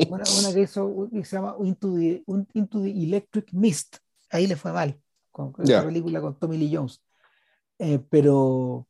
una, 0.08 0.54
que 0.54 0.60
hizo 0.62 1.08
que 1.12 1.24
se 1.24 1.36
llama 1.36 1.56
Into 1.60 1.94
the, 1.94 2.22
Into 2.54 2.82
the 2.82 2.90
Electric 2.90 3.52
Mist, 3.52 3.96
ahí 4.30 4.46
le 4.46 4.56
fue 4.56 4.72
mal 4.72 5.00
con, 5.30 5.52
con 5.52 5.64
esa 5.64 5.84
película 5.84 6.20
con 6.20 6.38
Tommy 6.38 6.56
Lee 6.56 6.74
Jones. 6.74 7.02
Eh, 7.78 7.98
pero, 8.10 8.86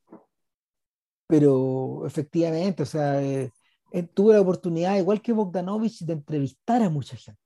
pero 1.26 2.04
efectivamente, 2.06 2.82
o 2.82 2.86
sea, 2.86 3.22
eh, 3.22 3.52
eh, 3.92 4.02
tuve 4.02 4.34
la 4.34 4.40
oportunidad, 4.40 4.96
igual 4.98 5.22
que 5.22 5.32
Bogdanovich, 5.32 6.04
de 6.04 6.14
entrevistar 6.14 6.82
a 6.82 6.90
mucha 6.90 7.16
gente. 7.16 7.38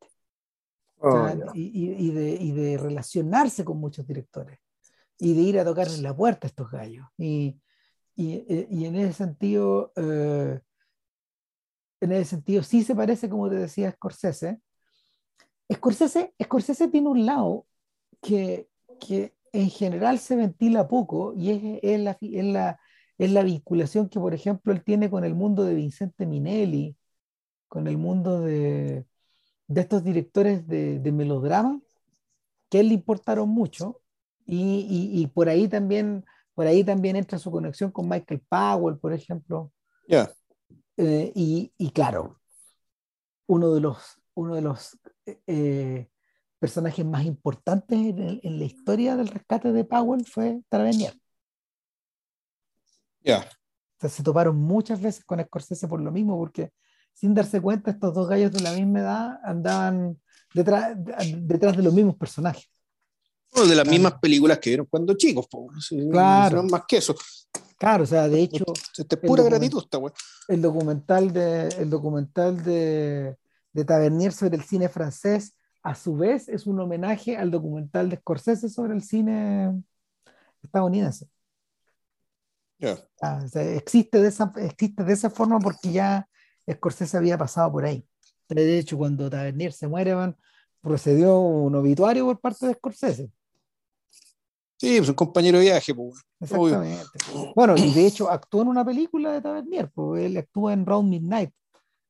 Oh, 1.01 1.29
y, 1.53 2.11
de, 2.13 2.31
y, 2.31 2.53
de, 2.53 2.79
relacionarse 2.79 3.63
con 3.63 3.77
muchos 3.77 4.07
directores 4.07 4.59
y 5.19 5.35
de 5.35 5.43
ir 5.43 5.59
a 5.59 5.65
tocarles 5.65 6.01
la 6.01 6.17
puerta 6.17 6.47
a 6.47 6.49
estos 6.49 6.71
gallos. 6.71 7.07
Y, 7.19 7.61
y 8.17 8.85
en 8.87 8.97
ese 8.97 9.13
sentido, 9.13 9.93
en 12.05 12.13
ese 12.13 12.31
sentido 12.31 12.63
sí 12.63 12.83
se 12.83 12.95
parece, 12.95 13.29
como 13.29 13.49
te 13.49 13.57
decía, 13.57 13.91
Scorsese. 13.93 14.61
Scorsese, 15.73 16.35
Scorsese 16.43 16.89
tiene 16.89 17.09
un 17.09 17.27
lado 17.27 17.67
que, 18.21 18.69
que 19.01 19.35
en 19.53 19.71
general 19.71 20.19
se 20.19 20.37
ventila 20.37 20.89
poco 20.89 21.33
y 21.37 21.51
es, 21.51 21.81
es, 21.83 22.01
la, 22.01 22.19
es, 22.21 22.45
la, 22.45 22.81
es 23.19 23.31
la 23.31 23.43
vinculación 23.43 24.09
que, 24.09 24.21
por 24.21 24.35
ejemplo, 24.35 24.73
él 24.73 24.83
tiene 24.83 25.11
con 25.11 25.25
el 25.25 25.35
mundo 25.35 25.65
de 25.65 25.75
Vicente 25.75 26.27
Minelli, 26.27 26.97
con 27.69 27.87
el 27.87 27.97
mundo 27.97 28.41
de, 28.41 29.07
de 29.67 29.81
estos 29.81 30.05
directores 30.05 30.67
de, 30.67 30.99
de, 30.99 31.13
melodrama, 31.13 31.81
que 32.69 32.79
a 32.79 32.81
él 32.81 32.89
le 32.89 32.95
importaron 32.95 33.49
mucho, 33.49 34.01
y, 34.47 34.87
y, 34.89 35.23
y, 35.23 35.27
por, 35.29 35.49
ahí 35.49 35.69
también, 35.69 36.25
por 36.55 36.67
ahí 36.67 36.85
también 36.85 37.17
entra 37.17 37.39
su 37.39 37.51
conexión 37.51 37.91
con 37.91 38.09
Michael 38.09 38.43
Powell, 38.49 38.99
por 38.99 39.13
ejemplo. 39.13 39.73
Yeah. 40.07 40.31
Eh, 40.97 41.33
y, 41.35 41.73
y, 41.77 41.91
claro, 41.91 42.41
uno 43.47 43.75
de 43.75 43.81
los, 43.81 43.99
uno 44.35 44.55
de 44.55 44.63
los 44.63 44.99
eh, 45.47 46.09
personajes 46.59 47.05
más 47.05 47.25
importantes 47.25 47.99
en, 47.99 48.59
la 48.59 48.65
historia 48.65 49.17
del 49.17 49.29
rescate 49.29 49.73
de 49.73 49.85
Powell 49.85 50.25
fue 50.25 50.63
Tavernier. 50.69 51.15
Ya. 53.21 53.49
se 53.99 54.23
toparon 54.23 54.57
muchas 54.57 55.01
veces 55.01 55.25
con 55.25 55.43
Scorsese 55.43 55.89
por 55.89 56.01
lo 56.01 56.11
mismo, 56.13 56.39
porque 56.39 56.73
sin 57.13 57.35
darse 57.35 57.61
cuenta, 57.61 57.91
estos 57.91 58.15
dos 58.15 58.29
gallos 58.29 58.53
de 58.53 58.61
la 58.61 58.73
misma 58.73 59.01
edad 59.01 59.41
andaban 59.45 60.21
detrás, 60.53 60.97
detrás 60.97 61.77
de 61.77 61.83
los 61.83 61.95
mismos 61.95 62.17
personajes. 62.17 62.69
de 63.53 63.75
las 63.75 63.87
mismas 63.87 64.15
películas 64.21 64.59
que 64.59 64.71
vieron 64.71 64.87
cuando 64.87 65.15
chicos, 65.15 65.47
claro. 66.11 66.63
No 66.63 66.69
más 66.69 66.83
que 66.87 66.99
eso. 66.99 67.15
Claro, 67.79 68.05
o 68.05 68.07
sea, 68.07 68.29
de 68.29 68.41
hecho. 68.41 68.65
Este 68.97 69.17
es 69.17 69.21
pura 69.23 69.43
gratitud, 69.43 69.83
esta 69.83 69.99
El 70.49 70.63
documental 70.63 71.33
de, 71.33 71.69
el 71.79 71.91
documental 71.91 72.63
de, 72.63 73.37
de 73.73 73.85
Tavernier 73.85 74.33
sobre 74.33 74.57
el 74.57 74.63
cine 74.63 74.89
francés 74.89 75.57
a 75.83 75.95
su 75.95 76.17
vez 76.17 76.49
es 76.49 76.67
un 76.67 76.81
homenaje 76.81 77.37
al 77.37 77.51
documental 77.51 78.09
de 78.09 78.17
Scorsese 78.17 78.69
sobre 78.71 78.95
el 78.95 79.03
cine 79.03 79.83
estadounidense. 80.63 81.29
Ah, 83.21 83.45
existe, 83.55 84.21
de 84.21 84.29
esa, 84.29 84.53
existe 84.57 85.05
de 85.05 85.13
esa 85.13 85.31
forma 85.31 85.59
porque 85.59 85.93
ya 85.93 86.29
Scorsese 86.71 87.17
había 87.17 87.39
pasado 87.39 87.71
por 87.73 87.85
ahí. 87.85 88.07
De 88.49 88.79
hecho, 88.79 88.97
cuando 88.97 89.31
Tavernier 89.31 89.73
se 89.73 89.89
muere, 89.89 90.15
procedió 90.81 91.39
un 91.39 91.75
obituario 91.75 92.27
por 92.27 92.41
parte 92.41 92.67
de 92.67 92.75
Scorsese. 92.75 93.31
Sí, 94.85 94.97
pues 94.99 95.09
un 95.09 95.15
compañero 95.15 95.59
de 95.59 95.65
viaje. 95.65 95.95
Pues, 95.95 96.25
Exactamente. 96.41 97.05
Bueno, 97.55 97.75
y 97.77 97.93
de 97.93 98.07
hecho 98.07 98.31
actuó 98.31 98.63
en 98.63 98.69
una 98.69 98.85
película 98.85 99.33
de 99.33 99.41
Tavernier, 99.41 99.91
pues 99.91 100.25
él 100.25 100.37
actúa 100.37 100.73
en 100.73 100.85
Round 100.85 101.09
Midnight, 101.09 101.51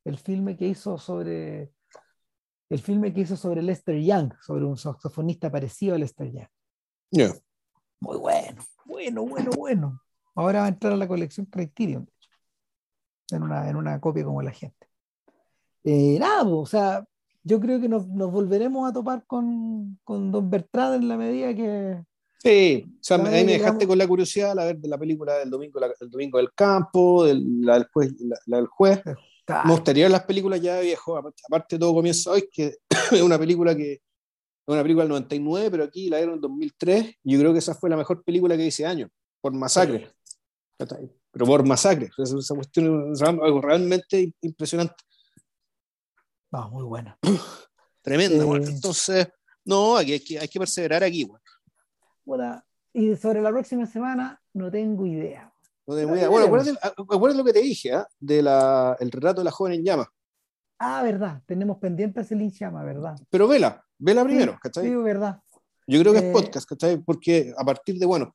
el 0.04 0.18
filme 0.18 0.56
que 0.56 0.68
hizo 0.68 0.98
sobre 0.98 1.72
el 2.70 2.80
filme 2.80 3.12
que 3.12 3.20
hizo 3.20 3.36
sobre 3.36 3.62
Lester 3.62 4.00
Young, 4.00 4.32
sobre 4.40 4.64
un 4.64 4.76
saxofonista 4.76 5.50
parecido 5.50 5.94
a 5.94 5.98
Lester 5.98 6.32
Young. 6.32 6.48
Muy 8.00 8.18
bueno, 8.18 8.62
bueno, 8.84 9.24
bueno, 9.24 9.50
bueno. 9.56 10.00
Ahora 10.34 10.60
va 10.60 10.66
a 10.66 10.68
entrar 10.68 10.92
a 10.92 10.96
la 10.96 11.06
colección 11.06 11.46
Criterion, 11.46 12.10
en 13.30 13.42
una, 13.42 13.68
en 13.68 13.76
una 13.76 14.00
copia 14.00 14.24
como 14.24 14.42
la 14.42 14.50
gente. 14.50 14.88
Eh, 15.84 16.18
nada, 16.18 16.42
pues, 16.42 16.54
o 16.54 16.66
sea, 16.66 17.04
yo 17.44 17.60
creo 17.60 17.80
que 17.80 17.88
nos, 17.88 18.08
nos 18.08 18.32
volveremos 18.32 18.88
a 18.88 18.92
topar 18.92 19.24
con, 19.26 19.98
con, 20.02 20.32
Don 20.32 20.50
Bertrand 20.50 20.94
en 20.94 21.08
la 21.08 21.16
medida 21.16 21.54
que. 21.54 22.02
Sí, 22.38 22.84
o 22.86 22.98
sea, 23.00 23.16
ahí 23.16 23.44
me 23.44 23.52
dejaste 23.52 23.86
con 23.86 23.96
la 23.96 24.06
curiosidad 24.06 24.54
la 24.54 24.66
ver 24.66 24.78
de 24.78 24.88
la 24.88 24.98
película 24.98 25.38
del 25.38 25.48
domingo, 25.48 25.80
el 26.00 26.10
domingo 26.10 26.38
del 26.38 26.52
campo, 26.52 27.24
del, 27.24 27.62
la, 27.62 27.74
del 27.74 27.88
juez, 27.92 28.12
la, 28.46 28.56
del 28.58 28.66
juez. 28.66 29.00
Me 29.06 29.70
gustaría 29.70 30.08
las 30.08 30.24
películas 30.24 30.60
ya 30.60 30.76
de 30.76 30.82
viejo, 30.82 31.16
aparte 31.16 31.78
todo 31.78 31.94
comienza 31.94 32.30
hoy, 32.30 32.48
que 32.52 32.76
es 33.12 33.22
una 33.22 33.38
película 33.38 33.74
que 33.74 33.92
es 34.66 34.72
una 34.72 34.82
película 34.82 35.04
del 35.04 35.10
99, 35.10 35.70
pero 35.70 35.84
aquí 35.84 36.08
la 36.08 36.18
dieron 36.18 36.36
en 36.36 36.40
2003, 36.40 37.16
y 37.22 37.32
yo 37.32 37.38
creo 37.38 37.52
que 37.52 37.58
esa 37.58 37.74
fue 37.74 37.90
la 37.90 37.96
mejor 37.96 38.22
película 38.24 38.56
que 38.56 38.66
hice 38.66 38.86
año, 38.86 39.10
por 39.40 39.52
masacre. 39.52 40.10
Pero 40.76 41.46
por 41.46 41.66
masacre, 41.66 42.10
esa, 42.16 42.54
cuestión 42.54 43.12
es 43.12 43.22
algo 43.22 43.60
realmente 43.60 44.32
impresionante. 44.40 44.94
Ah, 46.52 46.68
muy 46.68 46.84
buena. 46.84 47.18
Tremenda, 48.02 48.44
eh, 48.44 48.60
entonces, 48.66 49.28
no, 49.64 49.96
hay 49.96 50.20
que, 50.20 50.38
hay 50.38 50.48
que 50.48 50.58
perseverar 50.58 51.04
aquí. 51.04 51.24
Bueno. 51.24 51.43
Y 52.92 53.16
sobre 53.16 53.42
la 53.42 53.50
próxima 53.50 53.86
semana, 53.86 54.40
no 54.52 54.70
tengo 54.70 55.06
idea. 55.06 55.52
Bueno, 55.86 56.12
acuérdate, 56.38 57.36
lo 57.36 57.44
que 57.44 57.52
te 57.52 57.60
dije, 57.60 57.92
¿ah? 57.92 58.06
de 58.18 58.42
la, 58.42 58.96
el 59.00 59.10
retrato 59.10 59.40
de 59.40 59.44
la 59.44 59.50
joven 59.50 59.74
en 59.74 59.84
llama. 59.84 60.08
Ah, 60.78 61.02
verdad, 61.02 61.42
tenemos 61.46 61.78
pendiente 61.78 62.20
a 62.20 62.24
Celine 62.24 62.50
Llama, 62.50 62.82
¿verdad? 62.82 63.16
Pero 63.30 63.46
vela, 63.46 63.84
vela 63.98 64.24
primero, 64.24 64.58
¿cachai? 64.60 64.84
Sí, 64.84 64.94
verdad. 64.94 65.40
Yo 65.86 66.00
creo 66.00 66.12
que 66.12 66.18
es 66.18 66.24
eh, 66.24 66.32
podcast, 66.32 66.68
¿cachai? 66.68 66.96
Porque 66.98 67.52
a 67.56 67.64
partir 67.64 67.98
de, 67.98 68.06
bueno, 68.06 68.32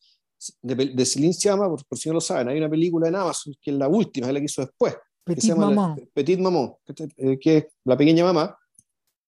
de, 0.62 0.76
de 0.76 1.06
Celine 1.06 1.34
Llama, 1.34 1.68
por, 1.68 1.86
por, 1.86 1.98
si 1.98 2.10
no 2.10 2.16
lo 2.16 2.22
saben, 2.22 2.50
hay 2.50 2.58
una 2.58 2.70
película 2.70 3.08
en 3.08 3.16
Amazon 3.16 3.54
que 3.62 3.72
es 3.72 3.78
la 3.78 3.88
última, 3.88 4.28
es 4.28 4.34
la 4.34 4.40
que 4.40 4.46
hizo 4.46 4.62
después. 4.62 4.96
Petit 5.24 5.56
Mamá. 5.56 5.96
Petit 6.14 6.40
Mamá, 6.40 6.74
eh, 7.18 7.38
que 7.40 7.58
es 7.58 7.66
la 7.84 7.98
pequeña 7.98 8.24
mamá. 8.24 8.58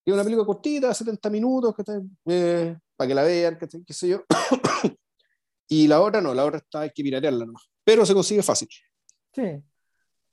Es 0.03 0.13
una 0.13 0.23
película 0.23 0.45
cortita, 0.45 0.93
70 0.93 1.29
minutos, 1.29 1.75
eh, 2.25 2.75
para 2.95 3.07
que 3.07 3.15
la 3.15 3.23
vean, 3.23 3.57
qué 3.57 3.93
sé 3.93 4.07
yo. 4.07 4.23
y 5.67 5.87
la 5.87 6.01
otra 6.01 6.21
no, 6.21 6.33
la 6.33 6.43
otra 6.43 6.57
está, 6.57 6.81
hay 6.81 6.89
que 6.89 7.03
piratearla 7.03 7.45
¿no? 7.45 7.53
pero 7.83 8.05
se 8.05 8.13
consigue 8.13 8.41
fácil. 8.41 8.67
Sí. 9.33 9.63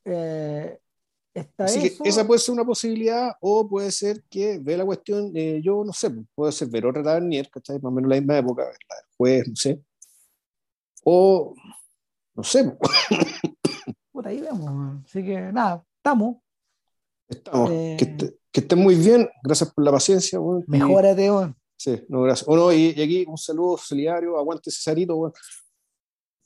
Eh, 0.05 0.79
está 1.35 1.65
Así 1.65 1.81
que 1.81 2.09
esa 2.09 2.27
puede 2.27 2.41
ser 2.41 2.55
una 2.55 2.65
posibilidad, 2.65 3.33
o 3.41 3.69
puede 3.69 3.91
ser 3.91 4.23
que 4.31 4.59
ve 4.59 4.77
la 4.77 4.85
cuestión, 4.85 5.33
eh, 5.35 5.61
yo 5.63 5.85
no 5.85 5.93
sé, 5.93 6.11
puede 6.35 6.53
ser 6.53 6.69
ver 6.69 6.87
otra 6.87 7.03
Tavernier, 7.03 7.51
que 7.51 7.59
está 7.59 7.75
más 7.75 7.85
o 7.85 7.91
menos 7.91 8.05
en 8.05 8.11
la 8.11 8.21
misma 8.21 8.39
época, 8.39 8.63
la 8.63 8.97
del 8.97 9.07
juez, 9.17 9.49
no 9.49 9.57
sé. 9.57 9.83
O, 11.05 11.55
no 12.35 12.43
sé. 12.43 12.65
Puta, 14.13 14.31
ahí 14.31 14.41
vemos. 14.41 15.05
Así 15.05 15.25
que 15.25 15.53
nada, 15.53 15.85
estamos. 15.97 16.37
Estamos. 17.29 17.71
Eh, 17.71 17.97
que, 17.99 18.38
que 18.53 18.61
estén 18.61 18.79
muy 18.79 18.95
bien, 18.95 19.29
gracias 19.43 19.73
por 19.73 19.85
la 19.85 19.93
paciencia. 19.93 20.39
Bueno, 20.39 20.65
Mejórate, 20.67 21.31
bueno. 21.31 21.57
Sí, 21.77 22.03
no, 22.09 22.23
gracias. 22.23 22.49
Oh, 22.49 22.73
y, 22.73 22.95
y, 22.97 23.03
aquí 23.03 23.25
un 23.29 23.39
saludo 23.39 23.79
solidario, 23.79 24.37
aguante 24.37 24.71
Cesarito, 24.71 25.17
bueno. 25.17 25.35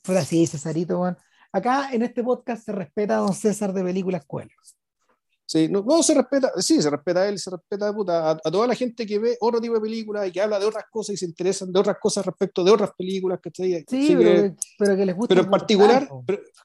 Fue 0.03 0.17
así, 0.17 0.45
Cesarito, 0.45 0.97
bueno. 0.97 1.17
Acá 1.51 1.89
en 1.91 2.03
este 2.03 2.23
podcast 2.23 2.65
se 2.65 2.71
respeta 2.71 3.17
a 3.17 3.21
don 3.21 3.33
César 3.33 3.73
de 3.73 3.83
Películas 3.83 4.25
Cuelos. 4.25 4.77
Sí, 5.45 5.67
no, 5.69 5.83
no, 5.83 6.01
se 6.01 6.13
respeta, 6.13 6.51
sí, 6.57 6.81
se 6.81 6.89
respeta 6.89 7.21
a 7.21 7.27
él, 7.27 7.37
se 7.37 7.51
respeta 7.51 7.89
a, 7.89 7.93
puta, 7.93 8.31
a, 8.31 8.37
toda 8.37 8.65
la 8.65 8.75
gente 8.75 9.05
que 9.05 9.19
ve 9.19 9.37
otro 9.39 9.59
tipo 9.59 9.75
de 9.75 9.81
películas 9.81 10.27
y 10.27 10.31
que 10.31 10.41
habla 10.41 10.57
de 10.57 10.65
otras 10.65 10.85
cosas 10.89 11.13
y 11.15 11.17
se 11.17 11.25
interesan 11.25 11.71
de 11.71 11.79
otras 11.79 11.97
cosas 12.01 12.25
respecto 12.25 12.63
de 12.63 12.71
otras 12.71 12.91
películas, 12.97 13.39
¿cachai? 13.41 13.83
Sí, 13.87 14.15
pero, 14.17 14.41
que, 14.41 14.55
pero, 14.79 14.95
que 14.95 15.05
les 15.05 15.15
gusta. 15.15 15.35
Pero 15.35 15.43
en 15.43 15.51
particular, 15.51 16.09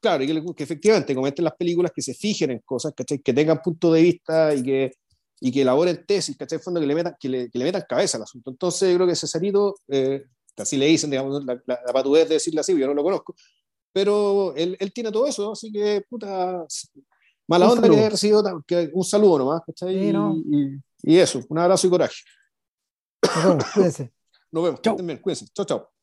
claro, 0.00 0.24
y 0.24 0.26
que, 0.28 0.54
que, 0.54 0.62
efectivamente 0.62 1.14
comenten 1.14 1.44
las 1.44 1.54
películas 1.56 1.92
que 1.94 2.00
se 2.00 2.14
fijen 2.14 2.52
en 2.52 2.60
cosas, 2.60 2.92
¿cachai? 2.96 3.18
Que 3.18 3.34
tengan 3.34 3.60
punto 3.60 3.92
de 3.92 4.00
vista 4.00 4.54
y 4.54 4.62
que, 4.62 4.92
y 5.40 5.52
que 5.52 5.62
elaboren 5.62 6.04
tesis, 6.06 6.36
¿cachai? 6.36 6.58
Fondo 6.58 6.80
que 6.80 6.86
le 6.86 6.94
metan, 6.94 7.16
que 7.18 7.28
le, 7.28 7.50
que 7.50 7.58
le 7.58 7.64
metan 7.64 7.84
cabeza 7.88 8.16
al 8.16 8.24
asunto. 8.24 8.50
Entonces, 8.50 8.90
yo 8.90 8.96
creo 8.96 9.06
que 9.06 9.16
Cesarito, 9.16 9.76
eh, 9.88 10.24
así 10.56 10.76
le 10.76 10.86
dicen, 10.86 11.10
digamos, 11.10 11.44
la, 11.44 11.54
la, 11.66 11.80
la, 11.86 11.92
patudez 11.92 12.28
de 12.28 12.34
decirle 12.34 12.60
así, 12.60 12.76
yo 12.76 12.86
no 12.86 12.94
lo 12.94 13.02
conozco, 13.02 13.34
pero 13.92 14.54
él, 14.56 14.76
él 14.80 14.92
tiene 14.92 15.12
todo 15.12 15.26
eso, 15.26 15.52
así 15.52 15.72
que, 15.72 16.04
puta, 16.08 16.64
mala 17.46 17.70
onda 17.70 17.88
que 17.88 17.96
haya 17.96 18.10
recibido 18.10 18.62
que, 18.66 18.90
un 18.92 19.04
saludo 19.04 19.38
nomás, 19.38 19.62
¿cachai? 19.66 19.94
Sí, 19.94 20.12
no. 20.12 20.36
y, 20.36 20.78
y, 21.02 21.16
eso, 21.18 21.40
un 21.48 21.58
abrazo 21.58 21.86
y 21.86 21.90
coraje. 21.90 22.22
Nos 23.22 23.44
vemos, 23.44 23.64
cuídense. 23.72 24.12
Nos 24.50 24.64
vemos, 24.64 24.82
chao. 24.82 24.96
cuídense, 24.96 25.46
chao, 25.52 25.66
chao. 25.66 25.97